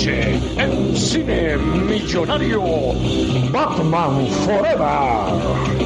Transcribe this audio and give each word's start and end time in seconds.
Noche 0.00 0.40
en 0.56 0.96
Cine 0.96 1.58
Millonario 1.58 2.62
Batman 3.52 4.26
Forever. 4.46 5.80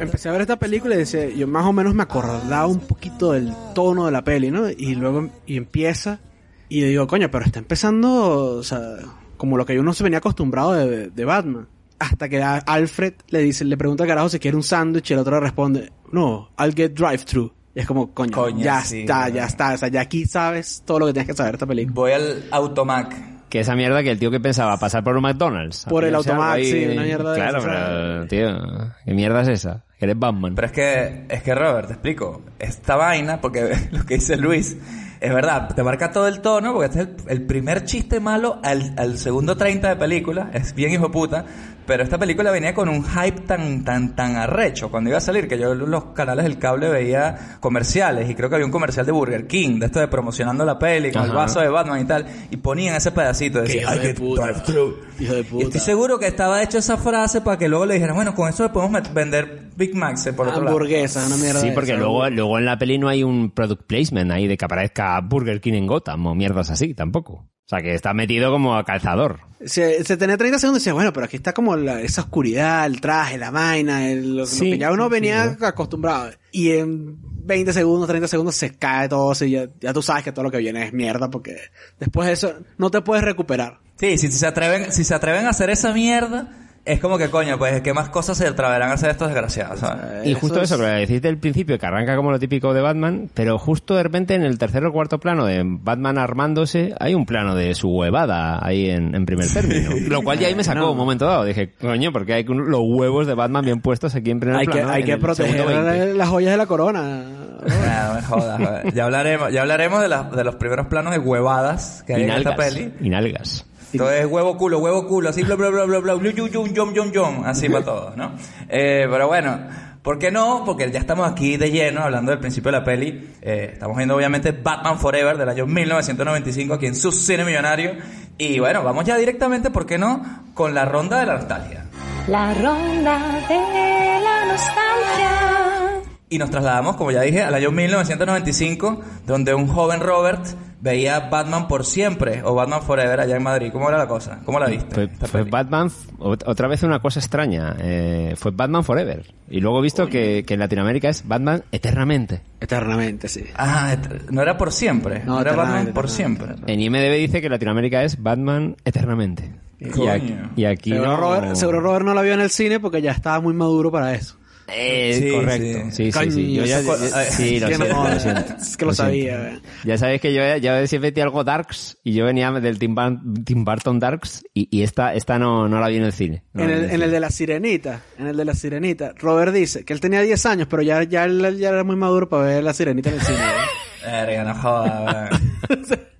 Empecé 0.00 0.28
a 0.28 0.32
ver 0.32 0.40
esta 0.42 0.58
película 0.58 0.94
y 0.94 0.98
decía, 0.98 1.28
yo 1.28 1.46
más 1.46 1.64
o 1.64 1.72
menos 1.72 1.94
me 1.94 2.02
acordaba 2.02 2.66
un 2.66 2.80
poquito 2.80 3.32
del 3.32 3.52
tono 3.74 4.06
de 4.06 4.12
la 4.12 4.24
peli, 4.24 4.50
¿no? 4.50 4.68
Y 4.68 4.94
luego 4.94 5.30
y 5.46 5.56
empieza 5.56 6.20
y 6.68 6.80
digo, 6.82 7.06
coño, 7.06 7.30
pero 7.30 7.44
está 7.44 7.60
empezando, 7.60 8.56
o 8.56 8.62
sea, 8.62 8.96
como 9.36 9.56
lo 9.56 9.64
que 9.64 9.78
uno 9.78 9.94
se 9.94 10.02
venía 10.02 10.18
acostumbrado 10.18 10.72
de, 10.72 11.10
de 11.10 11.24
Batman. 11.24 11.68
Hasta 11.98 12.28
que 12.28 12.42
Alfred 12.42 13.14
le 13.28 13.38
dice, 13.38 13.64
le 13.64 13.76
pregunta 13.76 14.02
al 14.04 14.08
carajo 14.08 14.28
si 14.28 14.38
quiere 14.38 14.56
un 14.56 14.62
sándwich 14.62 15.10
y 15.10 15.14
el 15.14 15.20
otro 15.20 15.36
le 15.36 15.40
responde, 15.40 15.92
no, 16.12 16.50
I'll 16.58 16.74
get 16.74 16.92
drive-thru. 16.92 17.55
Y 17.76 17.80
es 17.80 17.86
como, 17.86 18.14
coño, 18.14 18.32
Coño, 18.32 18.64
ya 18.64 18.80
sí, 18.80 19.00
está, 19.00 19.28
ya 19.28 19.44
está. 19.44 19.74
O 19.74 19.76
sea, 19.76 19.88
ya 19.88 20.00
aquí 20.00 20.24
sabes 20.24 20.82
todo 20.86 21.00
lo 21.00 21.06
que 21.08 21.12
tienes 21.12 21.28
que 21.28 21.36
saber 21.36 21.52
de 21.52 21.56
esta 21.56 21.66
película. 21.66 21.94
Voy 21.94 22.12
al 22.12 22.44
Automac. 22.50 23.14
Que 23.50 23.60
esa 23.60 23.76
mierda 23.76 24.02
que 24.02 24.10
el 24.10 24.18
tío 24.18 24.30
que 24.30 24.40
pensaba 24.40 24.78
pasar 24.78 25.04
por 25.04 25.14
un 25.14 25.22
McDonald's. 25.22 25.86
a 25.86 25.90
Por 25.90 26.04
el 26.04 26.14
Automac, 26.14 26.54
ahí. 26.54 26.64
sí, 26.64 26.86
una 26.90 27.02
mierda 27.02 27.32
de 27.32 27.38
Claro, 27.38 27.58
pero, 27.62 28.26
tío, 28.28 28.92
¿qué 29.04 29.12
mierda 29.12 29.42
es 29.42 29.48
esa? 29.48 29.84
Que 29.98 30.06
eres 30.06 30.18
Batman. 30.18 30.54
Pero 30.54 30.66
es 30.68 30.72
que, 30.72 31.26
es 31.28 31.42
que 31.42 31.54
Robert, 31.54 31.88
te 31.88 31.92
explico. 31.92 32.42
Esta 32.58 32.96
vaina, 32.96 33.42
porque 33.42 33.76
lo 33.92 34.06
que 34.06 34.14
dice 34.14 34.38
Luis, 34.38 34.78
es 35.20 35.34
verdad, 35.34 35.68
te 35.74 35.82
marca 35.82 36.10
todo 36.10 36.28
el 36.28 36.40
tono, 36.40 36.72
porque 36.72 36.86
este 36.86 37.02
es 37.02 37.08
el, 37.26 37.30
el 37.30 37.46
primer 37.46 37.84
chiste 37.84 38.20
malo 38.20 38.58
al, 38.64 38.94
al 38.96 39.18
segundo 39.18 39.54
30 39.54 39.90
de 39.90 39.96
película, 39.96 40.50
es 40.54 40.74
bien 40.74 40.92
hijo 40.92 41.10
puta, 41.10 41.44
pero 41.86 42.02
esta 42.02 42.18
película 42.18 42.50
venía 42.50 42.74
con 42.74 42.88
un 42.88 43.04
hype 43.04 43.42
tan, 43.42 43.84
tan, 43.84 44.14
tan 44.14 44.36
arrecho 44.36 44.90
cuando 44.90 45.10
iba 45.10 45.18
a 45.18 45.20
salir, 45.20 45.48
que 45.48 45.58
yo 45.58 45.72
en 45.72 45.90
los 45.90 46.06
canales 46.06 46.44
del 46.44 46.58
cable 46.58 46.88
veía 46.88 47.56
comerciales, 47.60 48.28
y 48.28 48.34
creo 48.34 48.48
que 48.48 48.56
había 48.56 48.66
un 48.66 48.72
comercial 48.72 49.06
de 49.06 49.12
Burger 49.12 49.46
King, 49.46 49.78
de 49.78 49.86
esto 49.86 50.00
de 50.00 50.08
promocionando 50.08 50.64
la 50.64 50.78
peli, 50.78 51.12
con 51.12 51.22
el 51.24 51.32
vaso 51.32 51.60
de 51.60 51.68
Batman 51.68 52.00
y 52.00 52.04
tal, 52.04 52.26
y 52.50 52.56
ponían 52.56 52.94
ese 52.96 53.10
pedacito, 53.12 53.60
decía, 53.62 53.82
hijo 53.82 53.94
"I 53.94 53.98
de 53.98 54.02
get 54.06 54.18
puta. 54.18 54.42
drive-thru". 54.52 54.96
Hijo 55.20 55.32
de 55.34 55.40
Y 55.40 55.44
puta. 55.44 55.64
estoy 55.64 55.80
seguro 55.80 56.18
que 56.18 56.26
estaba 56.26 56.62
hecho 56.62 56.78
esa 56.78 56.96
frase 56.96 57.40
para 57.40 57.56
que 57.58 57.68
luego 57.68 57.86
le 57.86 57.94
dijeran, 57.94 58.16
bueno, 58.16 58.34
con 58.34 58.48
eso 58.48 58.62
le 58.64 58.68
podemos 58.70 59.02
vender 59.14 59.70
Big 59.76 59.94
Macs 59.94 60.26
eh, 60.26 60.32
por 60.32 60.48
otro 60.48 60.60
lado. 60.62 60.76
Hamburguesas, 60.76 61.26
una 61.26 61.36
mierda 61.36 61.60
Sí, 61.60 61.68
de 61.68 61.72
porque 61.74 61.92
esa. 61.92 62.00
luego, 62.00 62.28
luego 62.30 62.58
en 62.58 62.64
la 62.64 62.78
peli 62.78 62.98
no 62.98 63.08
hay 63.08 63.22
un 63.22 63.50
product 63.50 63.82
placement 63.86 64.30
ahí 64.32 64.46
de 64.46 64.56
que 64.56 64.64
aparezca 64.64 65.20
Burger 65.20 65.60
King 65.60 65.74
en 65.74 65.86
Gotham 65.86 66.26
o 66.26 66.34
mierdas 66.34 66.70
así, 66.70 66.94
tampoco. 66.94 67.46
O 67.66 67.68
sea, 67.68 67.82
que 67.82 67.94
está 67.94 68.14
metido 68.14 68.52
como 68.52 68.76
a 68.76 68.84
calzador. 68.84 69.40
Se, 69.64 70.04
se 70.04 70.16
tenía 70.16 70.36
30 70.36 70.60
segundos 70.60 70.80
y 70.80 70.84
decía, 70.84 70.92
bueno, 70.92 71.12
pero 71.12 71.26
aquí 71.26 71.34
está 71.36 71.52
como 71.52 71.74
la- 71.74 72.00
esa 72.00 72.20
oscuridad, 72.20 72.86
el 72.86 73.00
traje, 73.00 73.38
la 73.38 73.50
vaina, 73.50 74.08
el- 74.08 74.36
lo, 74.36 74.44
que 74.46 74.78
ya 74.78 74.92
uno 74.92 75.06
sí, 75.06 75.10
venía 75.10 75.56
sí, 75.58 75.64
acostumbrado. 75.64 76.30
Y 76.52 76.70
en 76.70 77.16
20 77.44 77.72
segundos, 77.72 78.06
30 78.06 78.28
segundos 78.28 78.54
se 78.54 78.76
cae 78.76 79.08
todo, 79.08 79.32
así, 79.32 79.50
ya, 79.50 79.66
ya 79.80 79.92
tú 79.92 80.00
sabes 80.00 80.22
que 80.22 80.30
todo 80.30 80.44
lo 80.44 80.50
que 80.52 80.58
viene 80.58 80.84
es 80.84 80.92
mierda 80.92 81.28
porque 81.28 81.56
después 81.98 82.28
de 82.28 82.34
eso 82.34 82.54
no 82.78 82.92
te 82.92 83.00
puedes 83.00 83.24
recuperar. 83.24 83.80
Sí, 83.98 84.16
si 84.16 84.30
se 84.30 84.46
atreven, 84.46 84.92
si 84.92 85.02
se 85.02 85.14
atreven 85.14 85.46
a 85.46 85.50
hacer 85.50 85.68
esa 85.70 85.92
mierda, 85.92 86.65
es 86.86 87.00
como 87.00 87.18
que 87.18 87.28
coño, 87.30 87.58
pues 87.58 87.80
qué 87.82 87.92
más 87.92 88.08
cosas 88.08 88.38
se 88.38 88.46
atreverán 88.46 88.90
a 88.90 88.94
hacer 88.94 89.10
estos 89.10 89.28
desgraciados, 89.28 89.80
¿sabes? 89.80 90.24
Y 90.26 90.34
justo 90.34 90.60
eso, 90.62 90.76
es- 90.76 90.80
que 90.80 90.86
deciste 90.86 91.28
al 91.28 91.36
principio, 91.38 91.78
que 91.78 91.84
arranca 91.86 92.14
como 92.16 92.30
lo 92.30 92.38
típico 92.38 92.72
de 92.72 92.80
Batman, 92.80 93.28
pero 93.34 93.58
justo 93.58 93.94
de 93.96 94.04
repente 94.04 94.34
en 94.34 94.42
el 94.44 94.56
tercer 94.56 94.84
o 94.86 94.92
cuarto 94.92 95.18
plano 95.18 95.44
de 95.46 95.62
Batman 95.64 96.16
armándose, 96.16 96.94
hay 97.00 97.14
un 97.14 97.26
plano 97.26 97.54
de 97.56 97.74
su 97.74 97.88
huevada 97.90 98.64
ahí 98.64 98.88
en, 98.88 99.14
en 99.14 99.26
primer 99.26 99.52
término. 99.52 99.90
Lo 100.08 100.22
cual 100.22 100.38
ya 100.38 100.46
ahí 100.48 100.54
me 100.54 100.64
sacó 100.64 100.92
un 100.92 100.96
momento 100.96 101.26
dado. 101.26 101.44
Dije, 101.44 101.72
coño, 101.80 102.12
porque 102.12 102.34
hay 102.34 102.46
un- 102.48 102.70
los 102.70 102.80
huevos 102.84 103.26
de 103.26 103.34
Batman 103.34 103.64
bien 103.64 103.80
puestos 103.80 104.14
aquí 104.14 104.30
en 104.30 104.38
primer 104.40 104.58
hay 104.60 104.66
que, 104.66 104.72
plano. 104.72 104.90
hay 104.92 105.02
que 105.04 105.16
proteger 105.16 105.56
segundo 105.58 105.80
20. 105.90 106.14
las 106.14 106.28
joyas 106.28 106.52
de 106.52 106.56
la 106.56 106.66
corona. 106.66 107.24
Ah, 107.68 108.12
me 108.14 108.22
jodas, 108.22 108.58
joder. 108.62 108.94
ya 108.94 109.04
hablaremos, 109.04 109.52
ya 109.52 109.62
hablaremos 109.62 110.00
de, 110.00 110.08
las- 110.08 110.30
de 110.30 110.44
los 110.44 110.54
primeros 110.54 110.86
planos 110.86 111.12
de 111.12 111.18
huevadas 111.18 112.04
que 112.06 112.14
hay 112.14 112.20
Y 112.22 112.24
en 112.26 112.30
esta 112.30 112.54
peli. 112.54 112.92
Y 113.00 113.08
nalgas. 113.10 113.66
Entonces, 113.92 114.26
huevo 114.26 114.56
culo, 114.56 114.78
huevo 114.78 115.06
culo, 115.06 115.30
así 115.30 115.42
bla 115.42 115.54
bla 115.54 115.70
bla 115.70 115.84
bla 115.84 115.98
bla, 116.00 116.14
bla, 116.14 116.32
yum, 116.32 116.48
yum, 116.48 116.72
yum, 116.72 116.92
yum, 116.92 117.12
yum, 117.12 117.44
así 117.44 117.68
para 117.68 117.84
todos, 117.84 118.16
¿no? 118.16 118.32
Eh, 118.68 119.06
pero 119.10 119.28
bueno, 119.28 119.58
¿por 120.02 120.18
qué 120.18 120.30
no? 120.30 120.62
Porque 120.64 120.90
ya 120.90 120.98
estamos 120.98 121.30
aquí 121.30 121.56
de 121.56 121.70
lleno 121.70 122.02
hablando 122.02 122.30
del 122.30 122.40
principio 122.40 122.72
de 122.72 122.78
la 122.78 122.84
peli. 122.84 123.34
Eh, 123.40 123.70
estamos 123.72 123.96
viendo 123.96 124.16
obviamente 124.16 124.52
Batman 124.52 124.98
Forever 124.98 125.36
del 125.36 125.48
año 125.48 125.66
1995 125.66 126.74
aquí 126.74 126.86
en 126.86 126.96
su 126.96 127.12
cine 127.12 127.44
millonario. 127.44 127.92
Y 128.38 128.58
bueno, 128.58 128.82
vamos 128.82 129.04
ya 129.04 129.16
directamente, 129.16 129.70
¿por 129.70 129.86
qué 129.86 129.98
no? 129.98 130.44
Con 130.52 130.74
la 130.74 130.84
ronda 130.84 131.20
de 131.20 131.26
la 131.26 131.34
nostalgia. 131.34 131.86
La 132.28 132.52
ronda 132.54 133.40
de 133.48 134.20
la 134.20 134.44
nostalgia. 134.46 136.02
Y 136.28 136.38
nos 136.38 136.50
trasladamos, 136.50 136.96
como 136.96 137.12
ya 137.12 137.20
dije, 137.20 137.42
al 137.42 137.54
año 137.54 137.70
1995, 137.70 139.00
donde 139.26 139.54
un 139.54 139.68
joven 139.68 140.00
Robert 140.00 140.44
veía 140.80 141.20
Batman 141.30 141.68
por 141.68 141.84
siempre 141.84 142.42
o 142.44 142.54
Batman 142.54 142.82
Forever 142.82 143.20
allá 143.20 143.36
en 143.36 143.42
Madrid. 143.42 143.70
¿Cómo 143.72 143.88
era 143.88 143.98
la 143.98 144.06
cosa? 144.06 144.40
¿Cómo 144.44 144.58
la 144.60 144.66
viste? 144.66 144.94
Fue, 144.94 145.08
fue 145.08 145.40
peli? 145.40 145.50
Batman, 145.50 145.88
ot- 146.18 146.42
otra 146.46 146.68
vez 146.68 146.82
una 146.82 147.00
cosa 147.00 147.18
extraña. 147.20 147.76
eh, 147.80 148.34
fue 148.36 148.50
Batman 148.52 148.84
Forever. 148.84 149.32
Y 149.48 149.60
luego 149.60 149.78
he 149.78 149.82
visto 149.82 150.08
que, 150.08 150.44
que 150.46 150.54
en 150.54 150.60
Latinoamérica 150.60 151.08
es 151.08 151.26
Batman 151.26 151.62
eternamente. 151.72 152.42
Eternamente, 152.60 153.28
sí. 153.28 153.44
Ah, 153.56 153.92
et- 153.94 154.30
no 154.30 154.42
era 154.42 154.56
por 154.58 154.72
siempre. 154.72 155.20
No, 155.24 155.34
No, 155.36 155.40
era 155.40 155.54
Batman 155.54 155.92
por 155.94 156.08
siempre. 156.10 156.54
En 156.66 156.80
IMDB 156.80 157.16
dice 157.18 157.40
que 157.40 157.48
Latinoamérica 157.48 158.02
es 158.04 158.22
Batman 158.22 158.76
eternamente. 158.84 159.52
Y 159.78 159.90
Coño. 159.90 160.10
aquí, 160.10 160.34
y 160.56 160.64
aquí 160.64 160.90
Seguro, 160.90 161.10
no... 161.10 161.16
Robert, 161.18 161.54
seguro 161.54 161.80
Robert 161.80 162.04
no 162.06 162.14
la 162.14 162.22
vio 162.22 162.32
en 162.32 162.40
el 162.40 162.48
cine 162.50 162.80
porque 162.80 163.02
ya 163.02 163.12
estaba 163.12 163.40
muy 163.40 163.52
maduro 163.52 163.90
para 163.92 164.14
eso. 164.14 164.36
Eh, 164.68 165.18
Sí, 165.20 165.30
correcto. 165.30 165.78
Sí, 165.92 166.10
sí, 166.12 166.30
sí. 166.30 166.54
Yo 166.54 166.64
ya- 166.64 166.80
ya- 166.80 167.24
sí, 167.30 167.60
lo 167.60 167.68
que 167.68 167.74
siento, 167.76 167.94
no, 167.94 168.08
lo 168.08 168.20
siento. 168.20 168.54
Es 168.60 168.76
que 168.76 168.84
lo, 168.84 168.92
siento. 168.92 168.94
sabía. 168.94 169.48
eh. 169.50 169.60
Ya 169.84 169.96
sabéis 169.98 170.20
que 170.20 170.34
yo, 170.34 170.42
yo 170.56 170.86
siempre 170.86 171.10
metí 171.10 171.20
algo 171.20 171.44
Darks 171.44 171.98
y 172.02 172.14
yo 172.14 172.24
venía 172.24 172.50
del 172.52 172.78
Tim, 172.78 172.94
Bur- 172.96 173.44
Tim 173.44 173.64
Burton 173.64 173.98
Darks 174.00 174.42
y, 174.54 174.68
y 174.76 174.82
esta, 174.82 175.14
esta 175.14 175.38
no, 175.38 175.68
no 175.68 175.78
la 175.78 175.88
vi 175.88 175.96
en 175.96 176.02
el 176.04 176.12
cine. 176.12 176.42
No 176.52 176.64
En 176.64 176.70
la 176.70 176.76
vi 176.76 176.84
el, 176.84 176.90
en 176.90 177.02
el 177.02 177.10
de 177.12 177.20
la 177.20 177.30
sirenita, 177.30 178.00
en 178.18 178.26
el 178.26 178.36
de 178.36 178.44
la 178.44 178.54
sirenita, 178.54 179.12
Robert 179.16 179.52
dice 179.52 179.84
que 179.84 179.92
él 179.92 180.00
tenía 180.00 180.20
10 180.22 180.44
años, 180.46 180.66
pero 180.68 180.82
ya, 180.82 181.02
ya, 181.04 181.26
ya 181.28 181.68
era 181.68 181.84
muy 181.84 181.96
maduro 181.96 182.28
para 182.28 182.42
ver 182.44 182.64
la 182.64 182.74
sirenita 182.74 183.10
en 183.10 183.14
el 183.16 183.20
cine. 183.22 183.38
¿eh? 183.38 184.04
Verga, 184.06 184.44
no 184.44 184.54
jodas. 184.54 185.40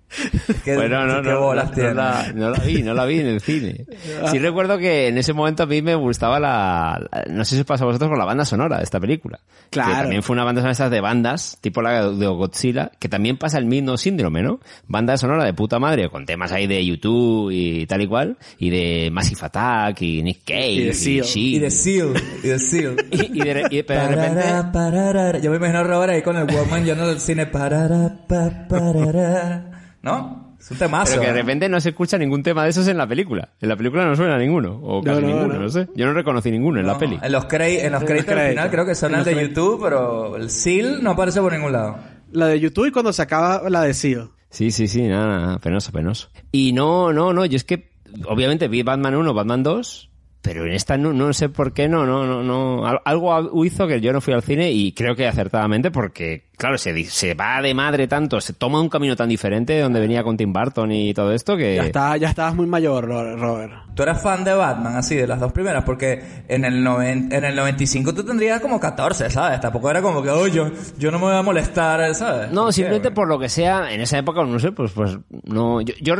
Es 0.48 0.62
que, 0.62 0.74
Bueno, 0.74 1.04
no, 1.06 1.20
no, 1.22 1.40
bolas 1.40 1.76
no, 1.76 1.82
no 1.84 1.94
la, 1.94 2.32
no 2.34 2.50
la 2.50 2.58
vi, 2.60 2.82
no 2.82 2.94
la 2.94 3.04
vi 3.04 3.20
en 3.20 3.26
el 3.26 3.40
cine. 3.40 3.84
Sí 4.30 4.38
recuerdo 4.38 4.78
que 4.78 5.08
en 5.08 5.18
ese 5.18 5.32
momento 5.32 5.64
a 5.64 5.66
mí 5.66 5.82
me 5.82 5.94
gustaba 5.94 6.40
la, 6.40 7.00
la- 7.12 7.24
no 7.32 7.44
sé 7.44 7.54
si 7.56 7.60
os 7.60 7.66
pasa 7.66 7.84
a 7.84 7.86
vosotros 7.86 8.08
con 8.10 8.18
la 8.18 8.24
banda 8.24 8.44
sonora 8.44 8.78
de 8.78 8.84
esta 8.84 8.98
película. 9.00 9.38
Claro. 9.70 9.90
Que 9.90 9.96
también 10.02 10.22
fue 10.22 10.34
una 10.34 10.44
banda 10.44 10.60
sonora 10.60 10.70
de 10.70 10.72
esas 10.74 10.90
de 10.90 11.00
bandas, 11.00 11.58
tipo 11.60 11.82
la 11.82 12.10
de 12.10 12.26
Godzilla, 12.26 12.90
que 12.98 13.08
también 13.08 13.36
pasa 13.36 13.58
el 13.58 13.66
mismo 13.66 13.96
síndrome, 13.96 14.42
¿no? 14.42 14.60
Banda 14.86 15.16
sonora 15.16 15.44
de 15.44 15.52
puta 15.54 15.78
madre, 15.78 16.08
con 16.08 16.24
temas 16.26 16.52
ahí 16.52 16.66
de 16.66 16.84
YouTube 16.84 17.50
y 17.52 17.86
tal 17.86 18.00
y 18.02 18.06
cual, 18.06 18.36
y 18.58 18.70
de 18.70 19.10
Massive 19.10 19.40
Attack, 19.42 20.00
y 20.02 20.22
Nick 20.22 20.44
Cave, 20.46 20.70
Y 20.72 20.84
de 20.84 20.94
Seal. 20.94 21.24
Shield. 21.24 21.56
Y 21.56 21.58
de 21.58 21.70
Seal, 21.70 22.14
y 22.42 22.48
de 22.48 22.58
Seal. 22.58 22.96
Y- 23.10 23.40
y 23.40 23.44
de- 23.44 23.66
y- 23.70 23.82
pero 23.82 24.00
de 24.02 24.08
repente... 24.08 24.40
Parará, 24.42 24.72
parará. 24.72 25.38
Yo 25.38 25.50
me 25.50 25.56
imagino 25.56 25.78
a 25.80 25.82
Robert 25.84 26.12
ahí 26.12 26.22
con 26.22 26.36
el 26.36 26.44
Walkman 26.44 26.84
yendo 26.84 27.06
del 27.06 27.20
cine. 27.20 27.46
Parará, 27.46 28.12
pa, 28.28 28.50
parará. 28.68 29.75
¿No? 30.06 30.56
Es 30.58 30.70
un 30.70 30.78
temazo. 30.78 31.10
Pero 31.12 31.20
que 31.22 31.26
de 31.32 31.38
¿eh? 31.38 31.42
repente 31.42 31.68
no 31.68 31.78
se 31.80 31.90
escucha 31.90 32.16
ningún 32.16 32.42
tema 32.42 32.64
de 32.64 32.70
esos 32.70 32.88
en 32.88 32.96
la 32.96 33.06
película. 33.06 33.50
En 33.60 33.68
la 33.68 33.76
película 33.76 34.06
no 34.06 34.16
suena 34.16 34.38
ninguno. 34.38 34.80
O 34.82 35.02
casi 35.02 35.20
no, 35.20 35.26
ninguno, 35.26 35.54
no. 35.54 35.60
no. 35.60 35.68
sé. 35.68 35.88
Yo 35.94 36.06
no 36.06 36.14
reconocí 36.14 36.50
ninguno 36.50 36.80
en 36.80 36.86
la 36.86 36.96
peli. 36.96 37.18
En 37.22 37.30
los, 37.32 37.46
cre- 37.46 37.84
en 37.84 37.92
los 37.92 38.04
créditos 38.04 38.34
al 38.34 38.48
final 38.50 38.70
creo 38.70 38.86
que 38.86 38.94
son 38.94 39.12
los 39.12 39.24
de. 39.24 39.34
YouTube, 39.48 39.80
pero 39.82 40.36
el 40.36 40.48
Seal 40.48 41.02
no 41.02 41.10
aparece 41.10 41.40
por 41.42 41.52
ningún 41.52 41.72
lado. 41.72 41.98
La 42.32 42.46
de 42.46 42.58
YouTube 42.58 42.86
y 42.86 42.90
cuando 42.90 43.12
se 43.12 43.20
acaba 43.22 43.68
la 43.68 43.82
de 43.82 43.92
Seal. 43.92 44.30
Sí, 44.48 44.70
sí, 44.70 44.88
sí, 44.88 45.02
nada, 45.02 45.26
nada, 45.40 45.58
penoso, 45.58 45.92
penoso. 45.92 46.30
Y 46.52 46.72
no, 46.72 47.12
no, 47.12 47.32
no, 47.34 47.44
yo 47.44 47.56
es 47.56 47.64
que, 47.64 47.90
obviamente 48.26 48.68
vi 48.68 48.82
Batman 48.82 49.16
1, 49.16 49.34
Batman 49.34 49.62
2, 49.62 50.10
pero 50.40 50.64
en 50.64 50.72
esta 50.72 50.96
no, 50.96 51.12
no 51.12 51.32
sé 51.32 51.48
por 51.48 51.72
qué 51.74 51.88
no, 51.88 52.06
no, 52.06 52.24
no, 52.24 52.42
no. 52.42 52.86
Al- 52.86 53.00
Algo 53.04 53.64
hizo 53.64 53.86
que 53.86 54.00
yo 54.00 54.12
no 54.12 54.20
fui 54.20 54.32
al 54.32 54.42
cine 54.42 54.70
y 54.72 54.92
creo 54.92 55.14
que 55.16 55.26
acertadamente 55.26 55.90
porque, 55.90 56.45
claro, 56.56 56.78
se, 56.78 57.04
se 57.04 57.34
va 57.34 57.60
de 57.62 57.74
madre 57.74 58.06
tanto, 58.08 58.40
se 58.40 58.52
toma 58.52 58.80
un 58.80 58.88
camino 58.88 59.14
tan 59.16 59.28
diferente 59.28 59.74
de 59.74 59.80
donde 59.82 60.00
venía 60.00 60.22
con 60.22 60.36
Tim 60.36 60.52
Burton 60.52 60.90
y 60.92 61.12
todo 61.14 61.32
esto 61.32 61.56
que... 61.56 61.76
Ya, 61.76 61.84
está, 61.84 62.16
ya 62.16 62.28
estabas 62.28 62.54
muy 62.54 62.66
mayor, 62.66 63.04
Ro- 63.06 63.36
Robert. 63.36 63.72
Tú 63.94 64.02
eras 64.02 64.20
fan 64.22 64.44
de 64.44 64.52
Batman, 64.52 64.96
así, 64.96 65.14
de 65.14 65.26
las 65.26 65.40
dos 65.40 65.52
primeras, 65.52 65.84
porque 65.84 66.22
en 66.48 66.64
el, 66.66 66.84
noven- 66.84 67.32
en 67.32 67.44
el 67.44 67.56
95 67.56 68.14
tú 68.14 68.24
tendrías 68.24 68.60
como 68.60 68.78
14, 68.78 69.30
¿sabes? 69.30 69.58
Tampoco 69.60 69.90
era 69.90 70.02
como 70.02 70.22
que, 70.22 70.28
oh, 70.30 70.46
yo, 70.46 70.70
yo 70.98 71.10
no 71.10 71.18
me 71.18 71.24
voy 71.26 71.34
a 71.36 71.42
molestar, 71.42 72.14
¿sabes? 72.14 72.50
No, 72.52 72.62
¿Por 72.62 72.68
qué, 72.68 72.72
simplemente 72.74 73.08
güey? 73.08 73.14
por 73.14 73.28
lo 73.28 73.38
que 73.38 73.48
sea, 73.48 73.90
en 73.92 74.00
esa 74.02 74.18
época, 74.18 74.44
no 74.44 74.58
sé, 74.58 74.72
pues, 74.72 74.92
pues, 74.92 75.16
no, 75.44 75.80
yo, 75.80 75.94
yo, 76.02 76.14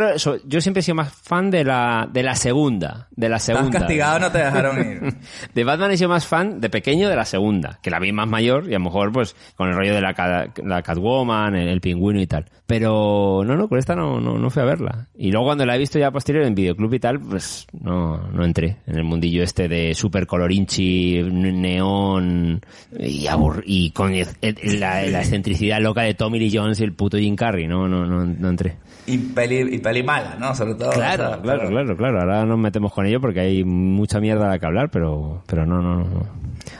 yo 0.46 0.60
siempre 0.62 0.80
he 0.80 0.82
sido 0.82 0.94
más 0.94 1.12
fan 1.12 1.50
de 1.50 1.64
la, 1.64 2.08
de 2.10 2.22
la 2.22 2.34
segunda, 2.34 3.08
de 3.10 3.28
la 3.28 3.36
Estás 3.36 3.56
segunda. 3.56 3.78
castigado, 3.80 4.20
no 4.20 4.32
te 4.32 4.38
dejaron 4.38 4.78
ir. 4.80 5.14
De 5.54 5.64
Batman 5.64 5.90
he 5.90 5.96
sido 5.98 6.08
más 6.08 6.26
fan 6.26 6.60
de 6.60 6.70
pequeño 6.70 7.08
de 7.08 7.16
la 7.16 7.24
segunda, 7.24 7.78
que 7.82 7.90
la 7.90 7.98
vi 7.98 8.12
más 8.12 8.26
mayor 8.28 8.64
y 8.70 8.74
a 8.74 8.78
lo 8.78 8.84
mejor 8.84 9.12
pues 9.12 9.36
con 9.56 9.68
el 9.68 9.74
rollo 9.74 9.94
de 9.94 10.00
la, 10.00 10.14
la 10.28 10.82
Catwoman, 10.82 11.54
el, 11.56 11.68
el 11.68 11.80
pingüino 11.80 12.20
y 12.20 12.26
tal. 12.26 12.44
Pero 12.66 13.42
no, 13.44 13.54
no, 13.56 13.68
con 13.68 13.78
esta 13.78 13.94
no, 13.94 14.20
no, 14.20 14.38
no 14.38 14.50
fui 14.50 14.62
a 14.62 14.66
verla. 14.66 15.06
Y 15.16 15.30
luego 15.30 15.46
cuando 15.46 15.64
la 15.64 15.76
he 15.76 15.78
visto 15.78 15.98
ya 15.98 16.10
posterior 16.10 16.44
en 16.44 16.54
videoclub 16.54 16.92
y 16.94 16.98
tal, 16.98 17.20
pues 17.20 17.66
no, 17.80 18.18
no 18.32 18.44
entré 18.44 18.78
en 18.86 18.96
el 18.96 19.04
mundillo 19.04 19.42
este 19.42 19.68
de 19.68 19.94
super 19.94 20.26
colorinchi, 20.26 21.22
neón 21.22 22.60
y, 22.98 23.26
y 23.64 23.90
con 23.90 24.12
el- 24.14 24.26
el- 24.40 24.80
la, 24.80 25.02
la 25.06 25.20
excentricidad 25.20 25.80
loca 25.80 26.02
de 26.02 26.14
Tommy 26.14 26.38
Lee 26.38 26.50
Jones 26.52 26.80
y 26.80 26.84
el 26.84 26.92
puto 26.92 27.18
Jim 27.18 27.36
Carrey. 27.36 27.66
No, 27.66 27.88
no, 27.88 28.04
no, 28.04 28.24
no 28.24 28.48
entré. 28.48 28.76
Y 29.06 29.18
peli, 29.18 29.76
y 29.76 29.78
peli 29.78 30.02
mala, 30.02 30.36
¿no? 30.38 30.52
Sobre 30.54 30.74
todo. 30.74 30.90
Claro, 30.90 31.40
claro, 31.40 31.68
claro, 31.68 31.96
claro. 31.96 32.20
Ahora 32.20 32.44
nos 32.44 32.58
metemos 32.58 32.92
con 32.92 33.06
ello 33.06 33.20
porque 33.20 33.40
hay 33.40 33.62
mucha 33.64 34.18
mierda 34.20 34.46
de 34.46 34.50
la 34.50 34.58
que 34.58 34.66
hablar, 34.66 34.90
pero, 34.90 35.42
pero 35.46 35.64
no, 35.64 35.80
no, 35.80 35.96
no. 36.00 36.26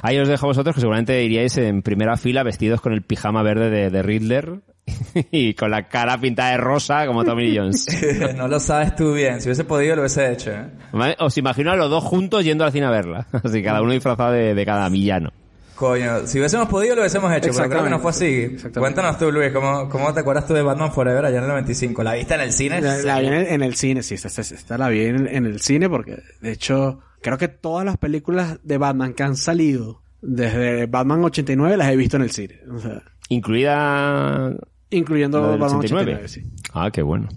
Ahí 0.02 0.18
os 0.18 0.28
dejo 0.28 0.46
a 0.46 0.48
vosotros 0.48 0.74
que 0.74 0.80
seguramente 0.80 1.22
iríais 1.22 1.56
en 1.58 1.82
primera 1.82 2.16
fila 2.16 2.42
vestidos 2.42 2.80
con 2.80 2.92
el 2.92 3.02
pijama 3.02 3.42
verde 3.42 3.70
de, 3.70 3.90
de 3.90 4.02
Riddler 4.02 4.60
y 5.30 5.54
con 5.54 5.70
la 5.70 5.88
cara 5.88 6.18
pintada 6.20 6.50
de 6.52 6.56
rosa 6.58 7.06
como 7.06 7.24
Tommy 7.24 7.56
Jones. 7.56 7.86
no 8.36 8.48
lo 8.48 8.60
sabes 8.60 8.94
tú 8.94 9.12
bien. 9.14 9.40
Si 9.40 9.48
hubiese 9.48 9.64
podido, 9.64 9.96
lo 9.96 10.02
hubiese 10.02 10.32
hecho, 10.32 10.52
¿eh? 10.52 11.16
Os 11.18 11.36
imagino 11.38 11.72
a 11.72 11.76
los 11.76 11.90
dos 11.90 12.04
juntos 12.04 12.44
yendo 12.44 12.64
al 12.64 12.72
cine 12.72 12.86
a 12.86 12.90
verla. 12.90 13.26
Así, 13.44 13.62
cada 13.62 13.82
uno 13.82 13.92
disfrazado 13.92 14.32
de, 14.32 14.54
de 14.54 14.64
cada 14.66 14.88
villano. 14.88 15.30
Coño, 15.74 16.26
si 16.26 16.38
hubiésemos 16.38 16.68
podido, 16.70 16.94
lo 16.94 17.02
hubiésemos 17.02 17.30
hecho, 17.36 17.50
pero 17.54 17.68
creo 17.68 17.84
que 17.84 17.90
no 17.90 17.98
fue 18.00 18.10
así. 18.10 18.56
Cuéntanos 18.74 19.18
tú, 19.18 19.30
Luis, 19.30 19.52
¿cómo, 19.52 19.90
¿cómo 19.90 20.14
te 20.14 20.20
acuerdas 20.20 20.46
tú 20.46 20.54
de 20.54 20.62
Batman 20.62 20.90
Forever 20.90 21.22
allá 21.26 21.36
en 21.36 21.42
el 21.42 21.50
95? 21.50 22.02
¿La 22.02 22.14
viste 22.14 22.32
en 22.32 22.40
el 22.40 22.52
cine? 22.54 22.80
La, 22.80 22.96
la 22.96 23.20
vi 23.20 23.26
en 23.26 23.32
el, 23.34 23.46
en 23.48 23.62
el 23.62 23.74
cine, 23.74 24.02
sí, 24.02 24.14
esta, 24.14 24.28
esta- 24.28 24.40
esta 24.54 24.78
la 24.78 24.88
vi 24.88 25.04
en, 25.04 25.28
en 25.28 25.44
el 25.44 25.60
cine 25.60 25.90
porque, 25.90 26.16
de 26.40 26.50
hecho, 26.52 27.00
creo 27.20 27.38
que 27.38 27.48
todas 27.48 27.84
las 27.84 27.96
películas 27.96 28.58
de 28.62 28.78
Batman 28.78 29.14
que 29.14 29.22
han 29.22 29.36
salido 29.36 30.02
desde 30.22 30.86
Batman 30.86 31.24
89 31.24 31.76
las 31.76 31.90
he 31.90 31.96
visto 31.96 32.16
en 32.16 32.22
el 32.22 32.30
cine. 32.30 32.60
O 32.70 32.78
sea, 32.78 33.02
Incluida 33.28 34.54
incluyendo 34.90 35.40
Batman 35.40 35.78
89. 35.78 36.12
89, 36.24 36.28
sí. 36.28 36.42
Ah, 36.72 36.90
qué 36.92 37.02
bueno. 37.02 37.28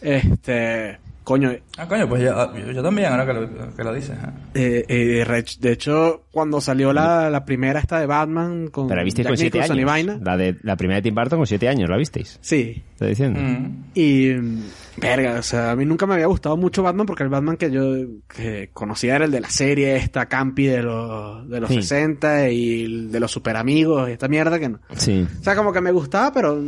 Este, 0.00 0.98
coño, 1.24 1.50
Ah, 1.76 1.88
coño, 1.88 2.08
pues 2.08 2.22
yo, 2.22 2.54
yo, 2.56 2.70
yo 2.72 2.82
también, 2.82 3.08
ahora 3.10 3.26
que 3.26 3.32
lo, 3.32 3.74
que 3.74 3.82
lo 3.82 3.92
dices. 3.92 4.10
¿eh? 4.16 4.28
eh, 4.54 4.84
eh, 5.20 5.24
Rech- 5.26 5.58
de 5.58 5.72
hecho, 5.72 6.22
cuando 6.30 6.60
salió 6.60 6.92
la, 6.92 7.28
la 7.30 7.44
primera 7.44 7.80
esta 7.80 7.98
de 7.98 8.06
Batman 8.06 8.68
con 8.68 8.86
Pero 8.86 8.98
la 9.00 9.04
visteis 9.04 9.24
Jack 9.24 9.30
con 9.32 9.38
siete 9.38 9.58
Nicholson 9.58 9.76
y 9.76 9.80
años. 9.80 9.90
vaina. 9.90 10.18
La, 10.22 10.36
de, 10.36 10.56
la 10.62 10.76
primera 10.76 10.96
de 10.98 11.02
Tim 11.02 11.14
Burton 11.14 11.38
con 11.40 11.46
siete 11.46 11.68
años, 11.68 11.90
¿la 11.90 11.96
visteis? 11.96 12.38
Sí. 12.42 12.82
Estoy 12.92 13.08
diciendo. 13.08 13.40
Mm. 13.40 13.84
Y, 13.94 14.34
mm, 14.34 14.62
verga, 14.98 15.38
o 15.38 15.42
sea, 15.42 15.72
a 15.72 15.76
mí 15.76 15.84
nunca 15.84 16.06
me 16.06 16.14
había 16.14 16.26
gustado 16.26 16.56
mucho 16.56 16.82
Batman 16.84 17.06
porque 17.06 17.24
el 17.24 17.28
Batman 17.30 17.56
que 17.56 17.70
yo 17.72 17.82
que 18.28 18.70
conocía 18.72 19.16
era 19.16 19.24
el 19.24 19.30
de 19.32 19.40
la 19.40 19.50
serie 19.50 19.96
esta 19.96 20.26
Campi 20.26 20.66
de 20.66 20.82
los, 20.82 21.48
de 21.48 21.60
los 21.60 21.70
Sí. 21.70 21.76
60 21.82 22.50
y 22.50 22.84
el 22.84 23.10
de 23.12 23.18
los 23.20 23.30
super 23.32 23.56
amigos 23.56 24.08
y 24.08 24.12
esta 24.12 24.28
mierda 24.28 24.58
que 24.60 24.68
no. 24.68 24.78
Sí. 24.96 25.26
O 25.40 25.42
sea, 25.42 25.56
como 25.56 25.72
que 25.72 25.80
me 25.80 25.90
gustaba, 25.90 26.32
pero 26.32 26.62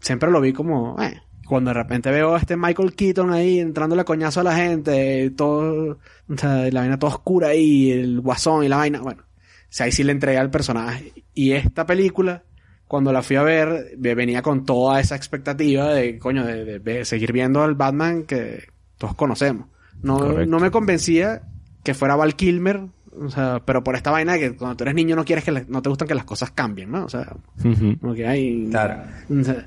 siempre 0.00 0.30
lo 0.30 0.40
vi 0.40 0.52
como, 0.52 0.96
eh. 1.02 1.20
Cuando 1.48 1.70
de 1.70 1.74
repente 1.74 2.10
veo 2.10 2.34
a 2.34 2.38
este 2.38 2.56
Michael 2.56 2.94
Keaton 2.94 3.32
ahí 3.32 3.58
entrando 3.58 3.96
la 3.96 4.04
coñazo 4.04 4.40
a 4.40 4.44
la 4.44 4.54
gente, 4.56 5.30
todo, 5.30 5.98
o 6.28 6.36
sea, 6.36 6.70
la 6.70 6.80
vaina 6.80 6.98
toda 6.98 7.14
oscura 7.14 7.48
ahí, 7.48 7.90
el 7.90 8.20
guasón 8.20 8.64
y 8.64 8.68
la 8.68 8.76
vaina, 8.76 9.00
bueno. 9.00 9.22
O 9.22 9.70
sea, 9.70 9.86
ahí 9.86 9.92
sí 9.92 10.02
le 10.04 10.12
entregué 10.12 10.38
al 10.38 10.50
personaje. 10.50 11.12
Y 11.34 11.52
esta 11.52 11.86
película, 11.86 12.42
cuando 12.86 13.12
la 13.12 13.22
fui 13.22 13.36
a 13.36 13.42
ver, 13.42 13.94
ve- 13.98 14.14
venía 14.14 14.42
con 14.42 14.64
toda 14.64 15.00
esa 15.00 15.16
expectativa 15.16 15.92
de, 15.92 16.18
coño, 16.18 16.44
de, 16.44 16.64
de- 16.64 16.78
de 16.78 17.04
seguir 17.04 17.32
viendo 17.32 17.62
al 17.62 17.74
Batman 17.74 18.24
que 18.24 18.64
todos 18.98 19.14
conocemos. 19.14 19.68
No, 20.02 20.18
Correcto. 20.18 20.46
no 20.50 20.60
me 20.60 20.70
convencía 20.70 21.42
que 21.84 21.94
fuera 21.94 22.16
Val 22.16 22.34
Kilmer, 22.36 22.80
o 23.20 23.30
sea, 23.30 23.60
pero 23.64 23.82
por 23.82 23.96
esta 23.96 24.10
vaina 24.10 24.34
de 24.34 24.38
que 24.40 24.56
cuando 24.56 24.76
tú 24.76 24.84
eres 24.84 24.94
niño 24.94 25.16
no 25.16 25.24
quieres 25.24 25.44
que, 25.44 25.52
la- 25.52 25.64
no 25.68 25.82
te 25.82 25.88
gustan 25.88 26.08
que 26.08 26.14
las 26.14 26.24
cosas 26.24 26.50
cambien, 26.50 26.90
¿no? 26.90 27.04
O 27.04 27.08
sea, 27.08 27.34
Ujú. 27.64 27.98
como 28.00 28.14
que 28.14 28.26
hay... 28.26 28.68
Claro. 28.70 29.02
o 29.30 29.44
sea, 29.44 29.66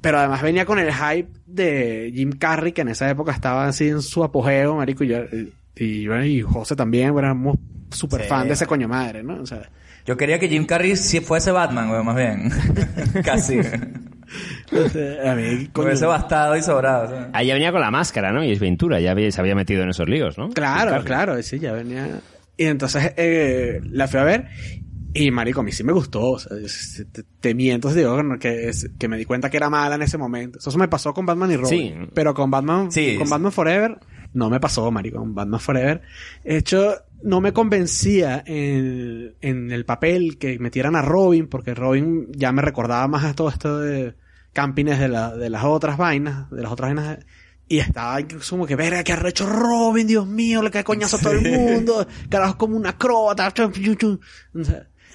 Pero 0.00 0.18
además 0.18 0.42
venía 0.42 0.64
con 0.64 0.78
el 0.78 0.92
hype 0.92 1.28
de 1.46 2.12
Jim 2.14 2.32
Carrey, 2.38 2.72
que 2.72 2.82
en 2.82 2.88
esa 2.88 3.10
época 3.10 3.32
estaba 3.32 3.66
así 3.66 3.88
en 3.88 4.00
su 4.02 4.22
apogeo, 4.22 4.76
marico, 4.76 5.02
y 5.04 5.08
yo, 5.08 5.18
y, 5.76 6.02
yo 6.02 6.22
y 6.22 6.40
José 6.42 6.76
también, 6.76 7.16
éramos 7.18 7.56
súper 7.90 8.22
Sí, 8.22 8.28
fan 8.28 8.46
de 8.46 8.54
ese 8.54 8.66
coño 8.66 8.86
madre, 8.88 9.22
¿no? 9.22 9.40
O 9.42 9.46
sea, 9.46 9.62
Yo 10.06 10.16
quería 10.16 10.38
que 10.38 10.48
Jim 10.48 10.66
Carrey 10.66 10.94
sí 10.96 11.20
fuese 11.20 11.50
Batman, 11.50 11.88
güey, 11.88 12.02
más 12.04 12.16
bien. 12.16 12.50
Casi. 13.24 13.58
a 13.58 15.34
mí, 15.34 15.42
Me 15.42 15.68
coño, 15.72 15.86
hubiese 15.88 16.06
bastado 16.06 16.56
y 16.56 16.62
sobrado. 16.62 17.08
¿sabes? 17.08 17.26
Ah, 17.32 17.42
ya 17.42 17.54
venía 17.54 17.72
con 17.72 17.80
la 17.80 17.90
máscara, 17.90 18.30
¿no? 18.32 18.44
Y 18.44 18.52
es 18.52 18.60
Ventura, 18.60 19.00
ya 19.00 19.12
había- 19.12 19.30
se 19.32 19.40
había 19.40 19.54
metido 19.54 19.82
en 19.82 19.90
esos 19.90 20.08
líos, 20.08 20.38
¿no? 20.38 20.50
Claro, 20.50 21.02
claro, 21.04 21.42
sí, 21.42 21.58
ya 21.58 21.72
venía. 21.72 22.20
Y 22.56 22.64
entonces 22.66 23.12
eh, 23.16 23.80
la 23.84 24.08
fui 24.08 24.20
a 24.20 24.24
ver 24.24 24.46
y 25.18 25.30
marico, 25.30 25.60
a 25.60 25.62
mí 25.62 25.72
sí 25.72 25.84
me 25.84 25.92
gustó. 25.92 26.32
O 26.32 26.38
sea, 26.38 26.56
te, 27.12 27.22
te 27.40 27.54
miento, 27.54 27.90
si 27.90 27.98
digo 27.98 28.16
que, 28.38 28.70
que 28.98 29.08
me 29.08 29.16
di 29.16 29.24
cuenta 29.24 29.50
que 29.50 29.56
era 29.56 29.70
mala 29.70 29.94
en 29.96 30.02
ese 30.02 30.18
momento. 30.18 30.58
Eso 30.58 30.76
me 30.78 30.88
pasó 30.88 31.12
con 31.14 31.26
Batman 31.26 31.50
y 31.50 31.56
Robin. 31.56 32.04
Sí. 32.04 32.10
Pero 32.14 32.34
con 32.34 32.50
Batman, 32.50 32.90
Sí, 32.90 33.16
con. 33.16 33.28
Batman 33.28 33.52
Forever, 33.52 33.98
no 34.34 34.50
me 34.50 34.60
pasó, 34.60 34.90
marico. 34.90 35.18
Con 35.18 35.34
Batman 35.34 35.60
Forever. 35.60 36.02
De 36.44 36.56
hecho, 36.56 36.94
no 37.22 37.40
me 37.40 37.52
convencía 37.52 38.42
en, 38.46 39.34
en 39.40 39.70
el 39.70 39.84
papel 39.84 40.38
que 40.38 40.58
metieran 40.58 40.96
a 40.96 41.02
Robin, 41.02 41.48
porque 41.48 41.74
Robin 41.74 42.28
ya 42.32 42.52
me 42.52 42.62
recordaba 42.62 43.06
más 43.08 43.24
a 43.24 43.34
todo 43.34 43.48
esto 43.48 43.78
de 43.80 44.14
campines 44.52 44.98
de, 44.98 45.08
la, 45.08 45.36
de 45.36 45.50
las 45.50 45.64
otras 45.64 45.96
vainas, 45.96 46.50
de 46.50 46.62
las 46.62 46.72
otras 46.72 46.94
vainas. 46.94 47.18
Y 47.70 47.80
estaba 47.80 48.18
incluso 48.18 48.52
como 48.52 48.66
que, 48.66 48.76
verga, 48.76 49.04
que 49.04 49.12
arrecho 49.12 49.46
Robin, 49.46 50.06
Dios 50.06 50.26
mío, 50.26 50.62
le 50.62 50.70
cae 50.70 50.84
coñazo 50.84 51.16
a 51.16 51.20
todo 51.20 51.32
el 51.32 51.42
mundo. 51.42 52.06
Carajo, 52.30 52.52
es 52.52 52.56
como 52.56 52.76
una 52.76 52.90
acróbata. 52.90 53.52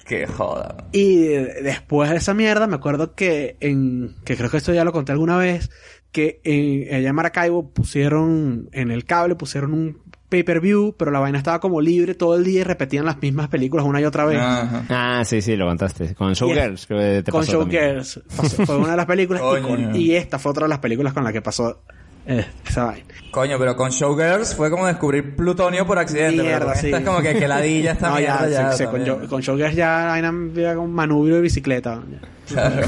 Que 0.04 0.26
joda. 0.26 0.76
y 0.92 1.24
después 1.26 2.10
de 2.10 2.16
esa 2.16 2.34
mierda, 2.34 2.66
me 2.66 2.76
acuerdo 2.76 3.14
que 3.14 3.56
en, 3.60 4.14
que 4.24 4.36
creo 4.36 4.50
que 4.50 4.58
esto 4.58 4.72
ya 4.74 4.84
lo 4.84 4.92
conté 4.92 5.12
alguna 5.12 5.36
vez, 5.36 5.70
que 6.12 6.40
en, 6.44 6.94
allá 6.94 7.08
en 7.08 7.14
Maracaibo 7.14 7.70
pusieron, 7.70 8.68
en 8.72 8.90
el 8.90 9.04
cable 9.04 9.34
pusieron 9.34 9.72
un 9.72 9.98
pay-per-view, 10.28 10.94
pero 10.98 11.10
la 11.10 11.20
vaina 11.20 11.38
estaba 11.38 11.60
como 11.60 11.80
libre 11.80 12.14
todo 12.14 12.36
el 12.36 12.44
día 12.44 12.60
y 12.60 12.64
repetían 12.64 13.04
las 13.04 13.20
mismas 13.22 13.48
películas 13.48 13.86
una 13.86 14.00
y 14.00 14.04
otra 14.04 14.24
vez. 14.24 14.38
Ajá. 14.40 14.84
Ah, 14.88 15.24
sí, 15.24 15.40
sí, 15.40 15.54
lo 15.56 15.66
contaste. 15.66 16.14
Con 16.14 16.32
Showgirls, 16.32 16.86
creo 16.86 16.98
que 16.98 17.22
te 17.22 17.30
con. 17.30 17.44
Showgirls. 17.44 18.20
Fue 18.66 18.76
una 18.76 18.90
de 18.92 18.96
las 18.96 19.06
películas 19.06 19.42
y, 19.58 19.62
con- 19.62 19.94
y 19.96 20.12
esta 20.12 20.38
fue 20.38 20.50
otra 20.50 20.64
de 20.64 20.70
las 20.70 20.80
películas 20.80 21.12
con 21.12 21.22
la 21.24 21.32
que 21.32 21.40
pasó 21.40 21.82
eh, 22.26 22.46
esa 22.66 22.84
vaina. 22.84 23.06
Coño, 23.30 23.58
pero 23.58 23.76
con 23.76 23.90
Showgirls 23.90 24.54
fue 24.54 24.70
como 24.70 24.86
descubrir 24.86 25.34
plutonio 25.34 25.86
por 25.86 25.98
accidente. 25.98 26.42
Mierda, 26.42 26.66
pero 26.68 26.80
sí. 26.80 26.86
esta 26.86 26.98
es 26.98 27.04
como 27.04 27.20
que, 27.20 27.34
que 27.34 27.48
ladilla 27.48 27.92
esta 27.92 28.08
No, 28.10 28.16
mierda 28.16 28.48
ya. 28.48 28.72
se- 28.72 28.86
con, 28.86 29.26
con 29.26 29.40
Showgirls 29.40 29.74
ya 29.74 30.06
vaina 30.06 30.32
era 30.56 30.74
con 30.76 30.92
manubrio 30.92 31.36
de 31.36 31.40
bicicleta. 31.40 32.00
Claro. 32.48 32.86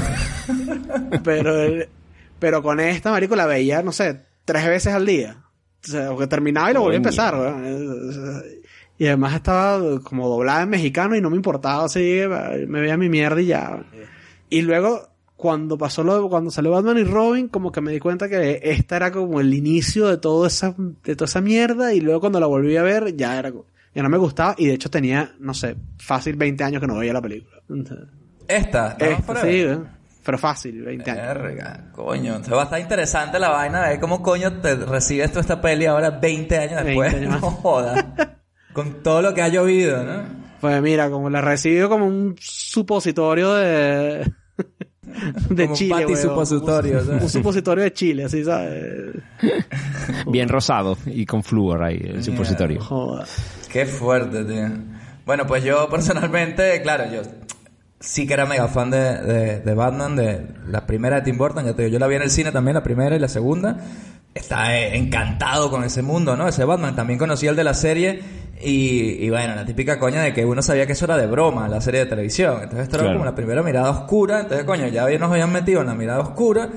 pero 1.23 1.61
el- 1.61 1.89
Pero 2.39 2.61
con 2.61 2.79
esta, 2.79 3.11
marico, 3.11 3.35
la 3.35 3.45
veía, 3.45 3.81
no 3.81 3.91
sé, 3.91 4.21
tres 4.45 4.65
veces 4.67 4.93
al 4.93 5.05
día. 5.05 5.37
O 5.83 5.87
sea, 5.89 6.09
porque 6.09 6.27
terminaba 6.27 6.69
y 6.71 6.73
lo 6.73 6.81
volvía 6.81 6.97
a 6.97 7.03
empezar, 7.03 7.35
weón. 7.35 8.43
Y 8.99 9.05
además 9.07 9.35
estaba 9.35 9.79
como 10.01 10.27
doblada 10.27 10.63
en 10.63 10.69
mexicano 10.69 11.15
y 11.15 11.21
no 11.21 11.29
me 11.29 11.35
importaba, 11.35 11.85
así, 11.85 12.21
me 12.67 12.79
veía 12.81 12.97
mi 12.97 13.09
mierda 13.09 13.39
y 13.41 13.45
ya. 13.47 13.83
Y 14.49 14.61
luego, 14.61 15.07
cuando 15.37 15.77
pasó 15.77 16.03
lo, 16.03 16.27
cuando 16.29 16.49
salió 16.49 16.71
Batman 16.71 16.97
y 16.97 17.03
Robin, 17.03 17.47
como 17.47 17.71
que 17.71 17.79
me 17.79 17.91
di 17.91 17.99
cuenta 17.99 18.27
que 18.27 18.59
esta 18.63 18.95
era 18.97 19.11
como 19.11 19.39
el 19.39 19.53
inicio 19.53 20.07
de 20.07 20.17
todo 20.17 20.47
esa, 20.47 20.75
de 20.77 21.15
toda 21.15 21.27
esa 21.27 21.41
mierda, 21.41 21.93
y 21.93 22.01
luego 22.01 22.19
cuando 22.19 22.39
la 22.39 22.47
volví 22.47 22.75
a 22.75 22.83
ver, 22.83 23.15
ya 23.15 23.37
era, 23.37 23.53
ya 23.93 24.03
no 24.03 24.09
me 24.09 24.17
gustaba, 24.17 24.55
y 24.57 24.65
de 24.65 24.73
hecho 24.73 24.89
tenía, 24.89 25.31
no 25.39 25.53
sé, 25.53 25.77
fácil 25.99 26.35
20 26.35 26.63
años 26.63 26.81
que 26.81 26.87
no 26.87 26.97
veía 26.97 27.13
la 27.13 27.21
película. 27.21 27.61
Esta. 28.47 28.97
Esta, 28.99 29.41
sí, 29.41 29.61
¿eh? 29.61 29.77
pero 30.25 30.39
fácil, 30.39 30.81
20 30.81 31.11
años. 31.11 31.23
Verga, 31.25 31.85
coño. 31.93 32.31
Entonces 32.31 32.53
va 32.53 32.61
a 32.61 32.65
estar 32.65 32.79
interesante 32.79 33.39
la 33.39 33.49
vaina 33.49 33.83
de 33.83 33.89
ver 33.91 33.99
cómo 33.99 34.21
coño 34.23 34.59
te 34.59 34.75
recibes 34.75 35.31
tú 35.31 35.39
esta 35.39 35.61
peli 35.61 35.85
ahora 35.85 36.09
20 36.09 36.57
años 36.57 36.83
20 36.83 36.85
después. 36.85 37.13
años 37.13 37.41
no 37.41 37.51
jodas. 37.51 38.05
Con 38.73 39.03
todo 39.03 39.21
lo 39.21 39.33
que 39.33 39.41
ha 39.41 39.47
llovido, 39.49 40.03
¿no? 40.03 40.23
Pues 40.59 40.81
mira, 40.81 41.09
como 41.09 41.29
la 41.29 41.41
recibió 41.41 41.87
como 41.87 42.07
un 42.07 42.35
supositorio 42.39 43.53
de... 43.53 44.31
de 45.49 45.63
Como 45.65 45.75
Chile, 45.75 45.91
pati 45.93 46.05
weón. 46.13 46.17
supositorio, 46.21 46.99
Un, 46.99 47.05
¿sabes? 47.05 47.23
un 47.23 47.29
supositorio 47.29 47.83
de 47.83 47.93
Chile, 47.93 48.23
así, 48.25 48.43
¿sabes? 48.43 49.15
Bien 50.27 50.49
rosado 50.49 50.97
y 51.05 51.25
con 51.25 51.43
flúor 51.43 51.83
ahí, 51.83 51.99
el 52.03 52.23
supositorio. 52.23 52.81
Joda. 52.81 53.25
Qué 53.71 53.85
fuerte, 53.85 54.43
tío. 54.45 54.69
Bueno, 55.25 55.45
pues 55.45 55.63
yo 55.63 55.89
personalmente, 55.89 56.81
claro, 56.81 57.05
yo 57.11 57.21
sí 57.99 58.27
que 58.27 58.33
era 58.33 58.45
mega 58.45 58.67
fan 58.67 58.91
de, 58.91 58.97
de, 59.21 59.59
de 59.59 59.73
Batman, 59.73 60.15
de 60.15 60.47
la 60.69 60.85
primera 60.87 61.17
de 61.17 61.21
Tim 61.23 61.37
Burton. 61.37 61.65
Ya 61.65 61.73
te 61.73 61.83
digo, 61.83 61.93
yo 61.93 61.99
la 61.99 62.07
vi 62.07 62.15
en 62.15 62.21
el 62.21 62.31
cine 62.31 62.51
también, 62.51 62.75
la 62.75 62.83
primera 62.83 63.15
y 63.15 63.19
la 63.19 63.27
segunda. 63.27 63.77
Está 64.33 64.77
eh, 64.77 64.95
encantado 64.97 65.69
con 65.71 65.83
ese 65.83 66.03
mundo, 66.03 66.37
¿no? 66.37 66.47
Ese 66.47 66.63
Batman. 66.63 66.95
También 66.95 67.17
conocía 67.17 67.49
el 67.49 67.55
de 67.55 67.63
la 67.63 67.73
serie. 67.73 68.21
Y, 68.61 69.23
y 69.25 69.29
bueno, 69.29 69.55
la 69.55 69.65
típica 69.65 69.99
coña 69.99 70.21
de 70.21 70.33
que 70.33 70.43
uno 70.45 70.61
sabía 70.61 70.85
que 70.87 70.93
eso 70.93 71.05
era 71.05 71.15
de 71.17 71.27
broma, 71.27 71.67
la 71.67 71.79
serie 71.81 72.01
de 72.01 72.05
televisión. 72.07 72.55
Entonces 72.63 72.83
esto 72.83 72.95
era 72.95 73.03
Claro. 73.03 73.19
como 73.19 73.25
la 73.25 73.35
primera 73.35 73.61
mirada 73.63 73.89
oscura. 73.91 74.41
Entonces, 74.41 74.65
coño, 74.65 74.87
ya 74.87 75.07
nos 75.19 75.31
habían 75.31 75.51
metido 75.51 75.81
en 75.81 75.87
la 75.87 75.93
mirada 75.95 76.19
oscura. 76.21 76.69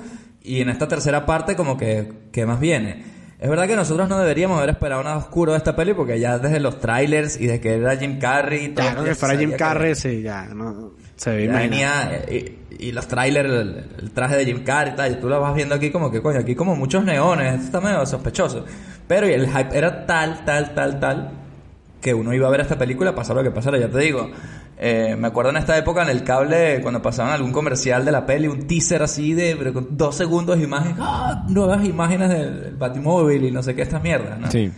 Y 0.42 0.60
en 0.60 0.68
esta 0.70 0.88
tercera 0.88 1.24
parte, 1.26 1.56
como 1.56 1.76
que, 1.76 2.12
que 2.32 2.44
más 2.46 2.60
viene. 2.60 3.04
Es 3.38 3.48
verdad 3.48 3.66
que 3.66 3.76
nosotros 3.76 4.06
no 4.10 4.18
deberíamos 4.18 4.58
haber 4.58 4.70
esperado 4.70 5.02
nada 5.02 5.16
oscuro 5.16 5.52
de 5.52 5.58
esta 5.58 5.74
peli 5.74 5.94
porque 5.94 6.20
ya 6.20 6.38
desde 6.38 6.60
los 6.60 6.78
trailers 6.78 7.40
y 7.40 7.46
de 7.46 7.58
que 7.58 7.74
era 7.76 7.96
Jim 7.96 8.18
Carrey 8.18 8.66
y 8.66 8.68
todo, 8.68 8.86
creo 8.92 9.04
que 9.04 9.14
fuera 9.14 9.38
Jim 9.38 9.50
que- 9.52 9.56
Carrey, 9.56 9.94
sí, 9.94 10.20
ya, 10.20 10.44
no, 10.44 10.92
se 11.16 11.30
ve 11.34 11.48
venía 11.48 12.20
eh, 12.28 12.58
y, 12.78 12.88
y 12.88 12.92
los 12.92 13.08
trailers, 13.08 13.48
el, 13.48 13.84
el 13.98 14.10
traje 14.10 14.36
de 14.36 14.44
Jim 14.44 14.62
Carrey 14.62 14.92
y 14.92 14.96
tal, 14.96 15.12
y 15.12 15.14
tú 15.14 15.30
lo 15.30 15.40
vas 15.40 15.54
viendo 15.54 15.74
aquí 15.74 15.90
como 15.90 16.10
que, 16.10 16.20
coño, 16.20 16.38
aquí 16.40 16.54
como 16.54 16.76
muchos 16.76 17.02
neones, 17.02 17.54
esto 17.54 17.64
está 17.64 17.80
medio 17.80 18.04
sospechoso. 18.04 18.66
Pero 19.08 19.26
y 19.26 19.32
el 19.32 19.46
hype 19.48 19.74
era 19.78 20.04
tal, 20.04 20.44
tal, 20.44 20.74
tal, 20.74 21.00
tal, 21.00 21.30
que 22.00 22.14
uno 22.14 22.32
iba 22.32 22.46
a 22.46 22.50
ver 22.50 22.60
esta 22.60 22.78
película, 22.78 23.14
pasara 23.14 23.42
lo 23.42 23.44
que 23.48 23.54
pasara, 23.54 23.78
ya 23.78 23.88
te 23.88 23.98
digo. 23.98 24.30
Eh, 24.78 25.14
me 25.18 25.28
acuerdo 25.28 25.50
en 25.50 25.58
esta 25.58 25.76
época 25.76 26.02
en 26.02 26.08
el 26.08 26.24
cable, 26.24 26.80
cuando 26.80 27.02
pasaban 27.02 27.32
algún 27.32 27.52
comercial 27.52 28.04
de 28.04 28.12
la 28.12 28.24
peli, 28.24 28.48
un 28.48 28.66
teaser 28.66 29.02
así 29.02 29.34
de 29.34 29.54
pero 29.56 29.74
con 29.74 29.96
dos 29.96 30.16
segundos 30.16 30.56
de 30.56 30.64
imagen, 30.64 30.96
¡ah! 30.98 31.44
nuevas 31.48 31.84
imágenes 31.84 32.30
del, 32.30 32.76
Batimóvil 32.76 33.44
y 33.44 33.50
no 33.50 33.62
sé 33.62 33.74
qué, 33.74 33.82
estas 33.82 34.02
mierdas, 34.02 34.38
¿no? 34.38 34.50
Sí. 34.50 34.72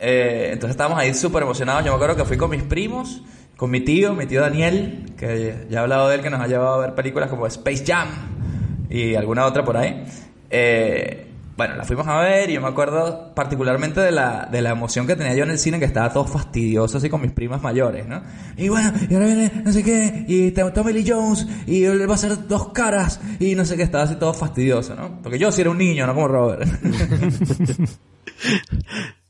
Eh, 0.00 0.50
entonces 0.52 0.70
estábamos 0.70 0.98
ahí 0.98 1.14
súper 1.14 1.44
emocionados. 1.44 1.84
Yo 1.84 1.92
me 1.92 1.96
acuerdo 1.96 2.16
que 2.16 2.24
fui 2.24 2.36
con 2.36 2.50
mis 2.50 2.64
primos, 2.64 3.22
con 3.56 3.70
mi 3.70 3.80
tío, 3.80 4.14
mi 4.14 4.26
tío 4.26 4.40
Daniel, 4.40 5.12
que 5.16 5.66
ya 5.70 5.78
he 5.78 5.82
hablado 5.82 6.08
de 6.08 6.16
él, 6.16 6.22
que 6.22 6.30
nos 6.30 6.40
ha 6.40 6.48
llevado 6.48 6.74
a 6.74 6.78
ver 6.78 6.94
películas 6.94 7.30
como 7.30 7.46
Space 7.46 7.84
Jam 7.86 8.08
y 8.90 9.14
alguna 9.14 9.46
otra 9.46 9.64
por 9.64 9.76
ahí. 9.76 10.04
Eh, 10.50 11.25
bueno, 11.56 11.74
la 11.76 11.84
fuimos 11.84 12.06
a 12.06 12.18
ver 12.20 12.50
y 12.50 12.54
yo 12.54 12.60
me 12.60 12.68
acuerdo 12.68 13.32
particularmente 13.34 14.00
de 14.00 14.10
la, 14.12 14.46
de 14.50 14.60
la 14.62 14.70
emoción 14.70 15.06
que 15.06 15.16
tenía 15.16 15.34
yo 15.34 15.44
en 15.44 15.50
el 15.50 15.58
cine, 15.58 15.78
que 15.78 15.86
estaba 15.86 16.12
todo 16.12 16.24
fastidioso 16.26 16.98
así 16.98 17.08
con 17.08 17.22
mis 17.22 17.32
primas 17.32 17.62
mayores, 17.62 18.06
¿no? 18.06 18.22
Y 18.56 18.68
bueno, 18.68 18.92
y 19.08 19.14
ahora 19.14 19.26
viene 19.26 19.50
no 19.64 19.72
sé 19.72 19.82
qué, 19.82 20.24
y 20.28 20.50
te- 20.50 20.70
Tommy 20.70 20.92
Lee 20.92 21.04
Jones, 21.08 21.46
y 21.66 21.84
él 21.84 22.06
va 22.08 22.12
a 22.12 22.16
hacer 22.16 22.46
dos 22.46 22.72
caras, 22.72 23.20
y 23.40 23.54
no 23.54 23.64
sé 23.64 23.76
qué, 23.76 23.84
estaba 23.84 24.04
así 24.04 24.16
todo 24.16 24.34
fastidioso, 24.34 24.94
¿no? 24.94 25.20
Porque 25.22 25.38
yo 25.38 25.50
sí 25.50 25.62
era 25.62 25.70
un 25.70 25.78
niño, 25.78 26.06
no 26.06 26.14
como 26.14 26.28
Robert. 26.28 26.68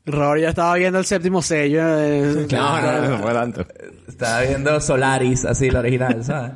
Robert 0.05 0.41
ya 0.41 0.49
estaba 0.49 0.75
viendo 0.75 0.99
el 0.99 1.05
séptimo 1.05 1.41
sello. 1.41 1.81
eh, 1.99 2.47
No, 2.51 2.81
no, 2.81 3.09
no 3.09 3.17
fue 3.19 3.33
tanto. 3.33 3.65
Estaba 4.07 4.41
viendo 4.41 4.79
Solaris, 4.79 5.43
así, 5.45 5.69
la 5.69 5.79
original, 5.79 6.23
¿sabes? 6.23 6.51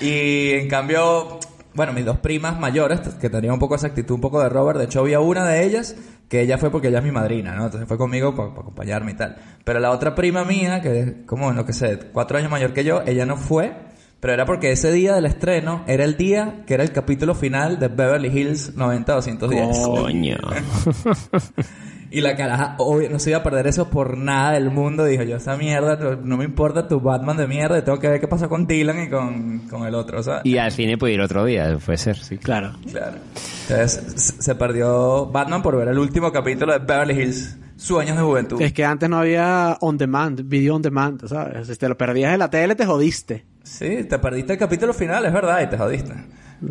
Y 0.00 0.50
en 0.52 0.68
cambio, 0.68 1.38
bueno, 1.74 1.92
mis 1.92 2.04
dos 2.04 2.18
primas 2.18 2.58
mayores, 2.58 3.00
que 3.20 3.30
tenían 3.30 3.54
un 3.54 3.58
poco 3.58 3.74
esa 3.74 3.88
actitud, 3.88 4.14
un 4.14 4.20
poco 4.20 4.42
de 4.42 4.48
Robert, 4.48 4.78
de 4.78 4.86
hecho 4.86 5.00
había 5.00 5.20
una 5.20 5.46
de 5.46 5.64
ellas 5.64 5.96
que 6.28 6.40
ella 6.40 6.58
fue 6.58 6.70
porque 6.70 6.88
ella 6.88 6.98
es 6.98 7.04
mi 7.04 7.10
madrina, 7.10 7.54
¿no? 7.54 7.66
Entonces 7.66 7.88
fue 7.88 7.98
conmigo 7.98 8.34
para 8.34 8.50
acompañarme 8.50 9.12
y 9.12 9.14
tal. 9.14 9.36
Pero 9.64 9.80
la 9.80 9.90
otra 9.90 10.14
prima 10.14 10.44
mía, 10.44 10.80
que 10.80 11.00
es 11.00 11.12
como, 11.26 11.52
no 11.52 11.64
que 11.64 11.72
sé, 11.72 11.98
cuatro 12.12 12.38
años 12.38 12.50
mayor 12.50 12.72
que 12.72 12.84
yo, 12.84 13.02
ella 13.06 13.26
no 13.26 13.36
fue, 13.36 13.72
pero 14.20 14.32
era 14.32 14.46
porque 14.46 14.72
ese 14.72 14.90
día 14.90 15.14
del 15.14 15.26
estreno 15.26 15.84
era 15.86 16.04
el 16.04 16.16
día 16.16 16.62
que 16.66 16.74
era 16.74 16.82
el 16.82 16.92
capítulo 16.92 17.34
final 17.34 17.78
de 17.78 17.88
Beverly 17.88 18.28
Hills 18.28 18.74
90-210. 18.76 19.84
Coño. 19.84 20.36
Y 22.14 22.20
la 22.20 22.36
caraja, 22.36 22.76
obvio, 22.78 23.10
no 23.10 23.18
se 23.18 23.30
iba 23.30 23.40
a 23.40 23.42
perder 23.42 23.66
eso 23.66 23.90
por 23.90 24.16
nada 24.16 24.52
del 24.52 24.70
mundo. 24.70 25.04
Dijo 25.04 25.24
yo, 25.24 25.38
esa 25.38 25.56
mierda, 25.56 25.98
no, 26.22 26.36
me 26.36 26.44
importa 26.44 26.86
tu 26.86 27.00
Batman 27.00 27.36
de 27.36 27.48
mierda, 27.48 27.82
tengo 27.82 27.98
que 27.98 28.08
ver 28.08 28.20
qué 28.20 28.28
pasa 28.28 28.46
con 28.46 28.68
Dylan 28.68 29.02
y 29.02 29.10
con, 29.10 29.58
con 29.68 29.84
el 29.84 29.96
otro, 29.96 30.22
¿sabes? 30.22 30.42
Y 30.44 30.56
al 30.56 30.70
cine 30.70 30.96
puede 30.96 31.14
ir 31.14 31.20
otro 31.20 31.44
día, 31.44 31.76
puede 31.84 31.98
ser, 31.98 32.16
sí. 32.16 32.38
Claro. 32.38 32.74
Claro. 32.88 33.16
Entonces 33.68 34.12
se 34.14 34.42
se 34.42 34.54
perdió 34.54 35.26
Batman 35.26 35.60
por 35.60 35.76
ver 35.76 35.88
el 35.88 35.98
último 35.98 36.30
capítulo 36.30 36.72
de 36.72 36.78
Beverly 36.78 37.20
Hills, 37.20 37.58
Sueños 37.74 38.16
de 38.16 38.22
Juventud. 38.22 38.62
Es 38.62 38.72
que 38.72 38.84
antes 38.84 39.08
no 39.08 39.18
había 39.18 39.76
on 39.80 39.98
demand, 39.98 40.48
video 40.48 40.76
on 40.76 40.82
demand, 40.82 41.26
¿sabes? 41.26 41.66
Si 41.66 41.74
te 41.74 41.88
lo 41.88 41.98
perdías 41.98 42.32
en 42.32 42.38
la 42.38 42.48
tele, 42.48 42.76
te 42.76 42.86
jodiste. 42.86 43.44
Sí, 43.64 44.04
te 44.04 44.20
perdiste 44.20 44.52
el 44.52 44.58
capítulo 44.60 44.94
final, 44.94 45.24
es 45.24 45.32
verdad, 45.32 45.60
y 45.62 45.66
te 45.66 45.76
jodiste. 45.76 46.14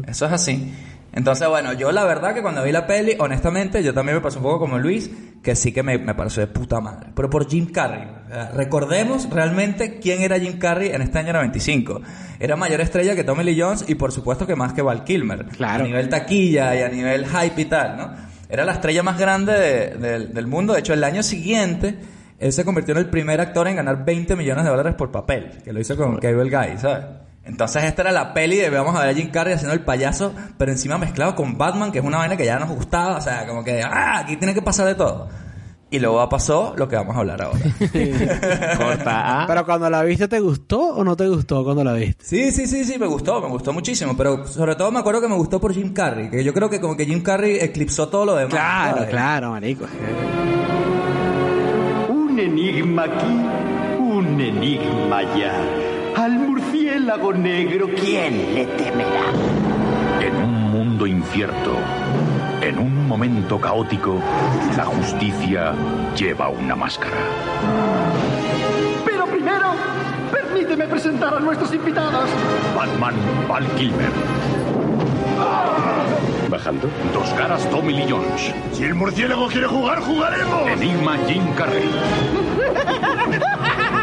Eso 0.07 0.25
es 0.25 0.31
así. 0.31 0.73
Entonces, 1.15 1.48
bueno, 1.48 1.74
yo 1.74 1.91
la 1.91 2.03
verdad 2.05 2.34
que 2.34 2.41
cuando 2.41 2.63
vi 2.63 2.72
la 2.72 2.88
peli, 2.88 3.15
honestamente, 3.20 3.84
yo 3.84 3.93
también 3.93 4.17
me 4.17 4.22
pasó 4.22 4.39
un 4.39 4.43
poco 4.43 4.60
como 4.60 4.79
Luis, 4.79 5.12
que 5.43 5.55
sí 5.55 5.72
que 5.72 5.84
me, 5.84 5.98
me 6.00 6.15
pareció 6.15 6.41
de 6.41 6.48
puta 6.48 6.79
madre. 6.82 7.10
Pero 7.15 7.29
por 7.29 7.48
Jim 7.48 7.67
Carrey. 7.72 8.08
Recordemos 8.55 9.29
realmente 9.29 10.00
quién 10.00 10.22
era 10.22 10.39
Jim 10.39 10.58
Carrey 10.58 10.89
en 10.89 11.01
este 11.01 11.20
año 11.20 11.34
95. 11.34 12.01
Era 12.39 12.55
mayor 12.55 12.82
estrella 12.82 13.15
que 13.15 13.24
Tommy 13.24 13.43
Lee 13.43 13.60
Jones 13.60 13.86
y 13.88 13.96
por 13.96 14.12
supuesto 14.12 14.48
que 14.48 14.55
más 14.55 14.74
que 14.74 14.82
Val 14.82 15.03
Kilmer. 15.03 15.46
Claro. 15.46 15.84
A 15.84 15.88
nivel 15.88 16.10
taquilla 16.10 16.75
y 16.75 16.82
a 16.82 16.89
nivel 16.89 17.25
hype 17.27 17.62
y 17.62 17.65
tal, 17.65 17.98
¿no? 17.98 18.12
Era 18.50 18.65
la 18.65 18.74
estrella 18.74 19.03
más 19.03 19.17
grande 19.20 19.53
de- 19.53 19.89
del- 19.98 20.34
del 20.34 20.48
mundo. 20.48 20.74
De 20.74 20.79
hecho, 20.79 20.93
el 20.93 21.03
año 21.03 21.24
siguiente, 21.24 21.96
él 22.39 22.51
se 22.53 22.65
convirtió 22.65 22.93
en 22.93 23.00
el 23.00 23.10
primer 23.10 23.39
actor 23.41 23.67
en 23.67 23.75
ganar 23.77 24.03
20 24.05 24.36
millones 24.36 24.63
de 24.63 24.70
dólares 24.70 24.96
por 24.96 25.12
papel, 25.12 25.51
que 25.63 25.72
lo 25.74 25.79
hizo 25.79 25.96
con 25.96 26.17
Cable 26.20 26.50
Guy, 26.50 26.77
¿sabes? 26.79 27.05
Entonces 27.45 27.83
esta 27.83 28.03
era 28.03 28.12
la 28.12 28.33
peli 28.33 28.57
de 28.57 28.69
vamos 28.69 28.95
a 28.95 29.01
ver 29.01 29.09
a 29.09 29.13
Jim 29.13 29.29
Carrey 29.29 29.53
haciendo 29.53 29.73
el 29.73 29.81
payaso, 29.81 30.33
pero 30.57 30.71
encima 30.71 30.97
mezclado 30.97 31.35
con 31.35 31.57
Batman, 31.57 31.91
que 31.91 32.00
es 32.00 32.05
una 32.05 32.17
vaina 32.17 32.38
que 32.38 32.45
ya 32.45 32.57
nos 32.57 32.69
gustaba, 32.69 33.17
o 33.17 33.21
sea, 33.21 33.45
como 33.45 33.63
que, 33.63 33.81
ah, 33.81 34.19
aquí 34.19 34.38
tiene 34.38 34.53
que 34.53 34.62
pasar 34.62 34.88
de 34.88 34.95
todo. 34.95 35.27
Y 35.93 36.00
luego 36.00 36.27
pasó 36.27 36.73
lo 36.75 36.88
que 36.88 36.95
vamos 36.95 37.15
a 37.15 37.19
hablar 37.19 37.39
ahora. 37.43 37.59
Corta. 38.77 39.43
Pero 39.45 39.63
cuando 39.63 39.89
la 39.91 40.01
viste, 40.01 40.27
¿te 40.27 40.39
gustó 40.39 40.79
o 40.79 41.03
no 41.03 41.15
te 41.15 41.27
gustó 41.27 41.63
cuando 41.63 41.83
la 41.83 41.93
viste? 41.93 42.25
Sí, 42.25 42.51
sí, 42.51 42.65
sí, 42.65 42.83
sí, 42.83 42.97
me 42.97 43.05
gustó, 43.05 43.39
me 43.39 43.47
gustó 43.47 43.73
muchísimo, 43.73 44.17
pero 44.17 44.47
sobre 44.47 44.75
todo 44.75 44.91
me 44.91 45.01
acuerdo 45.01 45.21
que 45.21 45.27
me 45.27 45.35
gustó 45.35 45.62
por 45.62 45.71
Jim 45.71 45.93
Carrey, 45.93 46.31
que 46.31 46.43
yo 46.43 46.51
creo 46.51 46.67
que 46.67 46.81
como 46.81 46.97
que 46.97 47.05
Jim 47.05 47.21
Carrey 47.21 47.57
eclipsó 47.62 48.07
todo 48.07 48.25
lo 48.25 48.35
demás. 48.35 48.53
Claro, 48.53 48.95
¿sabes? 48.95 49.09
claro, 49.12 49.51
marico. 49.51 49.85
Un 52.09 52.39
enigma 52.39 53.03
aquí, 53.03 54.00
un 54.00 54.41
enigma 54.41 55.17
allá. 55.17 55.53
Al 56.15 56.39
murciélago 57.03 57.33
negro, 57.33 57.89
¿quién 58.00 58.55
le 58.55 58.65
temerá? 58.65 59.25
En 60.22 60.36
un 60.38 60.72
mundo 60.72 61.05
incierto, 61.05 61.75
en 62.62 62.79
un 62.79 63.07
momento 63.07 63.60
caótico, 63.60 64.22
la 64.77 64.86
justicia 64.86 65.74
lleva 66.15 66.48
una 66.48 66.77
máscara. 66.77 67.17
Pero 69.03 69.25
primero, 69.25 69.74
permíteme 70.31 70.88
presentar 70.88 71.33
a 71.33 71.39
nuestros 71.41 71.74
invitados. 71.74 72.29
Batman 72.74 73.15
Val 73.50 73.67
Kilmer. 73.75 74.12
Bajando. 76.50 76.88
Dos 77.13 77.29
caras 77.31 77.69
Tommy 77.69 77.93
Lee 77.93 78.05
Jones. 78.10 78.53
Si 78.72 78.83
el 78.86 78.95
murciélago 78.95 79.48
quiere 79.48 79.67
jugar, 79.67 80.00
jugaremos. 80.00 80.69
Enigma 80.69 81.17
Jim 81.27 81.43
Carrey. 81.55 81.89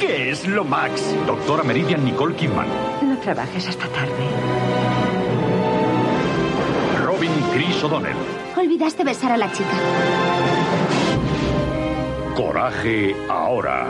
¿Qué 0.00 0.30
es 0.30 0.46
lo 0.46 0.64
Max? 0.64 1.14
Doctora 1.26 1.62
Meridian 1.62 2.04
Nicole 2.04 2.34
Kidman. 2.34 2.66
No 3.02 3.18
trabajes 3.18 3.68
hasta 3.68 3.86
tarde. 3.88 4.26
Robin 7.04 7.30
Chris 7.52 7.82
O'Donnell. 7.84 8.16
Olvidaste 8.56 9.04
besar 9.04 9.32
a 9.32 9.36
la 9.36 9.50
chica. 9.52 9.70
Coraje 12.34 13.14
ahora. 13.28 13.86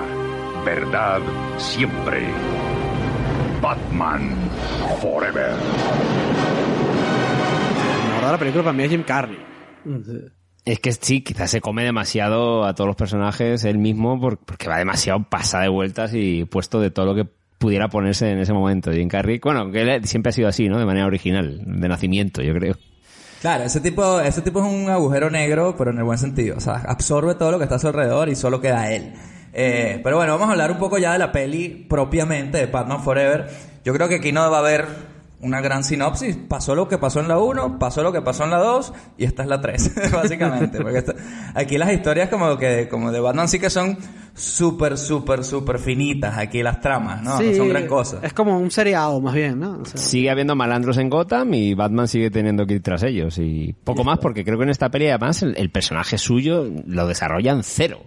Verdad 0.65 1.21
siempre. 1.59 2.27
Batman 3.61 4.31
Forever. 5.01 5.53
La 8.09 8.15
verdad, 8.15 8.33
la 8.33 8.39
película 8.39 8.65
para 8.65 8.73
mí 8.73 8.83
es 8.83 8.91
Jim 8.91 9.03
Carrey. 9.03 9.39
Es 10.65 10.79
que 10.79 10.93
sí, 10.93 11.23
quizás 11.23 11.51
se 11.51 11.61
come 11.61 11.83
demasiado 11.85 12.65
a 12.65 12.75
todos 12.75 12.87
los 12.87 12.97
personajes 12.97 13.65
él 13.65 13.79
mismo 13.79 14.21
por- 14.21 14.39
porque 14.39 14.69
va 14.69 14.79
demasiado 14.79 15.25
pasada 15.29 15.65
de 15.65 15.69
vueltas 15.71 16.13
y 16.15 16.45
puesto 16.45 16.81
de 16.81 16.91
todo 16.91 17.07
lo 17.07 17.15
que 17.17 17.27
pudiera 17.59 17.89
ponerse 17.89 18.31
en 18.31 18.39
ese 18.39 18.53
momento. 18.53 18.93
Jim 18.93 19.09
Carrey, 19.09 19.41
bueno, 19.43 19.71
que 19.73 19.83
él 19.83 20.05
siempre 20.07 20.31
ha 20.31 20.33
sido 20.33 20.49
así, 20.49 20.69
¿no? 20.69 20.79
De 20.79 20.85
manera 20.87 21.07
original, 21.07 21.61
de 21.65 21.89
nacimiento, 21.89 22.43
yo 22.43 22.55
creo. 22.55 22.77
Claro, 23.41 23.65
ese 23.65 23.81
tipo, 23.81 24.21
ese 24.21 24.41
tipo 24.43 24.61
es 24.65 24.73
un 24.73 24.89
agujero 24.89 25.29
negro, 25.29 25.75
pero 25.77 25.91
en 25.91 25.99
el 25.99 26.05
buen 26.05 26.19
sentido. 26.19 26.57
O 26.57 26.61
sea, 26.61 26.75
absorbe 26.75 27.35
todo 27.35 27.51
lo 27.51 27.59
que 27.59 27.65
está 27.65 27.75
a 27.77 27.79
su 27.81 27.89
alrededor 27.89 28.29
y 28.29 28.37
solo 28.37 28.61
queda 28.61 28.93
él. 28.93 29.15
Eh, 29.53 30.01
pero 30.05 30.17
bueno, 30.17 30.33
vamos 30.35 30.49
a 30.49 30.53
hablar 30.53 30.71
un 30.71 30.79
poco 30.79 30.97
ya 30.99 31.13
de 31.13 31.19
la 31.19 31.33
peli 31.33 31.69
propiamente 31.89 32.59
de 32.59 32.67
Batman 32.67 33.03
Forever. 33.03 33.49
Yo 33.85 33.93
creo 33.93 34.09
que 34.09 34.17
aquí 34.17 34.31
no 34.31 34.49
va 34.49 34.59
a 34.59 34.61
haber 34.61 34.87
una 35.43 35.61
gran 35.61 35.85
sinopsis. 35.85 36.37
Pasó 36.49 36.75
lo 36.75 36.89
que 36.89 36.99
pasó 36.99 37.21
en 37.21 37.29
la 37.29 37.39
1, 37.39 37.79
pasó 37.79 38.03
lo 38.03 38.13
que 38.13 38.23
pasó 38.23 38.45
en 38.45 38.51
la 38.51 38.59
2 38.59 38.93
y 39.19 39.25
esta 39.25 39.43
es 39.43 39.49
la 39.49 39.61
3, 39.61 39.93
básicamente. 40.13 40.81
Porque 40.81 40.99
esta- 40.99 41.15
aquí 41.55 41.77
las 41.79 41.93
historias 41.93 42.29
como 42.29 42.57
que 42.57 42.89
como 42.89 43.13
de 43.13 43.21
Batman 43.21 43.49
sí 43.49 43.59
que 43.59 43.69
son 43.71 43.99
súper, 44.35 44.97
súper, 44.99 45.45
súper 45.45 45.79
finitas. 45.79 46.39
Aquí 46.39 46.63
las 46.63 46.81
tramas, 46.81 47.23
¿no? 47.23 47.37
son 47.39 47.69
gran 47.69 47.87
cosa. 47.87 48.19
Es 48.23 48.33
como 48.33 48.59
un 48.59 48.71
seriado, 48.71 49.21
más 49.21 49.35
bien, 49.35 49.61
¿no? 49.61 49.81
O 49.83 49.85
sea, 49.85 50.01
Sigue 50.01 50.31
habiendo 50.31 50.55
malandros 50.57 50.97
en 50.99 51.11
Gotham 51.11 51.53
y 51.55 51.75
Batman 51.75 52.09
sigue 52.09 52.31
teniendo 52.31 52.67
que 52.67 52.75
ir 52.75 52.83
tras 52.83 53.03
ellos. 53.03 53.39
Y 53.39 53.75
poco 53.85 54.05
más 54.05 54.19
porque 54.19 54.45
creo 54.45 54.59
que 54.59 54.65
en 54.65 54.71
esta 54.71 54.91
peli 54.91 55.09
además 55.09 55.43
el, 55.43 55.57
el 55.59 55.71
personaje 55.71 56.19
suyo 56.19 56.67
lo 56.87 57.07
desarrollan 57.07 57.63
cero. 57.63 58.01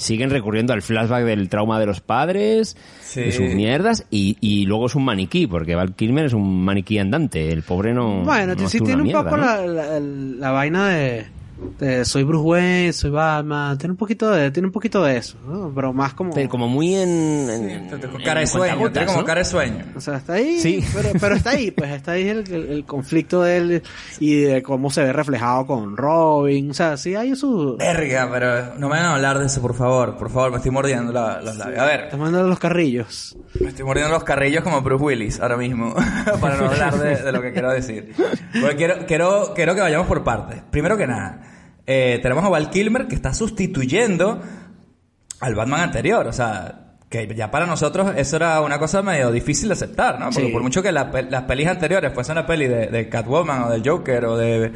Siguen 0.00 0.30
recurriendo 0.30 0.72
al 0.72 0.80
flashback 0.80 1.24
del 1.24 1.48
trauma 1.50 1.78
de 1.78 1.84
los 1.86 2.00
padres, 2.00 2.74
Sí. 3.02 3.20
de 3.20 3.32
sus 3.32 3.54
mierdas, 3.54 4.06
y, 4.10 4.38
y 4.40 4.64
luego 4.64 4.86
es 4.86 4.94
un 4.94 5.04
maniquí, 5.04 5.46
porque 5.46 5.74
Val 5.74 5.94
Kilmer 5.94 6.24
es 6.24 6.32
un 6.32 6.64
maniquí 6.64 6.98
andante. 6.98 7.52
El 7.52 7.62
pobre 7.62 7.92
no. 7.92 8.22
Bueno, 8.22 8.54
no 8.54 8.68
sí 8.68 8.78
tiene 8.80 8.96
un 9.02 9.02
mierda, 9.02 9.24
poco 9.24 9.36
¿no? 9.36 9.42
la, 9.44 9.66
la, 9.66 10.00
la 10.00 10.50
vaina 10.52 10.88
de, 10.88 11.26
de 11.78 12.04
soy 12.04 12.24
Bruce 12.24 12.44
Wayne, 12.46 12.92
soy 12.92 13.10
Batman, 13.10 13.76
tiene 13.78 13.92
un 13.92 13.96
poquito 13.96 14.30
de, 14.30 14.50
tiene 14.50 14.66
un 14.68 14.72
poquito 14.72 15.02
de 15.02 15.16
eso, 15.16 15.36
¿no? 15.46 15.72
Pero 15.74 15.92
más 15.92 16.14
como, 16.14 16.32
Pero 16.32 16.48
como 16.48 16.68
muy 16.68 16.94
en. 16.94 17.08
en- 17.50 17.90
cara 18.24 18.40
de 18.40 18.46
sueño, 18.46 18.90
tiene 18.90 19.06
como 19.06 19.20
¿no? 19.20 19.24
cara 19.26 19.40
de 19.40 19.44
sueño. 19.44 19.84
o 19.96 20.00
sea, 20.00 20.16
está 20.16 20.34
ahí, 20.34 20.58
Sí. 20.60 20.84
pero, 20.94 21.10
pero 21.20 21.34
está 21.36 21.50
ahí, 21.50 21.70
pues 21.70 21.90
está 21.90 22.12
ahí 22.12 22.28
el, 22.28 22.50
el, 22.52 22.70
el 22.70 22.84
conflicto 22.84 23.42
de 23.42 23.56
él 23.56 23.82
y 24.18 24.36
de 24.42 24.62
cómo 24.62 24.90
se 24.90 25.02
ve 25.02 25.12
reflejado 25.12 25.66
con 25.66 25.96
Robin, 25.96 26.70
o 26.70 26.74
sea, 26.74 26.96
sí 26.96 27.14
hay 27.14 27.34
su, 27.36 27.76
Verga, 27.78 28.28
pero 28.30 28.74
no 28.78 28.88
me 28.88 28.96
van 28.96 29.04
a 29.06 29.14
hablar 29.14 29.38
de 29.38 29.46
eso, 29.46 29.60
por 29.60 29.74
favor. 29.74 30.16
Por 30.16 30.30
favor, 30.30 30.50
me 30.50 30.56
estoy 30.58 30.70
mordiendo 30.72 31.12
la- 31.12 31.40
los 31.40 31.56
labios. 31.56 31.78
A 31.78 31.84
ver, 31.86 32.00
está 32.04 32.16
mandando 32.16 32.48
los 32.48 32.58
carrillos. 32.58 33.36
me 33.60 33.68
estoy 33.68 33.84
mordiendo 33.84 34.12
los 34.12 34.24
carrillos 34.24 34.62
como 34.64 34.80
Bruce 34.82 35.04
Willis 35.04 35.40
ahora 35.40 35.56
mismo. 35.56 35.94
para 36.40 36.56
no 36.56 36.66
hablar 36.66 36.98
de, 36.98 37.16
de 37.16 37.32
lo 37.32 37.40
que 37.42 37.52
quiero 37.52 37.70
decir. 37.70 38.12
Porque 38.60 38.76
quiero, 38.76 39.06
quiero, 39.06 39.52
quiero 39.54 39.74
que 39.74 39.80
vayamos 39.80 40.06
por 40.06 40.22
partes. 40.24 40.62
Primero 40.70 40.96
que 40.96 41.06
nada, 41.06 41.40
eh, 41.86 42.18
tenemos 42.22 42.44
a 42.44 42.48
Val 42.48 42.70
Kilmer 42.70 43.06
que 43.08 43.14
está 43.14 43.32
sustituyendo 43.34 44.40
al 45.40 45.54
Batman 45.54 45.80
anterior. 45.80 46.26
O 46.26 46.32
sea, 46.32 46.96
que 47.08 47.26
ya 47.34 47.50
para 47.50 47.66
nosotros 47.66 48.12
eso 48.16 48.36
era 48.36 48.60
una 48.60 48.78
cosa 48.78 49.02
medio 49.02 49.32
difícil 49.32 49.68
de 49.68 49.74
aceptar, 49.74 50.18
¿no? 50.20 50.26
Porque 50.30 50.46
Sí. 50.46 50.52
por 50.52 50.62
mucho 50.62 50.82
que 50.82 50.92
la 50.92 51.10
las 51.28 51.42
pelis 51.44 51.66
anteriores 51.66 52.12
fuesen 52.12 52.32
una 52.38 52.46
peli 52.46 52.68
de, 52.68 52.86
de 52.86 53.08
Catwoman 53.08 53.62
o 53.64 53.70
del 53.70 53.82
Joker 53.88 54.24
o 54.26 54.36
de 54.36 54.72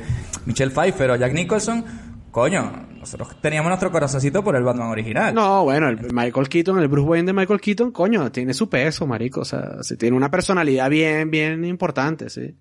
Michelle 0.47 0.73
Pfeiffer 0.73 1.11
o 1.13 1.17
Jack 1.17 1.33
Nicholson, 1.33 1.85
coño, 2.33 2.89
nosotros 2.99 3.37
teníamos 3.41 3.69
nuestro 3.69 3.93
corazoncito 3.93 4.43
por 4.43 4.57
el 4.57 4.65
Batman 4.65 4.89
original. 4.89 5.33
No, 5.35 5.63
bueno, 5.65 5.89
el 5.89 6.13
Michael 6.13 6.49
Keaton, 6.49 6.79
el 6.81 6.89
Bruce 6.89 7.09
Wayne 7.09 7.27
de 7.27 7.33
Michael 7.35 7.61
Keaton, 7.61 7.93
coño, 7.93 8.33
tiene 8.33 8.53
su 8.55 8.69
peso, 8.69 9.07
marico, 9.07 9.43
o 9.43 9.45
sea, 9.45 9.77
tiene 9.99 10.17
una 10.17 10.31
personalidad 10.31 10.91
bien, 10.91 11.31
bien 11.31 11.65
importante, 11.65 12.29
sí. 12.31 12.57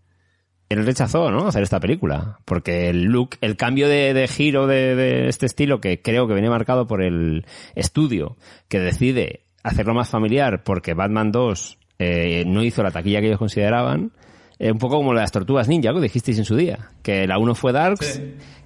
Él 0.74 0.86
rechazó, 0.86 1.32
¿no? 1.32 1.48
Hacer 1.48 1.63
esta 1.63 1.80
película. 1.80 2.39
Porque 2.46 2.89
el 2.89 3.03
look, 3.03 3.38
el 3.42 3.56
cambio 3.56 3.88
de, 3.88 4.13
de 4.13 4.27
giro 4.27 4.68
de, 4.68 4.96
de 4.96 5.27
este 5.30 5.46
estilo, 5.46 5.80
que 5.80 6.01
creo 6.01 6.27
que 6.27 6.34
viene 6.34 6.50
marcado 6.50 6.86
por 6.88 7.01
el 7.01 7.46
estudio, 7.75 8.38
que 8.68 8.80
decide 8.80 9.42
hacerlo 9.63 9.94
más 9.94 10.10
familiar 10.10 10.63
porque 10.63 10.94
Batman 10.94 11.32
2 11.32 11.77
eh, 12.00 12.44
no 12.46 12.63
hizo 12.63 12.84
la 12.84 12.92
taquilla 12.92 13.22
que 13.22 13.27
ellos 13.27 13.39
consideraban, 13.39 14.12
eh, 14.60 14.72
un 14.72 14.77
poco 14.77 14.98
como 14.98 15.13
las 15.13 15.32
tortugas 15.32 15.68
ninja, 15.68 15.94
que 15.94 16.01
dijisteis 16.01 16.38
en 16.38 16.46
su 16.46 16.56
día. 16.56 16.89
Que 17.01 17.25
la 17.27 17.38
1 17.38 17.56
fue 17.56 17.72
Darks 17.72 18.22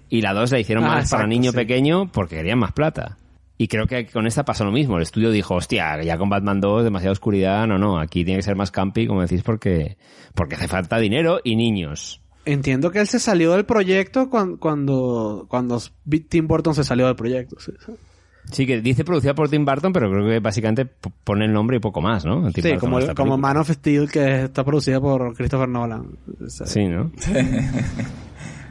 y 0.09 0.21
la 0.21 0.33
2 0.33 0.51
la 0.51 0.59
hicieron 0.59 0.83
Ah, 0.85 0.87
más 0.87 1.03
exacto, 1.05 1.17
para 1.17 1.27
niño 1.27 1.51
sí. 1.51 1.57
pequeño 1.57 2.11
porque 2.11 2.37
querían 2.37 2.59
más 2.59 2.71
plata. 2.73 3.17
Y 3.57 3.67
creo 3.67 3.87
que 3.87 4.05
con 4.05 4.27
esta 4.27 4.45
pasó 4.45 4.63
lo 4.65 4.71
mismo. 4.71 4.97
El 4.97 5.03
estudio 5.03 5.31
dijo, 5.31 5.55
hostia, 5.55 6.01
ya 6.03 6.17
con 6.17 6.29
Batman 6.29 6.61
2, 6.61 6.83
demasiada 6.83 7.11
oscuridad, 7.13 7.65
no, 7.67 7.77
no, 7.79 7.99
aquí 7.99 8.23
tiene 8.23 8.39
que 8.39 8.43
ser 8.43 8.55
más 8.55 8.69
campi, 8.71 9.07
como 9.07 9.21
decís, 9.21 9.41
porque, 9.41 9.97
porque 10.35 10.55
hace 10.55 10.67
falta 10.67 10.99
dinero 10.99 11.39
y 11.43 11.55
niños. 11.55 12.21
Entiendo 12.45 12.91
que 12.91 12.99
él 12.99 13.07
se 13.07 13.19
salió 13.19 13.53
del 13.53 13.65
proyecto 13.65 14.29
cuando, 14.29 14.57
cuando, 14.59 15.45
cuando 15.49 15.81
Tim 16.29 16.47
Burton 16.47 16.75
se 16.75 16.83
salió 16.83 17.07
del 17.07 17.15
proyecto. 17.15 17.55
sí. 17.59 17.71
Sí, 18.49 18.65
que 18.65 18.79
dice 18.79 19.03
producida 19.03 19.35
por 19.35 19.49
Tim 19.49 19.65
Burton, 19.65 19.91
pero 19.91 20.09
creo 20.09 20.25
que 20.25 20.39
básicamente 20.39 20.85
pone 21.25 21.43
el 21.43 21.51
nombre 21.51 21.75
y 21.75 21.79
poco 21.81 21.99
más, 21.99 22.23
¿no? 22.23 22.49
Tim 22.53 22.63
Sí, 22.63 22.69
Burton 22.69 22.79
como, 22.79 22.99
el- 22.99 23.13
como. 23.13 23.37
Man 23.37 23.57
of 23.57 23.69
Steel 23.69 24.09
que 24.09 24.43
está 24.43 24.63
producida 24.63 25.01
por 25.01 25.35
Christopher 25.35 25.67
Nolan. 25.67 26.11
Sea, 26.47 26.65
Sí, 26.65 26.85
¿no? 26.85 27.11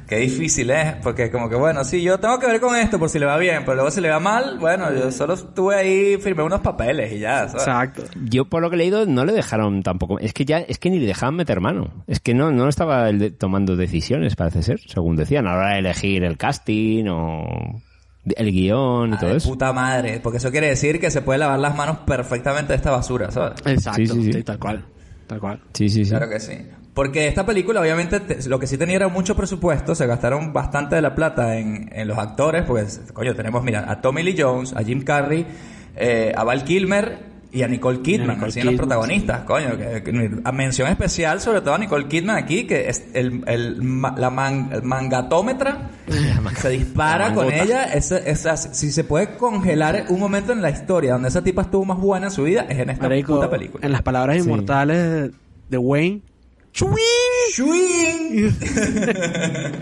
Qué 0.08 0.16
difícil 0.18 0.70
es, 0.70 0.94
porque 1.02 1.30
como 1.32 1.48
que 1.48 1.56
bueno, 1.56 1.82
sí, 1.82 2.00
yo 2.00 2.18
tengo 2.20 2.38
que 2.38 2.46
ver 2.46 2.60
con 2.60 2.76
esto 2.76 2.96
por 2.98 3.08
si 3.08 3.18
le 3.18 3.26
va 3.26 3.36
bien, 3.38 3.62
pero 3.64 3.74
luego 3.74 3.90
si 3.90 4.00
le 4.00 4.08
va 4.08 4.20
mal, 4.20 4.56
bueno, 4.60 4.94
yo 4.94 5.10
solo 5.10 5.34
estuve 5.34 5.74
ahí, 5.74 6.16
firmé 6.18 6.44
unos 6.44 6.60
papeles 6.60 7.12
y 7.12 7.18
ya, 7.18 7.48
¿sabes? 7.48 7.66
Exacto. 7.66 8.04
Yo 8.24 8.44
por 8.44 8.62
lo 8.62 8.70
que 8.70 8.76
he 8.76 8.78
leído 8.78 9.04
no 9.06 9.24
le 9.24 9.32
dejaron 9.32 9.82
tampoco. 9.82 10.20
Es 10.20 10.32
que 10.32 10.44
ya, 10.44 10.58
es 10.58 10.78
que 10.78 10.90
ni 10.90 11.00
le 11.00 11.06
dejaban 11.06 11.34
meter 11.34 11.60
mano. 11.60 12.04
Es 12.06 12.20
que 12.20 12.34
no, 12.34 12.52
no 12.52 12.68
estaba 12.68 13.08
tomando 13.36 13.74
decisiones, 13.74 14.36
parece 14.36 14.62
ser, 14.62 14.78
según 14.86 15.16
decían, 15.16 15.46
a 15.48 15.52
la 15.54 15.58
hora 15.58 15.72
de 15.72 15.78
elegir 15.80 16.22
el 16.22 16.36
casting 16.36 17.06
o 17.08 17.82
el 18.36 18.50
guion 18.52 19.12
y 19.14 19.16
todo 19.18 19.30
de 19.30 19.36
eso. 19.38 19.48
puta 19.50 19.72
madre, 19.72 20.20
porque 20.22 20.38
eso 20.38 20.50
quiere 20.52 20.68
decir 20.68 21.00
que 21.00 21.10
se 21.10 21.22
puede 21.22 21.40
lavar 21.40 21.58
las 21.58 21.74
manos 21.76 21.98
perfectamente 22.06 22.72
de 22.72 22.76
esta 22.76 22.90
basura, 22.92 23.30
¿sabes? 23.32 23.60
Exacto, 23.66 23.96
Sí, 24.02 24.06
sí, 24.06 24.22
sí. 24.22 24.32
sí, 24.34 24.42
tal 24.44 24.58
cual. 24.60 24.84
Tal 25.26 25.40
cual. 25.40 25.60
Sí, 25.72 25.88
sí, 25.88 26.04
sí. 26.04 26.10
Claro 26.10 26.28
que 26.28 26.38
sí. 26.38 26.54
Porque 26.96 27.28
esta 27.28 27.44
película, 27.44 27.80
obviamente, 27.82 28.20
te- 28.20 28.48
lo 28.48 28.58
que 28.58 28.66
sí 28.66 28.78
tenía 28.78 28.96
era 28.96 29.08
mucho 29.08 29.36
presupuesto, 29.36 29.94
se 29.94 30.06
gastaron 30.06 30.52
bastante 30.54 30.96
de 30.96 31.02
la 31.02 31.14
plata 31.14 31.56
en, 31.58 31.90
en 31.92 32.08
los 32.08 32.16
actores, 32.16 32.64
pues, 32.66 33.02
coño, 33.12 33.34
tenemos, 33.34 33.62
mira, 33.62 33.84
a 33.88 34.00
Tommy 34.00 34.22
Lee 34.22 34.34
Jones, 34.38 34.72
a 34.74 34.82
Jim 34.82 35.02
Carrey, 35.04 35.46
eh, 35.94 36.32
a 36.34 36.42
Val 36.42 36.64
Kilmer 36.64 37.36
y 37.52 37.62
a 37.62 37.68
Nicole 37.68 38.00
Kidman, 38.00 38.36
Nicole 38.36 38.48
así 38.48 38.60
en 38.60 38.66
los 38.66 38.72
Kidman, 38.72 38.88
protagonistas, 38.88 39.40
coño. 39.42 39.76
Que, 39.76 40.02
que- 40.02 40.30
a 40.42 40.52
mención 40.52 40.88
especial 40.88 41.40
sobre 41.42 41.60
todo 41.60 41.74
a 41.74 41.78
Nicole 41.78 42.06
Kidman 42.08 42.36
aquí, 42.36 42.66
que 42.66 42.88
es 42.88 43.04
el, 43.12 43.44
el 43.46 43.78
la 44.16 44.30
man- 44.30 44.70
el 44.72 44.82
mangatómetra 44.82 45.90
se 46.56 46.68
dispara 46.70 47.34
con 47.34 47.52
ella. 47.52 47.84
Esa, 47.92 48.18
esa- 48.18 48.56
si 48.56 48.90
se 48.90 49.04
puede 49.04 49.36
congelar 49.36 50.06
un 50.08 50.18
momento 50.18 50.52
en 50.52 50.62
la 50.62 50.70
historia 50.70 51.12
donde 51.12 51.28
esa 51.28 51.44
tipa 51.44 51.60
estuvo 51.62 51.84
más 51.84 51.98
buena 51.98 52.26
en 52.28 52.32
su 52.32 52.44
vida, 52.44 52.66
es 52.70 52.78
en 52.78 52.88
esta 52.90 53.08
Marico, 53.08 53.34
puta 53.36 53.50
película. 53.50 53.84
en 53.86 53.92
las 53.92 54.00
palabras 54.02 54.36
Sí. 54.36 54.42
inmortales 54.42 55.30
de 55.68 55.78
Wayne. 55.78 56.22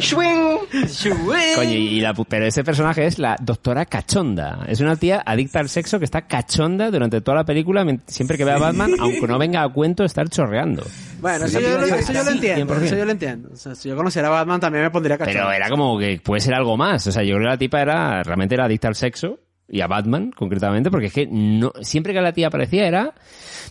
Coño, 1.57 1.70
y 1.70 2.00
la, 2.00 2.14
pu- 2.14 2.26
pero 2.28 2.46
ese 2.46 2.64
personaje 2.64 3.07
es 3.07 3.18
la 3.18 3.37
doctora 3.40 3.87
cachonda. 3.87 4.64
Es 4.68 4.80
una 4.80 4.96
tía 4.96 5.22
adicta 5.24 5.61
al 5.61 5.68
sexo 5.68 5.98
que 5.98 6.04
está 6.04 6.22
cachonda 6.22 6.90
durante 6.90 7.20
toda 7.20 7.38
la 7.38 7.44
película, 7.44 7.85
siempre 8.07 8.37
que 8.37 8.44
ve 8.44 8.52
a 8.52 8.59
Batman, 8.59 8.92
aunque 8.98 9.26
no 9.26 9.38
venga 9.38 9.62
a 9.62 9.68
cuento 9.68 10.04
estar 10.04 10.28
chorreando. 10.28 10.85
Bueno, 11.20 11.46
eso 11.46 11.61
yo, 11.61 11.78
lo- 11.80 11.87
tía 11.87 11.96
eso 11.96 12.12
yo 12.12 12.22
lo 12.22 12.30
sí, 12.30 12.35
entiendo. 12.37 12.74
100%. 12.74 12.83
Eso 12.83 12.96
yo 12.96 13.04
lo 13.04 13.11
entiendo. 13.12 13.48
O 13.52 13.57
sea, 13.57 13.74
si 13.74 13.88
yo 13.88 13.96
conociera 13.96 14.28
a 14.28 14.33
Batman 14.33 14.61
también 14.61 14.85
me 14.85 14.90
pondría 14.90 15.16
cachondo. 15.18 15.38
Pero 15.40 15.52
era 15.52 15.68
como 15.68 15.98
que 15.98 16.20
puede 16.22 16.40
ser 16.40 16.54
algo 16.54 16.76
más. 16.76 17.07
O 17.07 17.12
sea, 17.12 17.22
yo 17.22 17.35
creo 17.35 17.46
que 17.46 17.50
la 17.50 17.59
tipa 17.59 17.80
era, 17.83 18.22
realmente 18.22 18.54
era 18.54 18.64
adicta 18.66 18.88
al 18.88 18.94
sexo. 18.94 19.38
Y 19.68 19.81
a 19.81 19.87
Batman, 19.87 20.31
concretamente, 20.31 20.90
porque 20.90 21.07
es 21.07 21.12
que 21.12 21.27
no, 21.27 21.72
siempre 21.81 22.12
que 22.12 22.20
la 22.20 22.33
tía 22.33 22.48
aparecía 22.48 22.87
era, 22.87 23.14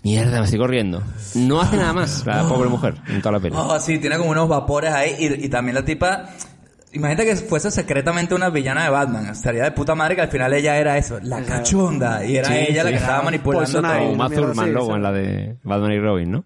mierda, 0.03 0.39
me 0.39 0.45
estoy 0.45 0.59
corriendo. 0.59 1.03
No 1.35 1.61
hace 1.61 1.77
nada 1.77 1.93
más, 1.93 2.25
la 2.25 2.43
pobre 2.49 2.67
mujer, 2.69 2.95
en 3.07 3.19
toda 3.21 3.33
la 3.33 3.39
peli. 3.39 3.55
Oh, 3.57 3.79
sí, 3.79 3.99
tiene 3.99 4.17
como 4.17 4.31
unos 4.31 4.49
vapores 4.49 4.91
ahí. 4.91 5.15
Y, 5.19 5.45
y 5.45 5.49
también 5.49 5.75
la 5.75 5.85
tipa. 5.85 6.25
Imagínate 6.93 7.25
que 7.25 7.35
fuese 7.37 7.71
secretamente 7.71 8.35
una 8.35 8.49
villana 8.49 8.83
de 8.83 8.89
Batman. 8.91 9.25
Estaría 9.27 9.63
de 9.63 9.71
puta 9.71 9.95
madre 9.95 10.15
que 10.15 10.21
al 10.21 10.27
final 10.29 10.53
ella 10.53 10.77
era 10.77 10.97
eso, 10.97 11.19
la 11.23 11.41
cachonda. 11.43 12.23
Y 12.25 12.37
era 12.37 12.49
Sí, 12.49 12.53
ella 12.69 12.83
la 12.83 12.89
sí. 12.89 12.95
que 12.95 13.01
estaba 13.01 13.21
manipulando 13.23 13.65
Poison 13.65 13.81
todo. 13.83 13.93
O 14.09 14.11
Uma 14.13 14.29
mierda, 14.29 14.45
Thurman 14.47 14.65
sí, 14.67 14.71
luego 14.71 14.87
sí. 14.89 14.93
en 14.93 15.03
la 15.03 15.11
de 15.11 15.57
Batman 15.63 15.91
y 15.91 15.99
Robin, 15.99 16.31
¿no? 16.31 16.45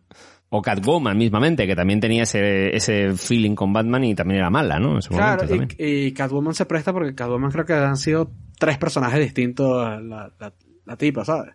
O 0.49 0.62
Catwoman 0.62 1.17
mismamente, 1.17 1.67
que 1.67 1.75
también 1.75 1.99
tenía 1.99 2.23
ese, 2.23 2.73
ese 2.73 3.12
feeling 3.17 3.55
con 3.55 3.73
Batman 3.73 4.05
y 4.05 4.15
también 4.15 4.39
era 4.39 4.49
mala, 4.49 4.79
¿no? 4.79 4.95
En 4.95 5.01
su 5.01 5.10
Claro, 5.13 5.43
momento 5.43 5.75
y, 5.77 5.83
y 6.05 6.12
Catwoman 6.13 6.53
se 6.53 6.65
presta 6.65 6.93
porque 6.93 7.13
Catwoman 7.13 7.51
creo 7.51 7.65
que 7.65 7.73
han 7.73 7.97
sido 7.97 8.31
tres 8.60 8.78
personajes 8.78 9.20
distintos 9.20 10.02
la, 10.04 10.32
la, 10.39 10.54
la 10.86 10.96
tipa, 10.98 11.24
¿sabes? 11.26 11.54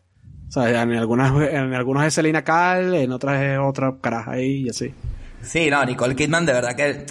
O 0.49 0.53
sea, 0.53 0.83
en 0.83 0.93
algunas, 0.93 1.33
en 1.51 1.73
algunos 1.75 2.05
es 2.05 2.15
Selina 2.15 2.43
Kyle, 2.45 2.95
en 2.95 3.11
otras 3.13 3.43
es 3.43 3.59
otra 3.59 3.95
caraja 4.01 4.33
ahí 4.33 4.67
y 4.67 4.69
así. 4.69 4.93
Sí, 5.41 5.71
no, 5.71 5.85
Nicole 5.85 6.15
Kidman 6.15 6.45
de 6.47 6.53
verdad 6.53 6.77
que 6.77 7.07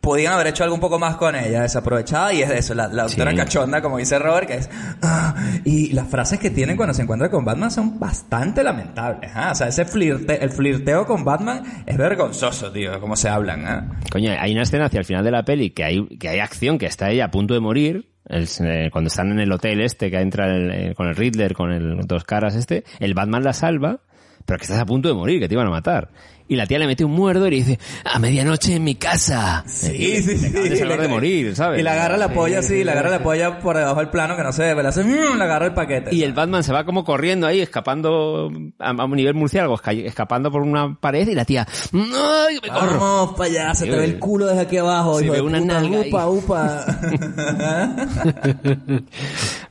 podían 0.00 0.32
haber 0.32 0.48
hecho 0.48 0.64
algo 0.64 0.74
un 0.74 0.80
poco 0.80 0.98
más 0.98 1.16
con 1.16 1.36
ella, 1.36 1.60
desaprovechada, 1.62 2.32
y 2.32 2.40
es 2.42 2.48
de 2.48 2.58
eso, 2.58 2.74
la, 2.74 2.88
la 2.88 3.02
doctora 3.04 3.30
Sí. 3.32 3.36
cachonda, 3.36 3.82
como 3.82 3.98
dice 3.98 4.18
Robert, 4.18 4.46
que 4.48 4.54
es... 4.56 4.70
"Ah", 5.02 5.34
y 5.64 5.92
las 5.92 6.08
frases 6.08 6.38
que 6.40 6.48
tienen 6.50 6.76
cuando 6.76 6.94
se 6.94 7.02
encuentra 7.02 7.30
con 7.30 7.44
Batman 7.44 7.70
son 7.70 8.00
bastante 8.00 8.64
lamentables, 8.64 9.30
¿ah? 9.34 9.50
O 9.52 9.54
sea, 9.54 9.68
ese 9.68 9.84
flirte, 9.84 10.42
el 10.42 10.50
flirteo 10.50 11.04
con 11.06 11.22
Batman 11.22 11.62
es 11.86 11.96
vergonzoso, 11.98 12.72
tío, 12.72 12.98
como 12.98 13.14
se 13.14 13.28
hablan, 13.28 13.66
¿ah? 13.66 13.98
Coño, 14.10 14.32
hay 14.38 14.52
una 14.52 14.62
escena 14.62 14.86
hacia 14.86 15.00
el 15.00 15.04
final 15.04 15.22
de 15.22 15.30
la 15.30 15.44
peli 15.44 15.70
que 15.70 15.84
hay, 15.84 16.06
que 16.18 16.28
hay 16.30 16.38
acción, 16.40 16.78
que 16.78 16.86
está 16.86 17.10
ella 17.10 17.26
a 17.26 17.30
punto 17.30 17.52
de 17.54 17.60
morir. 17.60 18.08
El- 18.28 18.46
eh, 18.60 18.90
cuando 18.90 19.08
están 19.08 19.30
en 19.32 19.40
el 19.40 19.52
hotel 19.52 19.80
este, 19.80 20.10
que 20.10 20.20
entra 20.20 20.46
el- 20.54 20.70
eh, 20.70 20.94
con 20.94 21.06
el 21.08 21.16
Riddler, 21.16 21.54
con 21.54 21.72
el 21.72 21.98
dos 22.06 22.24
caras 22.24 22.54
este, 22.54 22.84
el 22.98 23.14
Batman 23.14 23.42
la 23.42 23.52
salva, 23.52 24.00
pero 24.46 24.58
que 24.58 24.64
estás 24.64 24.80
a 24.80 24.86
punto 24.86 25.08
de 25.08 25.14
morir, 25.14 25.40
que 25.40 25.48
te 25.48 25.54
iban 25.54 25.66
a 25.66 25.70
matar. 25.70 26.10
Y 26.50 26.56
la 26.56 26.66
tía 26.66 26.80
le 26.80 26.86
mete 26.88 27.04
un 27.04 27.12
muerdo 27.12 27.46
y 27.46 27.50
le 27.50 27.56
dice, 27.58 27.78
a 28.04 28.18
medianoche 28.18 28.74
en 28.74 28.82
mi 28.82 28.96
casa. 28.96 29.62
Sí, 29.68 30.20
sí, 30.20 30.36
sí. 30.36 30.46
Acaban 30.82 31.00
de 31.02 31.06
morir, 31.08 31.54
¿sabes? 31.54 31.78
Y 31.78 31.82
le 31.84 31.90
agarra 31.90 32.16
la 32.16 32.26
Sí, 32.26 32.34
polla, 32.34 32.60
sí, 32.60 32.68
sí, 32.68 32.74
sí. 32.78 32.84
le 32.84 32.90
agarra 32.90 33.08
la 33.10 33.22
polla 33.22 33.60
por 33.60 33.76
debajo 33.76 34.00
del 34.00 34.08
plano 34.08 34.36
que 34.36 34.42
no 34.42 34.52
se 34.52 34.74
ve, 34.74 34.82
le 34.82 34.88
hace, 34.88 35.04
mm, 35.04 35.36
le 35.38 35.44
agarra 35.44 35.66
el 35.66 35.74
paquete. 35.74 36.12
Y 36.12 36.24
el 36.24 36.32
Batman 36.32 36.64
se 36.64 36.72
va 36.72 36.84
como 36.84 37.04
corriendo 37.04 37.46
ahí, 37.46 37.60
escapando 37.60 38.50
a, 38.80 38.90
a 38.90 39.04
un 39.04 39.14
nivel 39.16 39.34
murciélago, 39.34 39.76
esca- 39.78 39.92
escapando 40.04 40.50
por 40.50 40.62
una 40.62 40.94
pared 40.98 41.28
y 41.28 41.34
la 41.36 41.44
tía, 41.44 41.68
¡ay, 41.92 42.58
me 42.60 42.68
corro! 42.68 42.98
Vamos 42.98 43.34
para 43.38 43.48
allá, 43.48 43.74
se 43.74 43.86
te 43.86 43.94
ve 43.96 44.04
el 44.04 44.18
culo 44.18 44.46
desde 44.46 44.62
aquí 44.62 44.76
abajo. 44.76 45.20
Sí, 45.20 45.26
hijo 45.26 45.34
ve 45.34 45.40
una 45.42 45.60
puta, 45.60 45.72
nalga 45.74 46.00
ahí. 46.00 46.08
upa, 46.10 46.26
upa. 46.28 46.84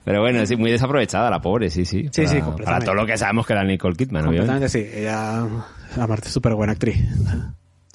Pero 0.05 0.21
bueno, 0.21 0.45
sí, 0.45 0.55
muy 0.55 0.71
desaprovechada 0.71 1.29
la 1.29 1.41
pobre, 1.41 1.69
sí, 1.69 1.85
sí. 1.85 2.09
Sí, 2.11 2.21
para, 2.21 2.27
sí, 2.29 2.33
Para 2.35 2.45
completamente. 2.45 2.85
todo 2.85 2.95
lo 2.95 3.05
que 3.05 3.17
sabemos 3.17 3.45
que 3.45 3.53
era 3.53 3.63
Nicole 3.63 3.95
Kidman, 3.95 4.27
obviamente. 4.27 4.69
Sí. 4.69 4.85
Ella, 4.93 5.45
aparte, 5.97 6.27
es 6.27 6.33
súper 6.33 6.53
buena 6.55 6.73
actriz. 6.73 6.97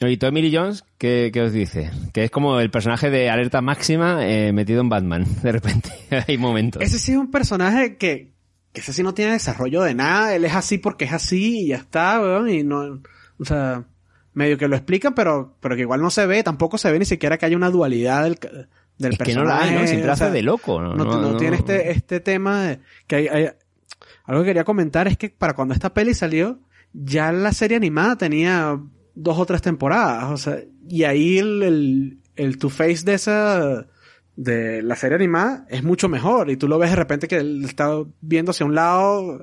Y 0.01 0.17
Tommy 0.17 0.43
Lee 0.43 0.55
Jones, 0.55 0.85
¿qué, 0.99 1.31
qué 1.33 1.41
os 1.43 1.53
dice? 1.53 1.91
Que 2.13 2.25
es 2.25 2.31
como 2.31 2.59
el 2.61 2.71
personaje 2.71 3.11
de 3.11 3.31
alerta 3.31 3.63
máxima 3.63 4.27
eh, 4.27 4.53
metido 4.53 4.81
en 4.81 4.89
Batman, 4.89 5.25
de 5.43 5.53
repente. 5.53 5.91
Hay 6.29 6.37
momentos. 6.37 6.83
Ese 6.83 6.99
sí 6.99 7.13
es 7.13 7.19
un 7.19 7.31
personaje 7.31 7.97
que, 7.97 8.33
que 8.73 8.81
ese 8.81 8.93
sí 8.93 9.03
no 9.03 9.15
tiene 9.15 9.33
desarrollo 9.33 9.83
de 9.83 9.95
nada. 9.95 10.35
Él 10.35 10.45
es 10.45 10.55
así 10.55 10.79
porque 10.79 11.05
es 11.07 11.13
así 11.13 11.61
y 11.61 11.69
ya 11.69 11.77
está, 11.77 12.21
weón. 12.21 12.51
Y 12.51 12.65
no, 12.65 13.01
o 13.39 13.45
sea, 13.45 13.85
medio 14.35 14.59
que 14.59 14.69
lo 14.69 14.77
explican, 14.77 15.15
pero, 15.15 15.57
pero 15.61 15.77
que 15.77 15.83
igual 15.83 16.03
no 16.03 16.11
se 16.11 16.27
ve. 16.27 16.43
Tampoco 16.43 16.77
se 16.77 16.91
ve 16.91 16.99
ni 16.99 17.05
siquiera 17.07 17.39
que 17.39 17.47
haya 17.47 17.57
una 17.57 17.71
dualidad 17.71 18.25
del, 18.25 18.39
del 18.99 19.13
Es 19.13 19.19
que 19.19 19.35
no 19.35 19.45
la 19.45 19.59
personaje. 19.61 19.75
hay, 19.77 19.81
¿no? 19.83 19.87
Siempre 19.87 20.11
o 20.11 20.17
sea, 20.17 20.27
hace 20.27 20.35
de 20.35 20.43
loco, 20.43 20.83
¿no? 20.83 20.95
No, 20.97 21.05
No, 21.05 21.21
no 21.23 21.31
no. 21.33 21.37
tiene 21.39 21.57
este, 21.57 21.93
este 21.93 22.21
tema 22.21 22.63
de 22.65 22.81
que 23.07 23.17
hay, 23.17 23.29
hay- 23.29 23.49
algo 24.25 24.43
que 24.43 24.49
quería 24.49 24.65
comentar 24.65 25.07
es 25.07 25.17
que 25.17 25.31
para 25.31 25.53
cuando 25.55 25.73
esta 25.73 25.95
peli 25.95 26.15
salió, 26.15 26.59
ya 26.95 27.33
la 27.33 27.53
serie 27.53 27.77
animada 27.77 28.17
tenía 28.17 28.81
dos 29.15 29.39
o 29.39 29.45
tres 29.45 29.61
temporadas, 29.61 30.31
o 30.31 30.37
sea, 30.37 30.59
y 30.89 31.05
ahí 31.05 31.39
el, 31.39 31.63
el, 31.63 32.19
el 32.37 32.59
Two-Face 32.59 33.05
de 33.05 33.15
esa, 33.15 33.87
de 34.37 34.83
la 34.83 34.97
serie 34.97 35.17
animada 35.17 35.67
es 35.69 35.83
mucho 35.83 36.09
mejor, 36.09 36.51
y 36.51 36.57
tú 36.57 36.69
lo 36.69 36.79
ves 36.79 36.91
de 36.91 36.97
repente 36.97 37.29
que 37.29 37.37
él 37.37 37.65
está 37.65 37.91
viendo 38.21 38.53
hacia 38.53 38.67
un 38.67 38.75
lado, 38.75 39.41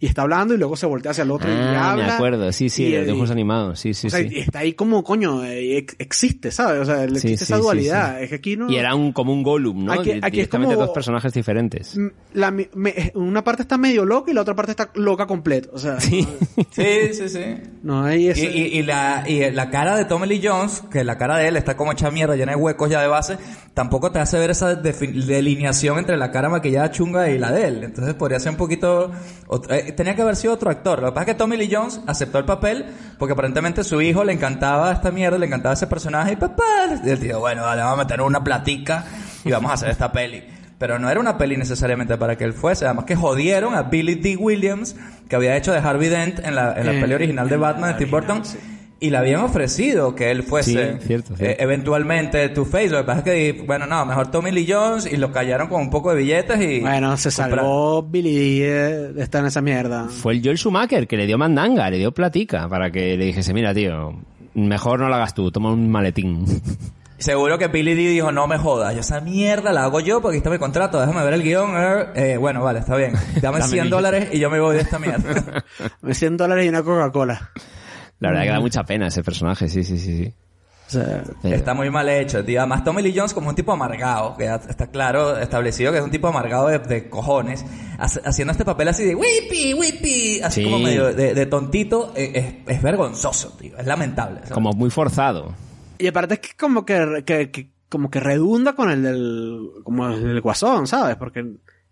y 0.00 0.06
está 0.06 0.22
hablando, 0.22 0.54
y 0.54 0.56
luego 0.58 0.76
se 0.76 0.86
voltea 0.86 1.10
hacia 1.12 1.22
el 1.24 1.30
otro 1.30 1.48
y 1.48 1.52
Ah, 1.54 1.92
habla. 1.92 2.06
me 2.06 2.10
acuerdo, 2.12 2.50
sí, 2.52 2.68
sí, 2.70 2.84
y- 2.86 2.96
los 2.96 3.06
dibujos 3.06 3.30
animados, 3.30 3.78
sí, 3.78 3.92
sí, 3.94 4.06
o 4.06 4.10
sea, 4.10 4.20
sí. 4.20 4.28
y 4.32 4.38
está 4.40 4.60
ahí 4.60 4.72
como, 4.72 5.04
coño, 5.04 5.44
eh, 5.44 5.76
ex- 5.76 5.94
existe, 5.98 6.50
¿sabes? 6.50 6.80
O 6.80 6.84
sea, 6.86 7.04
existe 7.04 7.28
sí, 7.28 7.34
esa 7.44 7.56
sí, 7.56 7.62
dualidad. 7.62 8.16
sí. 8.18 8.24
Es 8.24 8.28
que 8.30 8.34
aquí 8.36 8.56
no... 8.56 8.70
Y 8.70 8.76
era 8.76 8.94
un, 8.94 9.12
como 9.12 9.32
un 9.34 9.42
Gollum, 9.42 9.84
¿no? 9.84 9.92
Aquí- 9.92 10.12
aquí 10.22 10.40
es 10.40 10.48
como- 10.48 10.74
dos 10.74 10.90
personajes 10.90 11.32
diferentes. 11.34 11.96
La 12.32 12.50
me- 12.50 12.70
una 13.14 13.44
parte 13.44 13.62
está 13.62 13.76
medio 13.76 14.04
loca 14.06 14.30
y 14.30 14.34
la 14.34 14.40
otra 14.40 14.56
parte 14.56 14.70
está 14.72 14.90
loca 14.94 15.26
completo. 15.26 15.70
O 15.74 15.78
sea, 15.78 16.00
Sí. 16.00 16.26
Sí, 16.70 17.12
sí, 17.12 17.28
sí. 17.28 17.44
no 17.82 18.02
hay 18.04 18.24
Y, 18.24 18.28
ese... 18.30 18.50
y- 18.50 18.78
y 18.78 18.82
la, 18.82 19.24
y 19.28 19.50
la 19.50 19.68
cara 19.70 19.96
de 19.96 20.06
Tommy 20.06 20.26
Lee 20.26 20.40
Jones, 20.42 20.82
que 20.90 21.04
la 21.04 21.18
cara 21.18 21.36
de 21.36 21.48
él 21.48 21.56
está 21.56 21.76
como 21.76 21.92
hecha 21.92 22.10
mierda, 22.10 22.36
llena 22.36 22.52
de 22.52 22.56
huecos 22.58 22.88
ya 22.88 23.02
de 23.02 23.08
base, 23.08 23.36
tampoco 23.74 24.10
te 24.12 24.18
hace 24.18 24.38
ver 24.38 24.50
esa 24.50 24.74
delineación 24.74 25.98
entre 25.98 26.16
la 26.16 26.30
cara 26.30 26.48
maquillada 26.48 26.90
chunga 26.90 27.30
y 27.30 27.38
la 27.38 27.52
de 27.52 27.66
él. 27.68 27.84
Entonces 27.84 28.14
podría 28.14 28.38
ser 28.40 28.52
un 28.52 28.56
poquito... 28.56 29.10
otro- 29.46 29.74
eh, 29.74 29.89
tenía 29.92 30.14
que 30.14 30.22
haber 30.22 30.36
sido 30.36 30.52
otro 30.54 30.70
actor. 30.70 31.00
Lo 31.00 31.08
que 31.08 31.12
pasa 31.12 31.22
es 31.22 31.26
que 31.26 31.34
Tommy 31.34 31.56
Lee 31.56 31.68
Jones 31.70 32.00
aceptó 32.06 32.38
el 32.38 32.44
papel 32.44 32.86
porque 33.18 33.32
aparentemente 33.32 33.84
su 33.84 34.00
hijo 34.00 34.24
le 34.24 34.32
encantaba 34.32 34.92
esta 34.92 35.10
mierda, 35.10 35.38
le 35.38 35.46
encantaba 35.46 35.74
ese 35.74 35.86
personaje 35.86 36.32
y 36.32 36.36
papá... 36.36 36.64
Y 37.04 37.10
el 37.10 37.18
tío, 37.18 37.40
bueno, 37.40 37.62
dale, 37.62 37.82
vamos 37.82 38.00
a 38.00 38.02
meter 38.04 38.20
una 38.20 38.42
platica 38.42 39.04
y 39.44 39.50
vamos 39.50 39.70
a 39.70 39.74
hacer 39.74 39.90
esta 39.90 40.10
peli. 40.12 40.42
Pero 40.78 40.98
no 40.98 41.10
era 41.10 41.20
una 41.20 41.36
peli 41.36 41.58
necesariamente 41.58 42.16
para 42.16 42.36
que 42.36 42.44
él 42.44 42.54
fuese. 42.54 42.86
Además 42.86 43.04
que 43.04 43.14
jodieron 43.14 43.74
a 43.74 43.82
Billy 43.82 44.14
D. 44.14 44.36
Williams, 44.36 44.96
que 45.28 45.36
había 45.36 45.54
hecho 45.56 45.72
de 45.72 45.78
Harvey 45.78 46.08
Dent 46.08 46.38
en 46.38 46.54
la, 46.54 46.72
en 46.72 46.86
la 46.86 46.94
Eh, 46.94 47.00
peli 47.00 47.12
original 47.12 47.48
de 47.50 47.56
Batman 47.58 47.92
de 47.92 47.98
Tim 47.98 48.10
Burton. 48.10 48.42
Y 49.02 49.08
le 49.08 49.16
habían 49.16 49.40
ofrecido 49.40 50.14
que 50.14 50.30
él 50.30 50.42
fuese 50.42 50.98
Sí, 51.00 51.06
cierto, 51.06 51.34
eh, 51.38 51.56
eventualmente 51.58 52.50
Two-Face. 52.50 52.90
Lo 52.90 52.98
que 52.98 53.04
pasa 53.04 53.18
es 53.20 53.24
que, 53.24 53.62
bueno, 53.66 53.86
no, 53.86 54.04
mejor 54.04 54.30
Tommy 54.30 54.50
Lee 54.50 54.66
Jones 54.70 55.10
y 55.10 55.16
lo 55.16 55.32
callaron 55.32 55.68
con 55.68 55.80
un 55.80 55.88
poco 55.90 56.10
de 56.10 56.18
billetes 56.18 56.60
y... 56.60 56.80
Bueno, 56.80 57.16
se 57.16 57.30
compra- 57.30 57.56
salvó 57.62 58.02
Billy 58.02 58.58
de, 58.60 59.22
estar 59.22 59.40
en 59.40 59.46
esa 59.46 59.62
mierda. 59.62 60.06
Fue 60.10 60.34
el 60.34 60.42
Joel 60.44 60.58
Schumacher 60.58 61.06
que 61.08 61.16
le 61.16 61.26
dio 61.26 61.38
mandanga, 61.38 61.88
le 61.88 61.96
dio 61.96 62.12
platica 62.12 62.68
para 62.68 62.90
que 62.90 63.16
le 63.16 63.24
dijese, 63.24 63.54
mira, 63.54 63.72
tío, 63.72 64.12
mejor 64.54 65.00
no 65.00 65.08
lo 65.08 65.14
hagas 65.14 65.32
tú, 65.34 65.50
toma 65.50 65.72
un 65.72 65.90
maletín. 65.90 66.44
Seguro 67.18 67.58
que 67.58 67.68
Billy 67.68 67.94
D 67.94 68.00
dijo, 68.08 68.32
no 68.32 68.46
me 68.46 68.56
jodas, 68.58 68.94
yo 68.94 69.00
esa 69.00 69.20
mierda 69.20 69.72
la 69.72 69.84
hago 69.84 70.00
yo 70.00 70.20
porque 70.22 70.36
está 70.38 70.48
mi 70.50 70.58
contrato, 70.58 70.98
déjame 71.00 71.22
ver 71.24 71.34
el 71.34 71.42
guion. 71.42 71.70
eh, 72.14 72.36
bueno, 72.38 72.62
vale, 72.62 72.78
está 72.80 72.96
bien. 72.96 73.12
Dame 73.42 73.58
Dame 73.60 73.62
100 73.70 73.84
mi- 73.84 73.90
dólares 73.90 74.28
y 74.32 74.38
yo 74.38 74.48
me 74.50 74.60
voy 74.60 74.76
de 74.76 74.82
esta 74.82 74.98
mierda. 74.98 75.64
100 76.10 76.36
dólares 76.36 76.66
y 76.66 76.68
una 76.68 76.82
Coca-Cola. 76.82 77.50
La 78.20 78.28
verdad 78.30 78.44
que 78.44 78.50
da 78.50 78.60
mucha 78.60 78.84
pena 78.84 79.06
ese 79.08 79.22
personaje, 79.24 79.68
sí, 79.68 79.82
sí, 79.84 79.98
sí. 79.98 80.24
sí. 80.24 80.34
O 80.86 80.90
sea, 80.92 81.22
Pero- 81.40 81.54
Está 81.54 81.72
muy 81.72 81.88
mal 81.88 82.08
hecho, 82.08 82.44
tío. 82.44 82.58
Además, 82.60 82.82
Tommy 82.82 83.00
Lee 83.02 83.14
Jones 83.16 83.32
como 83.32 83.48
un 83.48 83.54
tipo 83.54 83.70
amargado, 83.72 84.36
que 84.36 84.44
está 84.46 84.88
claro, 84.88 85.38
establecido 85.38 85.92
que 85.92 85.98
es 85.98 86.04
un 86.04 86.10
tipo 86.10 86.26
amargado 86.28 86.66
de, 86.66 86.80
de 86.80 87.08
cojones, 87.08 87.64
hace- 87.98 88.20
haciendo 88.24 88.50
este 88.52 88.64
papel 88.64 88.88
así 88.88 89.04
de 89.04 89.14
whippy, 89.14 89.74
whippy, 89.74 90.40
así 90.42 90.62
Sí. 90.62 90.64
como 90.64 90.80
medio 90.80 91.14
de, 91.14 91.32
de 91.32 91.46
tontito, 91.46 92.12
eh, 92.16 92.62
es, 92.66 92.76
es 92.76 92.82
vergonzoso, 92.82 93.50
tío. 93.56 93.78
Es 93.78 93.86
lamentable. 93.86 94.40
¿sabes? 94.40 94.52
Como 94.52 94.72
muy 94.72 94.90
forzado. 94.90 95.54
y 95.96 96.08
aparte 96.08 96.34
es 96.34 96.40
que 96.40 96.56
como 96.58 96.84
que, 96.84 97.22
que- 97.24 97.50
que- 97.52 97.70
como 97.88 98.10
que 98.10 98.18
redunda 98.20 98.74
con 98.74 98.90
el 98.90 99.02
del, 99.02 99.60
como 99.84 100.08
el 100.08 100.22
del 100.22 100.40
guasón, 100.40 100.86
¿sabes? 100.88 101.14
Porque, 101.16 101.44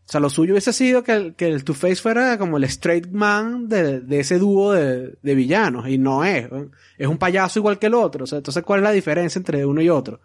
o 0.08 0.10
sea, 0.10 0.20
lo 0.22 0.30
suyo 0.30 0.54
hubiese 0.54 0.72
sido 0.72 1.04
que 1.04 1.12
el, 1.12 1.34
que 1.34 1.48
el 1.48 1.64
Two-Face 1.64 1.96
fuera 1.96 2.38
como 2.38 2.56
el 2.56 2.64
straight 2.64 3.08
man 3.12 3.68
de, 3.68 4.00
de 4.00 4.20
ese 4.20 4.38
dúo 4.38 4.72
de, 4.72 5.18
de 5.22 5.34
villanos, 5.34 5.86
y 5.86 5.98
no 5.98 6.24
es. 6.24 6.48
Es 6.96 7.06
un 7.06 7.18
payaso 7.18 7.58
igual 7.58 7.78
que 7.78 7.88
el 7.88 7.94
otro. 7.94 8.24
O 8.24 8.26
sea, 8.26 8.38
entonces, 8.38 8.62
¿cuál 8.62 8.80
es 8.80 8.84
la 8.84 8.92
diferencia 8.92 9.38
entre 9.38 9.66
uno 9.66 9.82
y 9.82 9.90
otro? 9.90 10.18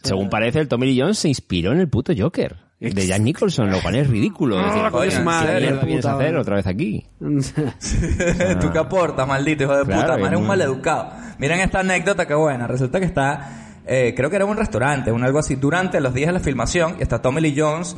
Según 0.00 0.30
parece, 0.30 0.60
el 0.60 0.68
Tommy 0.68 0.86
Lee 0.86 1.00
Jones 1.00 1.18
se 1.18 1.26
inspiró 1.28 1.72
en 1.72 1.80
el 1.80 1.88
puto 1.88 2.12
Joker 2.16 2.54
de 2.78 3.06
Jack 3.06 3.20
Nicholson, 3.20 3.68
lo 3.68 3.80
cual 3.82 3.96
es 3.96 4.08
ridículo. 4.08 4.60
Es 4.60 4.66
decir, 4.66 4.82
Ah, 4.84 4.90
coño, 4.92 5.10
¿qué 5.10 5.86
vienes 5.86 6.06
a 6.06 6.14
hacer 6.14 6.36
otra 6.36 6.54
vez 6.54 6.66
aquí? 6.68 7.04
¿Tú 7.18 8.70
qué 8.72 8.78
aportas, 8.78 9.26
maldito 9.26 9.64
hijo 9.64 9.76
de 9.76 9.84
Claro, 9.86 10.02
puta? 10.02 10.18
Man, 10.18 10.26
eres 10.28 10.38
un 10.38 10.46
maleducado. 10.46 11.10
Miren 11.38 11.60
esta 11.60 11.80
anécdota 11.80 12.26
que 12.26 12.34
buena. 12.34 12.68
Resulta 12.68 13.00
que 13.00 13.06
está, 13.06 13.80
eh, 13.86 14.14
creo 14.16 14.30
que 14.30 14.36
era 14.36 14.44
un 14.44 14.56
restaurante, 14.56 15.10
un 15.10 15.24
algo 15.24 15.38
así, 15.40 15.56
durante 15.56 16.00
los 16.00 16.14
días 16.14 16.28
de 16.28 16.34
la 16.34 16.40
filmación, 16.40 16.96
y 16.98 17.02
está 17.02 17.20
Tommy 17.20 17.40
Lee 17.40 17.54
Jones 17.56 17.96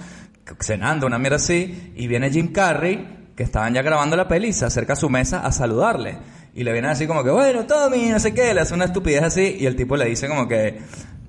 cenando, 0.60 1.06
una 1.06 1.18
mierda 1.18 1.36
así, 1.36 1.92
y 1.94 2.06
viene 2.06 2.30
Jim 2.30 2.52
Carrey, 2.52 3.30
que 3.36 3.42
estaban 3.42 3.74
ya 3.74 3.82
grabando 3.82 4.16
la 4.16 4.28
peli, 4.28 4.48
y 4.48 4.52
se 4.52 4.64
acerca 4.64 4.94
a 4.94 4.96
su 4.96 5.08
mesa 5.08 5.46
a 5.46 5.52
saludarle. 5.52 6.18
Y 6.54 6.64
le 6.64 6.72
viene 6.72 6.88
así 6.88 7.06
como 7.06 7.22
que, 7.22 7.30
bueno, 7.30 7.66
Tommy, 7.66 8.08
no 8.08 8.18
sé 8.18 8.34
qué, 8.34 8.52
le 8.54 8.62
hace 8.62 8.74
una 8.74 8.86
estupidez 8.86 9.22
así, 9.22 9.56
y 9.58 9.66
el 9.66 9.76
tipo 9.76 9.96
le 9.96 10.06
dice 10.06 10.28
como 10.28 10.48
que, 10.48 10.80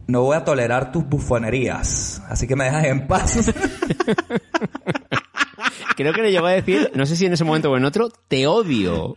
no 0.08 0.24
voy 0.24 0.36
a 0.36 0.44
tolerar 0.44 0.92
tus 0.92 1.08
bufonerías, 1.08 2.22
así 2.28 2.48
que 2.48 2.56
me 2.56 2.66
dejas 2.66 2.86
en 2.86 3.08
paz. 3.08 3.54
Creo 5.96 6.14
que 6.14 6.22
le 6.22 6.32
llegó 6.32 6.48
a 6.48 6.52
decir, 6.52 6.92
no 6.96 7.06
sé 7.06 7.16
si 7.16 7.26
en 7.26 7.34
ese 7.34 7.44
momento 7.44 7.70
o 7.72 7.78
en 7.78 7.86
otro, 7.86 8.10
te 8.28 8.48
odio. 8.48 9.16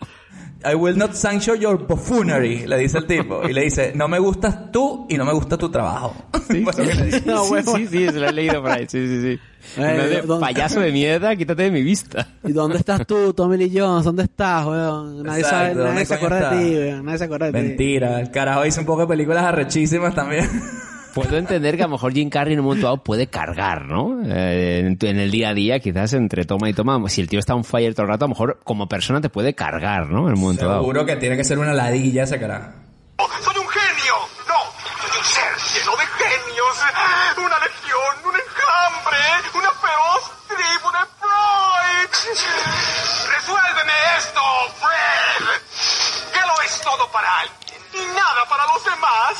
I 0.64 0.74
will 0.74 0.96
not 0.96 1.14
sanction 1.14 1.58
your 1.58 1.86
buffoonery, 1.86 2.66
le 2.66 2.78
dice 2.78 2.98
el 2.98 3.06
tipo. 3.06 3.42
Y 3.48 3.52
le 3.52 3.62
dice, 3.62 3.92
no 3.94 4.08
me 4.08 4.18
gustas 4.18 4.70
tú 4.70 5.06
y 5.08 5.16
no 5.16 5.24
me 5.24 5.32
gusta 5.32 5.56
tu 5.56 5.70
trabajo. 5.70 6.14
Pues 6.30 6.78
lo 6.78 6.84
que 6.86 6.94
le 6.94 7.04
dice. 7.06 7.22
No, 7.24 7.44
sí, 7.44 7.52
huevo. 7.52 7.76
sí, 7.76 7.86
sí, 7.86 8.06
se 8.06 8.12
lo 8.12 8.28
he 8.28 8.32
leído 8.32 8.60
por 8.62 8.72
ahí, 8.72 8.86
sí, 8.88 9.06
sí, 9.06 9.22
sí. 9.22 9.40
Eh, 9.76 9.80
En 9.90 9.96
vez 9.96 10.10
de 10.10 10.22
¿dónde- 10.22 10.44
payaso 10.46 10.80
de 10.80 10.92
mierda, 10.92 11.34
quítate 11.36 11.62
de 11.64 11.70
mi 11.70 11.82
vista. 11.82 12.28
¿Y 12.44 12.52
dónde 12.52 12.78
estás 12.78 13.06
tú, 13.06 13.32
Tommy 13.32 13.56
Lee 13.56 13.72
Jones? 13.74 14.04
¿Dónde 14.04 14.24
estás, 14.24 14.66
weón? 14.66 15.22
Nadie, 15.22 15.40
Exacto, 15.40 15.56
sabe, 15.58 15.74
¿dónde 15.74 15.92
nadie 15.92 16.06
se 16.06 16.14
acuerda 16.14 16.50
de 16.50 16.56
ti, 16.64 16.74
weón. 16.76 17.04
Nadie 17.04 17.18
se 17.18 17.24
acuerda 17.24 17.46
de 17.46 17.52
ti. 17.52 17.58
Mentira, 17.68 18.20
el 18.20 18.30
carajo 18.30 18.66
hizo 18.66 18.80
un 18.80 18.86
poco 18.86 19.00
de 19.02 19.06
películas 19.06 19.44
arrechísimas 19.44 20.14
también. 20.14 20.48
Puedo 21.14 21.36
entender 21.36 21.76
que 21.76 21.82
a 21.82 21.86
lo 21.86 21.92
mejor 21.92 22.14
Jim 22.14 22.30
Carrey 22.30 22.54
en 22.54 22.60
un 22.60 22.64
momento 22.64 22.86
dado 22.86 23.02
puede 23.04 23.26
cargar, 23.26 23.84
¿no? 23.84 24.22
Eh, 24.24 24.96
en, 24.98 25.18
el 25.18 25.30
día 25.30 25.50
a 25.50 25.54
día, 25.54 25.78
quizás 25.78 26.14
entre 26.14 26.46
toma 26.46 26.70
y 26.70 26.72
toma, 26.72 26.98
si 27.10 27.20
el 27.20 27.28
tío 27.28 27.38
está 27.38 27.54
on 27.54 27.64
fire 27.64 27.92
todo 27.92 28.04
el 28.04 28.12
rato, 28.12 28.24
a 28.24 28.28
lo 28.28 28.30
mejor 28.30 28.60
como 28.64 28.88
persona 28.88 29.20
te 29.20 29.28
puede 29.28 29.54
cargar, 29.54 30.08
¿no? 30.08 30.26
En 30.28 30.34
un 30.34 30.40
momento 30.40 30.66
dado. 30.66 30.80
Seguro 30.80 31.04
que 31.04 31.16
tiene 31.16 31.36
que 31.36 31.44
ser 31.44 31.58
una 31.58 31.74
ladilla 31.74 32.22
ese 32.22 32.40
carajo. 32.40 32.70
Esto, 44.22 44.42
Fred. 44.78 45.44
Que 46.32 46.40
lo 46.46 46.54
es 46.62 46.80
todo 46.80 47.10
para 47.10 47.28
alguien 47.40 47.80
y 47.94 48.04
nada 48.14 48.44
para 48.48 48.64
los 48.72 48.84
demás. 48.84 49.34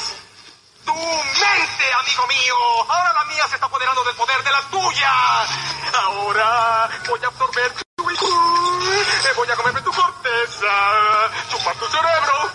Tu 0.84 0.92
mente. 0.92 1.84
amigo 2.00 2.26
mío. 2.26 2.56
Ahora 2.88 3.12
la 3.12 3.24
mía 3.26 3.46
se 3.48 3.54
está 3.54 3.66
apoderando 3.66 4.02
del 4.04 4.16
poder 4.16 4.42
de 4.42 4.50
la 4.50 4.62
tuya. 4.70 5.12
Ahora 6.04 6.88
voy 7.08 7.20
a 7.22 7.26
absorber 7.28 7.72
tu... 7.72 7.82
Eh, 8.10 9.34
Voy 9.36 9.48
a 9.48 9.56
comerme 9.56 9.80
tu 9.82 9.90
corteza. 9.92 10.74
Chupar 11.50 11.74
tu 11.76 11.86
cerebro. 11.86 12.50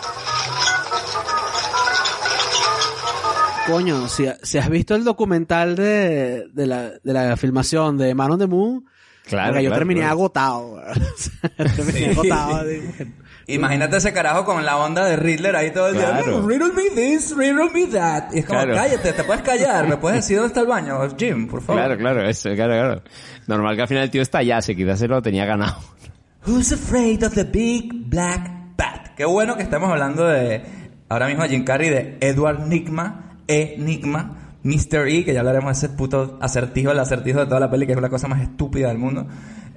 Coño, 3.66 4.08
si, 4.08 4.26
si 4.42 4.58
has 4.58 4.68
visto 4.68 4.94
el 4.94 5.04
documental 5.04 5.76
de, 5.76 6.46
de, 6.52 6.66
la, 6.66 6.90
de 7.02 7.12
la 7.12 7.36
filmación 7.36 7.98
de 7.98 8.14
Man 8.14 8.32
on 8.32 8.38
the 8.38 8.46
Moon, 8.46 8.88
Claro, 9.28 9.54
yo 9.60 9.60
claro, 9.68 9.74
terminé 9.76 10.00
claro. 10.00 10.12
agotado. 10.14 10.82
terminé 11.56 11.98
Sí. 11.98 12.04
agotado. 12.06 12.68
Imagínate 13.46 13.96
ese 13.96 14.12
carajo 14.12 14.44
con 14.44 14.62
la 14.66 14.76
onda 14.76 15.06
de 15.06 15.16
Riddler 15.16 15.56
ahí 15.56 15.70
todo 15.70 15.88
el 15.88 15.94
día. 15.94 16.08
Claro. 16.22 16.46
Riddle 16.46 16.72
me 16.74 16.90
this, 16.94 17.34
riddle 17.34 17.70
me 17.72 17.86
that. 17.86 18.24
Y 18.34 18.40
es 18.40 18.44
como, 18.46 18.60
Claro. 18.60 18.74
cállate, 18.74 19.12
te 19.14 19.24
puedes 19.24 19.42
callar. 19.42 19.88
¿Me 19.88 19.96
puedes 19.96 20.18
decir 20.18 20.36
dónde 20.36 20.48
está 20.48 20.60
el 20.60 20.66
baño? 20.66 20.98
Jim, 21.18 21.48
por 21.48 21.62
favor. 21.62 21.80
Claro, 21.82 21.96
claro, 21.98 22.28
eso, 22.28 22.50
claro, 22.54 22.72
claro. 22.74 23.02
Normal 23.46 23.74
que 23.76 23.82
al 23.82 23.88
final 23.88 24.04
el 24.04 24.10
tío 24.10 24.20
estallase, 24.20 24.76
quizás 24.76 24.98
se 24.98 25.08
lo 25.08 25.22
tenía 25.22 25.46
ganado. 25.46 25.76
Who's 26.46 26.72
afraid 26.72 27.24
of 27.24 27.34
the 27.34 27.44
big 27.44 27.90
black 28.10 28.50
bat? 28.76 29.14
Qué 29.16 29.24
bueno 29.24 29.56
que 29.56 29.62
estamos 29.62 29.90
hablando 29.90 30.26
de, 30.26 30.62
ahora 31.08 31.26
mismo 31.26 31.44
Jim 31.44 31.64
Carrey, 31.64 31.88
de 31.88 32.18
Edward 32.20 32.66
Nigma, 32.66 33.38
Enigma, 33.46 34.37
Mr. 34.62 35.06
E, 35.08 35.24
que 35.24 35.32
ya 35.32 35.40
hablaremos 35.40 35.80
de 35.80 35.86
ese 35.86 35.96
puto 35.96 36.38
acertijo, 36.40 36.90
el 36.90 36.98
acertijo 36.98 37.40
de 37.40 37.46
toda 37.46 37.60
la 37.60 37.70
peli, 37.70 37.86
que 37.86 37.92
es 37.92 38.00
la 38.00 38.08
cosa 38.08 38.28
más 38.28 38.42
estúpida 38.42 38.88
del 38.88 38.98
mundo. 38.98 39.26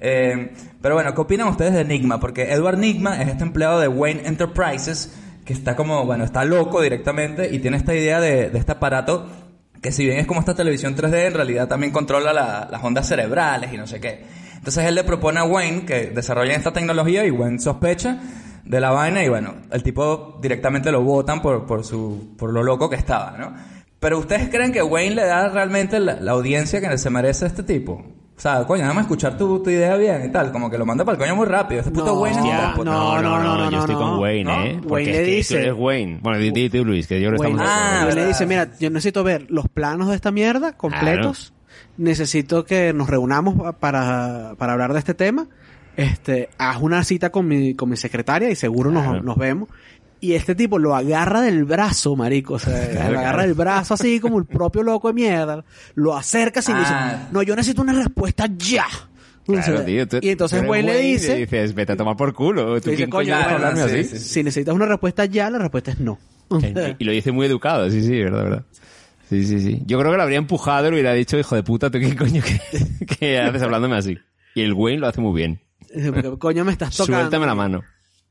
Eh, 0.00 0.52
pero 0.80 0.94
bueno, 0.96 1.14
¿qué 1.14 1.20
opinan 1.20 1.48
ustedes 1.48 1.72
de 1.74 1.82
Enigma? 1.82 2.18
Porque 2.18 2.52
Edward 2.52 2.78
Nigma 2.78 3.22
es 3.22 3.28
este 3.28 3.44
empleado 3.44 3.78
de 3.78 3.88
Wayne 3.88 4.22
Enterprises, 4.24 5.14
que 5.44 5.52
está 5.52 5.76
como, 5.76 6.04
bueno, 6.04 6.24
está 6.24 6.44
loco 6.44 6.80
directamente 6.82 7.54
y 7.54 7.58
tiene 7.60 7.76
esta 7.76 7.94
idea 7.94 8.20
de, 8.20 8.50
este 8.56 8.72
aparato 8.72 9.26
que 9.80 9.90
si 9.90 10.04
bien 10.04 10.18
es 10.18 10.26
como 10.28 10.38
esta 10.40 10.54
televisión 10.54 10.94
3D, 10.94 11.26
en 11.26 11.34
realidad 11.34 11.66
también 11.66 11.92
controla 11.92 12.32
la- 12.32 12.68
las 12.70 12.84
ondas 12.84 13.06
cerebrales 13.08 13.72
y 13.72 13.76
no 13.76 13.86
sé 13.88 13.98
qué. 14.00 14.24
Entonces 14.56 14.84
él 14.86 14.94
le 14.94 15.02
propone 15.02 15.40
a 15.40 15.44
Wayne 15.44 15.84
que 15.84 16.06
desarrollen 16.10 16.54
esta 16.56 16.72
tecnología 16.72 17.24
y 17.26 17.32
Wayne 17.32 17.58
sospecha 17.58 18.20
de 18.64 18.80
la 18.80 18.92
vaina 18.92 19.24
y 19.24 19.28
bueno, 19.28 19.54
el 19.72 19.82
tipo 19.82 20.38
directamente 20.40 20.92
lo 20.92 21.02
votan 21.02 21.42
por, 21.42 21.66
por, 21.66 21.84
su, 21.84 22.34
por 22.38 22.52
lo 22.52 22.62
loco 22.62 22.88
que 22.88 22.94
estaba, 22.94 23.36
¿no? 23.36 23.52
Pero 24.02 24.18
¿ustedes 24.18 24.50
creen 24.50 24.72
que 24.72 24.82
Wayne 24.82 25.14
le 25.14 25.24
da 25.24 25.48
realmente 25.48 25.98
la, 26.00 26.20
la 26.20 26.32
audiencia 26.32 26.80
que 26.80 26.98
se 26.98 27.08
merece 27.08 27.46
a 27.46 27.48
este 27.48 27.62
tipo? 27.62 28.04
O 28.36 28.40
sea, 28.42 28.64
coño, 28.66 28.82
nada 28.82 28.92
más 28.94 29.04
escuchar 29.04 29.36
tu, 29.38 29.62
tu 29.62 29.70
idea 29.70 29.94
bien 29.96 30.24
y 30.26 30.32
tal, 30.32 30.50
como 30.50 30.68
que 30.68 30.76
lo 30.76 30.84
manda 30.84 31.04
para 31.04 31.14
el 31.16 31.20
coño 31.22 31.36
muy 31.36 31.46
rápido. 31.46 31.80
Este 31.80 31.92
puto 31.92 32.06
No, 32.06 32.14
Wayne 32.20 32.38
es 32.38 32.42
un 32.44 32.50
Hostia, 32.50 32.72
puto- 32.74 32.84
no, 32.90 33.22
no, 33.22 33.38
no, 33.42 33.56
no, 33.56 33.70
yo 33.70 33.78
estoy 33.78 33.94
no, 33.94 34.00
con 34.00 34.10
no. 34.10 34.20
Wayne, 34.20 34.44
¿No? 34.44 34.62
¿eh? 34.64 34.80
Porque 34.82 34.92
Wayne 34.92 35.10
es 35.12 35.16
le 35.18 35.24
que 35.24 35.30
dice- 35.36 35.60
eres 35.60 35.74
Wayne. 35.78 36.18
Bueno, 36.20 36.38
di, 36.40 36.50
di 36.50 36.68
tú, 36.68 36.84
Luis, 36.84 37.06
que 37.06 37.20
yo 37.20 37.30
que 37.30 37.36
Wayne, 37.36 37.62
estamos... 37.62 37.72
Ah, 37.72 38.02
Wayne 38.06 38.20
le 38.22 38.26
dice, 38.26 38.44
mira, 38.46 38.68
yo 38.80 38.90
necesito 38.90 39.22
ver 39.22 39.46
los 39.48 39.68
planos 39.68 40.08
de 40.08 40.16
esta 40.16 40.32
mierda 40.32 40.72
completos. 40.76 41.54
Necesito 41.96 42.64
que 42.64 42.92
nos 42.92 43.08
reunamos 43.08 43.54
pa- 43.54 43.72
para, 43.78 44.54
para 44.58 44.72
hablar 44.72 44.92
de 44.92 44.98
este 44.98 45.14
tema. 45.14 45.46
Este, 45.96 46.48
haz 46.58 46.78
una 46.80 47.04
cita 47.04 47.30
con 47.30 47.46
mi, 47.46 47.74
con 47.74 47.90
mi 47.90 47.96
secretaria 47.96 48.50
y 48.50 48.56
seguro 48.56 48.90
nos, 48.90 49.04
Claro. 49.04 49.22
nos 49.22 49.36
vemos. 49.36 49.68
Y 50.22 50.34
este 50.34 50.54
tipo 50.54 50.78
lo 50.78 50.94
agarra 50.96 51.42
del 51.42 51.64
brazo, 51.64 52.16
marico. 52.16 52.54
O 52.54 52.58
sea, 52.58 52.72
Claro, 52.90 53.12
lo 53.12 53.18
agarra 53.18 53.32
claro. 53.38 53.48
del 53.48 53.54
brazo 53.54 53.94
así 53.94 54.20
como 54.20 54.38
el 54.38 54.46
propio 54.46 54.82
loco 54.82 55.08
de 55.08 55.14
mierda. 55.14 55.64
Lo 55.96 56.16
acerca 56.16 56.60
así 56.60 56.70
y 56.70 56.74
le 56.74 56.80
dice, 56.80 56.92
Ah. 56.94 57.28
no, 57.32 57.42
yo 57.42 57.54
necesito 57.56 57.82
una 57.82 57.92
respuesta 57.92 58.46
ya. 58.56 58.86
O 59.48 59.52
Claro, 59.52 59.62
sea, 59.78 59.84
tío, 59.84 60.06
tú- 60.06 60.18
y 60.22 60.28
entonces 60.30 60.62
Wayne 60.66 60.86
le 60.88 60.94
Wayne 60.98 61.08
y 61.08 61.12
dice, 61.14 61.34
dices, 61.36 61.74
vete 61.74 61.92
a 61.92 61.96
tomar 61.96 62.16
por 62.16 62.32
culo. 62.32 62.80
¿Tú 62.80 62.90
dice, 62.90 62.94
quién 62.98 63.10
coño, 63.10 63.32
coño 63.32 63.34
vas 63.34 63.40
a 63.46 63.50
bueno, 63.52 63.66
hablarme 63.68 63.92
sí, 63.92 64.00
así? 64.14 64.18
sí, 64.18 64.24
si 64.34 64.42
necesitas 64.44 64.74
una 64.74 64.86
respuesta 64.86 65.24
ya, 65.26 65.50
la 65.50 65.58
respuesta 65.58 65.90
es 65.90 65.98
no. 66.00 66.18
Y 66.98 67.04
lo 67.04 67.10
dice 67.12 67.32
muy 67.32 67.46
educado, 67.46 67.90
sí, 67.90 68.02
sí, 68.02 68.22
verdad, 68.22 68.44
verdad. 68.44 68.64
Sí, 69.28 69.44
sí, 69.44 69.58
sí. 69.60 69.82
Yo 69.86 69.98
creo 69.98 70.12
que 70.12 70.16
lo 70.18 70.22
habría 70.22 70.38
empujado 70.38 70.86
y 70.86 70.90
le 70.90 70.94
hubiera 70.96 71.12
dicho, 71.14 71.36
hijo 71.38 71.56
de 71.56 71.62
puta, 71.64 71.90
¿tú 71.90 71.98
qué 71.98 72.14
coño 72.14 72.40
que, 72.42 73.06
que 73.18 73.40
haces 73.40 73.62
hablándome 73.62 73.96
así? 73.96 74.16
Y 74.54 74.60
el 74.62 74.74
Wayne 74.74 75.00
lo 75.00 75.08
hace 75.08 75.20
muy 75.20 75.34
bien. 75.34 75.60
Porque, 76.14 76.38
coño, 76.38 76.64
me 76.64 76.70
estás 76.72 76.96
tocando. 76.96 77.18
Suéltame 77.22 77.46
la 77.46 77.54
mano. 77.56 77.82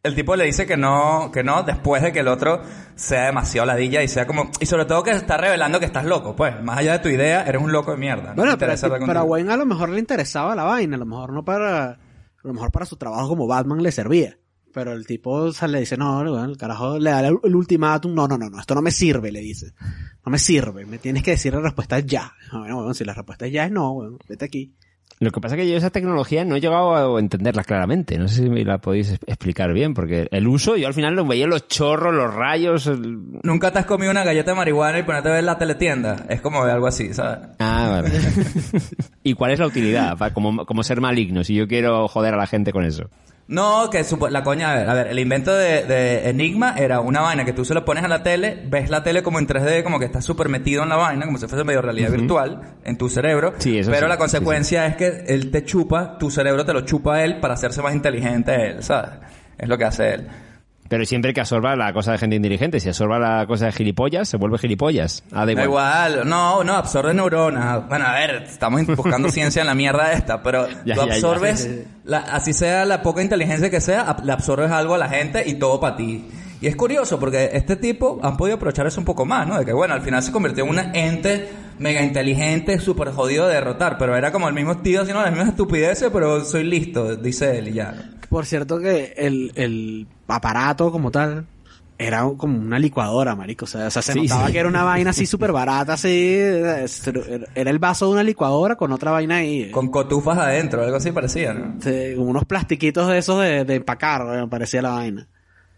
El 0.04 0.16
tipo 0.16 0.36
le 0.36 0.46
dice 0.46 0.66
que 0.66 0.78
no, 0.78 1.30
que 1.32 1.44
no, 1.44 1.62
después 1.62 2.02
de 2.02 2.12
que 2.12 2.22
el 2.22 2.28
otro 2.28 2.64
sea 2.96 3.26
demasiado 3.28 3.68
ladilla 3.68 4.02
y 4.02 4.08
sea 4.08 4.26
como... 4.26 4.50
Y 4.60 4.66
sobre 4.66 4.86
todo 4.86 5.04
que 5.04 5.12
está 5.12 5.38
revelando 5.38 5.80
que 5.80 5.86
estás 5.86 6.06
loco, 6.06 6.36
pues. 6.36 6.60
Más 6.64 6.80
allá 6.80 6.94
de 6.94 7.00
tu 7.00 7.10
idea, 7.10 7.44
eres 7.44 7.62
un 7.62 7.72
loco 7.72 7.92
de 7.92 7.98
mierda. 7.98 8.30
No 8.30 8.42
Bueno, 8.42 8.58
pero, 8.58 8.74
pero 9.06 9.20
a. 9.20 9.24
Wayne 9.24 9.54
a 9.54 9.58
lo 9.58 9.68
mejor 9.68 9.90
le 9.90 10.00
interesaba 10.00 10.56
la 10.56 10.64
vaina, 10.64 10.96
a 10.96 11.00
lo 11.00 11.06
mejor 11.06 11.34
no 11.34 11.46
para, 11.46 11.92
a 11.92 11.98
lo 12.42 12.52
mejor 12.52 12.72
para 12.72 12.88
su 12.88 12.96
trabajo 12.96 13.28
como 13.28 13.46
Batman 13.46 13.84
le 13.84 13.92
servía. 13.92 14.40
Pero 14.74 14.94
el 14.94 15.06
tipo 15.06 15.34
o 15.34 15.52
sea, 15.52 15.68
le 15.68 15.82
dice, 15.82 15.98
no, 15.98 16.16
bueno, 16.24 16.46
el 16.46 16.58
carajo 16.58 16.98
le 16.98 17.12
da 17.12 17.28
el, 17.28 17.38
el 17.44 17.56
ultimátum, 17.56 18.16
no, 18.16 18.28
no, 18.28 18.40
no, 18.40 18.50
no, 18.50 18.60
esto 18.60 18.74
no 18.74 18.82
me 18.82 18.90
sirve, 18.90 19.32
le 19.32 19.42
dice. 19.42 19.74
No 20.26 20.32
me 20.32 20.40
sirve, 20.40 20.84
me 20.88 20.98
tienes 20.98 21.22
que 21.22 21.32
decir 21.32 21.54
la 21.54 21.62
respuesta 21.62 22.00
es 22.00 22.08
ya. 22.08 22.34
Bueno, 22.52 22.78
bueno, 22.78 22.94
si 22.96 23.04
la 23.04 23.14
respuesta 23.14 23.46
es 23.46 23.54
ya 23.54 23.66
es 23.66 23.72
no, 23.72 23.94
bueno, 23.94 24.18
vete 24.28 24.46
aquí. 24.46 24.74
Lo 25.22 25.30
que 25.30 25.40
pasa 25.40 25.54
es 25.56 25.62
que 25.62 25.70
yo 25.70 25.78
esa 25.78 25.92
tecnología 25.92 26.44
no 26.46 26.56
he 26.56 26.60
llegado 26.62 27.16
a 27.16 27.20
entenderla 27.20 27.64
claramente. 27.64 28.18
No 28.18 28.28
sé 28.28 28.42
si 28.42 28.50
me 28.50 28.66
la 28.66 28.80
podéis 28.80 29.20
explicar 29.28 29.72
bien, 29.72 29.94
porque 29.94 30.28
el 30.32 30.48
uso, 30.48 30.78
yo 30.78 30.88
al 30.88 30.96
final 30.96 31.14
lo 31.16 31.26
veía 31.28 31.46
los 31.46 31.68
chorros, 31.68 32.12
los 32.14 32.34
rayos. 32.34 32.88
el- 32.88 33.40
Nunca 33.44 33.72
te 33.72 33.78
has 33.78 33.86
comido 33.86 34.10
una 34.12 34.24
galleta 34.24 34.52
de 34.52 34.58
marihuana 34.58 34.98
y 34.98 35.04
ponerte 35.04 35.30
a 35.30 35.34
ver 35.34 35.44
la 35.44 35.60
teletienda. 35.60 36.26
Es 36.28 36.42
como 36.42 36.64
algo 36.64 36.88
así, 36.88 37.14
¿sabes? 37.14 37.38
Ah, 37.60 38.02
vale. 38.02 38.10
¿Y 39.24 39.34
cuál 39.36 39.52
es 39.52 39.60
la 39.60 39.68
utilidad? 39.68 40.18
Como, 40.34 40.66
como 40.66 40.84
ser 40.84 41.00
maligno, 41.02 41.44
si 41.44 41.54
yo 41.54 41.68
quiero 41.68 42.08
joder 42.08 42.34
a 42.34 42.38
la 42.38 42.48
gente 42.48 42.72
con 42.74 42.84
eso. 42.84 43.10
No, 43.52 43.90
que 43.90 44.04
supo- 44.06 44.30
la 44.30 44.44
coña, 44.44 44.72
a 44.72 44.76
ver, 44.76 44.90
a 44.90 44.94
ver, 44.94 45.08
el 45.08 45.20
invento 45.20 45.54
de, 45.54 45.84
de 45.84 46.30
Enigma 46.30 46.74
era 46.78 47.02
una 47.02 47.20
vaina 47.20 47.44
que 47.44 47.52
tú 47.52 47.66
se 47.66 47.74
lo 47.74 47.84
pones 47.84 48.02
a 48.04 48.08
la 48.08 48.24
tele, 48.24 48.64
ves 48.66 48.90
la 48.90 49.04
tele 49.04 49.22
como 49.24 49.40
en 49.40 49.46
3D, 49.48 49.84
como 49.84 50.00
que 50.00 50.06
estás 50.06 50.24
súper 50.24 50.48
metido 50.48 50.84
en 50.84 50.90
la 50.90 50.96
vaina, 50.96 51.26
como 51.26 51.38
si 51.38 51.48
fuese 51.48 51.66
medio 51.66 51.82
realidad 51.82 52.12
virtual 52.12 52.62
en 52.86 52.98
tu 52.98 53.10
cerebro. 53.10 53.54
Sí, 53.58 53.78
eso 53.80 53.92
pero 53.92 54.06
sí, 54.06 54.10
la 54.10 54.16
sí, 54.16 54.20
consecuencia 54.20 54.86
es 54.88 54.96
que 54.96 55.26
él 55.28 55.52
te 55.52 55.66
chupa, 55.66 56.18
tu 56.18 56.32
cerebro 56.32 56.66
te 56.66 56.72
lo 56.72 56.82
chupa 56.82 57.16
a 57.16 57.24
él 57.26 57.42
para 57.42 57.56
hacerse 57.56 57.82
más 57.82 57.94
inteligente 57.94 58.56
él, 58.70 58.84
¿sabes? 58.84 59.12
Es 59.58 59.68
lo 59.68 59.78
que 59.78 59.84
hace 59.84 60.14
él. 60.14 60.28
Pero 60.92 61.06
siempre 61.06 61.34
que 61.34 61.40
absorba 61.40 61.74
la 61.78 61.94
cosa 61.94 62.12
de 62.12 62.18
gente 62.18 62.36
inteligente. 62.36 62.82
Si 62.82 62.90
absorba 62.90 63.18
la 63.18 63.48
cosa 63.48 63.68
de 63.68 63.72
gilipollas, 63.72 64.28
se 64.28 64.36
vuelve 64.36 64.58
gilipollas. 64.58 65.24
Ah, 65.32 65.46
da 65.46 65.46
Da 65.46 65.52
igual. 65.54 65.66
igual, 65.68 66.28
no, 66.30 66.66
no, 66.66 66.74
absorbe 66.76 67.14
neuronas. 67.14 67.88
Bueno, 67.88 68.06
a 68.08 68.12
ver, 68.14 68.44
estamos 68.46 68.86
buscando 68.88 69.30
ciencia 69.32 69.62
en 69.62 69.68
la 69.68 69.74
mierda 69.74 70.12
esta, 70.12 70.44
pero 70.44 70.68
Ya, 70.84 70.96
tú 70.96 71.02
ya, 71.02 71.08
ya. 71.08 71.14
absorbes, 71.14 71.70
la- 72.04 72.18
así 72.20 72.52
sea 72.52 72.84
la 72.84 73.02
poca 73.02 73.22
inteligencia 73.22 73.70
que 73.70 73.80
sea, 73.80 74.06
ab- 74.06 74.24
le 74.26 74.34
absorbes 74.34 74.70
algo 74.70 74.96
a 74.96 74.98
la 74.98 75.08
gente 75.08 75.44
y 75.48 75.54
todo 75.54 75.80
para 75.80 75.96
ti. 75.96 76.28
Y 76.60 76.68
es 76.68 76.76
curioso 76.76 77.18
porque 77.20 77.52
este 77.54 77.78
tipo 77.78 78.20
han 78.22 78.36
podido 78.36 78.58
aprovechar 78.58 78.86
eso 78.86 79.00
un 79.00 79.06
poco 79.06 79.26
más, 79.26 79.48
¿no? 79.48 79.58
De 79.58 79.64
que 79.66 79.72
bueno, 79.72 79.94
al 79.94 80.02
final 80.02 80.22
se 80.22 80.34
convirtió 80.34 80.66
en 80.66 80.70
un 80.72 80.80
ente 80.94 81.50
mega 81.80 82.04
inteligente, 82.04 82.78
súper 82.80 83.12
jodido 83.14 83.48
de 83.48 83.54
derrotar, 83.56 83.98
pero 83.98 84.16
era 84.18 84.32
como 84.34 84.50
el 84.50 84.54
mismo 84.54 84.78
tío 84.80 85.02
haciendo 85.04 85.22
las 85.24 85.32
mismas 85.32 85.50
estupideces, 85.52 86.10
pero 86.12 86.44
soy 86.44 86.66
listo, 86.66 87.16
dice 87.16 87.58
él 87.58 87.70
y 87.70 87.74
ya. 87.76 87.96
Por 88.32 88.46
cierto 88.48 88.80
que 88.80 89.13
el, 89.17 89.52
el 89.56 90.08
aparato 90.28 90.91
como 90.91 91.12
tal 91.12 91.46
era 91.98 92.24
como 92.38 92.58
una 92.58 92.80
licuadora, 92.80 93.36
marico. 93.36 93.65
O 93.65 93.67
sea, 93.67 93.88
o 93.88 93.91
sea, 93.91 94.02
se 94.02 94.13
Sí, 94.13 94.22
notaba 94.24 94.48
sí. 94.48 94.54
que 94.54 94.60
era 94.60 94.70
una 94.70 94.84
vaina 94.84 95.10
así 95.12 95.26
súper 95.28 95.52
barata, 95.52 95.94
así. 95.94 96.36
Era 96.39 97.70
el 97.70 97.78
vaso 97.80 98.08
de 98.08 98.13
una 98.13 98.24
licuadora 98.24 98.76
con 98.76 98.91
otra 98.91 99.12
vaina 99.12 99.36
ahí. 99.36 99.70
Con 99.70 99.89
cotufas 99.89 100.38
adentro, 100.38 100.82
algo 100.82 100.96
así 100.96 101.12
parecía, 101.12 101.54
¿no? 101.54 101.76
Sí, 101.82 102.13
como 102.15 102.30
unos 102.32 102.46
plastiquitos 102.46 103.08
de 103.10 103.17
esos 103.20 103.39
de, 103.41 103.65
de 103.65 103.76
empacar, 103.76 104.48
parecía 104.50 104.82
la 104.82 104.91
vaina. 104.91 105.28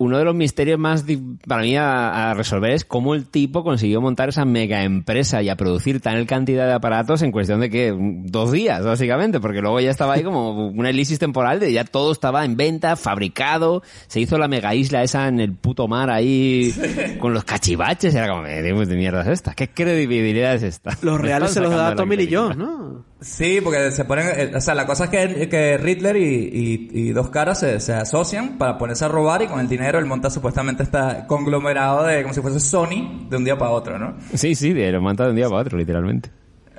Uno 0.04 0.18
de 0.18 0.26
los 0.26 0.36
misterios 0.36 0.78
más 0.80 1.06
para 1.48 1.62
mí 1.62 1.76
a, 1.78 2.32
a 2.32 2.34
resolver 2.34 2.72
es 2.72 2.86
cómo 2.86 3.16
el 3.16 3.26
tipo 3.26 3.64
consiguió 3.64 4.02
montar 4.02 4.30
esa 4.30 4.46
mega 4.46 4.84
empresa 4.84 5.42
y 5.42 5.50
a 5.50 5.56
producir 5.56 6.02
tal 6.02 6.26
cantidad 6.26 6.68
de 6.68 6.74
aparatos 6.74 7.22
en 7.22 7.32
cuestión 7.32 7.60
de 7.62 7.70
que 7.70 7.96
dos 7.98 8.52
días, 8.52 8.84
básicamente, 8.86 9.40
porque 9.40 9.62
luego 9.62 9.80
ya 9.80 9.92
estaba 9.92 10.14
ahí 10.14 10.24
como 10.24 10.68
una 10.68 10.90
elipsis 10.90 11.20
temporal 11.20 11.60
de 11.60 11.72
ya 11.72 11.84
todo 11.86 12.12
estaba 12.12 12.46
en 12.46 12.58
venta, 12.58 12.96
fabricado, 12.96 13.84
se 14.08 14.20
hizo 14.20 14.38
la 14.38 14.48
mega 14.48 14.76
isla 14.76 15.04
esa 15.04 15.28
en 15.28 15.40
el 15.40 15.54
puto 15.54 15.88
mar 15.88 16.10
ahí 16.10 16.74
con 17.20 17.34
los 17.34 17.44
cachivaches, 17.44 18.14
era 18.14 18.28
como, 18.28 18.46
"Eh, 18.46 18.62
de 18.62 18.96
mierda 18.96 19.22
es 19.22 19.28
esta? 19.28 19.54
¿Qué 19.54 19.70
credibilidad 19.70 20.56
es 20.56 20.64
esta? 20.64 20.98
Los 21.02 21.20
reales 21.22 21.52
se 21.52 21.62
los 21.62 21.72
da 21.72 21.96
Tommy 21.96 22.16
credibilidad. 22.16 22.42
Jones, 22.44 22.58
¿no? 22.58 23.06
Sí, 23.24 23.60
porque 23.64 23.90
se 23.92 24.04
ponen, 24.06 24.28
eh, 24.36 24.52
o 24.56 24.60
sea, 24.62 24.76
la 24.76 24.86
cosa 24.86 25.06
es 25.06 25.10
que, 25.10 25.48
que 25.50 25.78
Riddler 25.78 26.18
y, 26.18 26.24
y- 26.24 26.90
y 26.92 27.10
dos 27.14 27.30
caras 27.30 27.60
se, 27.62 27.80
se 27.80 27.94
asocian 27.94 28.58
para 28.58 28.78
ponerse 28.78 29.06
a 29.06 29.08
robar 29.08 29.42
y 29.42 29.48
con 29.48 29.60
el 29.60 29.68
dinero 29.70 29.98
él 29.98 30.06
monta 30.06 30.30
supuestamente 30.30 30.84
este 30.84 31.00
conglomerado 31.28 32.06
de 32.06 32.22
como 32.22 32.34
si 32.34 32.42
fuese 32.42 32.60
Sony 32.60 33.28
de 33.30 33.38
un 33.38 33.46
día 33.46 33.58
para 33.58 33.72
otro, 33.72 33.98
¿no? 33.98 34.16
Sí, 34.34 34.56
sí, 34.56 34.74
lo 34.74 35.02
manta 35.02 35.24
de 35.24 35.30
un 35.32 35.36
día 35.38 35.48
para 35.48 35.62
otro, 35.62 35.78
literalmente. 35.78 36.30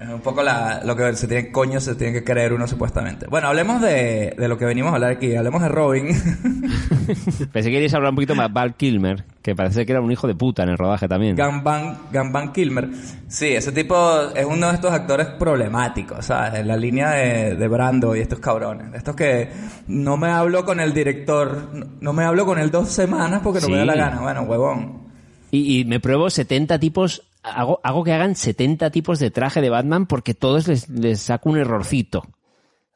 Es 0.04 0.10
un 0.10 0.20
poco 0.20 0.42
la, 0.42 0.82
lo 0.84 0.94
que 0.94 1.14
se 1.16 1.26
tiene, 1.26 1.50
coño 1.50 1.80
se 1.80 1.94
tiene 1.94 2.12
que 2.12 2.24
creer 2.24 2.52
uno 2.52 2.66
supuestamente. 2.66 3.26
Bueno, 3.26 3.48
hablemos 3.48 3.80
de, 3.80 4.34
de 4.38 4.48
lo 4.48 4.56
que 4.58 4.64
venimos 4.64 4.92
a 4.92 4.96
hablar 4.96 5.12
aquí, 5.12 5.34
hablemos 5.34 5.62
de 5.62 5.68
Robin. 5.68 6.06
Pensé 7.52 7.68
que 7.68 7.74
queríais 7.74 7.94
hablar 7.94 8.10
un 8.10 8.16
poquito 8.16 8.34
más 8.34 8.48
de 8.48 8.52
Val 8.52 8.74
Kilmer, 8.74 9.24
que 9.42 9.54
parece 9.54 9.84
que 9.86 9.92
era 9.92 10.00
un 10.00 10.10
hijo 10.12 10.26
de 10.26 10.34
puta 10.34 10.62
en 10.62 10.70
el 10.70 10.78
rodaje 10.78 11.08
también. 11.08 11.36
Gamban, 11.36 11.98
Gamban 12.12 12.52
Kilmer. 12.52 12.88
Sí, 13.28 13.46
ese 13.48 13.72
tipo 13.72 13.96
es 14.34 14.44
uno 14.44 14.68
de 14.68 14.74
estos 14.74 14.92
actores 14.92 15.26
problemáticos, 15.28 16.26
¿sabes? 16.26 16.60
En 16.60 16.68
la 16.68 16.76
línea 16.76 17.10
de, 17.10 17.56
de 17.56 17.68
Brando 17.68 18.14
y 18.14 18.20
estos 18.20 18.38
cabrones. 18.40 18.94
Estos 18.94 19.16
que 19.16 19.48
no 19.88 20.16
me 20.16 20.28
hablo 20.28 20.64
con 20.64 20.80
el 20.80 20.92
director, 20.94 21.70
no, 22.00 22.12
me 22.12 22.24
hablo 22.24 22.46
con 22.46 22.58
él 22.58 22.70
dos 22.70 22.88
semanas 22.90 23.40
porque 23.42 23.60
no 23.60 23.68
me 23.68 23.76
da 23.76 23.82
Sí. 23.82 23.86
la 23.88 23.94
gana. 23.96 24.20
Bueno, 24.20 24.42
huevón. 24.42 25.04
Y, 25.50 25.80
y 25.80 25.84
me 25.84 26.00
pruebo 26.00 26.30
70 26.30 26.78
tipos 26.78 27.22
hago, 27.44 27.80
hago 27.85 28.02
que 28.02 28.12
hagan 28.12 28.35
70 28.35 28.90
tipos 28.90 29.18
de 29.20 29.30
traje 29.30 29.61
de 29.61 29.70
Batman 29.70 30.07
porque 30.07 30.35
todos 30.35 30.66
les, 30.66 30.88
les 30.88 31.20
saco 31.20 31.50
un 31.50 31.59
errorcito. 31.59 32.22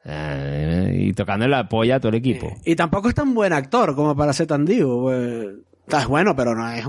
Eh, 0.05 0.95
y 0.97 1.13
tocando 1.13 1.47
la 1.47 1.67
polla 1.69 1.95
a 1.95 1.99
todo 1.99 2.09
el 2.09 2.15
equipo. 2.15 2.51
Y 2.65 2.75
tampoco 2.75 3.09
es 3.09 3.15
tan 3.15 3.33
buen 3.33 3.53
actor 3.53 3.95
como 3.95 4.15
para 4.15 4.33
ser 4.33 4.47
tan 4.47 4.65
divo. 4.65 5.03
pues. 5.03 5.47
Está 5.87 6.05
bueno, 6.07 6.35
pero 6.35 6.55
no 6.55 6.69
es. 6.71 6.87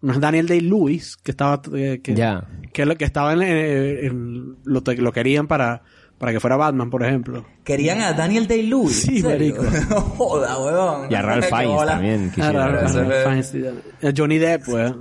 No 0.00 0.12
es 0.12 0.20
Daniel 0.20 0.46
Day-Lewis, 0.46 1.16
que 1.16 1.30
estaba. 1.32 1.60
eh, 1.74 2.00
que, 2.02 2.14
Ya. 2.14 2.46
que, 2.72 2.86
lo- 2.86 2.96
que 2.96 3.04
estaba 3.04 3.32
en. 3.32 3.42
eh, 3.42 4.06
en- 4.06 4.56
lo, 4.64 4.82
lo 4.86 5.12
querían 5.12 5.46
para, 5.46 5.82
para 6.18 6.32
que 6.32 6.40
fuera 6.40 6.56
Batman, 6.56 6.90
por 6.90 7.04
ejemplo. 7.04 7.46
Querían 7.64 8.00
a 8.02 8.12
Daniel 8.12 8.46
Day-Lewis. 8.46 9.02
Sí, 9.02 9.16
¿en 9.18 9.22
serio? 9.22 9.56
marico. 9.62 9.86
No 9.90 10.00
joda, 10.00 10.58
weón. 10.58 11.10
Y 11.10 11.14
a 11.14 11.22
Ralph 11.22 11.46
Fiennes 11.48 11.86
también. 11.86 12.30
Claro, 12.30 12.80
eso 12.80 12.92
claro, 13.04 13.12
es- 13.12 13.50
Fiennes, 13.50 13.80
sí. 14.02 14.10
Johnny 14.16 14.38
Depp, 14.38 14.64
pues. 14.66 14.92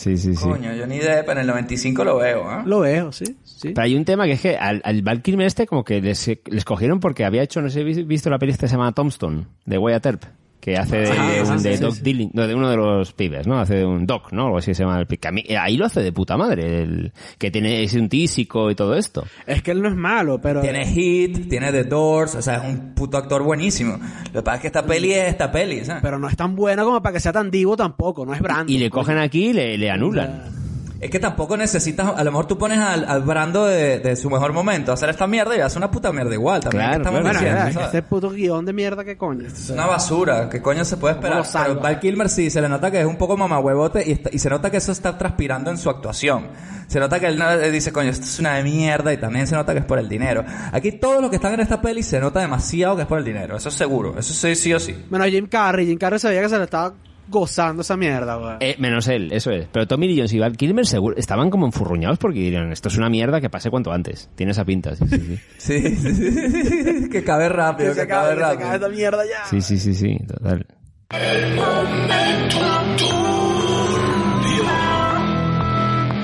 Sí, 0.00 0.16
sí, 0.16 0.34
sí. 0.34 0.42
Coño, 0.42 0.70
Johnny 0.78 0.98
Depp 0.98 1.28
en 1.28 1.38
el 1.38 1.46
95 1.46 2.04
lo 2.04 2.16
veo, 2.16 2.48
¿ah? 2.48 2.62
Lo 2.64 2.80
veo, 2.80 3.12
sí. 3.12 3.36
sí. 3.44 3.72
Pero 3.74 3.82
hay 3.82 3.94
un 3.94 4.06
tema 4.06 4.24
que 4.24 4.32
es 4.32 4.40
que 4.40 4.56
al, 4.56 4.80
al 4.82 5.02
Val 5.02 5.20
Kilmer 5.20 5.46
este 5.46 5.66
como 5.66 5.84
que 5.84 6.00
les, 6.00 6.26
les 6.46 6.64
cogieron 6.64 7.00
porque 7.00 7.26
había 7.26 7.42
hecho, 7.42 7.60
no 7.60 7.68
sé, 7.68 7.82
¿habéis 7.82 8.06
visto 8.06 8.30
la 8.30 8.38
peli 8.38 8.52
esta 8.52 8.64
que 8.64 8.68
se 8.68 8.76
llama 8.76 8.92
Tombstone, 8.92 9.44
de 9.66 9.76
Wyatt 9.76 10.06
Earp, 10.06 10.24
que 10.60 10.76
hace 10.76 10.98
de, 10.98 11.10
Ah, 11.10 11.42
un- 11.48 11.58
sí, 11.58 11.68
de 11.68 11.76
sí, 11.76 11.82
Doc 11.82 11.94
sí. 11.94 12.02
Dilling- 12.02 12.30
no, 12.34 12.46
de 12.46 12.54
uno 12.54 12.68
de 12.70 12.76
los 12.76 13.12
pibes, 13.12 13.46
¿no? 13.46 13.58
Hace 13.58 13.76
de 13.76 13.84
un 13.86 14.06
Doc, 14.06 14.32
¿no? 14.32 14.46
Algo 14.46 14.58
así 14.58 14.74
se 14.74 14.82
llama 14.84 15.00
el 15.00 15.06
que 15.06 15.28
a 15.28 15.32
mí- 15.32 15.44
ahí 15.58 15.76
lo 15.76 15.86
hace 15.86 16.02
de 16.02 16.12
puta 16.12 16.36
madre, 16.36 16.82
el, 16.82 17.12
que 17.38 17.50
tiene, 17.50 17.82
es 17.82 17.94
un 17.94 18.08
tísico 18.08 18.70
y 18.70 18.74
todo 18.74 18.94
esto. 18.94 19.24
Es 19.46 19.62
que 19.62 19.70
él 19.70 19.82
no 19.82 19.88
es 19.88 19.96
malo, 19.96 20.40
pero. 20.40 20.60
Tiene 20.60 20.86
Hit, 20.86 21.48
tiene 21.48 21.72
The 21.72 21.84
Doors, 21.84 22.34
o 22.36 22.42
sea, 22.42 22.56
es 22.68 22.74
un 22.74 22.94
puto 22.94 23.16
actor 23.16 23.42
buenísimo. 23.42 23.98
Lo 24.32 24.40
que 24.40 24.42
pasa 24.42 24.56
es 24.56 24.60
que 24.62 24.66
esta 24.68 24.84
peli 24.86 25.12
es 25.12 25.28
esta 25.28 25.50
peli, 25.50 25.84
¿sabes? 25.84 26.02
Pero 26.02 26.18
no 26.18 26.28
es 26.28 26.36
tan 26.36 26.54
bueno 26.54 26.84
como 26.84 27.02
para 27.02 27.14
que 27.14 27.20
sea 27.20 27.32
tan 27.32 27.50
divo 27.50 27.76
tampoco, 27.76 28.24
no 28.26 28.34
es 28.34 28.40
Brando. 28.40 28.72
Y 28.72 28.78
le 28.78 28.90
cogen 28.90 29.18
aquí 29.18 29.48
y 29.48 29.52
le, 29.52 29.78
le 29.78 29.90
anulan. 29.90 30.59
Es 31.00 31.10
que 31.10 31.18
tampoco 31.18 31.56
necesitas, 31.56 32.12
a 32.14 32.22
lo 32.22 32.30
mejor 32.30 32.46
tú 32.46 32.58
pones 32.58 32.78
al, 32.78 33.06
al 33.08 33.22
Brando 33.22 33.64
de, 33.64 34.00
de 34.00 34.16
su 34.16 34.28
mejor 34.28 34.52
momento 34.52 34.90
a 34.90 34.94
hacer 34.94 35.08
esta 35.08 35.26
mierda 35.26 35.56
y 35.56 35.60
hace 35.60 35.78
una 35.78 35.90
puta 35.90 36.12
mierda 36.12 36.34
igual. 36.34 36.60
También 36.60 36.82
Claro, 36.82 36.92
¿qué 36.92 37.08
estamos 37.08 37.20
claro. 37.22 37.38
diciendo, 37.38 37.72
¿sabes? 37.72 37.86
este 37.86 38.02
puto 38.02 38.28
guion 38.30 38.64
de 38.66 38.72
mierda 38.74 39.02
que 39.02 39.16
coño. 39.16 39.46
Es 39.46 39.70
una 39.70 39.86
basura, 39.86 40.48
¿qué 40.50 40.60
coño 40.60 40.84
se 40.84 40.98
puede 40.98 41.14
esperar? 41.14 41.42
Pero 41.50 41.80
Val 41.80 41.98
Kilmer 42.00 42.28
sí, 42.28 42.50
se 42.50 42.60
le 42.60 42.68
nota 42.68 42.90
que 42.90 43.00
es 43.00 43.06
un 43.06 43.16
poco 43.16 43.34
mamahuevote 43.36 44.06
y, 44.06 44.12
está- 44.12 44.28
y 44.30 44.38
se 44.38 44.50
nota 44.50 44.70
que 44.70 44.76
eso 44.76 44.92
está 44.92 45.16
transpirando 45.16 45.70
en 45.70 45.78
su 45.78 45.88
actuación. 45.88 46.48
Se 46.86 47.00
nota 47.00 47.18
que 47.18 47.28
él 47.28 47.40
dice, 47.72 47.92
coño, 47.92 48.10
esto 48.10 48.24
es 48.26 48.38
una 48.40 48.56
de 48.56 48.64
mierda 48.64 49.10
y 49.12 49.16
también 49.16 49.46
se 49.46 49.54
nota 49.54 49.72
que 49.72 49.78
es 49.78 49.84
por 49.86 49.98
el 49.98 50.08
dinero. 50.08 50.44
Aquí 50.72 50.92
todos 50.92 51.22
los 51.22 51.30
que 51.30 51.36
están 51.36 51.54
en 51.54 51.60
esta 51.60 51.80
peli 51.80 52.02
se 52.02 52.20
nota 52.20 52.40
demasiado 52.40 52.96
que 52.96 53.02
es 53.02 53.08
por 53.08 53.18
el 53.18 53.24
dinero, 53.24 53.56
eso 53.56 53.68
es 53.70 53.74
seguro, 53.74 54.16
eso 54.18 54.34
sí, 54.34 54.54
sí 54.54 54.74
o 54.74 54.80
sí. 54.80 54.94
Bueno, 55.08 55.24
Jim 55.26 55.46
Carrey, 55.46 55.86
Jim 55.86 55.96
Carrey 55.98 56.18
sabía 56.18 56.42
que 56.42 56.48
se 56.48 56.58
le 56.58 56.64
estaba 56.64 56.92
gozando 57.30 57.82
esa 57.82 57.96
mierda, 57.96 58.36
güey. 58.36 58.56
Eh, 58.60 58.76
menos 58.78 59.08
él, 59.08 59.32
eso 59.32 59.50
es. 59.50 59.68
Pero 59.72 59.86
Tommy 59.86 60.08
Lee 60.08 60.16
Jones 60.16 60.32
y 60.34 60.38
Val 60.38 60.56
Kilmer 60.56 60.86
seguro, 60.86 61.16
estaban 61.16 61.48
como 61.50 61.66
enfurruñados 61.66 62.18
porque 62.18 62.40
dirían, 62.40 62.72
esto 62.72 62.88
es 62.88 62.96
una 62.98 63.08
mierda 63.08 63.40
que 63.40 63.48
pase 63.48 63.70
cuanto 63.70 63.92
antes. 63.92 64.28
Tiene 64.34 64.52
esa 64.52 64.64
pinta, 64.64 64.94
sí, 64.96 65.06
sí, 65.08 65.18
sí. 65.18 65.38
Sí, 65.58 65.96
sí, 65.96 66.14
sí. 66.14 67.08
que 67.08 67.24
cabe 67.24 67.48
rápido, 67.48 67.94
que, 67.94 68.06
cabe 68.06 68.30
que 68.30 68.36
se 68.36 68.42
acabe 68.42 68.54
rápido. 68.56 68.74
esta 68.74 68.88
mierda 68.88 69.24
ya. 69.24 69.44
Sí, 69.46 69.60
sí, 69.62 69.78
sí, 69.78 69.94
sí, 69.94 70.18
total. 70.26 70.66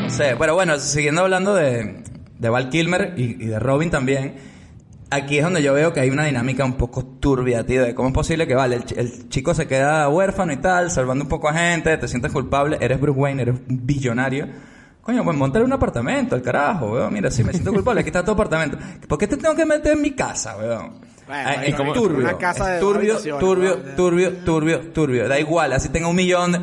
No 0.03 0.11
sé, 0.11 0.37
pero 0.39 0.55
bueno, 0.55 0.79
siguiendo 0.79 1.23
hablando 1.23 1.55
de, 1.55 2.03
de 2.39 2.49
Val 2.49 2.69
Kilmer 2.69 3.15
y, 3.17 3.43
y 3.45 3.47
de 3.47 3.59
Robin 3.59 3.91
también, 3.91 4.35
aquí 5.11 5.39
es 5.39 5.45
donde 5.45 5.63
yo 5.63 5.73
veo 5.75 5.93
que 5.93 6.01
hay 6.01 6.11
una 6.11 6.25
dinámica 6.25 6.65
un 6.65 6.75
poco 6.75 7.05
turbia, 7.05 7.65
tío, 7.65 7.83
de 7.83 7.95
cómo 7.95 8.09
es 8.09 8.15
posible 8.15 8.47
que, 8.47 8.55
vale, 8.55 8.77
el, 8.77 8.85
ch- 8.85 8.99
el 8.99 9.29
chico 9.29 9.55
se 9.55 9.67
queda 9.67 10.09
huérfano 10.09 10.53
y 10.53 10.57
tal, 10.57 10.91
salvando 10.91 11.25
un 11.25 11.29
poco 11.29 11.49
a 11.49 11.55
gente, 11.55 11.97
te 11.97 12.09
sientes 12.09 12.33
culpable, 12.33 12.79
eres 12.81 13.01
Bruce 13.01 13.19
Wayne, 13.19 13.43
eres 13.43 13.55
un 13.69 13.87
billonario. 13.87 14.49
Coño, 15.03 15.23
pues 15.23 15.37
montale 15.37 15.65
un 15.65 15.73
apartamento, 15.73 16.35
al 16.35 16.43
carajo, 16.43 16.93
weón. 16.93 17.13
Mira, 17.13 17.31
si 17.31 17.45
me 17.45 17.53
siento 17.53 17.73
culpable, 17.73 18.01
aquí 18.01 18.09
está 18.09 18.25
tu 18.25 18.33
apartamento. 18.33 18.77
¿Por 19.07 19.17
qué 19.19 19.29
te 19.29 19.37
tengo 19.37 19.55
que 19.55 19.65
meter 19.65 19.93
en 19.93 20.03
mi 20.03 20.11
casa, 20.13 20.57
weón? 20.57 20.95
Bueno, 21.29 21.49
Ah, 21.49 21.65
es 21.65 21.75
como- 21.77 21.93
turbio, 21.93 22.19
una 22.21 22.37
casa 22.39 22.69
de 22.69 22.75
es 22.77 22.81
turbio, 22.81 23.17
turbio, 23.39 23.77
¿no? 23.87 23.95
turbio, 23.97 24.33
turbio, 24.45 24.81
turbio. 24.93 25.29
Da 25.29 25.39
igual, 25.39 25.73
así 25.73 25.89
tenga 25.91 26.09
un 26.09 26.17
millón 26.17 26.53
de... 26.53 26.61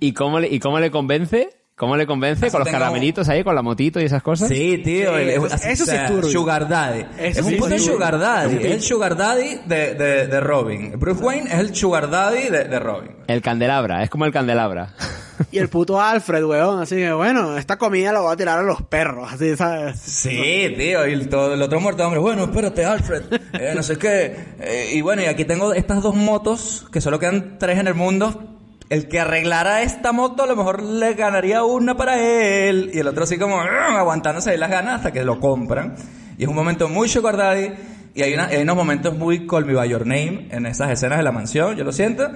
¿Y 0.00 0.12
cómo 0.14 0.40
le, 0.40 0.48
y 0.48 0.58
cómo 0.58 0.80
le 0.80 0.90
convence? 0.90 1.50
¿Cómo 1.82 1.96
le 1.96 2.06
convence? 2.06 2.46
Así 2.46 2.52
¿Con 2.52 2.60
los 2.60 2.66
tengo- 2.68 2.78
caramelitos 2.78 3.28
ahí, 3.28 3.42
con 3.42 3.56
la 3.56 3.62
motito 3.62 4.00
y 4.00 4.04
esas 4.04 4.22
cosas? 4.22 4.48
Sí, 4.48 4.78
tío. 4.84 5.16
Sí, 5.16 5.20
el- 5.22 5.30
eso- 5.30 5.48
sí 5.58 5.90
es 5.90 6.06
turbio. 6.06 6.30
Sugar 6.30 6.68
Daddy. 6.68 7.00
Eso 7.18 7.40
es 7.40 7.44
un 7.44 7.50
sí 7.50 7.56
puto 7.56 7.70
turbio. 7.70 7.84
Sugar 7.92 8.18
Daddy. 8.20 8.56
Es 8.56 8.64
el 8.70 8.80
Sugar 8.82 9.16
Daddy 9.16 9.60
de, 9.66 9.94
de, 9.96 10.26
de 10.28 10.40
Robin. 10.40 10.92
Bruce 10.96 11.20
Wayne 11.20 11.50
es 11.52 11.58
el 11.58 11.74
Sugar 11.74 12.08
Daddy 12.08 12.50
de, 12.50 12.64
de 12.66 12.78
Robin. 12.78 13.10
El 13.26 13.42
candelabra, 13.42 14.04
es 14.04 14.10
como 14.10 14.26
el 14.26 14.32
candelabra. 14.32 14.94
Y 15.50 15.58
el 15.58 15.68
puto 15.68 16.00
Alfred, 16.00 16.44
weón. 16.44 16.80
Así 16.80 16.94
que, 16.94 17.12
bueno, 17.12 17.58
esta 17.58 17.76
comida 17.78 18.12
la 18.12 18.20
voy 18.20 18.32
a 18.32 18.36
tirar 18.36 18.60
a 18.60 18.62
los 18.62 18.80
perros. 18.82 19.32
Así, 19.32 19.56
¿sabes? 19.56 19.98
Sí, 19.98 20.72
tío. 20.76 21.04
Y 21.08 21.12
el, 21.14 21.28
todo, 21.28 21.52
el 21.54 21.62
otro 21.62 21.80
muerto 21.80 22.04
hombre, 22.04 22.20
bueno, 22.20 22.44
espérate, 22.44 22.84
Alfred. 22.84 23.22
eh, 23.54 23.72
no 23.74 23.82
sé 23.82 23.98
qué. 23.98 24.36
Eh, 24.60 24.90
y 24.92 25.00
bueno, 25.00 25.22
y 25.22 25.24
aquí 25.24 25.44
tengo 25.44 25.72
estas 25.74 26.00
dos 26.00 26.14
motos, 26.14 26.86
que 26.92 27.00
solo 27.00 27.18
quedan 27.18 27.58
tres 27.58 27.78
en 27.80 27.88
el 27.88 27.94
mundo. 27.94 28.51
El 28.92 29.08
que 29.08 29.20
arreglara 29.20 29.80
esta 29.80 30.12
moto 30.12 30.42
a 30.42 30.46
lo 30.46 30.54
mejor 30.54 30.82
le 30.82 31.14
ganaría 31.14 31.64
una 31.64 31.96
para 31.96 32.20
él. 32.20 32.90
Y 32.92 32.98
el 32.98 33.08
otro 33.08 33.24
así 33.24 33.38
como 33.38 33.56
"Ugh", 33.56 33.96
aguantándose 33.96 34.50
ahí 34.50 34.58
las 34.58 34.68
ganas 34.68 34.96
hasta 34.96 35.12
que 35.12 35.24
lo 35.24 35.40
compran. 35.40 35.94
Y 36.36 36.42
es 36.42 36.48
un 36.50 36.54
momento 36.54 36.90
muy 36.90 37.08
Sugar 37.08 37.38
Daddy. 37.38 37.70
Y 38.14 38.20
hay, 38.20 38.34
unos 38.34 38.76
momentos 38.76 39.16
muy 39.16 39.46
Call 39.46 39.64
Me 39.64 39.72
By 39.72 39.88
Your 39.88 40.06
Name 40.06 40.48
en 40.50 40.66
esas 40.66 40.90
escenas 40.90 41.16
de 41.16 41.24
la 41.24 41.32
mansión, 41.32 41.74
yo 41.74 41.84
lo 41.84 41.92
siento. 41.92 42.28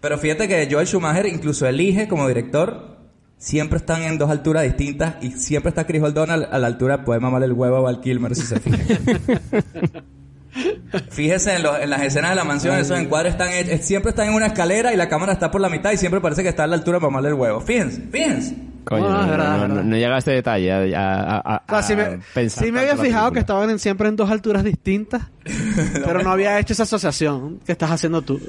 Pero 0.00 0.16
fíjate 0.16 0.46
que 0.46 0.68
Joel 0.70 0.86
Schumacher 0.86 1.26
incluso 1.26 1.66
elige 1.66 2.06
como 2.06 2.28
director 2.28 2.96
siempre 3.36 3.78
están 3.78 4.02
en 4.02 4.16
dos 4.16 4.30
alturas 4.30 4.62
distintas 4.62 5.16
y 5.20 5.32
siempre 5.32 5.70
está 5.70 5.84
Chris 5.84 6.00
O'Donnell 6.00 6.46
a 6.48 6.60
la 6.60 6.68
altura 6.68 6.98
de 6.98 7.02
poder 7.02 7.22
mamarle 7.22 7.46
el 7.46 7.54
huevo 7.54 7.78
a 7.78 7.80
Val 7.80 8.00
Kilmer 8.00 8.36
si 8.36 8.42
se 8.42 8.60
fijan. 8.60 8.86
Fíjese 11.10 11.56
en, 11.56 11.62
lo- 11.62 11.76
en 11.78 11.90
las 11.90 12.02
escenas 12.02 12.30
de 12.30 12.36
la 12.36 12.44
mansión, 12.44 12.78
esos 12.78 12.98
encuadres 12.98 13.32
están 13.32 13.48
hech- 13.48 13.80
siempre 13.80 14.10
están 14.10 14.28
en 14.28 14.34
una 14.34 14.46
escalera 14.46 14.92
y 14.92 14.96
la 14.96 15.08
cámara 15.08 15.32
está 15.32 15.50
por 15.50 15.60
la 15.60 15.68
mitad 15.68 15.90
y 15.92 15.96
siempre 15.96 16.20
parece 16.20 16.42
que 16.42 16.48
está 16.50 16.64
a 16.64 16.66
la 16.66 16.76
altura 16.76 16.98
de 16.98 17.04
mamarle 17.04 17.28
el 17.30 17.34
huevo. 17.34 17.60
Fíjense, 17.60 18.02
fíjense. 18.12 18.54
Coño, 18.84 19.08
No, 19.08 19.16
no, 19.16 19.24
es 19.24 19.30
verdad, 19.30 19.48
no, 19.48 19.52
no, 19.68 19.74
verdad. 19.74 19.82
no 19.84 19.96
llega 19.96 20.14
a 20.14 20.18
este 20.18 20.30
detalle. 20.32 20.70
A, 20.72 20.78
a- 21.12 21.38
a- 21.56 21.62
O 21.66 21.70
sea, 21.70 21.82
sí 21.82 21.92
a 21.94 21.96
me, 21.96 22.18
pensar 22.34 22.66
había 22.68 22.96
fijado 22.96 23.32
que 23.32 23.38
estaban 23.40 23.70
en- 23.70 23.78
siempre 23.78 24.08
en 24.08 24.16
dos 24.16 24.30
alturas 24.30 24.62
distintas, 24.62 25.22
pero 26.04 26.22
no 26.22 26.30
había 26.30 26.58
hecho 26.60 26.72
esa 26.74 26.82
asociación 26.84 27.60
que 27.64 27.72
estás 27.72 27.90
haciendo 27.90 28.22
tú. 28.22 28.40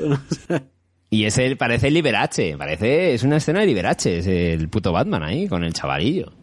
Y 1.10 1.26
es 1.26 1.38
el, 1.38 1.56
parece 1.58 1.88
el 1.88 1.94
Liberace, 1.94 2.56
parece, 2.58 3.14
es 3.14 3.24
una 3.24 3.38
escena 3.38 3.62
de 3.62 3.68
Liberace, 3.68 4.18
es 4.20 4.28
el 4.28 4.68
puto 4.70 4.92
Batman 4.92 5.24
ahí, 5.24 5.48
con 5.48 5.64
el 5.64 5.72
chavalillo. 5.74 6.34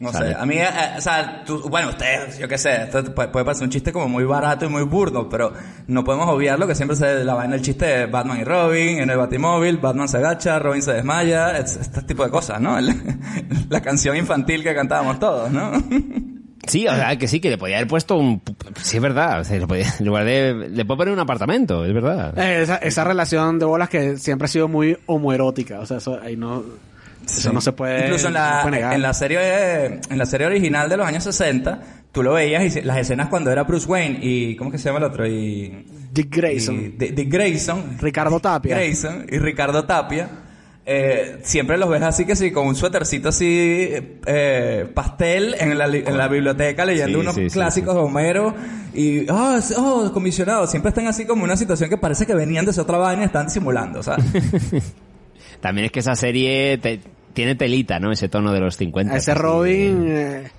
No 0.00 0.12
Sale. 0.12 0.28
sé, 0.28 0.36
a 0.38 0.46
mí, 0.46 0.54
eh, 0.56 0.62
eh, 0.62 0.94
o 0.96 1.00
sea, 1.00 1.42
tú- 1.44 1.68
bueno, 1.68 1.88
ustedes, 1.88 2.38
yo 2.38 2.46
qué 2.46 2.56
sé, 2.56 2.82
esto 2.84 3.02
puede, 3.14 3.28
puede 3.30 3.44
parecer 3.44 3.64
un 3.64 3.70
chiste 3.70 3.92
como 3.92 4.08
muy 4.08 4.22
barato 4.22 4.64
y 4.64 4.68
muy 4.68 4.84
burdo, 4.84 5.28
pero 5.28 5.52
no 5.88 6.04
podemos 6.04 6.28
obviar 6.28 6.56
lo 6.56 6.68
que 6.68 6.76
siempre 6.76 6.96
se 6.96 7.24
la 7.24 7.34
va 7.34 7.44
en 7.44 7.52
el 7.54 7.62
chiste 7.62 7.84
de 7.84 8.06
Batman 8.06 8.38
y 8.40 8.44
Robin, 8.44 9.00
en 9.00 9.10
el 9.10 9.16
Batimóvil, 9.18 9.78
Batman 9.78 10.08
se 10.08 10.18
agacha, 10.18 10.60
Robin 10.60 10.82
se 10.82 10.92
desmaya, 10.92 11.58
es- 11.58 11.76
este 11.76 12.02
tipo 12.02 12.22
de 12.24 12.30
cosas, 12.30 12.60
¿no? 12.60 12.78
El- 12.78 12.94
la 13.68 13.80
canción 13.80 14.16
infantil 14.16 14.62
que 14.62 14.72
cantábamos 14.74 15.18
todos, 15.18 15.50
¿no? 15.50 15.72
Sí, 16.66 16.86
o 16.86 16.94
sea, 16.94 17.16
que 17.16 17.28
sí, 17.28 17.40
que 17.40 17.48
le 17.48 17.56
podía 17.56 17.76
haber 17.76 17.88
puesto 17.88 18.16
un... 18.16 18.42
Sí, 18.82 18.96
es 18.98 19.02
verdad, 19.02 19.40
o 19.40 19.44
sea, 19.44 19.58
le, 19.58 19.66
podía- 19.66 19.86
en 20.00 20.04
lugar 20.04 20.24
de... 20.26 20.68
Le 20.68 20.84
puede 20.84 20.98
poner 20.98 21.14
un 21.14 21.20
apartamento, 21.20 21.82
es 21.86 21.94
verdad. 21.94 22.38
Eh, 22.38 22.60
esa, 22.62 22.76
esa 22.76 23.04
relación 23.04 23.58
de 23.58 23.64
bolas 23.64 23.88
que 23.88 24.18
siempre 24.18 24.44
ha 24.44 24.48
sido 24.48 24.68
muy 24.68 24.98
homoerótica, 25.06 25.80
o 25.80 25.86
sea, 25.86 25.96
eso 25.96 26.18
ahí 26.22 26.36
no, 26.36 26.62
eso 27.30 27.52
no 27.52 27.60
se 27.60 27.72
puede, 27.72 28.04
Incluso 28.06 28.28
en 28.28 28.34
la, 28.34 28.68
negar. 28.70 28.94
en 28.94 29.02
la 29.02 29.12
serie, 29.14 29.86
en 30.10 30.18
la 30.18 30.26
serie 30.26 30.46
original 30.46 30.88
de 30.88 30.96
los 30.96 31.06
años 31.06 31.24
60, 31.24 31.80
tú 32.12 32.22
lo 32.22 32.32
veías 32.34 32.76
y 32.76 32.80
las 32.82 32.98
escenas 32.98 33.28
cuando 33.28 33.50
era 33.52 33.64
Bruce 33.64 33.86
Wayne 33.86 34.18
y, 34.22 34.56
¿cómo 34.56 34.70
que 34.70 34.78
se 34.78 34.84
llama 34.86 34.98
el 34.98 35.04
otro? 35.04 35.26
Y, 35.26 35.84
Dick 36.12 36.34
Grayson, 36.34 36.76
y- 36.76 36.88
Dick 36.88 37.14
Dick 37.14 37.30
Grayson. 37.32 37.98
Ricardo 38.00 38.40
Tapia. 38.40 38.76
Grayson 38.76 39.26
y 39.30 39.38
Ricardo 39.38 39.84
Tapia. 39.84 40.28
eh, 40.90 41.40
siempre 41.42 41.76
los 41.76 41.90
ves 41.90 42.00
así 42.02 42.24
que 42.24 42.34
sí, 42.34 42.50
con 42.50 42.66
un 42.66 42.74
suétercito 42.74 43.28
así, 43.28 43.90
eh, 44.24 44.86
pastel 44.94 45.54
en 45.60 45.76
la, 45.76 45.84
en 45.84 46.16
la 46.16 46.28
biblioteca 46.28 46.86
leyendo 46.86 47.18
Sí, 47.18 47.20
unos 47.22 47.34
sí, 47.34 47.46
clásicos 47.48 47.94
de 47.94 48.00
Homero 48.00 48.54
y, 48.94 49.28
oh, 49.30 49.58
oh, 49.76 50.10
comisionado, 50.14 50.66
siempre 50.66 50.88
están 50.88 51.06
así 51.06 51.26
como 51.26 51.44
una 51.44 51.58
situación 51.58 51.90
que 51.90 51.98
parece 51.98 52.24
que 52.24 52.34
venían 52.34 52.64
de 52.64 52.70
esa 52.70 52.82
otra 52.82 52.96
vaina 52.96 53.24
y 53.24 53.26
están 53.26 53.50
simulando, 53.50 54.02
¿sabes? 54.02 54.24
También 55.60 55.86
es 55.86 55.92
que 55.92 56.00
esa 56.00 56.14
serie 56.14 56.78
te- 56.78 57.00
tiene 57.34 57.54
telita, 57.54 57.98
¿no? 58.00 58.10
Ese 58.12 58.28
tono 58.28 58.52
de 58.52 58.60
los 58.60 58.76
50. 58.76 59.12
A 59.14 59.16
ese 59.16 59.32
así, 59.32 59.40
Robin, 59.40 60.04
eh, 60.08 60.50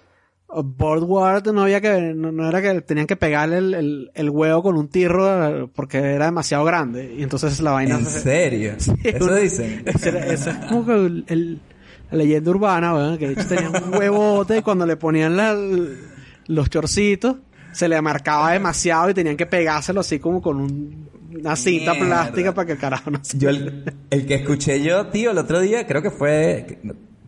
Boardward 0.48 1.52
no 1.54 1.62
había 1.64 1.80
que, 1.82 2.14
no, 2.16 2.32
no 2.32 2.48
era 2.50 2.62
que 2.62 2.82
tenían 2.82 3.06
que 3.08 3.16
pegarle 3.16 3.58
el, 3.60 3.74
el, 3.74 4.12
el 4.16 4.30
huevo 4.30 4.64
con 4.64 4.78
un 4.78 4.88
tirro 4.88 5.64
eh, 5.66 5.70
porque 5.76 5.98
era 6.00 6.26
demasiado 6.26 6.64
grande 6.66 7.16
y 7.18 7.24
entonces 7.24 7.60
la 7.60 7.72
vaina 7.72 7.96
¿En 8.00 8.06
se- 8.06 8.20
serio? 8.22 8.74
Eso 9.04 9.26
una- 9.26 9.36
dicen. 9.36 9.84
Eso 9.86 10.50
es 10.50 10.56
como 10.68 10.86
que 10.86 10.94
el, 10.94 11.24
el- 11.28 11.60
la 12.12 12.18
leyenda 12.18 12.50
urbana, 12.50 12.96
weón, 12.96 13.18
que 13.20 13.28
de 13.28 13.34
hecho 13.34 13.48
tenía 13.48 13.70
un 13.70 13.94
huevote 13.94 14.58
y 14.58 14.62
cuando 14.64 14.86
le 14.88 14.98
ponían 14.98 15.38
la- 15.38 15.56
los 16.48 16.70
chorcitos 16.70 17.36
se 17.72 17.88
le 17.88 18.02
marcaba 18.02 18.52
demasiado 18.54 19.12
y 19.12 19.14
tenían 19.14 19.38
que 19.38 19.46
pegárselo 19.46 20.00
así 20.00 20.18
como 20.18 20.42
con 20.42 20.58
un- 20.60 21.10
una 21.36 21.56
cinta 21.56 21.94
Mierda. 21.94 22.08
plástica 22.24 22.54
para 22.54 22.66
que 22.66 22.72
el 22.74 22.78
carajo 22.80 23.12
no 23.12 23.20
se... 23.24 23.38
Yo 23.38 23.50
el, 23.50 23.94
el 24.10 24.26
que 24.26 24.36
escuché 24.36 24.82
yo, 24.84 25.08
tío, 25.08 25.32
el 25.32 25.38
otro 25.38 25.60
día, 25.60 25.86
creo 25.86 26.02
que 26.02 26.12
fue, 26.12 26.80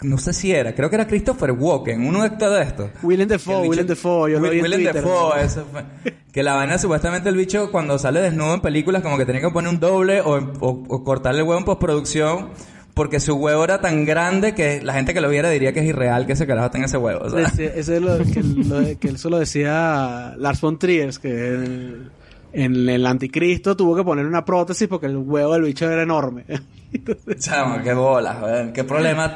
no 0.02 0.18
sé 0.18 0.34
si 0.34 0.52
era, 0.52 0.74
creo 0.74 0.90
que 0.90 0.96
era 0.96 1.08
Christopher 1.08 1.52
Walken, 1.52 2.06
uno 2.06 2.22
de 2.24 2.28
estos. 2.64 2.90
Willem 3.04 3.28
Dafoe, 3.28 3.68
Willem 3.68 3.88
Dafoe, 3.88 4.32
yo 4.32 4.40
lo 4.40 4.50
vi 4.50 4.58
en 4.58 4.64
Willem. 4.64 4.84
Dafoe, 4.94 5.44
eso 5.44 5.66
fue. 5.72 5.84
Que 6.32 6.44
la 6.44 6.56
vaina, 6.56 6.78
supuestamente, 6.78 7.28
el 7.30 7.36
bicho, 7.36 7.72
cuando 7.72 8.00
sale 8.00 8.22
desnudo 8.22 8.54
en 8.56 8.62
películas, 8.62 9.02
como 9.04 9.18
que 9.18 9.26
tenía 9.26 9.42
que 9.42 9.50
poner 9.50 9.70
un 9.70 9.80
doble 9.80 10.22
o, 10.22 10.36
o- 10.38 10.84
o 10.88 11.04
cortarle 11.04 11.42
el 11.42 11.48
huevo 11.48 11.60
en 11.60 11.66
postproducción, 11.66 12.50
porque 12.94 13.20
su 13.20 13.36
huevo 13.36 13.64
era 13.64 13.80
tan 13.82 14.06
grande 14.06 14.54
que 14.56 14.82
la 14.82 14.94
gente 14.94 15.14
que 15.14 15.22
lo 15.22 15.30
viera 15.30 15.50
diría 15.50 15.74
que 15.74 15.82
es 15.82 15.86
irreal 15.86 16.26
que 16.26 16.34
ese 16.34 16.48
carajo 16.48 16.72
tenga 16.72 16.86
ese 16.88 16.98
huevo. 16.98 17.26
Ese, 17.38 17.78
ese 17.80 17.96
es 17.98 18.02
lo 18.02 18.18
que, 18.18 18.42
lo- 18.44 19.00
que 19.00 19.08
eso 19.10 19.30
lo 19.30 19.40
decía 19.40 20.34
Lars 20.38 20.60
von 20.62 20.80
Trier, 20.80 21.14
que 21.22 21.98
en, 22.54 22.90
el 22.90 23.06
anticristo 23.06 23.76
tuvo 23.76 23.96
que 23.96 24.04
poner 24.04 24.26
una 24.26 24.46
prótesis 24.46 24.88
porque 24.88 25.08
el 25.08 25.18
huevo 25.18 25.54
del 25.54 25.64
bicho 25.64 25.90
era 25.90 26.04
enorme. 26.04 26.46
Chamo, 27.40 27.82
qué 27.84 27.94
bolas, 27.94 28.38
qué 28.74 28.84
problema 28.84 29.36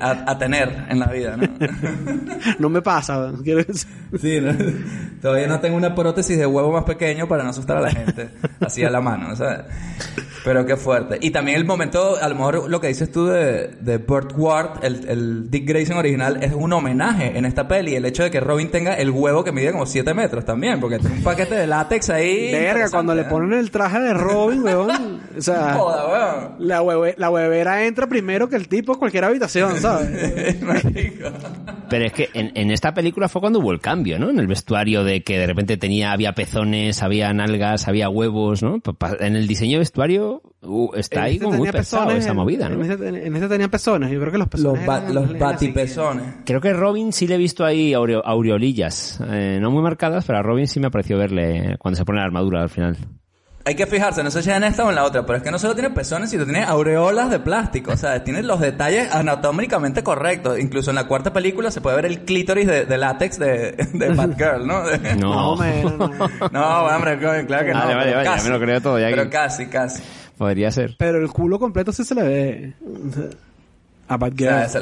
a, 0.00 0.30
a 0.30 0.38
tener 0.38 0.86
en 0.88 0.98
la 0.98 1.06
vida, 1.06 1.36
¿no? 1.36 1.46
no 2.58 2.68
me 2.68 2.82
pasa, 2.82 3.32
quiero 3.44 3.62
decir. 3.62 3.88
Sí, 4.20 4.40
¿no? 4.40 4.52
Todavía 5.20 5.46
no 5.46 5.60
tengo 5.60 5.76
una 5.76 5.94
prótesis 5.94 6.36
de 6.38 6.46
huevo 6.46 6.72
más 6.72 6.84
pequeño 6.84 7.26
para 7.28 7.42
no 7.44 7.50
asustar 7.50 7.78
a 7.78 7.80
la 7.80 7.90
gente. 7.90 8.30
Así 8.60 8.84
a 8.84 8.90
la 8.90 9.00
mano, 9.00 9.34
¿sabes? 9.36 9.60
Pero 10.44 10.64
qué 10.64 10.76
fuerte. 10.76 11.18
Y 11.20 11.30
también 11.30 11.56
el 11.58 11.64
momento, 11.64 12.16
a 12.20 12.28
lo 12.28 12.34
mejor 12.36 12.70
lo 12.70 12.80
que 12.80 12.86
dices 12.88 13.10
tú 13.10 13.26
de, 13.26 13.68
de 13.80 13.98
Burt 13.98 14.32
Ward, 14.36 14.84
el, 14.84 15.08
el 15.08 15.50
Dick 15.50 15.66
Grayson 15.68 15.96
original, 15.96 16.38
es 16.40 16.52
un 16.52 16.72
homenaje 16.72 17.36
en 17.36 17.44
esta 17.44 17.66
peli. 17.66 17.96
El 17.96 18.04
hecho 18.04 18.22
de 18.22 18.30
que 18.30 18.38
Robin 18.38 18.70
tenga 18.70 18.94
el 18.94 19.10
huevo 19.10 19.42
que 19.42 19.50
mide 19.50 19.72
como 19.72 19.86
7 19.86 20.14
metros 20.14 20.44
también, 20.44 20.78
porque 20.78 21.00
tiene 21.00 21.16
un 21.16 21.24
paquete 21.24 21.56
de 21.56 21.66
látex 21.66 22.10
ahí. 22.10 22.52
Verga, 22.52 22.90
cuando 22.90 23.14
le 23.14 23.24
ponen 23.24 23.58
el 23.58 23.70
traje 23.72 23.98
de 23.98 24.14
Robin, 24.14 24.62
weón. 24.62 25.20
O 25.36 25.42
sea, 25.42 25.74
Joda, 25.74 26.06
weón. 26.06 26.54
la, 26.60 26.82
hueve- 26.96 27.14
la 27.18 27.30
huevera 27.30 27.84
entra 27.86 28.06
primero 28.08 28.48
que 28.48 28.56
el 28.56 28.68
tipo 28.68 28.92
en 28.94 28.98
cualquier 28.98 29.24
habitación, 29.24 29.76
¿sabes? 29.80 30.56
Pero 31.88 32.04
es 32.04 32.12
que 32.12 32.28
en, 32.34 32.50
en 32.54 32.70
esta 32.70 32.92
película 32.94 33.28
fue 33.28 33.40
cuando 33.40 33.60
hubo 33.60 33.70
el 33.72 33.80
cambio, 33.80 34.18
¿no? 34.18 34.30
En 34.30 34.38
el 34.40 34.46
vestuario 34.48 35.04
de 35.04 35.22
que 35.22 35.38
de 35.38 35.46
repente 35.46 35.76
tenía, 35.76 36.12
había 36.12 36.32
pezones, 36.32 37.02
había 37.02 37.32
nalgas, 37.32 37.86
había 37.86 38.08
huevos, 38.08 38.62
¿no? 38.62 38.80
En 39.20 39.36
el 39.36 39.46
diseño 39.46 39.74
de 39.74 39.78
vestuario 39.80 40.42
uh, 40.62 40.90
está 40.96 41.20
En 41.20 41.24
ahí 41.26 41.32
este 41.34 41.44
como 41.44 41.58
muy 41.58 41.70
pesado 41.70 42.10
esa 42.10 42.30
en- 42.30 42.36
movida, 42.36 42.66
En 42.66 42.78
¿no? 42.78 42.84
este, 42.84 43.08
en 43.26 43.36
este 43.36 43.48
tenía 43.48 43.68
pezones, 43.68 44.10
yo 44.10 44.18
creo 44.18 44.32
que 44.32 44.38
los 44.38 44.48
pezones. 44.48 44.78
Los, 44.78 44.86
ba- 44.86 45.08
los 45.12 45.38
batipezones. 45.38 46.24
Creo 46.44 46.60
que 46.60 46.72
Robin 46.72 47.12
sí 47.12 47.28
le 47.28 47.36
he 47.36 47.38
visto 47.38 47.64
ahí 47.64 47.92
aureo- 47.92 48.22
aureolillas. 48.24 49.20
Eh, 49.30 49.58
no 49.60 49.70
muy 49.70 49.82
marcadas, 49.82 50.24
pero 50.24 50.38
a 50.38 50.42
Robin 50.42 50.66
sí 50.66 50.80
me 50.80 50.90
pareció 50.90 51.16
verle 51.18 51.76
cuando 51.78 51.96
se 51.96 52.04
pone 52.04 52.18
la 52.18 52.24
armadura 52.24 52.62
al 52.62 52.68
final. 52.68 52.96
Hay 53.68 53.74
que 53.74 53.84
fijarse, 53.86 54.22
no 54.22 54.30
sé 54.30 54.44
si 54.44 54.50
en 54.50 54.62
esta 54.62 54.84
o 54.84 54.90
en 54.90 54.94
la 54.94 55.02
otra, 55.02 55.26
pero 55.26 55.38
es 55.38 55.42
que 55.42 55.50
no 55.50 55.58
solo 55.58 55.74
tiene 55.74 55.90
pezones, 55.90 56.30
sino 56.30 56.44
tiene 56.44 56.62
aureolas 56.62 57.30
de 57.30 57.40
plástico. 57.40 57.90
O 57.92 57.96
sea, 57.96 58.22
tiene 58.22 58.42
los 58.44 58.60
detalles 58.60 59.12
anatómicamente 59.12 60.04
correctos. 60.04 60.58
Incluso 60.60 60.90
en 60.90 60.94
la 60.96 61.08
cuarta 61.08 61.32
película 61.32 61.72
se 61.72 61.80
puede 61.80 61.96
ver 61.96 62.06
el 62.06 62.20
clítoris 62.20 62.66
de, 62.68 62.84
de 62.86 62.96
látex 62.96 63.40
de, 63.40 63.72
de 63.92 64.08
Batgirl, 64.14 64.64
¿no? 64.68 64.84
De- 64.86 65.16
No. 65.16 65.56
No, 65.56 65.90
no. 65.98 66.10
No, 66.52 66.78
hombre, 66.86 67.18
claro 67.18 67.66
que 67.66 67.72
no. 67.72 67.80
Vale, 67.80 67.94
vale, 67.94 68.04
pero 68.04 68.16
vale, 68.18 68.24
ya 68.24 68.32
casi. 68.34 68.46
me 68.48 68.54
lo 68.54 68.60
creo 68.60 68.80
todo, 68.80 68.98
ya 69.00 69.08
Pero 69.10 69.24
que- 69.24 69.30
casi, 69.30 69.66
casi. 69.66 70.02
Podría 70.38 70.70
ser. 70.70 70.94
Pero 70.96 71.18
el 71.18 71.28
culo 71.30 71.58
completo 71.58 71.90
sí 71.92 72.04
se 72.04 72.14
le 72.14 72.22
ve. 72.22 72.72
A 74.08 74.14
O 74.14 74.18
Batgirl. 74.18 74.48
sea, 74.48 74.68
se, 74.68 74.80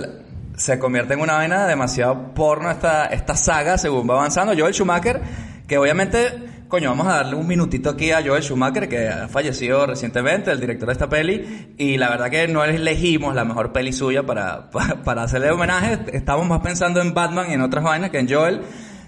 se 0.57 0.79
convierte 0.79 1.15
en 1.15 1.21
una 1.21 1.35
vaina 1.35 1.67
demasiado 1.67 2.35
porno 2.35 2.71
esta, 2.71 3.07
esta 3.07 3.35
saga 3.35 3.79
según 3.79 4.09
va 4.11 4.15
avanzando. 4.15 4.53
Joel 4.55 4.75
Schumacher, 4.75 5.23
que 5.67 5.79
obviamente, 5.79 6.33
coño, 6.69 6.91
vamos 6.91 7.07
a 7.07 7.17
darle 7.17 7.37
un 7.37 7.47
minutito 7.47 7.91
aquí 7.91 8.11
a 8.11 8.23
Joel 8.25 8.43
Schumacher, 8.43 8.89
que 8.89 9.09
ha 9.09 9.29
fallecido 9.29 9.87
recientemente, 9.87 10.51
el 10.51 10.61
director 10.61 10.87
de 10.89 10.93
esta 10.93 11.09
peli, 11.09 11.75
y 11.79 11.97
la 11.97 12.11
verdad 12.11 12.31
que 12.31 12.49
no 12.49 12.65
elegimos 12.65 13.35
la 13.35 13.45
mejor 13.45 13.73
peli 13.73 13.93
suya 13.93 14.23
para, 14.25 14.71
para, 14.73 15.03
para 15.03 15.23
hacerle 15.25 15.51
homenaje. 15.51 15.99
Estamos 16.13 16.47
más 16.47 16.61
pensando 16.61 17.01
en 17.01 17.15
Batman 17.15 17.47
y 17.51 17.55
en 17.55 17.61
otras 17.61 17.85
vainas 17.85 18.11
que 18.11 18.19
en 18.19 18.29
Joel. 18.29 18.61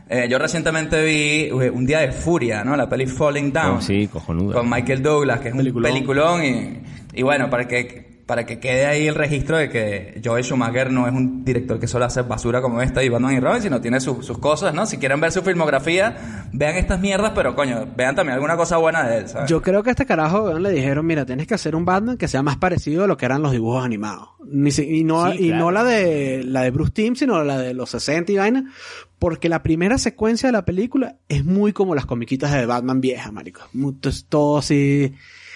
Eh, 0.09 0.29
yo 0.31 0.39
recientemente 0.39 1.05
vi 1.05 1.49
eh, 1.65 1.71
Un 1.71 1.85
Día 1.85 1.99
de 1.99 2.13
Furia, 2.13 2.63
¿no? 2.63 2.77
La 2.77 2.89
peli 2.89 3.07
Falling 3.07 3.53
Down 3.53 3.79
Oh, 3.79 3.81
sí, 3.81 4.07
cojonuda. 4.07 4.55
con 4.55 4.71
Michael 4.71 5.03
Douglas, 5.03 5.41
que 5.41 5.49
es 5.49 5.53
un 5.55 5.59
Peliculón. 5.59 5.93
peliculón, 5.93 6.45
y, 6.45 6.81
y 7.13 7.23
bueno, 7.23 7.51
para 7.51 7.67
que 7.67 8.06
para 8.27 8.45
que 8.45 8.59
quede 8.59 8.87
ahí 8.87 9.07
el 9.07 9.15
registro 9.15 9.57
de 9.57 9.71
que 9.71 10.21
Joel 10.25 10.43
Schumacher 10.43 10.91
no 10.91 11.07
es 11.07 11.15
un 11.15 11.45
director 11.45 11.79
que 11.79 11.87
solo 11.87 12.07
hace 12.07 12.23
basura 12.23 12.61
como 12.61 12.83
esta 12.83 13.05
y 13.05 13.09
Batman 13.09 13.35
y 13.37 13.39
Robin, 13.41 13.63
sino 13.63 13.81
tiene 13.81 14.01
su- 14.01 14.21
sus 14.21 14.39
cosas, 14.39 14.75
¿no? 14.75 14.85
Si 14.85 14.97
quieren 14.99 15.21
ver 15.21 15.31
su 15.31 15.43
filmografía, 15.43 16.49
vean 16.53 16.75
estas 16.77 16.99
mierdas, 17.01 17.33
pero 17.37 17.55
coño, 17.55 17.87
vean 17.97 18.17
también 18.17 18.35
alguna 18.35 18.57
cosa 18.57 18.79
buena 18.79 19.07
de 19.09 19.19
él, 19.19 19.29
¿sabes? 19.29 19.49
Yo 19.49 19.63
creo 19.63 19.85
que 19.85 19.91
a 19.91 19.93
este 19.93 20.07
carajo 20.07 20.59
le 20.59 20.71
dijeron, 20.73 21.07
mira, 21.07 21.25
tienes 21.25 21.47
que 21.47 21.55
hacer 21.55 21.77
un 21.77 21.85
Batman 21.85 22.17
que 22.17 22.27
sea 22.27 22.43
más 22.43 22.57
parecido 22.57 23.05
a 23.05 23.07
lo 23.07 23.17
que 23.17 23.27
eran 23.27 23.43
los 23.43 23.53
dibujos 23.53 23.85
animados. 23.85 24.31
Ni 24.45 24.73
si- 24.73 24.83
y 24.99 25.05
no, 25.05 25.31
Sí, 25.31 25.39
y 25.45 25.49
claro. 25.51 25.65
no 25.67 25.71
la 25.71 25.85
de 25.85 26.43
la 26.45 26.63
de 26.63 26.71
Bruce 26.73 26.91
Timm, 26.93 27.15
sino 27.15 27.45
la 27.45 27.59
de 27.59 27.75
los 27.75 27.91
60 27.91 28.33
y 28.33 28.37
vaina. 28.39 28.73
Porque 29.21 29.49
la 29.49 29.63
primera 29.63 29.99
secuencia 29.99 30.49
de 30.49 30.53
la 30.53 30.65
película 30.65 31.17
es 31.29 31.45
muy 31.45 31.73
como 31.73 31.95
las 31.95 32.07
comiquitas 32.07 32.53
de 32.53 32.67
Batman 32.67 33.01
vieja, 33.01 33.31
marico. 33.31 33.63
Entonces, 33.73 34.27
todo 34.29 34.59
así, 34.59 35.15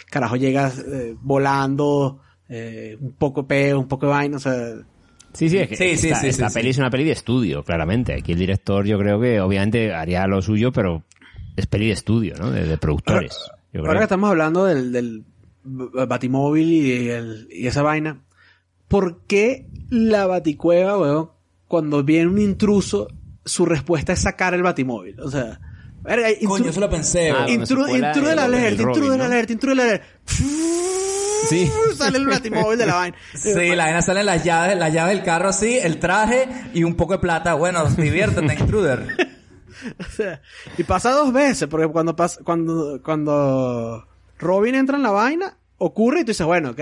carajo, 0.08 0.36
llega 0.36 0.68
eh, 0.86 1.14
volando, 1.20 2.20
eh, 2.50 2.96
un 3.00 3.12
poco 3.12 3.46
peo, 3.46 3.78
un 3.80 3.88
poco 3.88 4.06
de 4.06 4.12
vaina, 4.12 4.36
o 4.36 4.40
sea... 4.40 4.74
Sí, 5.32 5.48
sí, 5.48 5.58
es 5.58 5.68
que 5.68 5.76
Sí, 5.76 5.96
sí, 5.96 6.08
esta, 6.08 6.20
sí, 6.22 6.26
esta 6.26 6.48
sí, 6.50 6.54
peli 6.54 6.64
sí. 6.66 6.70
es 6.70 6.78
una 6.78 6.90
peli 6.90 7.04
de 7.04 7.12
estudio, 7.12 7.62
claramente. 7.62 8.14
Aquí 8.14 8.32
el 8.32 8.38
director 8.40 8.84
yo 8.84 8.98
creo 8.98 9.20
que 9.20 9.40
obviamente 9.40 9.94
haría 9.94 10.26
lo 10.26 10.42
suyo, 10.42 10.72
pero 10.72 11.04
es 11.56 11.66
peli 11.66 11.86
de 11.86 11.92
estudio, 11.92 12.34
¿no? 12.36 12.50
De, 12.50 12.66
de 12.66 12.76
productores. 12.78 13.38
Yo 13.72 13.80
Ahora 13.82 13.92
que 13.92 13.96
creo. 13.98 14.02
estamos 14.02 14.28
hablando 14.30 14.64
del, 14.64 14.90
del 14.90 15.24
Batimóvil 15.62 16.72
y, 16.72 17.08
el- 17.10 17.46
y 17.48 17.68
esa 17.68 17.82
vaina, 17.82 18.20
¿por 18.88 19.20
qué 19.28 19.68
la 19.88 20.26
Baticueva, 20.26 20.98
weón, 20.98 21.30
cuando 21.68 22.02
viene 22.02 22.26
un 22.28 22.40
intruso, 22.40 23.06
su 23.44 23.66
respuesta 23.66 24.12
es 24.14 24.18
sacar 24.22 24.54
el 24.54 24.64
Batimóvil? 24.64 25.20
O 25.20 25.30
sea, 25.30 25.60
verga, 26.02 26.26
Coño, 26.44 26.70
eso 26.70 26.80
lo 26.80 26.90
pensé. 26.90 27.30
Ah, 27.30 27.44
güey. 27.44 27.56
cuando 27.58 27.66
se 27.66 27.74
intru- 27.74 27.88
cuela 27.88 28.08
intrude 28.08 28.30
el- 28.30 28.36
la 28.36 28.44
alerta, 28.46 28.82
intrude 28.82 29.16
la 29.16 29.26
alerta, 29.26 29.52
intrude 29.52 29.74
la 29.76 29.82
alerta. 29.84 30.06
Sí. 31.50 31.70
Sale 31.96 32.18
el 32.18 32.26
Batimóvil 32.26 32.78
de 32.78 32.86
la 32.86 32.94
vaina. 32.94 33.16
Sí, 33.34 33.74
la 33.74 33.84
vaina 33.84 34.02
salen 34.02 34.26
las 34.26 34.44
llaves, 34.44 34.78
las 34.78 34.92
llaves 34.92 35.16
del 35.16 35.24
carro 35.24 35.48
así, 35.48 35.76
el 35.76 35.98
traje 35.98 36.48
y 36.72 36.84
un 36.84 36.94
poco 36.94 37.14
de 37.14 37.18
plata. 37.18 37.54
Bueno, 37.54 37.84
diviértete, 37.86 38.54
intruder. 38.54 39.06
O 39.98 40.04
sea, 40.04 40.42
y 40.76 40.84
pasa 40.84 41.10
dos 41.12 41.32
veces, 41.32 41.66
porque 41.66 41.88
cuando 41.88 42.14
pasa, 42.14 42.40
cuando, 42.44 43.00
cuando 43.02 44.06
Robin 44.38 44.74
entra 44.74 44.98
en 44.98 45.02
la 45.02 45.10
vaina, 45.10 45.56
ocurre 45.78 46.20
y 46.20 46.24
tú 46.24 46.32
dices, 46.32 46.46
bueno, 46.46 46.72
ok. 46.72 46.80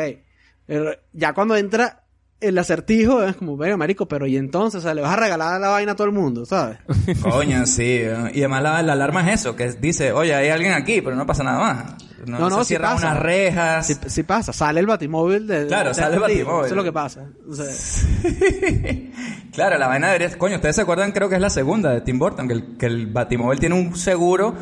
Pero 0.66 0.90
ya 1.12 1.32
cuando 1.32 1.56
entra 1.56 2.07
el 2.40 2.56
acertijo, 2.56 3.22
es 3.24 3.36
como, 3.36 3.56
venga, 3.56 3.76
marico, 3.76 4.06
pero 4.06 4.26
y 4.26 4.36
entonces, 4.36 4.78
o 4.78 4.82
sea, 4.82 4.94
le 4.94 5.02
vas 5.02 5.12
a 5.12 5.16
regalar 5.16 5.60
la 5.60 5.68
vaina 5.68 5.92
a 5.92 5.96
todo 5.96 6.06
el 6.06 6.12
mundo, 6.12 6.46
¿sabes? 6.46 6.78
Coño, 7.22 7.66
sí. 7.66 8.02
¿no? 8.06 8.28
Y 8.28 8.38
además 8.38 8.62
la, 8.62 8.82
la 8.82 8.92
alarma 8.92 9.28
es 9.28 9.40
eso, 9.40 9.56
que 9.56 9.72
dice, 9.72 10.12
oye, 10.12 10.34
hay 10.34 10.48
alguien 10.48 10.72
aquí, 10.72 11.00
pero 11.00 11.16
no 11.16 11.26
pasa 11.26 11.42
nada 11.42 11.58
más. 11.58 11.94
No, 12.26 12.50
se 12.50 12.58
sí 12.60 12.64
cierran 12.66 12.94
pasa. 12.94 13.10
unas 13.12 13.22
rejas. 13.22 13.86
Sí, 13.86 13.94
sí 14.06 14.22
pasa, 14.22 14.52
sale 14.52 14.80
el 14.80 14.86
batimóvil 14.86 15.46
de... 15.46 15.66
Claro, 15.66 15.90
de 15.90 15.94
sale 15.94 16.16
el 16.16 16.22
acertijo, 16.22 16.46
Batimóvil. 16.46 16.66
Eso 16.66 16.74
es 16.74 16.76
lo 16.76 16.84
que 16.84 16.92
pasa. 16.92 17.26
O 17.48 17.54
sea, 17.54 17.66
claro, 19.52 19.78
la 19.78 19.86
vaina 19.86 20.08
debería... 20.08 20.36
Coño, 20.36 20.56
ustedes 20.56 20.76
se 20.76 20.82
acuerdan, 20.82 21.12
creo 21.12 21.28
que 21.28 21.36
es 21.36 21.40
la 21.40 21.50
segunda 21.50 21.90
de 21.90 22.00
Tim 22.02 22.18
Burton, 22.18 22.46
que 22.48 22.54
el, 22.54 22.76
que 22.76 22.86
el 22.86 23.06
Batimóvil 23.06 23.58
tiene 23.58 23.74
un 23.74 23.96
seguro 23.96 24.54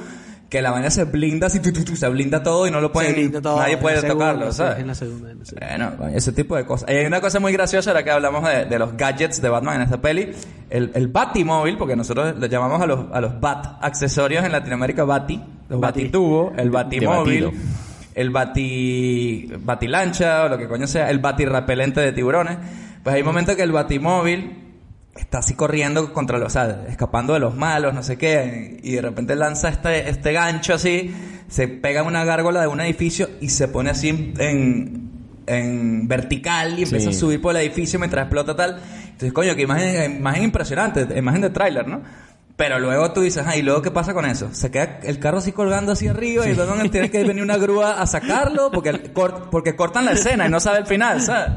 que 0.48 0.62
la 0.62 0.70
vaina 0.70 0.90
se 0.90 1.04
blinda 1.04 1.48
así, 1.48 1.58
tu, 1.60 1.72
tu, 1.72 1.84
tu, 1.84 1.96
se 1.96 2.08
blinda 2.08 2.42
todo 2.42 2.66
y 2.66 2.70
no 2.70 2.80
lo 2.80 2.92
pueden... 2.92 3.32
todo 3.42 3.58
nadie 3.58 3.78
puede 3.78 3.96
la 3.96 4.02
segunda, 4.02 4.32
tocarlo, 4.32 4.52
¿sabes? 4.52 4.78
En 4.78 4.86
la 4.86 4.94
segunda, 4.94 5.30
en 5.32 5.38
la 5.40 5.44
segunda. 5.44 5.94
Bueno, 5.98 6.16
ese 6.16 6.32
tipo 6.32 6.56
de 6.56 6.64
cosas. 6.64 6.88
Y 6.88 6.94
hay 6.94 7.06
una 7.06 7.20
cosa 7.20 7.40
muy 7.40 7.52
graciosa 7.52 7.90
ahora 7.90 8.04
que 8.04 8.10
hablamos 8.12 8.48
de, 8.48 8.64
de 8.64 8.78
los 8.78 8.96
gadgets 8.96 9.42
de 9.42 9.48
Batman 9.48 9.76
en 9.76 9.82
esta 9.82 10.00
peli. 10.00 10.30
El, 10.70 10.92
el 10.94 11.08
Batimóvil, 11.08 11.76
porque 11.76 11.96
nosotros 11.96 12.38
le 12.38 12.48
llamamos 12.48 12.80
a 12.80 12.86
los, 12.86 13.06
a 13.12 13.20
los 13.20 13.40
Bat 13.40 13.78
accesorios 13.80 14.44
en 14.44 14.52
Latinoamérica 14.52 15.04
Bati, 15.04 15.42
los 15.68 15.80
Bati. 15.80 16.02
Batitubo, 16.02 16.52
el 16.56 16.70
Batimóvil, 16.70 17.50
el 18.14 18.30
Bati, 18.30 19.52
Batilancha 19.60 20.44
o 20.44 20.48
lo 20.48 20.58
que 20.58 20.68
coño 20.68 20.86
sea, 20.86 21.10
el 21.10 21.18
Batirrepelente 21.18 22.00
de 22.00 22.12
tiburones. 22.12 22.56
Pues 23.02 23.16
hay 23.16 23.22
momentos 23.24 23.56
que 23.56 23.62
el 23.62 23.72
Batimóvil 23.72 24.65
está 25.18 25.38
así 25.38 25.54
corriendo 25.54 26.12
contra 26.12 26.38
los, 26.38 26.48
o 26.48 26.50
sea, 26.50 26.84
escapando 26.88 27.34
de 27.34 27.40
los 27.40 27.54
malos, 27.54 27.94
no 27.94 28.02
sé 28.02 28.16
qué, 28.16 28.78
y 28.82 28.92
de 28.92 29.02
repente 29.02 29.34
lanza 29.36 29.68
este, 29.68 30.08
este 30.10 30.32
gancho 30.32 30.74
así, 30.74 31.14
se 31.48 31.68
pega 31.68 32.00
en 32.02 32.06
una 32.06 32.24
gárgola 32.24 32.60
de 32.60 32.66
un 32.66 32.80
edificio 32.80 33.28
y 33.40 33.48
se 33.50 33.68
pone 33.68 33.90
así 33.90 34.08
en, 34.38 35.10
en, 35.46 36.08
vertical 36.08 36.78
y 36.78 36.82
empieza 36.84 37.10
Sí. 37.10 37.16
a 37.16 37.20
subir 37.20 37.40
por 37.40 37.54
el 37.56 37.62
edificio 37.62 37.98
mientras 37.98 38.24
explota 38.24 38.54
tal. 38.56 38.80
Entonces, 39.04 39.32
coño, 39.32 39.54
qué 39.54 39.62
imagen, 39.62 40.16
imagen 40.16 40.42
impresionante, 40.44 41.06
imagen 41.16 41.40
de 41.42 41.50
tráiler, 41.50 41.86
¿no? 41.88 42.02
Pero 42.56 42.78
luego 42.78 43.12
tú 43.12 43.20
dices, 43.20 43.44
ah, 43.46 43.54
¿y 43.56 43.60
luego 43.62 43.82
qué 43.82 43.90
pasa 43.90 44.14
con 44.14 44.24
eso? 44.24 44.48
Se 44.52 44.70
queda 44.70 45.00
el 45.02 45.18
carro 45.18 45.38
así 45.38 45.52
colgando 45.52 45.92
hacia 45.92 46.10
arriba 46.12 46.46
y 46.48 46.54
luego 46.54 46.74
tiene 46.90 47.10
que 47.10 47.22
venir 47.22 47.42
una 47.42 47.58
grúa 47.58 48.00
a 48.00 48.06
sacarlo 48.06 48.70
porque, 48.70 48.88
el 48.88 49.12
cort- 49.12 49.50
porque 49.50 49.76
cortan 49.76 50.06
la 50.06 50.12
escena 50.12 50.46
y 50.46 50.50
no 50.50 50.58
sabe 50.58 50.78
el 50.78 50.86
final, 50.86 51.20
¿sabes? 51.20 51.52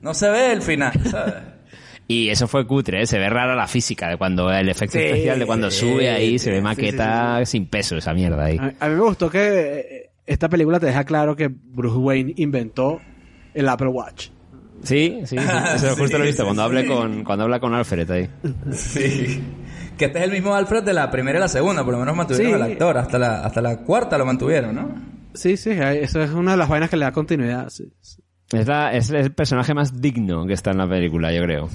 No 0.00 0.12
se 0.12 0.28
ve 0.28 0.50
el 0.52 0.60
final, 0.62 0.92
¿sabes? 1.08 1.34
Y 2.12 2.28
eso 2.28 2.48
fue 2.48 2.66
cutre, 2.66 3.02
¿eh? 3.02 3.06
se 3.06 3.18
ve 3.18 3.28
rara 3.30 3.54
la 3.54 3.68
física 3.68 4.08
de 4.08 4.16
cuando 4.16 4.50
el 4.52 4.68
efecto 4.68 4.98
Sí, 4.98 5.04
especial 5.04 5.38
de 5.38 5.46
cuando 5.46 5.70
sí, 5.70 5.80
sube 5.80 6.10
ahí, 6.10 6.38
se 6.38 6.46
sí, 6.46 6.50
ve 6.50 6.56
sí, 6.56 6.62
maqueta 6.62 7.44
sin 7.46 7.66
peso 7.66 7.96
esa 7.96 8.12
mierda 8.14 8.44
ahí. 8.46 8.58
A, 8.58 8.74
a 8.84 8.88
mí 8.88 8.94
me 8.96 9.00
gustó 9.02 9.30
que 9.30 9.38
eh, 9.78 10.10
esta 10.26 10.48
película 10.48 10.80
te 10.80 10.86
deja 10.86 11.04
claro 11.04 11.36
que 11.36 11.48
Bruce 11.48 11.96
Wayne 11.98 12.32
inventó 12.36 13.00
el 13.54 13.68
Apple 13.68 13.88
Watch. 13.88 14.28
Sí, 14.82 15.20
sí, 15.24 15.36
sí. 15.38 15.44
Eso 15.76 15.94
justo 15.96 16.18
lo 16.18 16.24
he 16.24 16.28
visto 16.28 16.44
cuando, 16.44 16.62
hable 16.62 16.86
con, 16.86 17.22
cuando 17.22 17.44
habla 17.44 17.60
con 17.60 17.74
Alfred 17.74 18.10
ahí. 18.10 18.28
Sí. 18.72 19.40
Que 19.96 20.06
este 20.06 20.18
es 20.18 20.24
el 20.24 20.30
mismo 20.32 20.54
Alfred 20.54 20.82
de 20.82 20.94
la 20.94 21.10
primera 21.10 21.38
y 21.38 21.40
la 21.42 21.48
segunda, 21.48 21.84
por 21.84 21.92
lo 21.92 22.00
menos 22.00 22.16
mantuvieron 22.16 22.52
Sí. 22.56 22.62
al 22.62 22.72
actor. 22.72 22.96
Hasta 22.98 23.18
la, 23.18 23.44
hasta 23.44 23.60
la 23.60 23.76
cuarta 23.82 24.16
lo 24.18 24.24
mantuvieron, 24.26 24.74
¿no? 24.74 24.94
Sí, 25.34 25.56
sí, 25.58 25.70
eso 25.72 26.22
es 26.22 26.30
una 26.30 26.52
de 26.52 26.56
las 26.56 26.68
vainas 26.68 26.88
que 26.90 26.96
le 26.96 27.04
da 27.04 27.12
continuidad. 27.12 27.68
sí. 27.68 27.92
Es, 28.52 28.66
la- 28.66 28.92
es 28.92 29.10
el 29.10 29.32
personaje 29.32 29.74
más 29.74 30.00
digno 30.00 30.44
que 30.46 30.54
está 30.54 30.72
en 30.72 30.78
la 30.78 30.88
película, 30.88 31.32
yo 31.32 31.42
creo. 31.44 31.68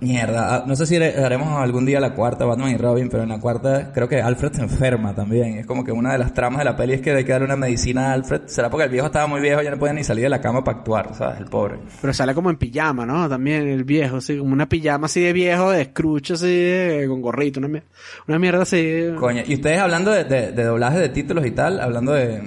Mierda, 0.00 0.54
ah, 0.56 0.64
no 0.66 0.74
sé 0.76 0.86
si 0.86 0.96
haremos 0.96 1.60
algún 1.60 1.84
día 1.84 2.00
la 2.00 2.14
cuarta, 2.14 2.46
Batman 2.46 2.70
y 2.70 2.78
Robin, 2.78 3.10
pero 3.10 3.22
en 3.22 3.28
la 3.28 3.38
cuarta 3.38 3.92
creo 3.92 4.08
que 4.08 4.22
Alfred 4.22 4.52
se 4.52 4.62
enferma 4.62 5.14
también. 5.14 5.58
Es 5.58 5.66
como 5.66 5.84
que 5.84 5.92
una 5.92 6.12
de 6.12 6.18
las 6.18 6.32
tramas 6.32 6.60
de 6.60 6.64
la 6.64 6.74
peli 6.74 6.94
es 6.94 7.02
que 7.02 7.10
hay 7.10 7.22
que 7.24 7.32
darle 7.32 7.44
una 7.44 7.56
medicina 7.56 8.08
a 8.08 8.12
Alfred. 8.14 8.42
¿Será 8.46 8.70
porque 8.70 8.84
el 8.84 8.90
viejo 8.90 9.06
estaba 9.06 9.26
muy 9.26 9.42
viejo 9.42 9.60
y 9.60 9.64
ya 9.64 9.70
no 9.72 9.78
podía 9.78 9.92
ni 9.92 10.02
salir 10.02 10.24
de 10.24 10.30
la 10.30 10.40
cama 10.40 10.64
para 10.64 10.78
actuar, 10.78 11.14
¿sabes? 11.14 11.38
El 11.40 11.44
pobre. 11.46 11.76
Pero 12.00 12.14
sale 12.14 12.34
como 12.34 12.48
en 12.48 12.56
pijama, 12.56 13.04
¿no? 13.04 13.28
También 13.28 13.68
el 13.68 13.84
viejo, 13.84 14.16
así, 14.16 14.38
como 14.38 14.54
una 14.54 14.66
pijama 14.70 15.04
así 15.04 15.20
de 15.20 15.34
viejo, 15.34 15.70
de 15.70 15.84
Scrooge, 15.84 16.32
así, 16.32 16.46
de- 16.46 17.04
con 17.06 17.20
gorrito, 17.20 17.60
una, 17.60 17.68
mier- 17.68 17.84
una 18.26 18.38
mierda 18.38 18.62
así. 18.62 19.04
Coño, 19.18 19.42
y 19.46 19.54
ustedes 19.54 19.80
hablando 19.80 20.10
de, 20.12 20.24
de, 20.24 20.52
de 20.52 20.64
doblaje 20.64 20.98
de 20.98 21.10
títulos 21.10 21.44
y 21.44 21.50
tal, 21.50 21.78
hablando 21.78 22.12
de, 22.12 22.40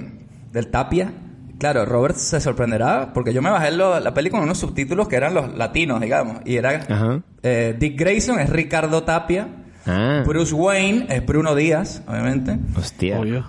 del 0.50 0.70
Tapia, 0.72 1.12
claro, 1.58 1.84
Robert 1.84 2.16
se 2.16 2.40
sorprenderá 2.40 3.12
porque 3.12 3.32
yo 3.32 3.42
me 3.42 3.50
bajé 3.50 3.70
lo- 3.72 3.98
la 4.00 4.14
peli 4.14 4.30
con 4.30 4.40
unos 4.40 4.58
subtítulos 4.58 5.08
que 5.08 5.16
eran 5.16 5.34
los 5.34 5.54
latinos, 5.56 6.00
digamos, 6.00 6.38
y 6.44 6.56
era 6.56 6.70
Ajá. 6.88 7.20
eh, 7.42 7.74
Dick 7.78 7.98
Grayson 7.98 8.40
es 8.40 8.50
Ricardo 8.50 9.02
Tapia, 9.02 9.48
Ah, 9.86 10.22
Bruce 10.26 10.54
Wayne 10.54 11.06
es 11.10 11.26
Bruno 11.26 11.54
Díaz, 11.54 12.02
obviamente. 12.08 12.58
hostia. 12.76 13.20
Obvio. 13.20 13.44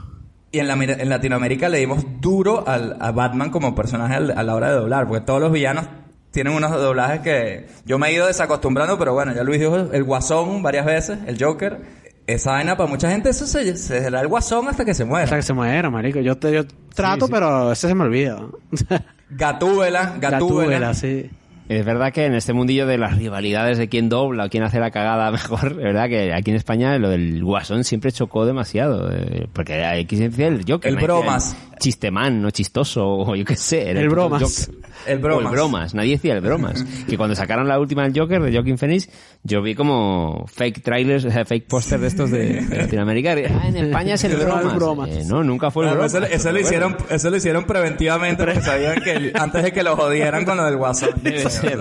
Y 0.51 0.60
en, 0.60 0.68
la, 0.68 0.74
en 0.74 1.10
Latinoamérica 1.10 1.70
le 1.70 1.78
dimos 1.80 2.06
duro 2.20 2.68
al, 2.68 2.97
a 2.99 3.12
Batman 3.12 3.49
como 3.51 3.74
personaje 3.74 4.16
al- 4.16 4.32
a 4.38 4.43
la 4.43 4.53
hora 4.56 4.70
de 4.70 4.76
doblar, 4.76 5.08
porque 5.08 5.26
todos 5.26 5.39
los 5.41 5.51
villanos 5.51 5.86
tienen 6.32 6.53
unos 6.53 6.72
doblajes 6.72 7.22
que 7.22 7.68
yo 7.86 7.97
me 7.97 8.10
he 8.10 8.14
ido 8.14 8.28
desacostumbrando, 8.28 8.97
pero 8.99 9.14
bueno, 9.14 9.34
ya 9.34 9.43
Luis 9.45 9.62
dijo 9.62 9.78
el 9.78 10.03
Guasón 10.03 10.62
varias 10.62 10.86
veces, 10.86 11.20
el 11.28 11.41
Joker. 11.41 11.80
Esa 12.28 12.51
vaina 12.53 12.76
para 12.76 12.89
mucha 12.89 13.09
gente 13.11 13.30
eso 13.30 13.45
se, 13.45 13.78
se 13.78 14.01
será 14.01 14.21
el 14.21 14.28
Guasón 14.28 14.67
hasta 14.67 14.84
que 14.84 14.93
se 14.95 15.03
Hasta 15.03 15.05
muera. 15.05 15.36
que 15.38 15.41
se 15.43 15.53
muera, 15.53 15.89
marico. 15.91 16.19
Yo, 16.21 16.38
te, 16.38 16.51
yo 16.53 16.63
trato, 16.95 17.28
sí. 17.28 17.32
pero 17.32 17.71
ese 17.71 17.88
se 17.88 17.93
me 17.95 18.03
olvida. 18.03 18.39
Gatúbela, 19.30 20.15
Gatúbela. 20.19 20.30
Gatúbela, 20.30 20.93
sí. 20.93 21.30
Es 21.67 21.84
verdad 21.84 22.13
que 22.13 22.26
en 22.26 22.36
este 22.36 22.53
mundillo 22.53 22.86
de 22.86 22.99
las 22.99 23.17
rivalidades 23.17 23.80
de 23.80 23.89
quién 23.89 24.07
dobla 24.07 24.45
o 24.45 24.49
quién 24.49 24.61
hace 24.63 24.80
la 24.80 24.91
cagada 24.91 25.32
mejor, 25.32 25.71
es 25.71 25.78
verdad 25.78 26.07
que 26.07 26.32
aquí 26.34 26.51
en 26.51 26.57
España 26.57 26.97
lo 26.99 27.09
del 27.09 27.43
guasón 27.43 27.84
siempre 27.84 28.11
chocó 28.11 28.45
demasiado. 28.45 29.11
eh, 29.11 29.47
porque 29.51 29.84
aquí 29.84 30.15
se 30.15 30.30
decía 30.30 30.47
el 30.47 30.63
Joker. 30.67 30.91
El 30.91 30.97
bromas. 30.97 31.55
el 31.73 31.80
Chistemán, 31.80 32.41
no 32.41 32.51
chistoso, 32.51 33.03
o 33.07 33.36
yo 33.36 33.43
qué 33.45 33.55
sé. 33.55 33.89
era 33.89 33.99
El 33.99 34.07
puto 34.07 34.30
bromas. 34.30 34.67
Joker. 34.67 34.86
El 35.08 35.18
O 35.20 35.22
bromas. 35.22 35.46
el 35.46 35.52
bromas, 35.52 35.93
nadie 35.93 36.12
decía 36.12 36.34
el 36.34 36.41
bromas. 36.41 36.84
que 37.08 37.18
cuando 37.18 37.36
sacaron 37.36 37.68
la 37.68 37.80
última 37.80 38.04
del 38.04 38.18
Joker, 38.20 38.41
de 38.41 38.52
Joaquin 38.52 38.78
Phoenix, 38.78 39.10
yo 39.43 39.62
vi 39.62 39.76
como 39.76 40.46
fake 40.48 40.82
trailers, 40.82 41.26
o 41.26 41.30
sea, 41.32 41.46
fake 41.46 41.68
póster 41.68 42.00
de 42.00 42.08
estos 42.08 42.32
de, 42.32 42.62
de 42.62 42.78
Latinoamérica. 42.78 43.36
Ah, 43.56 43.68
en 43.68 43.78
España 43.78 44.14
es 44.16 44.24
el 44.24 44.32
El 44.34 44.38
bromas. 44.39 44.76
bromas. 44.76 45.10
Eh, 45.10 45.24
no, 45.28 45.43
nunca 45.43 45.70
fue 45.72 45.86
el 45.86 45.91
bromas. 45.93 46.14
eso, 46.14 46.24
eso 46.26 46.52
lo 46.52 46.60
hicieron, 46.60 46.98
eso 47.10 47.30
lo 47.30 47.38
hicieron 47.38 47.66
preventivamente 47.66 48.43
porque 48.43 48.62
sabían 48.62 49.02
que 49.04 49.12
el- 49.14 49.32
antes 49.36 49.64
de 49.64 49.72
que 49.72 49.84
lo 49.84 49.96
jodieran 49.96 50.43
con 50.46 50.58
lo 50.58 50.66
del 50.66 50.78
Guasón. 50.78 51.10
Debe 51.22 51.50
ser, 51.50 51.78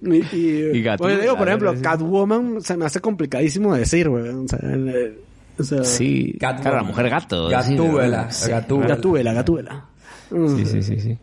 ¿no? 0.00 0.14
Y, 0.14 0.18
y, 0.32 0.78
Y 0.78 0.88
oye, 1.00 1.18
digo, 1.20 1.36
por 1.36 1.48
ejemplo, 1.48 1.74
sí. 1.74 1.80
Catwoman 1.82 2.60
se 2.60 2.76
me 2.76 2.84
hace 2.84 3.00
complicadísimo 3.00 3.72
de 3.74 3.80
decir, 3.80 4.08
güey. 4.08 4.28
O 4.28 4.46
sea, 4.48 4.58
el- 4.62 5.18
o 5.58 5.62
sea, 5.62 5.84
Sí, 5.84 6.32
Catwoman. 6.38 6.62
claro, 6.62 6.76
la 6.78 6.82
mujer 6.82 7.08
gato. 7.10 7.48
Gatúbela, 7.48 8.30
sí, 8.30 8.50
Gatúbela. 8.50 8.88
Gatúbela, 8.96 9.32
Gatúbela. 9.32 9.84
Mm. 10.30 10.56
Sí, 10.56 10.66
sí, 10.66 10.82
sí, 10.82 11.00
sí. 11.00 11.18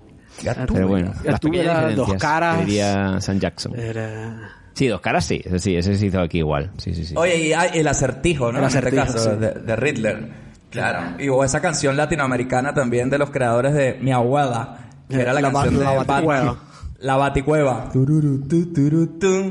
Pero 0.74 0.88
bueno, 0.88 1.14
las 1.24 1.40
pequeñas 1.40 1.96
dos 1.96 2.14
caras. 2.16 2.66
diría 2.66 3.20
San 3.22 3.40
Jackson. 3.40 3.78
Era... 3.78 4.50
Sí, 4.74 4.88
dos 4.88 5.02
caras 5.02 5.26
sí, 5.26 5.42
ese 5.44 5.60
sí, 5.60 5.76
ese 5.76 5.98
se 5.98 6.06
hizo 6.06 6.22
aquí 6.22 6.40
igual. 6.40 6.72
Sí, 6.78 6.94
sí, 6.94 7.06
sí. 7.06 7.14
Oye, 7.18 7.48
y 7.48 7.54
hay 7.54 7.80
el 7.80 7.88
acertijo, 7.88 8.52
¿no? 8.52 8.60
El 8.60 8.64
en 8.64 8.68
este 8.68 8.80
acertijo, 8.80 9.06
caso, 9.06 9.34
sí. 9.34 9.40
de, 9.40 9.52
de 9.54 9.76
Riddler. 9.76 10.30
Claro. 10.70 11.22
Y 11.22 11.30
hubo 11.30 11.44
esa 11.44 11.62
canción 11.62 11.98
latinoamericana 11.98 12.74
también 12.74 13.10
de 13.10 13.18
los 13.18 13.30
creadores 13.30 13.74
de 13.74 13.98
Mi 14.02 14.14
Abuela, 14.14 14.78
que 15.10 15.20
era 15.20 15.34
la, 15.34 15.42
La 15.42 15.52
canción 15.52 15.78
de 15.78 15.84
la. 15.84 15.92
Baticueva. 15.92 16.58
La 17.00 17.18
Baticueva. 17.18 17.90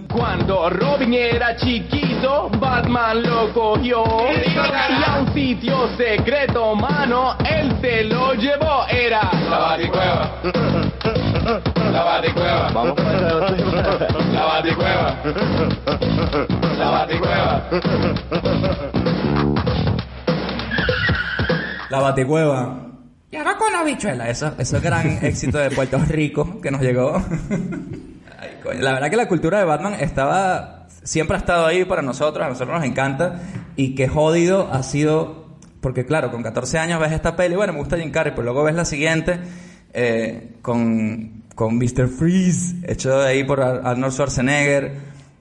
Cuando 0.09 0.71
Robin 0.71 1.13
era 1.13 1.57
chiquito, 1.57 2.10
Batman 2.21 3.23
lo 3.23 3.53
cogió 3.53 4.05
y 4.45 4.57
a 4.59 5.19
un 5.21 5.33
sitio 5.33 5.89
secreto, 5.97 6.75
mano, 6.75 7.35
él 7.49 7.75
se 7.81 8.05
lo 8.05 8.35
llevó. 8.35 8.85
Era 8.89 9.31
la 9.49 9.59
Baticueva. 9.59 10.31
La 11.93 12.03
Baticueva. 12.05 12.71
Vamos 12.73 12.99
La 14.33 14.45
Baticueva. 14.45 15.17
La 16.79 16.91
Baticueva. 16.91 17.63
La 21.89 22.01
Baticueva. 22.01 22.77
Y 23.31 23.37
ahora 23.37 23.57
con 23.57 23.73
la 23.73 23.83
bichuela. 23.85 24.29
Eso, 24.29 24.53
eso 24.59 24.77
es 24.77 24.83
gran 24.83 25.07
éxito 25.25 25.59
de 25.59 25.71
Puerto 25.71 25.99
Rico 26.09 26.61
que 26.61 26.71
nos 26.71 26.83
llegó. 26.83 27.17
Ay, 28.39 28.51
coño. 28.63 28.81
La 28.81 28.93
verdad 28.93 29.11
que 29.11 29.17
la 29.17 29.29
cultura 29.29 29.59
de 29.59 29.65
Batman 29.65 29.95
estaba... 29.95 30.80
Siempre 31.11 31.37
ha 31.37 31.41
estado 31.41 31.67
ahí 31.67 31.85
para 31.85 32.03
nosotros. 32.03 32.47
A 32.47 32.49
nosotros 32.49 32.77
nos 32.79 32.87
encanta. 32.89 33.41
Y 33.75 33.97
qué 33.97 34.07
jodido 34.07 34.73
ha 34.73 34.85
sido... 34.85 35.57
Porque 35.81 36.07
claro, 36.07 36.31
con 36.31 36.45
14 36.45 36.79
años 36.79 37.01
ves 37.01 37.11
esta 37.11 37.35
peli. 37.35 37.57
Bueno, 37.57 37.73
me 37.73 37.81
gusta 37.81 37.99
Jim 37.99 38.13
Carrey. 38.13 38.31
Pero 38.33 38.45
luego 38.45 38.63
ves 38.63 38.77
la 38.77 38.85
siguiente... 38.85 39.41
eh, 39.93 40.53
con, 40.63 41.43
con 41.57 41.77
Mr. 41.79 42.07
Freeze. 42.07 42.77
Hecho 42.87 43.19
de 43.19 43.27
ahí 43.29 43.43
por 43.43 43.61
Ar- 43.61 43.81
Arnold 43.85 44.13
Schwarzenegger. 44.13 44.93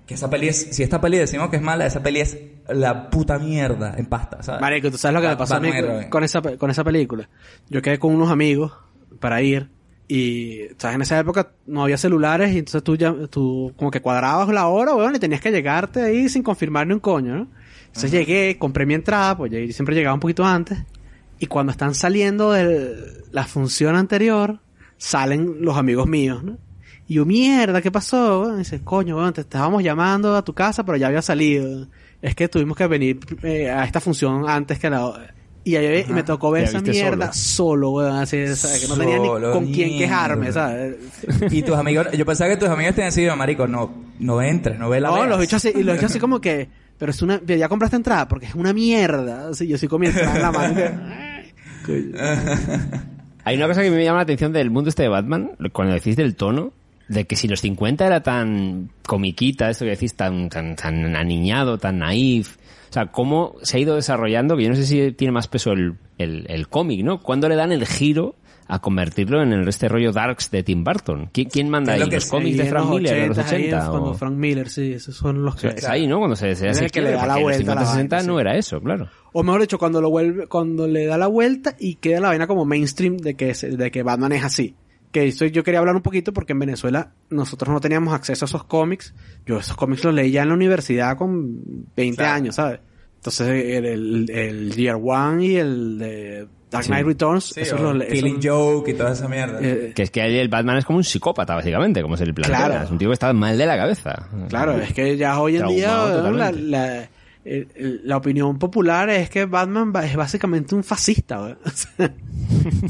Que 0.08 0.16
esa 0.16 0.28
peli 0.28 0.48
es... 0.48 0.70
Si 0.72 0.82
esta 0.82 1.00
peli 1.00 1.20
decimos 1.20 1.52
que 1.52 1.58
es 1.58 1.62
mala, 1.62 1.86
esa 1.86 2.02
peli 2.02 2.22
es 2.22 2.36
la 2.68 3.12
puta 3.12 3.38
mierda 3.38 3.94
en 3.96 4.08
pasta, 4.08 4.42
¿sabes? 4.42 4.62
Marico, 4.62 4.90
¿tú 4.90 4.98
sabes 4.98 5.14
lo 5.14 5.22
que 5.22 5.28
me 5.28 5.38
pasó 5.38 5.56
a 5.56 5.60
mí 5.60 5.70
con, 6.10 6.24
esa, 6.24 6.42
con 6.42 6.72
esa 6.72 6.84
película? 6.84 7.30
Yo 7.70 7.84
quedé 7.84 8.00
con 8.00 8.16
unos 8.16 8.32
amigos 8.32 8.74
para 9.20 9.40
ir 9.44 9.70
y, 10.12 10.62
¿sabes? 10.80 10.96
En 10.96 11.02
esa 11.04 11.20
época 11.20 11.52
no 11.68 11.84
había 11.84 11.96
celulares 11.96 12.52
y 12.52 12.58
entonces 12.58 12.84
tú 12.84 12.98
ya, 12.98 13.14
tú 13.30 13.74
como 13.78 13.92
que 13.92 14.02
cuadrabas 14.02 14.50
la 14.50 14.68
hora, 14.68 14.96
weón, 14.96 15.16
y 15.16 15.20
tenías 15.20 15.40
que 15.40 15.52
llegarte 15.52 16.02
ahí 16.02 16.28
sin 16.28 16.42
confirmar 16.42 16.88
ni 16.88 16.94
un 16.94 17.00
coño, 17.00 17.36
¿no? 17.36 17.48
Entonces 17.86 18.12
llegué, 18.12 18.58
compré 18.58 18.88
mi 18.88 18.96
entrada, 18.96 19.38
pues 19.38 19.52
yo 19.52 19.60
siempre 19.72 19.96
llegaba 19.96 20.16
un 20.16 20.20
poquito 20.20 20.44
antes 20.44 20.80
y 21.38 21.46
cuando 21.46 21.72
están 21.72 21.94
saliendo 21.94 22.52
de 22.52 23.24
la 23.32 23.46
función 23.46 23.96
anterior, 23.96 24.60
salen 24.98 25.58
los 25.62 25.78
amigos 25.78 26.08
míos, 26.08 26.44
¿no? 26.44 26.58
Y 27.08 27.16
yo, 27.16 27.26
mierda, 27.26 27.80
¿qué 27.82 27.92
pasó? 27.92 28.42
weón? 28.42 28.56
Y 28.56 28.60
dice, 28.60 28.84
coño, 28.84 29.16
weón, 29.16 29.34
te 29.34 29.42
estábamos 29.42 29.84
llamando 29.84 30.36
a 30.36 30.44
tu 30.44 30.54
casa, 30.54 30.84
pero 30.84 30.98
ya 30.98 31.08
había 31.08 31.22
salido. 31.22 31.88
Es 32.20 32.34
que 32.34 32.48
tuvimos 32.48 32.76
que 32.76 32.88
venir 32.88 33.20
eh, 33.44 33.70
a 33.70 33.84
esta 33.84 34.02
función 34.02 34.50
antes 34.50 34.80
que 34.80 34.90
la... 34.90 35.36
Y 35.64 35.76
ahí 35.76 36.06
me 36.10 36.24
tocó 36.24 36.52
ver 36.52 36.64
esa 36.64 36.82
mierda 36.82 37.32
solo, 37.34 37.92
weón, 37.92 38.16
así, 38.16 38.48
¿sabes? 38.56 38.82
que 38.82 38.88
no 38.88 38.96
tenía 38.98 39.20
ni 39.20 39.28
Solo, 39.28 39.52
con 39.52 39.66
quién 39.66 39.90
mierda. 39.90 39.98
quejarme, 40.06 40.52
¿sabes? 40.52 40.96
Y 41.52 41.62
tus 41.64 41.76
amigos, 41.76 42.08
yo 42.14 42.26
pensaba 42.26 42.50
que 42.50 42.58
tus 42.58 42.70
amigos 42.70 42.96
te 42.96 43.04
decían, 43.04 43.38
marico, 43.38 43.68
no, 43.68 43.92
no 44.20 44.42
entres, 44.42 44.80
no 44.80 44.90
ve 44.90 45.00
la 45.02 45.10
No, 45.10 45.16
veas". 45.16 45.30
los 45.30 45.40
bichos 45.40 45.66
así, 45.66 45.78
y 45.78 45.84
los 45.84 45.96
bichos 45.96 46.12
así 46.12 46.20
como 46.20 46.40
que, 46.42 46.70
pero 46.98 47.12
es 47.12 47.22
una, 47.22 47.42
ya 47.46 47.68
compraste 47.70 47.98
entrada 47.98 48.28
porque 48.28 48.46
es 48.48 48.56
una 48.56 48.74
mierda. 48.74 49.50
Así, 49.50 49.68
yo 49.68 49.78
sí 49.78 49.88
con 49.88 50.02
mi 50.02 50.08
entrada 50.08 50.36
en 50.36 50.42
la 50.42 50.52
mano. 50.52 50.76
Hay 53.46 53.56
una 53.58 53.68
cosa 53.68 53.82
que 53.82 53.90
me 53.92 54.04
llama 54.04 54.18
la 54.18 54.24
atención 54.24 54.54
del 54.54 54.70
mundo 54.70 54.90
este 54.90 55.04
de 55.04 55.10
Batman, 55.10 55.52
cuando 55.74 55.94
decís 55.94 56.16
del 56.16 56.36
tono, 56.36 56.74
de 57.10 57.26
que 57.26 57.36
si 57.36 57.48
los 57.48 57.60
50 57.62 58.06
era 58.06 58.24
tan 58.24 58.90
comiquita, 59.06 59.70
esto 59.70 59.84
que 59.86 59.92
decís, 59.92 60.16
tan, 60.16 60.48
tan, 60.50 60.76
tan 60.76 61.16
aniñado, 61.16 61.78
tan 61.78 62.00
naif, 62.00 62.56
o 62.90 62.94
sea, 62.94 63.08
cómo 63.08 63.56
se 63.62 63.78
ha 63.78 63.80
ido 63.82 63.96
desarrollando, 63.96 64.56
que 64.56 64.64
yo 64.64 64.70
no 64.70 64.76
sé 64.76 64.86
si 64.86 65.12
tiene 65.12 65.32
más 65.32 65.48
peso 65.48 65.72
el, 65.74 65.96
el, 66.18 66.46
el 66.50 66.68
cómic, 66.70 67.04
¿no? 67.04 67.20
¿Cuándo 67.22 67.50
le 67.50 67.56
dan 67.56 67.72
el 67.72 67.86
giro 67.86 68.36
a 68.68 68.80
convertirlo 68.80 69.42
en 69.42 69.52
el, 69.52 69.68
este 69.68 69.88
rollo 69.90 70.12
Darks 70.12 70.52
de 70.52 70.62
Tim 70.64 70.84
Burton? 70.84 71.30
¿Quién, 71.34 71.50
quién 71.50 71.70
manda 71.70 71.94
ahí? 71.94 72.08
¿Los 72.10 72.26
cómics 72.28 72.58
de 72.58 72.66
Frank 72.66 72.90
Miller 72.92 73.22
de 73.22 73.28
los 73.28 73.38
80, 73.40 73.56
ahí 73.56 73.64
es 73.64 73.74
80? 73.74 73.90
Cuando 73.92 74.14
Frank 74.14 74.34
Miller, 74.36 74.70
sí, 74.70 74.94
esos 74.94 75.16
son 75.16 75.44
los 75.44 75.56
que... 75.56 75.68
Es 75.70 75.86
ahí, 75.90 76.06
¿no? 76.08 76.18
Cuando 76.20 76.36
se, 76.36 76.56
se 76.56 76.70
hace 76.70 76.86
el 76.86 76.92
que 76.92 77.02
le 77.02 77.12
da 77.12 77.26
la 77.26 77.36
porque 77.40 77.56
en 77.56 77.66
los 77.66 77.66
vuelta 77.66 77.72
a 77.72 77.76
la 77.76 77.82
50, 77.82 77.94
60 77.96 78.16
vaina, 78.18 78.28
no 78.32 78.38
sí. 78.38 78.42
era 78.42 78.58
eso, 78.58 78.82
claro. 78.82 79.10
O 79.34 79.44
mejor 79.44 79.62
dicho, 79.62 79.78
cuando 79.80 80.02
lo 80.02 80.10
vuelve, 80.12 80.46
cuando 80.48 80.88
le 80.88 81.06
da 81.08 81.18
la 81.18 81.28
vuelta 81.28 81.76
y 81.80 81.96
queda 81.96 82.20
la 82.20 82.28
vaina 82.30 82.46
como 82.48 82.66
mainstream 82.66 83.18
de 83.18 83.34
que, 83.36 83.56
se- 83.56 83.70
de 83.76 83.90
que 83.92 84.04
Batman 84.04 84.32
es 84.34 84.44
así. 84.44 84.76
Que 85.12 85.28
eso 85.28 85.46
yo 85.46 85.64
quería 85.64 85.80
hablar 85.80 85.96
un 85.96 86.02
poquito 86.04 86.34
porque 86.34 86.54
en 86.54 86.60
Venezuela 86.60 87.14
nosotros 87.32 87.74
no 87.74 87.80
teníamos 87.82 88.14
acceso 88.14 88.46
a 88.46 88.48
esos 88.48 88.64
cómics. 88.66 89.14
Yo 89.46 89.58
esos 89.60 89.76
cómics 89.76 90.04
los 90.04 90.14
leí 90.14 90.30
ya 90.32 90.44
en 90.44 90.50
la 90.50 90.54
universidad 90.54 91.18
con 91.18 91.86
20 91.96 92.16
Claro. 92.18 92.36
años, 92.36 92.56
¿sabes? 92.56 92.80
Entonces 93.16 93.48
el, 93.48 93.86
el, 93.86 94.30
el 94.30 94.76
Year 94.76 94.98
One 95.02 95.46
y 95.46 95.56
el 95.58 95.98
de 95.98 96.48
Dark 96.70 96.84
Sí. 96.84 96.90
Knight 96.92 97.06
Returns, 97.08 97.46
Sí, 97.46 97.62
esos 97.62 97.82
los 97.82 98.04
Killing 98.06 98.38
esos- 98.40 98.46
Joke 98.56 98.92
y 98.92 98.94
toda 98.94 99.14
esa 99.14 99.28
mierda. 99.28 99.60
eh, 99.62 99.92
Que 99.96 100.04
es 100.04 100.12
que 100.12 100.22
ahí 100.22 100.38
el 100.38 100.48
Batman 100.48 100.78
es 100.78 100.86
como 100.86 100.98
un 100.98 101.04
psicópata, 101.04 101.56
básicamente, 101.56 102.02
como 102.04 102.16
se 102.16 102.28
le 102.28 102.34
plantea. 102.34 102.66
Claro. 102.68 102.84
Es 102.86 102.92
un 102.92 102.98
tío 103.00 103.10
que 103.10 103.14
está 103.14 103.34
mal 103.34 103.58
de 103.58 103.66
la 103.66 103.76
cabeza. 103.78 104.30
Claro, 104.48 104.74
es 104.80 104.94
que 104.94 105.18
ya 105.18 105.40
hoy 105.42 105.58
en 105.58 105.68
día 105.68 105.88
Traumado 105.88 106.32
¿no? 106.32 106.38
la, 106.38 106.52
la- 106.52 107.10
el- 107.46 107.68
el- 107.76 108.02
la 108.04 108.18
opinión 108.18 108.60
popular 108.60 109.10
es 109.10 109.30
que 109.30 109.46
Batman 109.46 109.92
ba- 109.92 110.06
es 110.06 110.16
básicamente 110.16 110.76
un 110.76 110.84
fascista. 110.84 111.58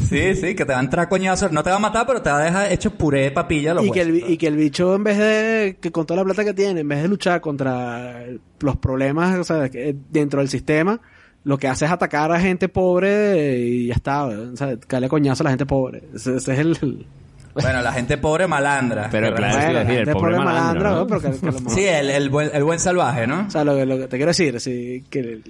Sí, 0.10 0.36
sí, 0.36 0.56
que 0.56 0.66
te 0.66 0.72
va 0.72 0.78
a 0.80 0.82
entrar 0.84 1.10
coñazos. 1.10 1.52
No 1.52 1.64
te 1.64 1.70
va 1.70 1.76
a 1.76 1.80
matar, 1.80 2.06
pero 2.08 2.22
te 2.22 2.30
va 2.30 2.38
a 2.40 2.44
dejar 2.44 2.72
hecho 2.72 2.92
puré 2.92 3.24
de 3.24 3.32
papilla 3.32 3.74
los 3.74 3.86
y, 3.86 3.92
que 3.92 4.02
el, 4.02 4.12
huesos. 4.14 4.28
bi- 4.28 4.34
y 4.34 4.38
que 4.38 4.48
el 4.48 4.56
bicho, 4.56 4.96
en 4.96 5.04
vez 5.04 5.18
de, 5.18 5.78
que 5.82 5.92
con 5.92 6.06
toda 6.06 6.20
la 6.22 6.24
plata 6.24 6.46
que 6.46 6.54
tiene, 6.54 6.80
en 6.80 6.88
vez 6.88 7.02
de 7.02 7.08
luchar 7.10 7.42
contra 7.42 8.24
el- 8.24 8.40
los 8.62 8.78
problemas, 8.78 9.38
o 9.38 9.44
sea, 9.44 9.70
dentro 10.10 10.40
del 10.40 10.50
sistema, 10.50 11.00
lo 11.44 11.58
que 11.58 11.68
hace 11.68 11.86
es 11.86 11.92
atacar 11.92 12.32
a 12.32 12.40
gente 12.40 12.70
pobre 12.70 13.58
y 13.60 13.88
ya 13.88 13.96
está, 13.96 14.28
weón. 14.28 14.54
o 14.54 14.58
sea, 14.58 14.78
caerle 14.80 15.10
coñazo 15.10 15.44
a 15.44 15.46
la 15.46 15.50
gente 15.52 15.66
pobre. 15.66 16.04
Ese, 16.16 16.38
ese 16.38 16.54
es 16.54 16.60
el... 16.60 17.06
Bueno, 17.62 17.82
la 17.82 17.92
gente 17.94 18.18
pobre 18.18 18.48
malandra. 18.48 19.08
Pero 19.12 19.34
claro, 19.34 19.58
es 19.60 19.74
la 19.74 19.80
decir, 19.82 20.00
el 20.00 20.06
gente 20.06 20.14
pobre 20.14 20.38
malandra, 20.38 20.92
¿no? 20.92 21.08
pero 21.08 21.22
que- 21.22 21.32
que 21.40 21.46
lo 21.46 21.70
Sí, 21.70 21.86
el, 21.86 22.10
el 22.10 22.30
buen, 22.30 22.50
el 22.54 22.64
buen 22.64 22.80
salvaje, 22.80 23.28
¿no? 23.28 23.46
O 23.48 23.50
sea, 23.52 23.64
lo, 23.64 23.76
que- 23.76 23.86
lo 23.86 23.98
que 23.98 24.08
te 24.08 24.18
quiero 24.18 24.30
decir, 24.30 24.60
sí, 24.60 25.04
que, 25.10 25.42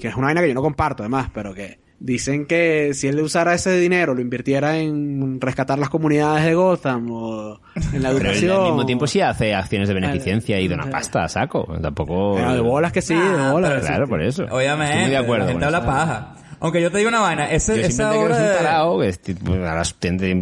que 0.00 0.08
es 0.08 0.14
una 0.16 0.26
vaina 0.28 0.40
que 0.40 0.48
yo 0.48 0.54
no 0.54 0.62
comparto, 0.62 1.02
además, 1.02 1.28
pero 1.32 1.54
que 1.54 1.80
dicen 2.04 2.46
que 2.46 2.94
si 2.94 3.06
él 3.06 3.20
usara 3.20 3.54
ese 3.54 3.78
dinero, 3.78 4.12
lo 4.14 4.20
invirtiera 4.20 4.76
en 4.78 5.40
rescatar 5.40 5.78
las 5.78 5.88
comunidades 5.88 6.44
de 6.44 6.54
Gotham 6.54 7.06
o 7.12 7.60
en 7.92 8.02
la 8.02 8.08
Pero 8.10 8.18
educación. 8.24 8.50
él 8.50 8.56
al 8.56 8.62
mismo 8.64 8.86
tiempo 8.86 9.06
sí 9.06 9.20
hace 9.20 9.54
acciones 9.54 9.86
de 9.88 9.94
beneficencia 9.94 10.58
y 10.58 10.66
dona 10.66 10.90
pasta 10.90 11.22
a 11.22 11.28
saco. 11.28 11.64
Tampoco... 11.80 12.34
Pero 12.34 12.54
de 12.54 12.60
bolas 12.60 12.90
que 12.90 13.02
sí, 13.02 13.14
de 13.14 13.50
bolas. 13.52 13.86
Claro, 13.86 14.08
por 14.08 14.20
eso. 14.20 14.46
Obviamente. 14.50 14.94
Estoy 14.94 15.02
muy 15.02 15.10
de 15.12 15.16
acuerdo. 15.18 15.44
La 15.46 15.52
gente 15.52 15.64
con 15.66 15.74
habla 15.74 15.78
eso. 15.78 15.86
paja. 15.86 16.34
Aunque 16.62 16.80
yo 16.80 16.90
te 16.90 16.98
digo 16.98 17.08
una 17.08 17.20
vaina, 17.20 17.50
ese, 17.50 17.76
Yo 17.76 17.86
esa 17.86 18.12
obra 18.12 18.36
que 18.38 18.44
es 18.44 18.50
un 18.50 18.56
tarao 18.56 19.00
que 19.00 19.34
pues, 19.34 19.58
las- 19.60 19.94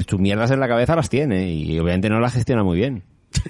sus 0.07 0.21
mierdas 0.21 0.51
en 0.51 0.61
la 0.61 0.69
cabeza 0.69 0.95
las 0.95 1.09
tiene 1.09 1.51
y 1.51 1.79
obviamente 1.79 2.09
no 2.11 2.21
las 2.21 2.35
gestiona 2.35 2.63
muy 2.63 2.77
bien. 2.79 3.03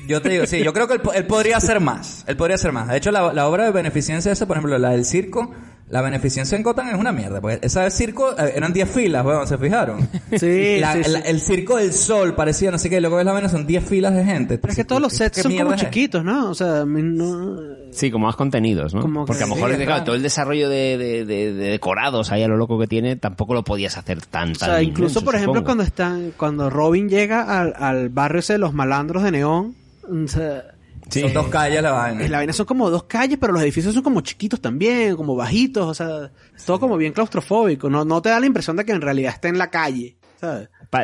Yo 0.06 0.20
te 0.22 0.28
digo, 0.28 0.46
sí, 0.46 0.62
yo 0.62 0.72
creo 0.72 0.86
que 0.86 0.94
él, 0.94 1.00
él 1.14 1.26
podría 1.26 1.56
hacer 1.56 1.80
más. 1.80 2.24
Él 2.28 2.36
podría 2.36 2.54
hacer 2.56 2.70
más. 2.70 2.88
De 2.88 2.96
hecho, 2.98 3.10
la, 3.10 3.32
la 3.32 3.48
obra 3.48 3.64
de 3.64 3.72
beneficencia 3.72 4.30
esa, 4.30 4.46
por 4.46 4.56
ejemplo, 4.58 4.78
la 4.78 4.90
del 4.90 5.04
circo, 5.04 5.50
la 5.90 6.02
beneficencia 6.02 6.56
en 6.56 6.62
Gotham 6.62 6.88
es 6.90 6.94
una 6.94 7.12
mierda. 7.12 7.40
Porque 7.40 7.58
esa 7.62 7.82
del 7.82 7.90
circo 7.92 8.30
eh, 8.38 8.52
eran 8.54 8.72
10 8.72 8.88
filas, 8.88 9.24
weón, 9.26 9.46
¿se 9.46 9.58
fijaron? 9.58 10.08
Sí, 10.38 10.78
La- 10.78 10.92
sí, 10.94 11.02
sí. 11.04 11.10
la- 11.10 11.18
el 11.20 11.40
circo 11.40 11.76
del 11.76 11.92
sol 11.92 12.34
parecía, 12.36 12.70
no 12.70 12.78
sé 12.78 12.88
qué, 12.88 12.98
y 12.98 13.00
luego 13.00 13.16
ves 13.16 13.26
la 13.26 13.32
vaina, 13.32 13.48
son 13.48 13.66
10 13.66 13.84
filas 13.84 14.14
de 14.14 14.24
gente. 14.24 14.58
Pero 14.58 14.70
es 14.70 14.76
que 14.76 14.84
todos 14.84 15.02
los 15.02 15.12
sets 15.12 15.36
¿Qué 15.36 15.42
son 15.42 15.56
como 15.56 15.74
chiquitos, 15.76 16.24
¿no? 16.24 16.50
O 16.50 16.54
sea, 16.54 16.82
a 16.82 16.86
mí 16.86 17.02
no... 17.02 17.56
Sí, 17.90 18.10
como 18.12 18.26
más 18.26 18.36
contenidos, 18.36 18.94
¿no? 18.94 19.00
Como 19.02 19.24
Porque 19.26 19.42
a 19.42 19.46
que- 19.46 19.50
lo 19.50 19.56
mejor 19.56 19.70
sí, 19.72 19.78
que, 19.78 19.84
claro. 19.84 19.96
claro, 19.98 20.04
todo 20.04 20.14
el 20.14 20.22
desarrollo 20.22 20.68
de, 20.68 20.96
de- 20.96 21.24
de- 21.24 21.52
de 21.52 21.68
decorados 21.70 22.30
ahí 22.30 22.44
a 22.44 22.48
lo 22.48 22.56
loco 22.56 22.78
que 22.78 22.86
tiene 22.86 23.16
tampoco 23.16 23.54
lo 23.54 23.64
podías 23.64 23.98
hacer 23.98 24.22
tan, 24.24 24.52
O 24.52 24.54
sea, 24.54 24.80
incluso, 24.80 25.18
inmenso, 25.18 25.24
por 25.24 25.34
ejemplo, 25.34 25.54
supongo. 25.54 25.66
cuando 25.66 25.82
están, 25.82 26.32
cuando 26.36 26.70
Robin 26.70 27.08
llega 27.08 27.42
al, 27.60 27.74
al 27.76 28.08
barrio 28.10 28.38
ese 28.38 28.52
de 28.52 28.58
los 28.60 28.72
malandros 28.72 29.24
de 29.24 29.32
Neón, 29.32 29.74
o 30.04 30.28
sea, 30.28 30.62
Son 31.10 31.32
dos 31.32 31.48
calles 31.48 31.82
la 31.82 31.92
vaina. 31.92 32.28
la 32.28 32.38
vaina 32.38 32.52
son 32.52 32.66
como 32.66 32.90
dos 32.90 33.04
calles, 33.04 33.38
pero 33.40 33.52
los 33.52 33.62
edificios 33.62 33.94
son 33.94 34.02
como 34.02 34.20
chiquitos 34.20 34.60
también, 34.60 35.16
como 35.16 35.34
bajitos, 35.34 35.86
o 35.86 35.94
sea, 35.94 36.30
todo 36.64 36.80
como 36.80 36.96
bien 36.96 37.12
claustrofóbico. 37.12 37.90
No, 37.90 38.04
no 38.04 38.22
te 38.22 38.28
da 38.28 38.40
la 38.40 38.46
impresión 38.46 38.76
de 38.76 38.84
que 38.84 38.92
en 38.92 39.00
realidad 39.00 39.32
está 39.34 39.48
en 39.48 39.58
la 39.58 39.70
calle, 39.70 40.16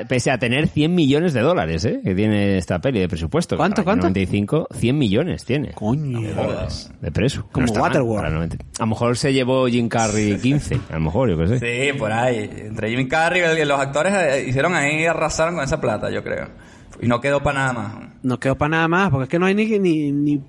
Pese 0.08 0.32
a 0.32 0.38
tener 0.38 0.66
100 0.66 0.92
millones 0.92 1.32
de 1.32 1.42
dólares, 1.42 1.84
¿eh? 1.84 2.00
Que 2.02 2.14
tiene 2.14 2.58
esta 2.58 2.80
peli 2.80 2.98
de 2.98 3.08
presupuesto. 3.08 3.56
¿Cuánto, 3.56 3.84
cuánto? 3.84 4.06
95, 4.06 4.68
100 4.72 4.98
millones 4.98 5.44
tiene. 5.44 5.72
Coño. 5.72 6.20
De 7.00 7.12
preso. 7.12 7.46
Como 7.52 7.66
Waterworld. 7.72 8.16
para 8.16 8.28
el 8.28 8.34
90. 8.34 8.56
A 8.56 8.80
lo 8.80 8.86
mejor 8.88 9.16
se 9.16 9.32
llevó 9.32 9.68
Jim 9.68 9.88
Carrey 9.88 10.38
15. 10.38 10.80
A 10.90 10.94
lo 10.94 11.00
mejor, 11.00 11.30
yo 11.30 11.38
qué 11.38 11.58
sé. 11.58 11.58
Sí, 11.92 11.98
por 11.98 12.10
ahí. 12.10 12.50
Entre 12.52 12.90
Jimmy 12.90 13.06
Carrey 13.06 13.42
y 13.62 13.64
los 13.64 13.78
actores 13.78 14.12
eh, 14.14 14.46
hicieron 14.48 14.74
ahí, 14.74 15.04
arrasaron 15.06 15.54
con 15.54 15.62
esa 15.62 15.80
plata, 15.80 16.10
yo 16.10 16.24
creo. 16.24 16.48
Y 17.00 17.08
no 17.08 17.20
quedó 17.20 17.42
para 17.42 17.58
nada 17.60 17.72
más. 17.72 17.92
No 18.22 18.38
quedó 18.40 18.56
para 18.56 18.70
nada 18.70 18.88
más, 18.88 19.10
porque 19.10 19.24
es 19.24 19.28
que 19.28 19.38
no 19.38 19.46
hay 19.46 19.54
ni, 19.54 19.78
ni, 19.78 20.12
ni 20.12 20.42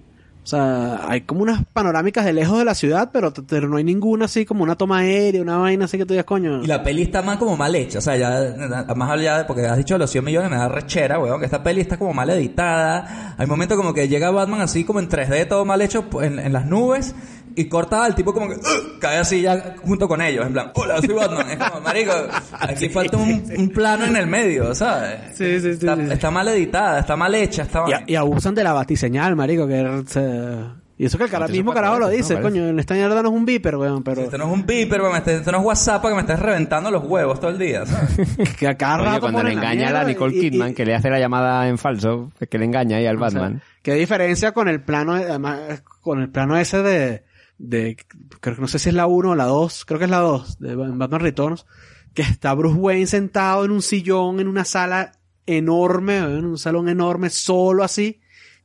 o 0.47 0.49
sea, 0.49 1.01
hay 1.09 1.23
como 1.23 1.41
unas 1.41 1.65
panorámicas 1.73 2.23
de 2.23 2.31
lejos 2.31 2.57
de 2.57 2.63
la 2.63 2.73
ciudad, 2.73 3.09
pero, 3.11 3.33
pero 3.33 3.67
no 3.67 3.75
hay 3.75 3.83
ninguna 3.83 4.25
así 4.25 4.45
como 4.45 4.63
una 4.63 4.77
toma 4.77 4.99
aérea, 4.99 5.41
una 5.41 5.57
vaina 5.57 5.83
así 5.83 5.97
que 5.97 6.05
tú 6.05 6.13
digas, 6.13 6.25
coño. 6.25 6.63
Y 6.63 6.67
la 6.67 6.81
peli 6.83 7.01
está 7.01 7.21
más 7.21 7.35
como 7.35 7.57
mal 7.57 7.75
hecha, 7.75 7.99
o 7.99 8.01
sea, 8.01 8.15
ya, 8.15 8.85
más 8.95 9.11
allá 9.11 9.39
de, 9.39 9.43
porque 9.43 9.65
has 9.65 9.75
dicho 9.75 9.97
los 9.97 10.09
100 10.09 10.23
millones, 10.23 10.49
me 10.49 10.55
da 10.55 10.69
rechera, 10.69 11.19
weón, 11.19 11.41
que 11.41 11.45
esta 11.47 11.61
peli 11.61 11.81
está 11.81 11.97
como 11.97 12.13
mal 12.13 12.29
editada. 12.29 13.35
Hay 13.37 13.45
momentos 13.45 13.75
como 13.75 13.93
que 13.93 14.07
llega 14.07 14.31
Batman 14.31 14.61
así 14.61 14.85
como 14.85 15.01
en 15.01 15.09
3D, 15.09 15.49
todo 15.49 15.65
mal 15.65 15.81
hecho, 15.81 16.07
en, 16.21 16.39
en 16.39 16.53
las 16.53 16.65
nubes, 16.65 17.13
y 17.57 17.67
corta 17.67 18.05
al 18.05 18.15
tipo 18.15 18.33
como 18.33 18.47
que, 18.47 18.55
"Ugh", 18.55 18.99
cae 18.99 19.17
así 19.17 19.41
ya 19.41 19.75
junto 19.83 20.07
con 20.07 20.21
ellos, 20.21 20.45
en 20.45 20.53
plan, 20.53 20.71
hola, 20.75 20.97
soy 21.01 21.15
Batman. 21.15 21.49
Es 21.49 21.57
como, 21.57 21.81
marico, 21.81 22.13
aquí 22.59 22.87
falta 22.89 23.17
un, 23.17 23.43
un 23.57 23.69
plano 23.69 24.05
en 24.05 24.15
el 24.15 24.27
medio, 24.27 24.73
¿sabes? 24.75 25.35
Sí, 25.35 25.59
sí, 25.59 25.61
sí, 25.61 25.69
Está, 25.69 25.95
sí. 25.95 26.01
está 26.11 26.31
mal 26.31 26.47
editada, 26.47 26.99
está 26.99 27.15
mal 27.15 27.33
hecha, 27.35 27.63
está 27.63 27.81
mal... 27.81 28.03
Y, 28.07 28.13
y 28.13 28.15
abusan 28.15 28.55
de 28.55 28.63
la 28.63 28.73
batiseñal, 28.73 29.35
marico, 29.35 29.67
que 29.67 30.03
se- 30.07 30.87
y 30.99 31.05
eso 31.05 31.19
que 31.19 31.25
el 31.25 31.29
cara, 31.29 31.47
mismo 31.47 31.73
carajo 31.73 31.99
lo 31.99 32.09
dice, 32.09 32.35
¿no? 32.37 32.41
coño, 32.41 32.69
en 32.69 32.79
esta 32.79 32.95
mierda 32.95 33.21
no 33.21 33.29
es 33.29 33.35
un 33.35 33.45
beeper, 33.45 33.75
weón, 33.75 34.01
pero 34.03 34.21
Esto 34.23 34.37
no 34.39 34.45
es 34.47 34.51
un 34.51 34.65
beeper, 34.65 34.99
weón, 35.01 35.15
este- 35.15 35.35
esto 35.35 35.51
no 35.51 35.59
es 35.59 35.63
WhatsApp 35.65 36.03
que 36.03 36.13
me 36.15 36.21
estés 36.21 36.39
reventando 36.39 36.89
los 36.89 37.03
huevos 37.03 37.39
todo 37.39 37.51
el 37.51 37.59
día, 37.59 37.85
¿sabes? 37.85 38.09
que 38.59 38.67
a 38.67 38.75
cada 38.75 38.95
Oye, 38.97 39.05
rato 39.05 39.21
cuando 39.21 39.43
le 39.43 39.53
engaña 39.53 39.89
a 39.89 39.91
la 39.91 40.03
Nicole 40.05 40.35
y- 40.35 40.39
y- 40.39 40.49
Kidman, 40.49 40.73
que 40.73 40.85
le 40.85 40.95
hace 40.95 41.11
la 41.11 41.19
llamada 41.19 41.67
en 41.67 41.77
falso, 41.77 42.31
que 42.49 42.57
le 42.57 42.65
engaña 42.65 42.97
ahí 42.97 43.05
al 43.05 43.17
o 43.17 43.19
sea, 43.29 43.39
Batman. 43.41 43.61
qué 43.83 43.93
diferencia 43.93 44.53
con 44.53 44.67
el 44.69 44.81
plano, 44.81 45.13
además, 45.13 45.83
con 46.01 46.19
el 46.19 46.29
plano 46.29 46.57
ese 46.57 46.81
de, 46.81 47.23
de, 47.57 47.97
creo 48.39 48.55
que 48.55 48.61
no 48.61 48.67
sé 48.67 48.79
si 48.79 48.89
es 48.89 48.95
la 48.95 49.07
1 49.07 49.31
o 49.31 49.35
la 49.35 49.45
2, 49.45 49.85
creo 49.85 49.97
que 49.99 50.05
es 50.05 50.11
la 50.11 50.19
2, 50.19 50.59
de 50.59 50.75
Batman 50.75 51.19
Returns, 51.21 51.65
que 52.13 52.21
está 52.21 52.53
Bruce 52.53 52.77
Wayne 52.77 53.07
sentado 53.07 53.65
en 53.65 53.71
un 53.71 53.81
sillón, 53.81 54.39
en 54.39 54.47
una 54.47 54.65
sala 54.65 55.13
enorme, 55.45 56.17
en 56.17 56.45
un 56.45 56.57
salón 56.57 56.89
enorme, 56.89 57.29
solo 57.29 57.83
así, 57.83 58.19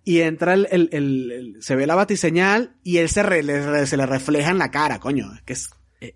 y 0.05 0.21
entra 0.21 0.55
el, 0.55 0.67
el, 0.71 0.89
el- 0.93 1.33
el- 1.33 1.63
se 1.63 1.77
ve 1.77 1.87
la 1.87 1.95
batiseñal 1.95 2.75
y 2.83 2.97
él 2.99 3.09
se, 3.09 3.23
le- 3.43 3.87
se 3.87 3.97
le 3.97 4.07
refleja 4.07 4.51
en 4.51 4.59
la 4.59 4.71
cara, 4.71 4.99
coño, 4.99 5.33
es 5.35 5.43
que 5.43 5.53
es, 5.53 5.71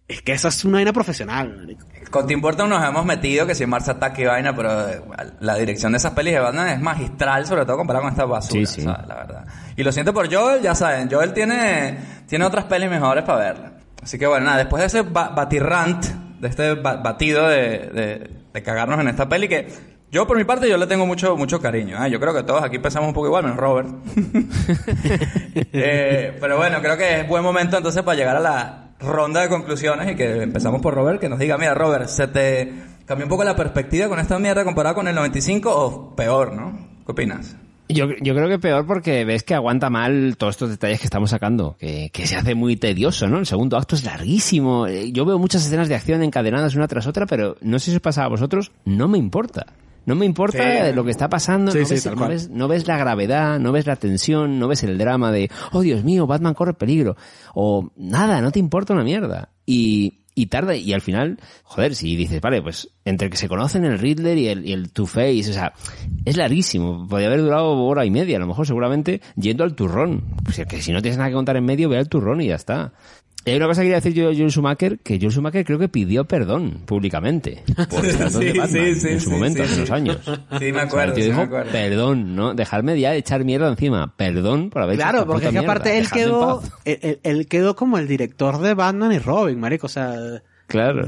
es 0.09 0.23
que 0.23 0.33
esa 0.33 0.49
es 0.49 0.65
una 0.65 0.79
vaina 0.79 0.93
profesional, 0.93 1.57
marico. 1.57 1.87
Con 2.11 2.27
Tim 2.27 2.41
Burton 2.41 2.69
nos 2.71 2.83
hemos 2.85 3.05
metido 3.05 3.47
que 3.47 3.55
si 3.55 3.67
Mars 3.67 3.89
Attack 3.89 4.19
y 4.21 4.25
vaina, 4.25 4.55
pero 4.55 4.89
eh, 4.89 5.01
la 5.41 5.55
dirección 5.57 5.93
de 5.93 5.99
esas 5.99 6.13
pelis 6.13 6.35
de 6.35 6.41
Batman 6.41 6.69
es 6.69 6.81
magistral, 6.81 7.47
sobre 7.47 7.65
todo 7.65 7.77
comparado 7.77 8.05
con 8.05 8.13
esta 8.13 8.25
basura, 8.25 8.61
Sí, 8.61 8.67
sí. 8.67 8.83
¿sabes? 8.83 9.07
La 9.07 9.15
verdad. 9.17 9.45
Y 9.77 9.83
lo 9.83 9.93
siento 9.93 10.15
por 10.15 10.33
Joel, 10.33 10.63
ya 10.63 10.75
saben, 10.75 11.11
Joel 11.11 11.33
tiene, 11.33 11.99
tiene 12.29 12.45
otras 12.45 12.65
pelis 12.67 12.89
mejores 12.91 13.25
para 13.25 13.39
verla. 13.39 13.73
Así 14.03 14.19
que 14.19 14.27
bueno, 14.27 14.47
nada, 14.47 14.59
después 14.59 14.81
de 14.81 14.87
ese 14.87 15.03
ba- 15.03 15.31
batirrant, 15.31 16.05
de 16.41 16.49
este 16.49 16.75
ba- 16.75 16.97
batido 16.97 17.49
de, 17.49 17.59
de, 17.91 18.31
de 18.53 18.63
cagarnos 18.63 19.01
en 19.01 19.09
esta 19.09 19.29
peli, 19.29 19.49
que 19.49 19.69
yo 20.13 20.27
por 20.29 20.37
mi 20.37 20.45
parte 20.45 20.69
yo 20.69 20.77
le 20.79 20.87
tengo 20.87 21.05
mucho, 21.07 21.37
mucho 21.37 21.61
cariño. 21.61 22.03
¿eh? 22.05 22.11
Yo 22.11 22.21
creo 22.21 22.33
que 22.33 22.45
todos 22.45 22.63
aquí 22.63 22.79
pensamos 22.79 23.09
un 23.09 23.15
poco 23.15 23.27
igual, 23.27 23.43
menos 23.43 23.59
Robert. 23.59 23.89
Eh, 25.73 26.37
pero 26.41 26.57
bueno, 26.57 26.81
creo 26.81 26.97
que 26.97 27.21
es 27.21 27.29
buen 27.29 27.43
momento 27.43 27.77
entonces 27.77 28.03
para 28.03 28.17
llegar 28.17 28.37
a 28.37 28.41
la 28.41 28.86
ronda 29.01 29.43
de 29.43 29.49
conclusiones 29.49 30.13
y 30.13 30.17
que 30.17 30.43
empezamos 30.43 30.81
por 30.81 30.95
Robert, 30.95 31.21
que 31.21 31.29
nos 31.29 31.39
diga, 31.39 31.59
mira 31.59 31.75
Robert, 31.75 32.09
¿se 32.09 32.29
te 32.29 32.73
cambió 33.05 33.27
un 33.27 33.31
poco 33.31 33.45
la 33.45 33.57
perspectiva 33.57 34.09
con 34.09 34.19
esta 34.19 34.39
mierda 34.39 34.65
comparada 34.65 34.95
con 34.95 35.09
el 35.09 35.15
95 35.15 35.71
o 35.71 36.17
peor, 36.17 36.53
no? 36.53 36.89
¿Qué 37.05 37.13
opinas? 37.13 37.57
Yo, 37.89 38.07
yo 38.21 38.35
creo 38.35 38.49
que 38.49 38.59
peor 38.59 38.85
porque 38.85 39.25
ves 39.25 39.45
que 39.45 39.55
aguanta 39.55 39.91
mal 39.91 40.37
todos 40.37 40.55
estos 40.55 40.71
detalles 40.71 40.99
que 40.99 41.07
estamos 41.07 41.31
sacando, 41.31 41.77
que, 41.79 42.11
que 42.13 42.27
se 42.27 42.35
hace 42.35 42.57
muy 42.57 42.77
tedioso, 42.77 43.29
¿no? 43.29 43.39
El 43.39 43.47
segundo 43.47 43.77
acto 43.77 43.95
es 43.95 44.05
larguísimo. 44.05 44.89
Eh, 44.89 45.13
Yo 45.13 45.25
veo 45.25 45.39
muchas 45.39 45.65
escenas 45.65 45.89
de 45.89 45.95
acción 45.95 46.23
encadenadas 46.25 46.75
una 46.75 46.89
tras 46.89 47.07
otra, 47.07 47.27
pero 47.27 47.57
no 47.61 47.79
sé 47.79 47.91
si 47.91 47.97
os 47.97 48.03
pasa 48.03 48.25
a 48.25 48.29
vosotros, 48.29 48.73
no 48.85 49.07
me 49.07 49.19
importa. 49.19 49.67
No 50.07 50.15
me 50.15 50.25
importa 50.25 50.87
Sí. 50.89 50.95
lo 50.95 51.05
que 51.05 51.11
está 51.11 51.29
pasando, 51.29 51.71
Sí, 51.73 51.79
no, 51.81 51.89
ves, 51.89 52.07
no 52.07 52.29
ves- 52.29 52.49
no 52.51 52.69
ves 52.69 52.87
la 52.87 52.97
gravedad, 52.97 53.59
no 53.59 53.73
ves 53.73 53.87
la 53.87 53.97
tensión, 53.97 54.59
no 54.59 54.69
ves 54.69 54.83
el 54.85 54.97
drama 54.97 55.31
de, 55.33 55.51
oh 55.73 55.83
Dios 55.83 56.03
mío, 56.05 56.27
Batman 56.27 56.55
corre 56.55 56.73
peligro. 56.75 57.17
O 57.55 57.91
nada, 57.97 58.41
no 58.41 58.51
te 58.53 58.59
importa 58.59 58.95
una 58.95 59.05
mierda. 59.05 59.51
Y, 59.67 60.21
y 60.35 60.47
tarda, 60.47 60.77
y 60.77 60.93
al 60.93 61.01
final, 61.01 61.39
joder, 61.65 61.95
si 61.95 62.15
dices, 62.15 62.41
vale, 62.41 62.63
pues 62.63 62.91
entre 63.05 63.31
que 63.31 63.37
se 63.37 63.49
conocen 63.49 63.85
el 63.85 63.99
Riddler 63.99 64.37
y 64.39 64.49
el, 64.49 64.67
y 64.67 64.73
el 64.75 64.93
Two-Face, 64.93 65.51
o 65.51 65.53
sea, 65.55 65.73
es 66.25 66.37
larguísimo. 66.37 67.09
Podría 67.09 67.29
haber 67.29 67.41
durado 67.43 67.73
hora 67.85 68.05
y 68.05 68.11
media, 68.11 68.37
a 68.37 68.41
lo 68.41 68.47
mejor, 68.47 68.67
seguramente, 68.67 69.21
yendo 69.37 69.65
al 69.65 69.75
turrón. 69.75 70.25
Pues 70.45 70.61
que 70.69 70.83
si 70.83 70.93
no 70.93 71.01
tienes 71.03 71.19
nada 71.19 71.31
que 71.31 71.35
contar 71.35 71.57
en 71.57 71.65
medio, 71.65 71.89
ve 71.89 71.99
al 71.99 72.09
turrón 72.09 72.41
y 72.43 72.47
ya 72.49 72.55
está. 72.55 72.93
Y 73.47 73.51
hay 73.51 73.57
una 73.59 73.67
cosa 73.69 73.81
que 73.81 73.85
quería 73.87 73.97
decir 73.97 74.13
yo 74.13 74.29
a 74.29 74.35
Joel 74.35 74.51
Schumacher, 74.51 74.99
que 74.99 75.19
Joel 75.21 75.31
Schumacher 75.33 75.65
creo 75.65 75.79
que 75.79 75.89
pidió 75.89 76.25
perdón 76.25 76.83
públicamente 76.85 77.63
por 77.89 78.03
de 78.03 78.13
Sí, 78.13 78.59
Batman 78.59 78.69
sí, 78.69 78.95
sí, 78.97 79.09
en 79.09 79.21
su 79.21 79.31
sí, 79.31 79.35
momento, 79.35 79.59
sí, 79.59 79.63
hace 79.65 79.73
sí. 79.75 79.79
unos 79.81 79.91
años. 79.93 80.19
Sí, 80.59 80.65
me 80.65 80.71
O 80.71 80.75
sea, 80.75 80.83
acuerdo, 80.83 81.09
el 81.09 81.15
tío 81.15 81.25
dijo, 81.27 81.37
me 81.39 81.43
acuerdo. 81.45 81.71
perdón, 81.73 82.35
¿no? 82.37 82.55
Dejarme 82.55 82.99
ya 83.01 83.13
de 83.13 83.19
echar 83.19 83.45
mierda 83.45 83.69
encima. 83.69 84.13
Perdón 84.17 84.69
por 84.71 84.83
haber 84.83 84.97
hecho 84.97 85.03
Claro, 85.05 85.19
esta 85.19 85.27
porque 85.29 85.45
es 85.47 85.49
que 85.53 85.59
mierda. 85.61 85.73
aparte 85.73 85.99
él 85.99 86.11
quedó, 86.11 86.63
él, 86.85 86.99
él- 87.03 87.21
él 87.23 87.47
quedó 87.47 87.77
como 87.77 87.99
el 87.99 88.09
director 88.09 88.59
de 88.59 88.75
Batman 88.75 89.13
y 89.13 89.19
Robin, 89.21 89.61
marico, 89.61 89.87
o 89.87 89.91
sea, 89.91 90.43
Claro. 90.67 91.07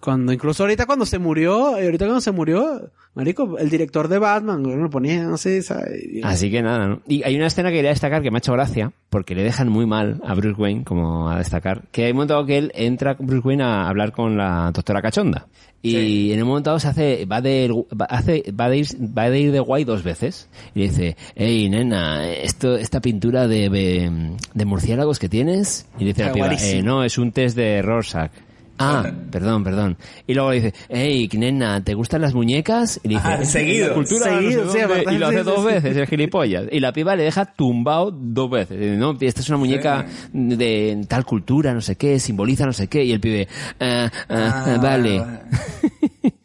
Cuando 0.00 0.32
incluso 0.32 0.62
ahorita 0.62 0.86
cuando 0.86 1.04
se 1.06 1.18
murió, 1.18 1.76
eh, 1.76 1.84
ahorita 1.84 2.04
cuando 2.06 2.20
se 2.20 2.30
murió, 2.32 2.90
Marico, 3.14 3.58
el 3.58 3.68
director 3.68 4.06
de 4.06 4.18
Batman, 4.18 4.62
lo 4.62 4.90
ponía, 4.90 5.24
no 5.24 5.36
sé, 5.36 5.60
¿sabes? 5.62 6.04
Y- 6.12 6.20
Así 6.22 6.50
que 6.52 6.62
nada, 6.62 6.86
¿no? 6.86 7.00
Y 7.08 7.24
hay 7.24 7.34
una 7.36 7.46
escena 7.48 7.70
que 7.70 7.76
quería 7.76 7.90
destacar 7.90 8.22
que 8.22 8.30
me 8.30 8.36
ha 8.36 8.38
hecho 8.38 8.52
gracia, 8.52 8.92
porque 9.10 9.34
le 9.34 9.42
dejan 9.42 9.68
muy 9.68 9.86
mal 9.86 10.20
a 10.24 10.34
Bruce 10.34 10.60
Wayne, 10.60 10.84
como 10.84 11.28
a 11.28 11.38
destacar, 11.38 11.82
que 11.90 12.04
hay 12.04 12.12
un 12.12 12.16
momento 12.18 12.34
dado 12.34 12.46
que 12.46 12.58
él 12.58 12.70
entra 12.76 13.16
con 13.16 13.26
Bruce 13.26 13.46
Wayne 13.48 13.64
a 13.64 13.88
hablar 13.88 14.12
con 14.12 14.36
la 14.36 14.70
doctora 14.72 15.02
Cachonda. 15.02 15.48
Y 15.80 16.32
en 16.32 16.42
un 16.42 16.48
momento 16.48 16.70
dado 16.70 16.80
se 16.80 16.88
hace, 16.88 17.24
va 17.26 17.40
de, 17.40 17.68
va, 18.00 18.04
hace, 18.06 18.42
va 18.52 18.68
de 18.68 18.78
ir, 18.78 18.86
va 19.16 19.30
de 19.30 19.40
ir 19.40 19.52
de 19.52 19.60
guay 19.60 19.84
dos 19.84 20.02
veces. 20.02 20.48
Y 20.74 20.80
le 20.80 20.88
dice, 20.88 21.16
hey 21.36 21.68
nena, 21.70 22.28
esto, 22.28 22.76
esta 22.76 23.00
pintura 23.00 23.46
de, 23.46 23.68
de, 23.70 24.36
de 24.54 24.64
murciélagos 24.64 25.18
que 25.20 25.28
tienes. 25.28 25.86
Y 25.98 26.04
dice 26.04 26.24
la 26.24 26.32
piba, 26.32 26.46
guarísimo. 26.46 26.80
eh, 26.80 26.82
no, 26.82 27.04
es 27.04 27.16
un 27.16 27.30
test 27.32 27.56
de 27.56 27.80
Rorschach. 27.82 28.32
Ah, 28.78 29.04
perdón, 29.30 29.64
perdón. 29.64 29.96
Y 30.26 30.34
luego 30.34 30.50
le 30.50 30.56
dice, 30.60 30.74
hey, 30.88 31.28
nena, 31.34 31.82
¿te 31.82 31.94
gustan 31.94 32.20
las 32.20 32.34
muñecas? 32.34 33.00
Y 33.02 33.08
le 33.08 33.14
dice, 33.16 33.28
Ah, 33.28 33.44
seguido. 33.44 33.88
"La 33.88 33.94
cultura, 33.94 34.26
no 34.26 34.32
sé 34.36 34.40
Seguido, 34.42 34.60
sí, 34.72 34.78
dónde", 34.78 34.82
aparte, 34.94 35.14
y 35.14 35.18
lo 35.18 35.26
hace 35.26 35.38
sí, 35.38 35.44
dos 35.44 35.60
sí, 35.60 35.66
veces, 35.66 35.96
el 35.96 36.06
gilipollas. 36.06 36.64
Y 36.70 36.80
la 36.80 36.92
piba 36.92 37.16
le 37.16 37.24
deja 37.24 37.44
tumbado 37.46 38.10
dos 38.10 38.50
veces. 38.50 38.78
Dice, 38.78 38.96
No, 38.96 39.16
esta 39.20 39.40
es 39.40 39.48
una 39.48 39.58
muñeca 39.58 40.06
de 40.32 41.04
tal 41.08 41.24
cultura, 41.24 41.74
no 41.74 41.80
sé 41.80 41.96
qué, 41.96 42.18
simboliza 42.18 42.66
no 42.66 42.72
sé 42.72 42.86
qué. 42.88 43.04
Y 43.04 43.12
el 43.12 43.20
pibe, 43.20 43.48
"Ah, 43.80 44.10
ah, 44.28 44.64
Ah, 44.66 44.78
vale. 44.80 45.22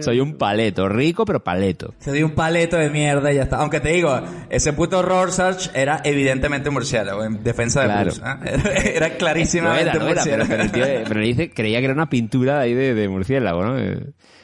Soy 0.00 0.20
un 0.20 0.36
paleto, 0.36 0.88
rico 0.88 1.24
pero 1.24 1.42
paleto. 1.42 1.94
Se 1.98 2.12
dio 2.12 2.26
un 2.26 2.32
paleto 2.34 2.76
de 2.76 2.90
mierda 2.90 3.32
y 3.32 3.36
ya 3.36 3.42
está. 3.44 3.56
Aunque 3.58 3.80
te 3.80 3.90
digo, 3.90 4.20
ese 4.50 4.72
puto 4.72 5.02
Rorschach 5.02 5.68
era 5.74 6.00
evidentemente 6.04 6.70
murciélago 6.70 7.24
en 7.24 7.42
defensa 7.42 7.80
de 7.82 7.86
Claro. 7.86 8.04
Bruce. 8.04 8.20
¿ah? 8.24 8.40
Era, 8.44 8.72
era 8.82 9.08
Lo 9.08 9.16
clarísimamente 9.18 9.82
era, 9.82 9.92
era, 9.92 9.98
pero, 10.00 10.14
murciélago. 10.14 10.48
pero 10.50 10.62
el 10.62 10.72
tío, 10.72 10.84
pero 11.08 11.20
le 11.20 11.26
dice, 11.26 11.50
creía 11.50 11.78
que 11.80 11.84
era 11.86 11.94
una 11.94 12.08
pintura 12.08 12.60
ahí 12.60 12.74
de, 12.74 12.94
de 12.94 13.08
murciélago, 13.08 13.64
¿no? 13.64 13.78
Eh, 13.78 13.98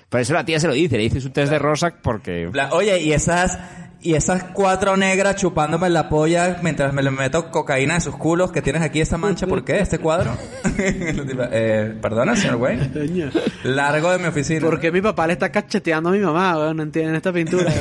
Por 0.09 0.20
eso 0.20 0.34
la 0.34 0.45
tía 0.45 0.59
se 0.61 0.66
lo 0.68 0.74
dice, 0.74 0.97
le 0.97 1.05
dice 1.05 1.18
es 1.18 1.24
un 1.24 1.32
test 1.32 1.51
de 1.53 1.59
Rorschach 1.59 1.95
porque... 2.03 2.51
Oye, 2.72 3.01
y 3.01 3.12
esas 3.12 3.59
y 4.03 4.14
esas 4.14 4.44
cuatro 4.55 4.96
negras 4.96 5.36
chupándome 5.36 5.90
la 5.90 6.09
polla 6.09 6.59
mientras 6.62 6.92
me 6.92 7.03
le 7.03 7.11
meto 7.11 7.51
cocaína 7.51 7.96
en 7.96 8.01
sus 8.01 8.16
culos 8.16 8.51
que 8.51 8.62
tienes 8.62 8.82
aquí 8.82 9.01
esta 9.01 9.18
mancha, 9.18 9.46
¿por 9.46 9.64
qué? 9.64 9.78
¿Este 9.78 9.98
cuadro? 9.98 10.36
eh, 10.78 11.94
Perdona, 12.01 12.34
señor 12.34 12.57
Wayne. 12.57 12.90
Largo 13.64 14.11
de 14.12 14.18
mi 14.18 14.26
oficina. 14.26 14.61
¿Por 14.61 14.80
qué 14.80 14.90
mi 14.90 15.03
papá 15.03 15.26
le 15.26 15.34
está 15.34 15.51
cacheteando 15.51 16.09
a 16.09 16.12
mi 16.12 16.20
mamá? 16.20 16.72
No 16.72 16.82
entienden 16.82 17.14
esta 17.14 17.32
pintura. 17.32 17.72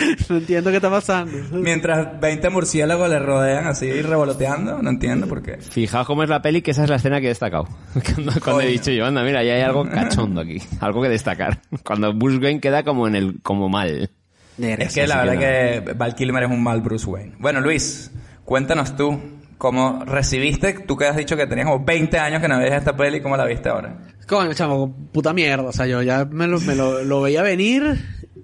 No, 0.00 0.26
no 0.28 0.36
entiendo 0.36 0.70
qué 0.70 0.76
está 0.76 0.90
pasando. 0.90 1.32
Mientras 1.52 2.20
20 2.20 2.50
murciélagos 2.50 3.08
le 3.08 3.18
rodean 3.18 3.66
así 3.66 4.02
revoloteando, 4.02 4.82
no 4.82 4.90
entiendo 4.90 5.26
por 5.26 5.42
qué. 5.42 5.58
Fijaos 5.58 6.06
cómo 6.06 6.22
es 6.22 6.28
la 6.28 6.42
peli, 6.42 6.62
que 6.62 6.70
esa 6.72 6.84
es 6.84 6.90
la 6.90 6.96
escena 6.96 7.20
que 7.20 7.26
he 7.26 7.30
destacado. 7.30 7.68
Cuando, 8.14 8.32
cuando 8.40 8.60
he 8.62 8.68
dicho 8.68 8.90
yo, 8.90 9.06
anda, 9.06 9.22
mira, 9.22 9.42
ya 9.42 9.54
hay 9.54 9.62
algo 9.62 9.88
cachondo 9.88 10.40
aquí. 10.40 10.58
Algo 10.80 11.02
que 11.02 11.08
destacar. 11.08 11.60
Cuando 11.84 12.12
Bruce 12.14 12.38
Wayne 12.38 12.60
queda 12.60 12.82
como 12.82 13.08
en 13.08 13.14
el, 13.16 13.40
como 13.42 13.68
mal. 13.68 14.10
Es 14.58 14.94
que 14.94 15.06
la 15.06 15.24
verdad 15.24 15.32
que 15.34 15.82
que 15.84 15.92
Val 15.92 16.14
Kilmer 16.14 16.44
es 16.44 16.50
un 16.50 16.62
mal 16.62 16.80
Bruce 16.80 17.06
Wayne. 17.06 17.34
Bueno, 17.38 17.60
Luis, 17.60 18.10
cuéntanos 18.44 18.96
tú 18.96 19.18
cómo 19.56 20.04
recibiste, 20.04 20.72
tú 20.72 20.96
que 20.96 21.06
has 21.06 21.16
dicho 21.16 21.36
que 21.36 21.46
tenías 21.46 21.66
como 21.66 21.84
20 21.84 22.18
años 22.18 22.40
que 22.40 22.48
no 22.48 22.58
veías 22.58 22.78
esta 22.78 22.96
peli, 22.96 23.20
¿cómo 23.20 23.36
la 23.36 23.44
viste 23.44 23.68
ahora? 23.68 23.98
Coño, 24.26 24.54
chamo, 24.54 24.94
puta 25.12 25.32
mierda. 25.32 25.64
O 25.68 25.72
sea, 25.72 25.86
yo 25.86 26.02
ya 26.02 26.24
me 26.24 26.46
lo, 26.46 26.60
me 26.60 26.74
lo, 26.74 27.02
lo 27.02 27.22
veía 27.22 27.42
venir, 27.42 27.98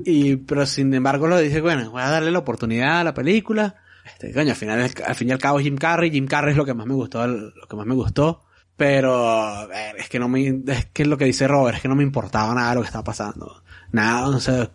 y, 0.04 0.36
pero 0.36 0.66
sin 0.66 0.92
embargo 0.94 1.26
lo 1.26 1.38
dije, 1.38 1.60
bueno, 1.60 1.90
voy 1.90 2.02
a 2.02 2.08
darle 2.10 2.30
la 2.30 2.38
oportunidad 2.40 3.00
a 3.00 3.04
la 3.04 3.14
película. 3.14 3.76
Este, 4.04 4.32
coño, 4.32 4.50
al 4.50 4.56
final, 4.56 4.80
al 5.06 5.14
fin 5.14 5.28
y 5.28 5.32
al 5.32 5.38
cabo 5.38 5.58
Jim 5.60 5.76
Carrey. 5.76 6.10
Jim 6.10 6.26
Carrey 6.26 6.52
es 6.52 6.56
lo 6.56 6.64
que 6.64 6.74
más 6.74 6.86
me 6.86 6.94
gustó, 6.94 7.26
lo 7.26 7.66
que 7.68 7.76
más 7.76 7.86
me 7.86 7.94
gustó. 7.94 8.42
Pero, 8.76 9.68
ver, 9.68 9.96
es 9.98 10.08
que 10.08 10.18
no 10.18 10.28
me, 10.28 10.46
es 10.66 10.86
que 10.92 11.02
es 11.04 11.08
lo 11.08 11.16
que 11.16 11.24
dice 11.26 11.46
Robert, 11.46 11.76
es 11.76 11.82
que 11.82 11.88
no 11.88 11.94
me 11.94 12.02
importaba 12.02 12.52
nada 12.54 12.74
lo 12.74 12.80
que 12.80 12.86
estaba 12.86 13.04
pasando. 13.04 13.62
Nada, 13.92 14.28
o 14.28 14.40
sea, 14.40 14.70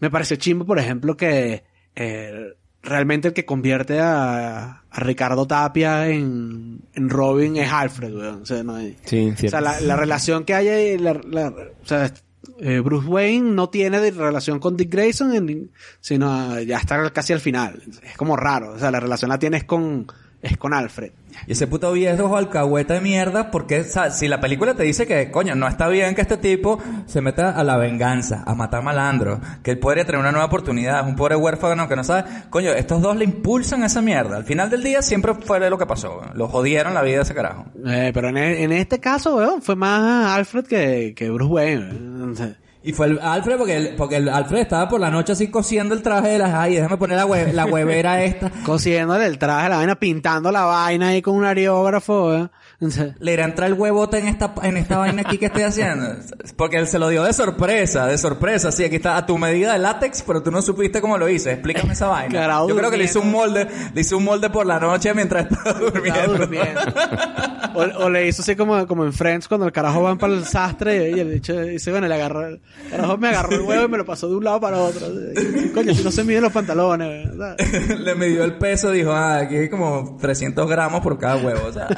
me 0.00 0.10
pareció 0.10 0.36
chimbo, 0.36 0.64
por 0.66 0.78
ejemplo, 0.80 1.16
que, 1.16 1.62
eh, 1.94 2.54
realmente 2.82 3.28
el 3.28 3.34
que 3.34 3.44
convierte 3.46 4.00
a, 4.00 4.82
a 4.90 5.00
Ricardo 5.00 5.46
Tapia 5.46 6.08
en, 6.08 6.80
en 6.92 7.08
Robin 7.08 7.56
es 7.56 7.70
Alfred, 7.72 8.14
weón. 8.16 8.42
O 8.42 8.46
sea, 8.46 8.62
no 8.64 8.74
hay- 8.74 8.96
Sí, 9.04 9.32
o 9.32 9.48
sea, 9.48 9.60
la, 9.60 9.80
la 9.80 9.96
relación 9.96 10.44
que 10.44 10.54
hay 10.54 10.68
ahí, 10.68 10.98
la, 10.98 11.14
la- 11.28 11.48
o 11.48 11.86
sea, 11.86 12.12
eh, 12.58 12.80
Bruce 12.80 13.06
Wayne 13.06 13.54
no 13.54 13.68
tiene 13.68 14.10
relación 14.10 14.58
con 14.58 14.76
Dick 14.76 14.90
Grayson, 14.90 15.70
sino 16.00 16.32
ah, 16.32 16.60
ya 16.62 16.78
está 16.78 17.10
casi 17.10 17.32
al 17.32 17.40
final. 17.40 17.82
Es 18.02 18.16
como 18.16 18.36
raro. 18.36 18.72
O 18.72 18.78
sea, 18.78 18.90
la 18.90 19.00
relación 19.00 19.28
la 19.28 19.38
tienes 19.38 19.64
con, 19.64 20.06
es 20.46 20.56
con 20.56 20.74
Alfred. 20.74 21.12
Y 21.46 21.52
ese 21.52 21.66
puto 21.66 21.92
viejo 21.92 22.36
alcahueta 22.36 22.94
de 22.94 23.00
mierda, 23.02 23.50
porque 23.50 23.80
o 23.80 23.84
sea, 23.84 24.10
si 24.10 24.26
la 24.26 24.40
película 24.40 24.74
te 24.74 24.82
dice 24.84 25.06
que, 25.06 25.30
coño, 25.30 25.54
no 25.54 25.68
está 25.68 25.86
bien 25.88 26.14
que 26.14 26.22
este 26.22 26.38
tipo 26.38 26.78
se 27.06 27.20
meta 27.20 27.50
a 27.50 27.62
la 27.62 27.76
venganza, 27.76 28.42
a 28.46 28.54
matar 28.54 28.82
malandros, 28.82 29.38
que 29.62 29.72
él 29.72 29.78
podría 29.78 30.04
tener 30.06 30.18
una 30.20 30.32
nueva 30.32 30.46
oportunidad, 30.46 31.00
es 31.00 31.06
un 31.06 31.16
pobre 31.16 31.36
huérfano 31.36 31.88
que 31.88 31.96
no 31.96 32.04
sabe, 32.04 32.24
coño, 32.48 32.70
estos 32.70 33.02
dos 33.02 33.16
le 33.16 33.24
impulsan 33.24 33.82
a 33.82 33.86
esa 33.86 34.00
mierda. 34.00 34.36
Al 34.38 34.44
final 34.44 34.70
del 34.70 34.82
día 34.82 35.02
siempre 35.02 35.34
fue 35.34 35.60
lo 35.68 35.76
que 35.78 35.86
pasó, 35.86 36.22
lo 36.34 36.48
jodieron 36.48 36.94
la 36.94 37.02
vida 37.02 37.16
de 37.16 37.22
ese 37.22 37.34
carajo. 37.34 37.66
Eh, 37.86 38.10
pero 38.14 38.28
en, 38.30 38.38
e- 38.38 38.62
en 38.64 38.72
este 38.72 38.98
caso, 38.98 39.36
weón, 39.36 39.60
fue 39.60 39.76
más 39.76 40.36
Alfred 40.38 40.64
que, 40.66 41.12
que 41.14 41.28
Bruce 41.30 41.52
Wayne. 41.52 41.90
weón. 41.92 42.56
Y 42.86 42.92
fue 42.92 43.06
el 43.08 43.18
Alfred 43.18 43.56
porque 43.56 43.76
el, 43.76 43.88
porque 43.96 44.14
el 44.16 44.28
Alfred 44.28 44.60
estaba 44.60 44.88
por 44.88 45.00
la 45.00 45.10
noche 45.10 45.32
así 45.32 45.48
cosiendo 45.48 45.92
el 45.92 46.02
traje 46.02 46.28
de 46.28 46.38
las 46.38 46.54
ay, 46.54 46.76
déjame 46.76 46.96
poner 46.96 47.16
la, 47.16 47.26
hue- 47.26 47.50
la 47.52 47.66
huevera 47.66 48.22
esta. 48.22 48.48
Cosiéndole 48.64 49.26
el 49.26 49.38
traje, 49.38 49.68
la 49.68 49.78
vaina, 49.78 49.96
pintando 49.96 50.52
la 50.52 50.64
vaina 50.66 51.08
ahí 51.08 51.20
con 51.20 51.34
un 51.34 51.44
areógrafo, 51.44 52.26
weón. 52.28 52.50
O 52.78 52.90
sea, 52.90 53.14
Le 53.20 53.32
irá 53.32 53.44
a 53.44 53.48
entrar 53.48 53.68
el 53.68 53.74
huevote 53.74 54.18
en 54.18 54.28
esta, 54.28 54.52
en 54.62 54.76
esta 54.76 54.98
vaina 54.98 55.22
aquí 55.22 55.38
que 55.38 55.46
estoy 55.46 55.62
haciendo. 55.62 56.14
Porque 56.56 56.76
él 56.76 56.86
se 56.86 56.98
lo 56.98 57.08
dio 57.08 57.24
de 57.24 57.32
sorpresa, 57.32 58.06
de 58.06 58.18
sorpresa. 58.18 58.70
Sí, 58.70 58.84
aquí 58.84 58.96
está 58.96 59.16
a 59.16 59.24
tu 59.24 59.38
medida 59.38 59.72
de 59.72 59.78
látex, 59.78 60.22
pero 60.26 60.42
tú 60.42 60.50
no 60.50 60.60
supiste 60.60 61.00
cómo 61.00 61.16
lo 61.16 61.26
hice. 61.28 61.52
Explícame 61.52 61.94
esa 61.94 62.08
vaina. 62.08 62.46
Yo 62.68 62.76
creo 62.76 62.90
que 62.90 62.98
le 62.98 63.04
hice 63.04 63.18
un 63.18 63.30
molde, 63.30 63.66
le 63.94 64.00
hice 64.00 64.14
un 64.14 64.24
molde 64.24 64.50
por 64.50 64.66
la 64.66 64.78
noche 64.78 65.14
mientras 65.14 65.50
estaba 65.50 65.78
durmiendo. 65.78 66.46
O, 67.76 68.04
o 68.04 68.08
le 68.08 68.26
hizo 68.26 68.40
así 68.40 68.56
como, 68.56 68.86
como 68.86 69.04
en 69.04 69.12
Friends 69.12 69.48
cuando 69.48 69.66
el 69.66 69.72
carajo 69.72 70.02
van 70.02 70.16
para 70.16 70.32
el 70.32 70.46
sastre 70.46 71.10
y 71.10 71.20
el 71.20 71.28
bicho 71.28 71.60
dice, 71.60 71.90
bueno, 71.90 72.08
le 72.08 72.14
agarró, 72.14 72.46
el 72.46 72.60
carajo 72.90 73.18
me 73.18 73.28
agarró 73.28 73.54
el 73.54 73.60
huevo 73.60 73.84
y 73.84 73.88
me 73.88 73.98
lo 73.98 74.06
pasó 74.06 74.30
de 74.30 74.36
un 74.36 74.44
lado 74.44 74.58
para 74.60 74.78
otro. 74.78 75.06
Coño, 75.74 75.92
si 75.92 76.02
no 76.02 76.10
se 76.10 76.24
miden 76.24 76.44
los 76.44 76.52
pantalones, 76.52 77.28
¿verdad? 77.28 77.58
le 77.98 78.14
midió 78.14 78.44
el 78.44 78.54
peso, 78.54 78.92
dijo, 78.92 79.12
ah, 79.12 79.40
aquí 79.40 79.56
hay 79.56 79.68
como 79.68 80.16
300 80.18 80.66
gramos 80.66 81.02
por 81.02 81.18
cada 81.18 81.36
huevo, 81.36 81.66
o 81.66 81.72
sea. 81.72 81.88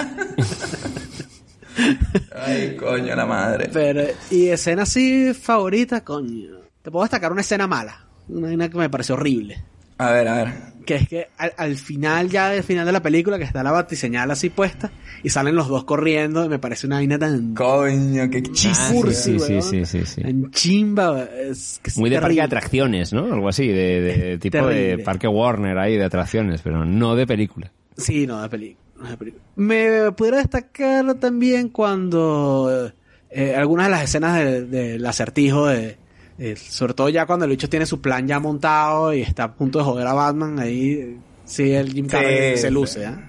Ay, 2.35 2.77
coño, 2.77 3.15
la 3.15 3.27
madre. 3.27 3.71
Pero, 3.73 4.03
y 4.31 4.49
escena 4.49 4.83
así 4.83 5.33
favorita, 5.35 6.03
coño. 6.05 6.59
Te 6.83 6.91
puedo 6.91 7.05
destacar 7.05 7.33
una 7.33 7.41
escena 7.43 7.67
mala. 7.67 8.05
Una 8.29 8.49
escena 8.49 8.69
que 8.69 8.79
me 8.79 8.91
pareció 8.91 9.15
horrible. 9.15 9.63
A 9.99 10.11
ver, 10.13 10.29
a 10.29 10.35
ver. 10.37 10.55
Que 10.87 10.95
es 10.95 11.09
que 11.09 11.29
al, 11.37 11.53
al 11.57 11.77
final, 11.77 12.31
ya 12.31 12.51
del 12.51 12.63
final 12.63 12.87
de 12.87 12.93
la 12.93 13.03
película, 13.03 13.37
que 13.37 13.45
está 13.45 13.63
la 13.63 13.73
batiseñal 13.73 14.31
así 14.31 14.49
puesta, 14.49 14.91
y 15.23 15.29
salen 15.29 15.55
los 15.55 15.69
dos 15.69 15.85
corriendo, 15.85 16.45
y 16.45 16.49
me 16.49 16.59
parece 16.59 16.87
una 16.87 16.97
vaina 16.97 17.19
tan... 17.19 17.55
Coño, 17.55 18.31
qué 18.31 18.43
Chifursi, 18.43 19.39
sí, 19.39 19.39
sí, 19.39 19.53
weón. 19.53 19.63
sí, 19.63 19.85
sí, 19.85 20.07
sí. 20.07 20.23
Tan 20.23 20.51
chimba, 20.51 21.25
es, 21.25 21.81
que 21.83 21.91
es 21.91 21.99
Muy 21.99 22.09
de 22.09 22.21
parque 22.21 22.37
de 22.37 22.43
atracciones, 22.43 23.13
¿no? 23.13 23.25
Algo 23.33 23.49
así, 23.49 23.67
de, 23.67 24.01
de 24.01 24.39
tipo 24.39 24.67
de 24.67 24.99
parque 24.99 25.29
Warner 25.29 25.77
ahí 25.79 25.97
de 25.97 26.05
atracciones, 26.05 26.63
pero 26.63 26.85
no 26.87 27.15
de 27.17 27.27
película. 27.27 27.71
Sí, 27.97 28.27
no, 28.27 28.41
de 28.41 28.49
película. 28.49 28.88
De. 29.03 29.35
Me 29.57 30.13
pudiera 30.13 30.39
destacar 30.39 31.15
también 31.15 31.69
cuando 31.69 32.93
eh, 33.31 33.55
algunas 33.57 33.87
de 33.87 33.91
las 33.91 34.05
escenas 34.05 34.37
de- 34.39 34.63
del 34.67 35.05
acertijo, 35.07 35.67
de, 35.69 35.97
de- 36.39 36.57
sobre 36.57 36.95
todo 36.95 37.09
ya 37.09 37.27
cuando 37.27 37.45
el 37.45 37.51
bicho 37.53 37.69
tiene 37.69 37.87
su 37.87 38.01
plan 38.01 38.27
ya 38.27 38.41
montado 38.41 39.13
y 39.15 39.23
está 39.23 39.45
a 39.45 39.55
punto 39.55 39.79
de 39.79 39.85
joder 39.85 40.07
a 40.07 40.13
Batman, 40.15 40.59
ahí 40.59 40.93
eh, 40.93 41.17
sí 41.45 41.73
el 41.73 41.93
Jim 41.93 42.07
Carrey 42.07 42.57
Sí, 42.57 42.63
se 42.63 42.71
luce, 42.71 43.07
¿ah? 43.07 43.25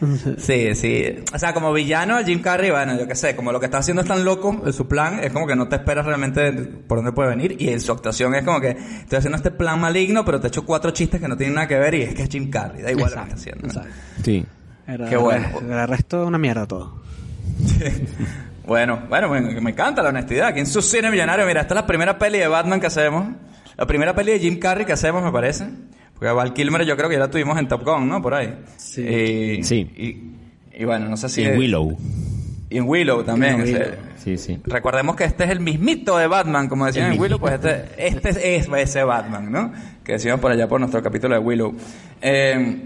Sí, 0.38 0.74
sí. 0.74 1.04
O 1.32 1.38
sea, 1.38 1.54
como 1.54 1.72
villano, 1.72 2.18
Jim 2.24 2.40
Carrey, 2.42 2.72
bueno, 2.72 2.98
yo 2.98 3.06
qué 3.06 3.14
sé, 3.14 3.36
como 3.36 3.52
lo 3.52 3.60
que 3.60 3.66
está 3.66 3.78
haciendo 3.78 4.02
es 4.02 4.08
tan 4.08 4.24
loco, 4.24 4.60
eh, 4.66 4.72
su 4.72 4.88
plan 4.88 5.20
es 5.22 5.32
como 5.32 5.46
que 5.46 5.54
no 5.54 5.68
te 5.68 5.76
esperas 5.76 6.04
realmente 6.04 6.52
por 6.52 6.98
dónde 6.98 7.12
puede 7.12 7.28
venir. 7.30 7.54
Y 7.60 7.68
en 7.68 7.80
su 7.80 7.92
actuación 7.92 8.34
es 8.34 8.42
como 8.42 8.60
que 8.60 8.70
estoy 8.70 9.18
haciendo 9.18 9.36
este 9.36 9.52
plan 9.52 9.78
maligno, 9.80 10.24
pero 10.24 10.40
te 10.40 10.48
echo 10.48 10.64
cuatro 10.66 10.90
chistes 10.90 11.20
que 11.20 11.28
no 11.28 11.36
tienen 11.36 11.54
nada 11.54 11.68
que 11.68 11.78
ver 11.78 11.94
y 11.94 12.02
es 12.02 12.14
que 12.14 12.22
es 12.22 12.28
Jim 12.28 12.50
Carrey, 12.50 12.82
da 12.82 12.90
igual 12.90 13.10
lo 13.12 13.16
que 13.16 13.22
está 13.22 13.34
haciendo. 13.36 13.68
¿no? 13.68 13.82
Sí. 14.24 14.44
Era- 14.86 15.08
Qué 15.08 15.16
bueno. 15.16 15.48
El 15.60 15.88
resto 15.88 16.26
una 16.26 16.38
mierda 16.38 16.66
todo. 16.66 17.00
Bueno, 18.64 19.02
bueno, 19.08 19.28
me, 19.28 19.40
me 19.60 19.70
encanta 19.72 20.02
la 20.04 20.10
honestidad. 20.10 20.46
Aquí 20.48 20.60
en 20.60 20.66
su 20.66 20.80
cine 20.82 21.10
millonario, 21.10 21.44
mira, 21.46 21.62
esta 21.62 21.74
es 21.74 21.80
la 21.80 21.86
primera 21.86 22.16
peli 22.16 22.38
de 22.38 22.46
Batman 22.46 22.80
que 22.80 22.86
hacemos. 22.86 23.26
La 23.76 23.86
primera 23.86 24.14
peli 24.14 24.32
de 24.32 24.38
Jim 24.38 24.58
Carrey 24.60 24.86
que 24.86 24.92
hacemos, 24.92 25.22
me 25.22 25.32
parece. 25.32 25.66
Porque 26.14 26.28
a 26.28 26.32
Val 26.32 26.52
Kilmer 26.52 26.84
yo 26.84 26.96
creo 26.96 27.08
que 27.08 27.16
ya 27.16 27.20
la 27.22 27.30
tuvimos 27.30 27.58
en 27.58 27.66
Top 27.66 27.84
Gun, 27.84 28.08
¿no? 28.08 28.22
Por 28.22 28.34
ahí. 28.34 28.56
Sí. 28.76 29.02
Y, 29.02 29.64
Sí. 29.64 29.90
Y, 29.96 30.80
y 30.80 30.84
bueno, 30.84 31.08
no 31.08 31.16
sé 31.16 31.28
si... 31.28 31.42
Y 31.42 31.46
en 31.46 31.58
Willow. 31.58 31.98
Y 32.70 32.78
en 32.78 32.84
Willow 32.88 33.24
también. 33.24 33.54
En 33.56 33.62
o 33.62 33.66
sea, 33.66 33.78
Willow. 33.80 33.94
Sí, 34.18 34.38
sí. 34.38 34.60
Recordemos 34.64 35.16
que 35.16 35.24
este 35.24 35.42
es 35.42 35.50
el 35.50 35.58
mismito 35.58 36.16
de 36.16 36.28
Batman, 36.28 36.68
como 36.68 36.86
decían 36.86 37.06
El 37.08 37.14
en 37.14 37.20
Willow, 37.20 37.40
pues 37.40 37.54
este, 37.54 37.86
este 37.98 38.28
es 38.56 38.68
ese 38.72 39.02
Batman, 39.02 39.50
¿no? 39.50 39.72
Que 40.04 40.12
decíamos 40.12 40.40
por 40.40 40.52
allá 40.52 40.68
por 40.68 40.78
nuestro 40.78 41.02
capítulo 41.02 41.34
de 41.34 41.40
Willow. 41.40 41.74
Eh, 42.20 42.82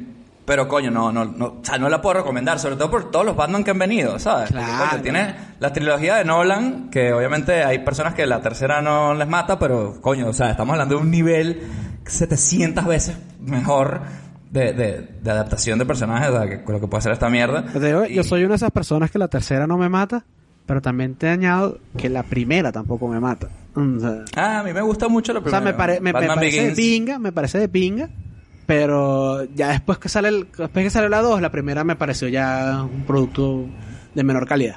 pero 0.47 0.66
coño, 0.68 0.90
no, 0.90 1.12
no, 1.12 1.24
no, 1.24 1.47
o 1.47 1.61
sea, 1.62 1.76
no 1.76 1.88
la 1.88 2.01
puedo 2.01 2.14
recomendar, 2.20 2.59
sobre 2.59 2.76
todo 2.76 2.90
por 2.90 3.11
todos 3.11 3.26
los 3.26 3.36
Batman 3.36 3.62
que 3.64 3.72
han 3.72 3.78
venido, 3.78 4.18
¿sabes? 4.18 4.51
Claro. 4.51 4.90
coño, 4.90 5.03
tiene 5.03 5.34
la 5.59 5.72
trilogía 5.72 6.14
de 6.16 6.24
Nolan, 6.24 6.88
que 6.90 7.12
obviamente 7.12 7.64
hay 7.64 7.80
personas 7.80 8.14
que 8.14 8.24
la 8.26 8.40
tercera 8.40 8.80
no 8.80 9.12
les 9.14 9.28
mata, 9.28 9.59
pero 9.59 10.01
coño, 10.01 10.28
o 10.28 10.32
sea, 10.32 10.51
estamos 10.53 10.72
hablando 10.74 10.94
de 10.97 11.01
un 11.03 11.11
nivel 11.11 11.62
700 12.07 12.84
veces 12.86 13.16
mejor 13.40 14.01
de, 14.51 14.72
de, 14.72 15.09
de 15.22 15.30
adaptación 15.30 15.78
de 15.78 15.84
personajes, 15.86 16.30
o 16.30 16.38
sea, 16.38 16.49
que, 16.49 16.72
lo 16.72 16.80
que 16.80 16.86
puede 16.86 17.01
hacer 17.01 17.12
esta 17.12 17.28
mierda. 17.28 17.64
Te 17.64 17.80
digo, 17.80 18.07
Yo 18.07 18.22
soy 18.22 18.40
una 18.42 18.51
de 18.51 18.57
esas 18.57 18.70
personas 18.70 19.11
que 19.11 19.18
la 19.18 19.28
tercera 19.28 19.66
no 19.66 19.76
me 19.76 19.88
mata, 19.88 20.24
pero 20.66 20.80
también 20.80 21.14
te 21.14 21.28
añado 21.28 21.78
que 21.97 22.09
la 22.09 22.22
primera 22.22 22.72
tampoco 22.72 23.09
me 23.09 23.20
mata. 23.20 23.49
O 23.74 24.01
sea, 24.01 24.24
Ah, 24.36 24.61
a 24.61 24.62
mí 24.62 24.72
me 24.72 24.80
gusta 24.80 25.09
mucho 25.09 25.32
la 25.32 25.40
o 25.40 25.42
primera. 25.42 25.62
sea, 25.62 25.72
me, 25.72 25.76
pare- 25.76 26.01
me- 26.01 26.12
me 26.12 26.26
parece 26.28 26.68
de 26.70 26.74
pinga, 26.74 27.18
me 27.18 27.32
parece 27.32 27.59
de 27.59 27.68
pinga, 27.68 28.09
pero 28.66 29.44
ya 29.54 29.68
después 29.70 29.98
que 29.98 30.08
sale 30.08 30.28
el, 30.28 30.48
después 30.56 30.84
que 30.84 30.90
sale 30.90 31.08
la 31.08 31.22
2, 31.22 31.40
la 31.40 31.50
primera 31.50 31.84
me 31.84 31.96
pareció 31.96 32.28
ya 32.28 32.82
un 32.82 33.04
producto 33.04 33.64
de 34.14 34.24
menor 34.24 34.46
calidad. 34.46 34.76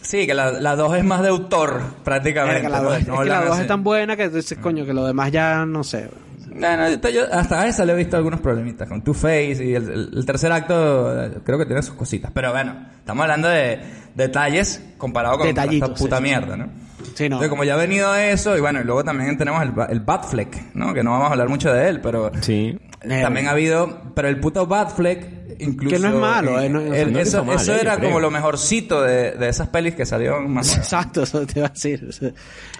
Sí, 0.00 0.26
que 0.26 0.34
la, 0.34 0.52
la 0.52 0.76
dos 0.76 0.94
es 0.96 1.04
más 1.04 1.22
de 1.22 1.28
autor, 1.28 1.80
prácticamente. 2.02 2.68
¿no? 2.68 2.82
dos- 2.82 2.98
es 2.98 3.04
que 3.06 3.10
la 3.24 3.40
2 3.44 3.52
así. 3.52 3.62
es 3.62 3.66
tan 3.68 3.82
buena 3.84 4.16
que 4.16 4.28
dices, 4.28 4.58
coño, 4.58 4.84
que 4.84 4.92
lo 4.94 5.06
demás 5.06 5.30
ya 5.32 5.64
no 5.66 5.82
sé. 5.84 6.08
No, 6.54 6.76
no, 6.76 7.08
yo- 7.10 7.32
hasta 7.32 7.66
esa 7.66 7.84
le 7.84 7.92
he 7.94 7.96
visto 7.96 8.16
algunos 8.16 8.40
problemitas 8.40 8.88
con 8.88 9.02
Two-Face 9.02 9.64
y 9.64 9.74
el, 9.74 10.10
el- 10.14 10.26
tercer 10.26 10.52
acto 10.52 11.24
eh, 11.24 11.38
creo 11.44 11.58
que 11.58 11.66
tiene 11.66 11.82
sus 11.82 11.94
cositas. 11.94 12.30
Pero 12.34 12.52
bueno, 12.52 12.86
estamos 12.98 13.22
hablando 13.22 13.48
de 13.48 13.80
detalles 14.14 14.82
comparado 14.98 15.38
con 15.38 15.48
esta 15.48 15.64
puta 15.66 15.96
sí, 15.96 16.04
sí, 16.06 16.22
mierda, 16.22 16.56
¿no? 16.56 16.68
Sí, 17.14 17.22
no. 17.28 17.36
Entonces, 17.36 17.48
como 17.48 17.64
ya 17.64 17.74
ha 17.74 17.78
venido 17.78 18.14
eso, 18.14 18.56
y 18.56 18.60
bueno, 18.60 18.80
y 18.80 18.84
luego 18.84 19.04
también 19.04 19.36
tenemos 19.36 19.62
el, 19.62 19.72
el 19.90 20.00
Batfleck, 20.00 20.74
¿no? 20.74 20.94
Que 20.94 21.02
no 21.02 21.10
vamos 21.12 21.28
a 21.28 21.32
hablar 21.32 21.48
mucho 21.48 21.72
de 21.72 21.88
él, 21.88 22.00
pero 22.00 22.30
Sí. 22.40 22.78
También 23.08 23.48
ha 23.48 23.50
habido, 23.52 24.02
pero 24.14 24.28
el 24.28 24.40
puto 24.40 24.66
Batfleck, 24.66 25.56
incluso... 25.60 25.96
Que 25.96 26.02
no 26.02 26.08
es 26.08 26.14
malo, 26.14 26.60
eh, 26.60 26.68
no- 26.68 26.80
el- 26.80 27.12
no 27.12 27.18
eso 27.18 27.44
eso 27.52 27.74
eh, 27.74 27.78
era 27.80 27.96
creo. 27.96 28.08
como 28.10 28.20
lo 28.20 28.30
mejorcito 28.30 29.02
de, 29.02 29.32
de 29.32 29.48
esas 29.48 29.68
pelis 29.68 29.94
que 29.94 30.04
salieron 30.06 30.50
más. 30.52 30.76
Exacto, 30.76 31.22
eso 31.22 31.46
te 31.46 31.60
iba 31.60 31.66
a 31.68 31.70
decir. 31.70 32.06
o 32.08 32.12
sea, 32.12 32.30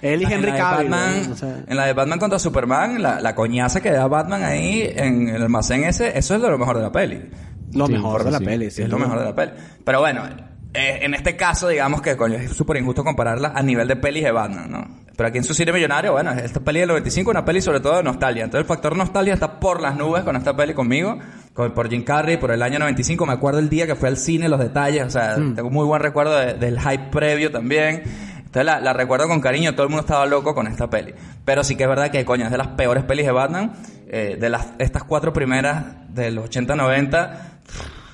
él 0.02 0.22
y 0.22 0.24
En 0.24 0.32
Henry 0.32 0.52
Cavill. 0.52 0.92
En 1.66 1.76
la 1.76 1.86
de 1.86 1.92
Batman 1.92 2.18
contra 2.18 2.38
Superman, 2.38 3.02
la, 3.02 3.20
la 3.20 3.34
coñaza 3.34 3.80
que 3.80 3.90
da 3.90 4.06
Batman 4.08 4.42
ahí 4.42 4.90
en 4.94 5.28
el 5.28 5.42
almacén 5.42 5.84
ese, 5.84 6.16
eso 6.18 6.34
es 6.34 6.40
lo 6.40 6.58
mejor 6.58 6.76
de 6.76 6.82
la 6.82 6.92
peli. 6.92 7.20
lo 7.72 7.86
Sí, 7.86 7.92
mejor 7.92 8.24
de 8.24 8.30
la 8.30 8.38
sí. 8.38 8.44
peli. 8.44 8.70
sí, 8.70 8.82
es 8.82 8.88
lo 8.88 8.98
mejor 8.98 9.18
de 9.18 9.24
la 9.26 9.34
peli. 9.34 9.52
Pero 9.84 10.00
bueno, 10.00 10.22
eh, 10.74 10.98
en 11.02 11.14
este 11.14 11.36
caso, 11.36 11.68
digamos 11.68 12.02
que 12.02 12.16
coño, 12.16 12.36
es 12.36 12.52
súper 12.52 12.76
injusto 12.76 13.02
compararla 13.04 13.52
a 13.54 13.62
nivel 13.62 13.88
de 13.88 13.96
pelis 13.96 14.24
de 14.24 14.32
Batman, 14.32 14.70
¿no? 14.70 15.04
Pero 15.16 15.28
aquí 15.28 15.38
en 15.38 15.44
su 15.44 15.54
cine 15.54 15.72
millonario, 15.72 16.10
bueno, 16.12 16.32
esta 16.32 16.58
peli 16.58 16.80
del 16.80 16.88
95 16.88 17.30
es 17.30 17.34
una 17.36 17.44
peli 17.44 17.60
sobre 17.62 17.78
todo 17.78 17.96
de 17.98 18.02
nostalgia. 18.02 18.42
Entonces 18.44 18.64
el 18.64 18.68
factor 18.68 18.96
nostalgia 18.96 19.32
está 19.34 19.60
por 19.60 19.80
las 19.80 19.96
nubes 19.96 20.24
con 20.24 20.34
esta 20.34 20.56
peli 20.56 20.74
conmigo, 20.74 21.16
con, 21.52 21.72
por 21.72 21.88
Jim 21.88 22.02
Carrey, 22.02 22.36
por 22.36 22.50
el 22.50 22.60
año 22.62 22.80
95. 22.80 23.24
Me 23.24 23.32
acuerdo 23.32 23.60
el 23.60 23.68
día 23.68 23.86
que 23.86 23.94
fue 23.94 24.08
al 24.08 24.16
cine, 24.16 24.48
los 24.48 24.58
detalles, 24.58 25.04
o 25.04 25.10
sea, 25.10 25.36
tengo 25.54 25.70
muy 25.70 25.86
buen 25.86 26.02
recuerdo 26.02 26.36
de- 26.36 26.54
del 26.54 26.80
hype 26.80 27.10
previo 27.12 27.52
también. 27.52 28.02
Entonces 28.38 28.64
la, 28.64 28.80
la 28.80 28.92
recuerdo 28.92 29.28
con 29.28 29.40
cariño, 29.40 29.72
todo 29.74 29.84
el 29.84 29.90
mundo 29.90 30.00
estaba 30.02 30.26
loco 30.26 30.52
con 30.54 30.66
esta 30.66 30.90
peli. 30.90 31.14
Pero 31.44 31.62
sí 31.62 31.76
que 31.76 31.84
es 31.84 31.88
verdad 31.88 32.10
que, 32.10 32.24
coño, 32.24 32.46
es 32.46 32.50
de 32.50 32.58
las 32.58 32.68
peores 32.68 33.04
pelis 33.04 33.26
de 33.26 33.32
Batman. 33.32 33.72
eh, 34.08 34.36
de 34.40 34.48
las, 34.48 34.72
estas 34.78 35.04
cuatro 35.04 35.32
primeras 35.32 35.84
de 36.12 36.30
los 36.32 36.50
80-90, 36.50 37.38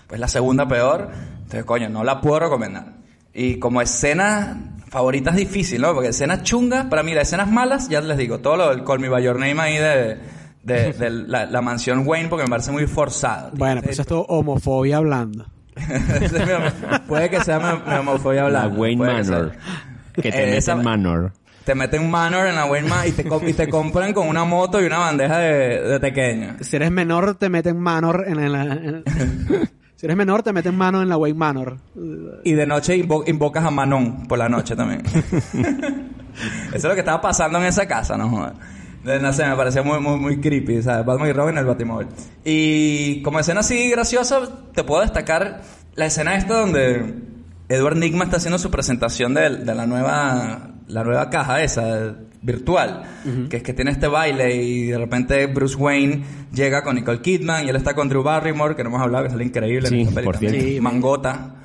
pues 0.07 0.21
la 0.21 0.29
segunda 0.29 0.67
peor. 0.69 1.09
Entonces, 1.51 1.65
coño, 1.65 1.89
no 1.89 2.05
la 2.05 2.21
puedo 2.21 2.39
recomendar. 2.39 2.93
Y 3.35 3.59
como 3.59 3.83
escena 3.83 4.77
favorita 4.89 5.31
es 5.31 5.37
difícil, 5.37 5.81
¿no? 5.83 5.93
Porque 5.95 6.11
escenas 6.11 6.43
chungas, 6.45 6.87
para 6.87 7.03
mí 7.03 7.13
las 7.13 7.27
escenas 7.29 7.51
malas, 7.51 7.89
ya 7.89 8.01
les 8.01 8.17
digo, 8.19 8.39
todo 8.39 8.57
lo 8.57 8.71
del 8.71 8.85
Call 8.85 9.01
Me 9.01 9.09
By 9.09 9.23
Your 9.25 9.35
Name 9.39 9.61
ahí 9.61 9.77
de, 9.77 10.19
de, 10.63 10.93
de 10.99 11.11
la, 11.11 11.47
la 11.47 11.61
mansión 11.61 12.05
Wayne, 12.07 12.29
porque 12.29 12.45
me 12.45 12.51
parece 12.51 12.71
muy 12.71 12.87
forzado. 12.87 13.51
tío. 13.51 13.59
Bueno, 13.59 13.81
pues 13.83 13.95
eso 13.95 14.03
es 14.03 14.09
todo 14.09 14.23
homofobia 14.29 14.99
hablando. 14.99 15.47
Puede 17.09 17.31
que 17.31 17.41
sea 17.41 17.59
mi, 17.59 17.93
homofobia 17.99 18.43
La 18.43 18.63
hablando. 18.63 18.81
Wayne 18.81 18.99
puede 18.99 19.17
que 19.17 19.23
Manor. 19.31 19.53
Que 20.15 20.23
te 20.23 20.29
Eh, 20.29 20.47
mete 20.47 20.57
esa- 20.59 20.73
en 20.73 20.83
Manor. 20.83 21.33
Te 21.65 21.75
meten 21.75 22.11
Manor 22.11 22.47
en 22.47 22.57
la 22.57 22.65
Wayne 22.67 22.89
Manor 22.89 23.07
y 23.09 23.13
te, 23.13 23.29
y 23.49 23.53
te 23.53 23.69
compran 23.69 24.13
con 24.13 24.27
una 24.29 24.45
moto 24.45 24.81
y 24.81 24.87
una 24.87 24.99
bandeja 24.99 25.39
de, 25.39 25.81
de 25.83 26.01
pequeña. 26.01 26.57
Si 26.61 26.77
eres 26.77 26.91
menor, 26.91 27.35
te 27.37 27.49
meten 27.49 27.79
manor 27.79 28.25
en 28.27 28.53
la... 28.53 28.63
en- 28.63 29.05
si 30.01 30.07
eres 30.07 30.17
menor, 30.17 30.43
te 30.43 30.55
meten 30.55 30.75
mano 30.75 31.03
en 31.03 31.11
la 31.11 31.19
Wayne 31.19 31.39
Manor. 31.39 31.77
Y 32.43 32.53
de 32.55 32.67
noche 32.67 32.97
invo- 32.97 33.23
invocas 33.27 33.63
a 33.65 33.71
Manon 33.71 34.27
por 34.27 34.39
la 34.39 34.49
noche 34.49 34.75
también. 34.75 35.03
Eso 36.69 36.77
es 36.77 36.85
lo 36.85 36.95
que 36.95 37.01
estaba 37.01 37.21
pasando 37.21 37.59
en 37.59 37.65
esa 37.65 37.87
casa, 37.87 38.17
no. 38.17 38.51
De- 39.05 39.21
No 39.21 39.31
sé, 39.33 39.47
me 39.47 39.57
parecía 39.57 39.83
muy, 39.83 40.01
muy, 40.01 40.19
muy 40.19 40.41
creepy, 40.41 40.83
¿sabes? 40.83 41.05
Batman 41.05 41.29
y 41.29 41.33
Robin 41.33 41.55
en 41.55 41.59
el 41.59 41.67
Batimóvil. 41.67 42.09
Y 42.45 43.21
como 43.23 43.41
escena 43.41 43.61
así 43.61 43.91
graciosa, 43.91 44.41
te 44.73 44.85
puedo 44.85 45.03
destacar 45.03 45.61
la 45.97 46.07
escena 46.07 46.35
esta 46.37 46.61
donde 46.61 47.17
Edward 47.69 47.97
Nigma 47.97 48.25
está 48.25 48.39
haciendo 48.39 48.59
su 48.59 48.71
presentación 48.71 49.35
de, 49.35 49.51
de 49.59 49.75
la 49.75 49.87
nueva 49.87 50.71
la 50.87 51.05
nueva 51.05 51.31
caja 51.31 51.63
esa 51.63 52.15
virtual, 52.43 53.03
que 53.49 53.59
es 53.59 53.63
que 53.63 53.73
tiene 53.75 53.91
este 53.91 54.07
baile 54.07 54.55
y 54.55 54.87
de 54.87 54.99
repente 54.99 55.47
Bruce 55.47 55.77
Wayne 55.77 56.23
llega 56.53 56.83
con 56.83 56.95
Nicole 56.97 57.21
Kidman 57.21 57.67
y 57.67 57.69
él 57.69 57.77
está 57.77 57.95
con 57.95 58.09
Drew 58.09 58.23
Barrymore, 58.23 58.75
que 58.75 58.83
no 58.83 58.89
hemos 58.91 59.03
hablado, 59.03 59.25
que 59.25 59.31
sale 59.31 59.45
increíble 59.45 59.89
Sí, 59.89 59.95
en 59.95 60.01
esta 60.01 60.15
peli 60.15 60.27
por. 60.27 60.39
Sí, 60.39 60.81
Mangota. 60.81 61.57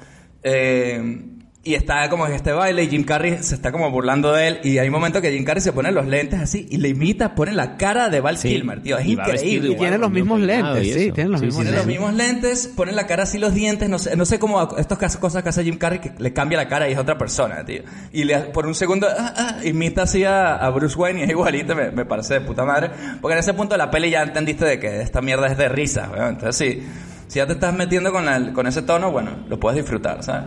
Eh, 0.44 1.35
y 1.68 1.74
está 1.74 2.08
como 2.12 2.28
en 2.28 2.34
este 2.34 2.52
baile 2.54 2.84
y 2.84 2.90
Jim 2.90 3.04
Carrey 3.04 3.40
se 3.42 3.56
está 3.56 3.72
como 3.72 3.90
burlando 3.90 4.32
de 4.32 4.48
él 4.48 4.60
y 4.64 4.78
hay 4.78 4.88
un 4.88 4.94
momento 4.94 5.20
que 5.20 5.32
Jim 5.32 5.44
Carrey 5.44 5.62
se 5.62 5.74
pone 5.74 5.92
los 5.92 6.06
lentes 6.06 6.40
así 6.40 6.68
y 6.70 6.78
le 6.78 6.90
imita, 6.90 7.34
pone 7.34 7.54
la 7.54 7.76
cara 7.76 8.10
de 8.10 8.22
Val 8.22 8.38
Sí. 8.38 8.50
Kilmer, 8.50 8.84
tío, 8.84 9.00
es 9.00 9.06
Y 9.08 9.14
increíble. 9.14 9.72
Y 9.72 9.76
tiene 9.76 9.98
los 9.98 10.12
mismos 10.12 10.40
lentes, 10.40 10.94
sí, 10.94 11.12
tiene 11.12 11.32
los 11.32 11.40
Sí, 11.40 11.48
mismos 11.48 11.64
Pone 11.64 11.70
sí, 11.72 11.76
los 11.76 11.84
sí. 11.86 11.90
mismos 11.92 12.14
lentes, 12.14 12.68
pone 12.76 12.92
la 12.92 13.08
cara 13.08 13.24
así 13.24 13.40
los 13.40 13.54
dientes, 13.56 13.90
no 13.90 13.98
sé, 13.98 14.16
no 14.16 14.26
sé 14.26 14.38
cómo 14.38 14.78
estas 14.78 15.18
cosas 15.18 15.42
que 15.42 15.50
hace 15.50 15.64
Jim 15.64 15.78
Carrey 15.78 15.98
que 16.00 16.12
le 16.20 16.32
cambia 16.34 16.58
la 16.60 16.68
cara 16.68 16.88
y 16.88 16.94
es 16.94 17.00
otra 17.00 17.18
persona, 17.18 17.66
tío. 17.66 17.82
Y 18.14 18.26
le, 18.26 18.38
por 18.42 18.68
un 18.68 18.76
segundo 18.76 19.08
ah, 19.10 19.34
ah, 19.36 19.58
imita 19.66 20.04
así 20.04 20.24
a, 20.24 20.56
a 20.58 20.70
Bruce 20.70 20.96
Wayne 20.96 21.22
y 21.22 21.24
es 21.24 21.30
igualito, 21.32 21.76
me, 21.76 21.90
me 21.90 22.06
parece 22.06 22.36
de 22.36 22.42
puta 22.42 22.64
madre. 22.64 22.92
Porque 23.20 23.34
en 23.34 23.40
ese 23.40 23.56
punto 23.56 23.74
de 23.74 23.80
la 23.80 23.90
peli 23.90 24.12
ya 24.12 24.22
entendiste 24.22 24.66
de 24.66 24.80
que 24.80 25.02
esta 25.02 25.20
mierda 25.20 25.48
es 25.48 25.58
de 25.58 25.68
risa, 25.68 26.12
weón. 26.14 26.36
Entonces 26.36 26.56
sí, 26.58 26.84
si 27.28 27.40
ya 27.40 27.48
te 27.48 27.54
estás 27.54 27.74
metiendo 27.74 28.12
con, 28.12 28.30
el- 28.30 28.54
con 28.54 28.68
ese 28.68 28.84
tono, 28.84 29.10
bueno, 29.12 29.32
lo 29.50 29.60
puedes 29.60 29.78
disfrutar, 29.78 30.22
¿sabes? 30.24 30.44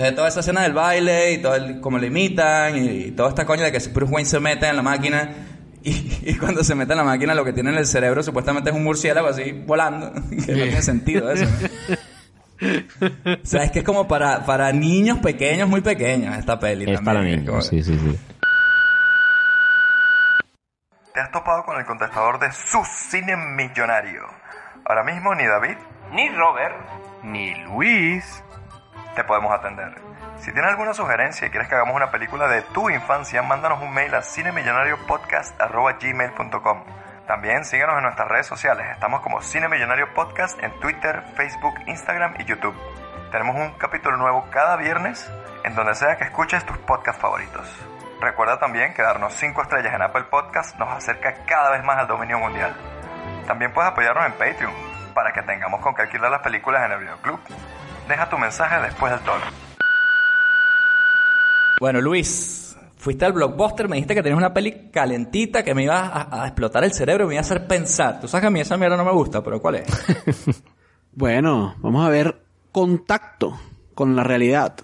Entonces 0.00 0.16
toda 0.16 0.28
esa 0.28 0.40
escena 0.40 0.62
del 0.62 0.72
baile 0.72 1.32
y 1.32 1.42
todo 1.42 1.54
el, 1.56 1.78
como 1.82 1.98
le 1.98 2.06
imitan 2.06 2.74
y, 2.74 2.88
y 2.88 3.10
toda 3.10 3.28
esta 3.28 3.44
coña 3.44 3.64
de 3.64 3.72
que 3.72 3.78
Bruce 3.90 4.10
Wayne 4.10 4.26
se 4.28 4.40
mete 4.40 4.66
en 4.66 4.76
la 4.76 4.82
máquina 4.82 5.30
y, 5.82 6.20
y 6.22 6.38
cuando 6.38 6.64
se 6.64 6.74
mete 6.74 6.92
en 6.94 6.98
la 6.98 7.04
máquina 7.04 7.34
lo 7.34 7.44
que 7.44 7.52
tiene 7.52 7.68
en 7.70 7.76
el 7.76 7.86
cerebro 7.86 8.22
supuestamente 8.22 8.70
es 8.70 8.76
un 8.76 8.82
murciélago 8.82 9.28
así 9.28 9.52
volando, 9.52 10.10
que 10.30 10.36
no 10.36 10.44
tiene 10.62 10.80
sentido 10.80 11.30
eso. 11.30 11.44
¿no? 11.44 12.68
O 13.34 13.36
sea, 13.46 13.64
es 13.64 13.70
que 13.72 13.80
es 13.80 13.84
como 13.84 14.08
para, 14.08 14.44
para 14.46 14.72
niños 14.72 15.18
pequeños, 15.18 15.68
muy 15.68 15.82
pequeños 15.82 16.34
esta 16.38 16.58
peli. 16.58 16.84
Es 16.90 16.94
también. 16.96 17.04
para 17.04 17.22
niños, 17.22 17.46
como- 17.50 17.60
sí, 17.62 17.82
sí, 17.82 17.98
sí. 17.98 18.18
Te 21.12 21.20
has 21.20 21.30
topado 21.30 21.64
con 21.64 21.78
el 21.78 21.84
contestador 21.84 22.38
de 22.38 22.50
su 22.52 22.78
cine 22.84 23.36
millonario. 23.36 24.22
Ahora 24.86 25.04
mismo 25.04 25.34
ni 25.34 25.44
David, 25.46 25.76
ni 26.12 26.28
Robert, 26.30 26.74
ni 27.24 27.54
Luis 27.64 28.42
te 29.14 29.24
podemos 29.24 29.52
atender. 29.52 29.94
Si 30.38 30.52
tienes 30.52 30.70
alguna 30.70 30.94
sugerencia 30.94 31.46
y 31.46 31.50
quieres 31.50 31.68
que 31.68 31.74
hagamos 31.74 31.94
una 31.94 32.10
película 32.10 32.48
de 32.48 32.62
tu 32.62 32.88
infancia, 32.88 33.42
mándanos 33.42 33.82
un 33.82 33.92
mail 33.92 34.14
a 34.14 34.22
cinemillonariopodcast.gmail.com 34.22 36.84
También 37.26 37.64
síguenos 37.64 37.96
en 37.96 38.04
nuestras 38.04 38.28
redes 38.28 38.46
sociales. 38.46 38.86
Estamos 38.90 39.20
como 39.20 39.42
Cine 39.42 39.68
Millonario 39.68 40.14
Podcast 40.14 40.62
en 40.62 40.78
Twitter, 40.80 41.22
Facebook, 41.36 41.74
Instagram 41.86 42.36
y 42.38 42.44
YouTube. 42.44 42.74
Tenemos 43.30 43.56
un 43.56 43.72
capítulo 43.78 44.16
nuevo 44.16 44.46
cada 44.50 44.76
viernes 44.76 45.30
en 45.62 45.74
donde 45.74 45.94
sea 45.94 46.16
que 46.16 46.24
escuches 46.24 46.64
tus 46.64 46.78
podcasts 46.78 47.20
favoritos. 47.20 47.68
Recuerda 48.20 48.58
también 48.58 48.94
que 48.94 49.02
darnos 49.02 49.34
5 49.34 49.62
estrellas 49.62 49.94
en 49.94 50.02
Apple 50.02 50.24
Podcast 50.24 50.78
nos 50.78 50.90
acerca 50.90 51.34
cada 51.46 51.70
vez 51.70 51.84
más 51.84 51.98
al 51.98 52.06
dominio 52.06 52.38
mundial. 52.38 52.74
También 53.46 53.72
puedes 53.72 53.90
apoyarnos 53.90 54.26
en 54.26 54.32
Patreon 54.32 54.72
para 55.14 55.32
que 55.32 55.42
tengamos 55.42 55.80
con 55.80 55.94
qué 55.94 56.02
alquilar 56.02 56.30
las 56.30 56.40
películas 56.40 56.84
en 56.84 56.92
el 56.92 57.00
videoclub. 57.00 57.40
Deja 58.10 58.28
tu 58.28 58.36
mensaje 58.36 58.82
después 58.82 59.12
del 59.12 59.20
tono. 59.20 59.44
Bueno, 61.80 62.00
Luis, 62.00 62.76
fuiste 62.96 63.24
al 63.24 63.32
blockbuster, 63.32 63.88
me 63.88 63.96
dijiste 63.96 64.14
que 64.14 64.22
tenías 64.22 64.36
una 64.36 64.52
peli 64.52 64.90
calentita 64.92 65.62
que 65.62 65.74
me 65.74 65.84
iba 65.84 66.00
a, 66.00 66.42
a 66.42 66.46
explotar 66.46 66.84
el 66.84 66.92
cerebro, 66.92 67.26
me 67.26 67.34
iba 67.34 67.40
a 67.40 67.42
hacer 67.42 67.66
pensar. 67.66 68.20
Tú 68.20 68.28
sabes 68.28 68.42
que 68.42 68.46
a 68.48 68.50
mí 68.50 68.60
esa 68.60 68.76
mierda 68.76 68.96
no 68.96 69.04
me 69.04 69.12
gusta, 69.12 69.42
pero 69.42 69.60
¿cuál 69.60 69.76
es? 69.76 69.86
Bueno, 71.12 71.74
vamos 71.78 72.06
a 72.06 72.08
ver 72.08 72.40
contacto 72.70 73.58
con 73.96 74.14
la 74.14 74.22
realidad. 74.22 74.76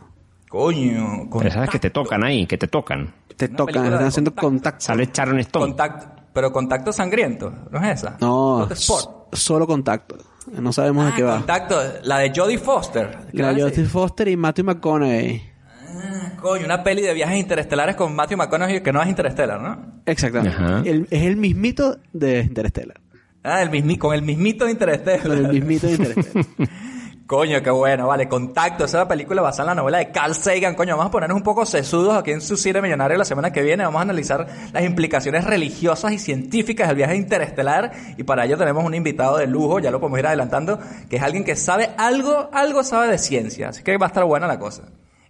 Coño, 0.48 1.28
Pero 1.38 1.50
sabes 1.52 1.70
que 1.70 1.78
te 1.78 1.90
tocan 1.90 2.24
ahí, 2.24 2.46
que 2.46 2.58
te 2.58 2.66
tocan. 2.66 3.14
Te 3.36 3.46
Una 3.46 3.56
tocan, 3.56 3.84
están 3.84 4.04
haciendo 4.04 4.30
contacto. 4.32 4.48
contacto. 4.48 4.84
Sale 4.84 5.08
Sharon 5.12 5.38
Stone. 5.38 5.66
Contacto, 5.66 6.22
pero 6.32 6.52
contacto 6.52 6.92
sangriento, 6.92 7.52
¿no 7.70 7.78
es 7.78 8.00
esa? 8.00 8.16
No, 8.20 8.66
Bloodsport. 8.66 9.34
s- 9.34 9.40
solo 9.42 9.68
contacto. 9.68 10.16
No 10.53 10.72
sabemos 10.72 11.05
de 11.07 11.11
Ah, 11.12 11.14
qué 11.16 11.22
va. 11.22 11.36
Contacto, 11.38 11.80
la 12.05 12.18
de 12.18 12.32
Jodie 12.34 12.59
Foster. 12.59 13.11
La 13.32 13.53
Claro, 13.53 13.68
Jodie. 13.68 13.84
Foster 13.84 14.28
y 14.28 14.36
Matthew 14.36 14.64
McConaughey. 14.66 15.42
Ah, 15.88 16.32
Coño, 16.40 16.64
una 16.64 16.82
peli 16.84 17.03
de 17.03 17.14
viajes 17.14 17.38
interestelares 17.38 17.97
con 17.97 18.14
Matthew 18.14 18.38
McConaughey 18.38 18.82
que 18.82 18.92
no 18.92 19.03
es 19.03 19.09
interestelar, 19.09 19.61
¿no? 19.61 20.01
Exactamente. 20.07 20.57
El- 20.90 21.09
es 21.11 21.22
el 21.22 21.36
mismito 21.36 21.99
de 22.12 22.40
Interstellar. 22.40 23.01
Ah, 23.42 23.62
el 23.62 23.70
mismi, 23.70 23.97
con 23.97 24.12
el 24.14 24.22
mismito 24.22 24.64
de 24.64 24.72
Interestelar. 24.72 25.20
Con 25.22 25.38
el 25.38 25.49
mismito 25.53 25.86
de 25.86 25.92
Interstellar. 25.94 26.47
Coño, 27.26 27.60
qué 27.60 27.70
bueno, 27.70 28.06
vale. 28.06 28.28
Contacto, 28.28 28.84
esa 28.84 28.98
es 28.98 29.02
la 29.02 29.08
película 29.08 29.42
basada 29.42 29.72
en 29.72 29.76
la 29.76 29.82
novela 29.82 29.98
de 29.98 30.12
Carl 30.12 30.32
Sagan. 30.32 30.76
Coño, 30.76 30.96
vamos 30.96 31.08
a 31.08 31.10
ponernos 31.10 31.36
un 31.36 31.42
poco 31.42 31.66
sesudos 31.66 32.16
aquí 32.16 32.30
en 32.30 32.40
su 32.40 32.56
cine 32.56 32.80
millonario 32.80 33.18
la 33.18 33.24
semana 33.24 33.52
que 33.52 33.62
viene. 33.62 33.82
Vamos 33.82 33.98
a 33.98 34.02
analizar 34.02 34.46
las 34.72 34.84
implicaciones 34.84 35.42
religiosas 35.42 36.12
y 36.12 36.20
científicas 36.20 36.86
del 36.86 36.98
viaje 36.98 37.16
interestelar. 37.16 37.90
Y 38.16 38.22
para 38.22 38.44
ello 38.44 38.56
tenemos 38.56 38.84
un 38.84 38.94
invitado 38.94 39.38
de 39.38 39.48
lujo, 39.48 39.80
ya 39.80 39.90
lo 39.90 39.98
podemos 39.98 40.20
ir 40.20 40.26
adelantando, 40.28 40.78
que 41.10 41.16
es 41.16 41.22
alguien 41.22 41.42
que 41.42 41.56
sabe 41.56 41.90
algo, 41.98 42.48
algo 42.52 42.84
sabe 42.84 43.08
de 43.08 43.18
ciencia. 43.18 43.70
Así 43.70 43.82
que 43.82 43.96
va 43.98 44.06
a 44.06 44.08
estar 44.08 44.24
buena 44.24 44.46
la 44.46 44.60
cosa. 44.60 44.82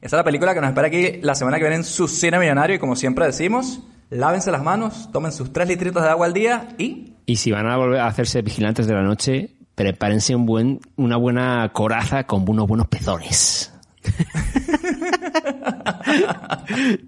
Esa 0.02 0.16
es 0.16 0.20
la 0.20 0.24
película 0.24 0.52
que 0.52 0.60
nos 0.60 0.68
espera 0.68 0.88
aquí 0.88 1.20
la 1.22 1.34
semana 1.34 1.56
que 1.56 1.62
viene 1.62 1.76
en 1.76 1.84
su 1.84 2.08
cine 2.08 2.38
millonario. 2.38 2.76
Y 2.76 2.78
como 2.78 2.94
siempre 2.94 3.24
decimos, 3.24 3.80
lávense 4.10 4.50
las 4.50 4.62
manos, 4.62 5.08
tomen 5.12 5.32
sus 5.32 5.50
tres 5.50 5.66
litritos 5.66 6.02
de 6.02 6.10
agua 6.10 6.26
al 6.26 6.34
día 6.34 6.68
y... 6.76 7.14
Y 7.24 7.36
si 7.36 7.50
van 7.50 7.66
a 7.66 7.76
volver 7.78 8.00
a 8.00 8.06
hacerse 8.06 8.42
vigilantes 8.42 8.86
de 8.86 8.94
la 8.94 9.02
noche, 9.02 9.55
prepárense 9.76 10.34
un 10.34 10.46
buen, 10.46 10.80
una 10.96 11.16
buena 11.16 11.70
coraza 11.72 12.24
con 12.24 12.44
unos 12.48 12.66
buenos 12.66 12.88
pezones. 12.88 13.72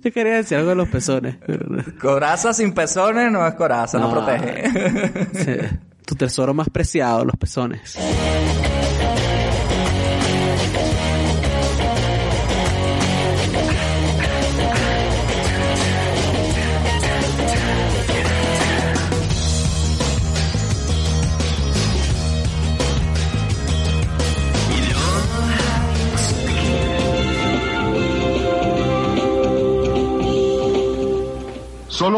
Yo 0.05 0.13
quería 0.13 0.35
decir 0.35 0.59
algo 0.59 0.71
de 0.71 0.77
los 0.77 0.89
pezones. 0.89 1.37
Coraza 2.01 2.53
sin 2.53 2.73
pezones 2.73 3.31
no 3.33 3.47
es 3.47 3.55
coraza, 3.55 3.99
no, 3.99 4.09
No. 4.09 4.13
protege. 4.27 4.71
Sí. 5.35 5.77
Tu 6.05 6.15
tesoro 6.15 6.55
más 6.55 6.69
preciado, 6.71 7.25
los 7.25 7.37
pezones. 7.37 7.97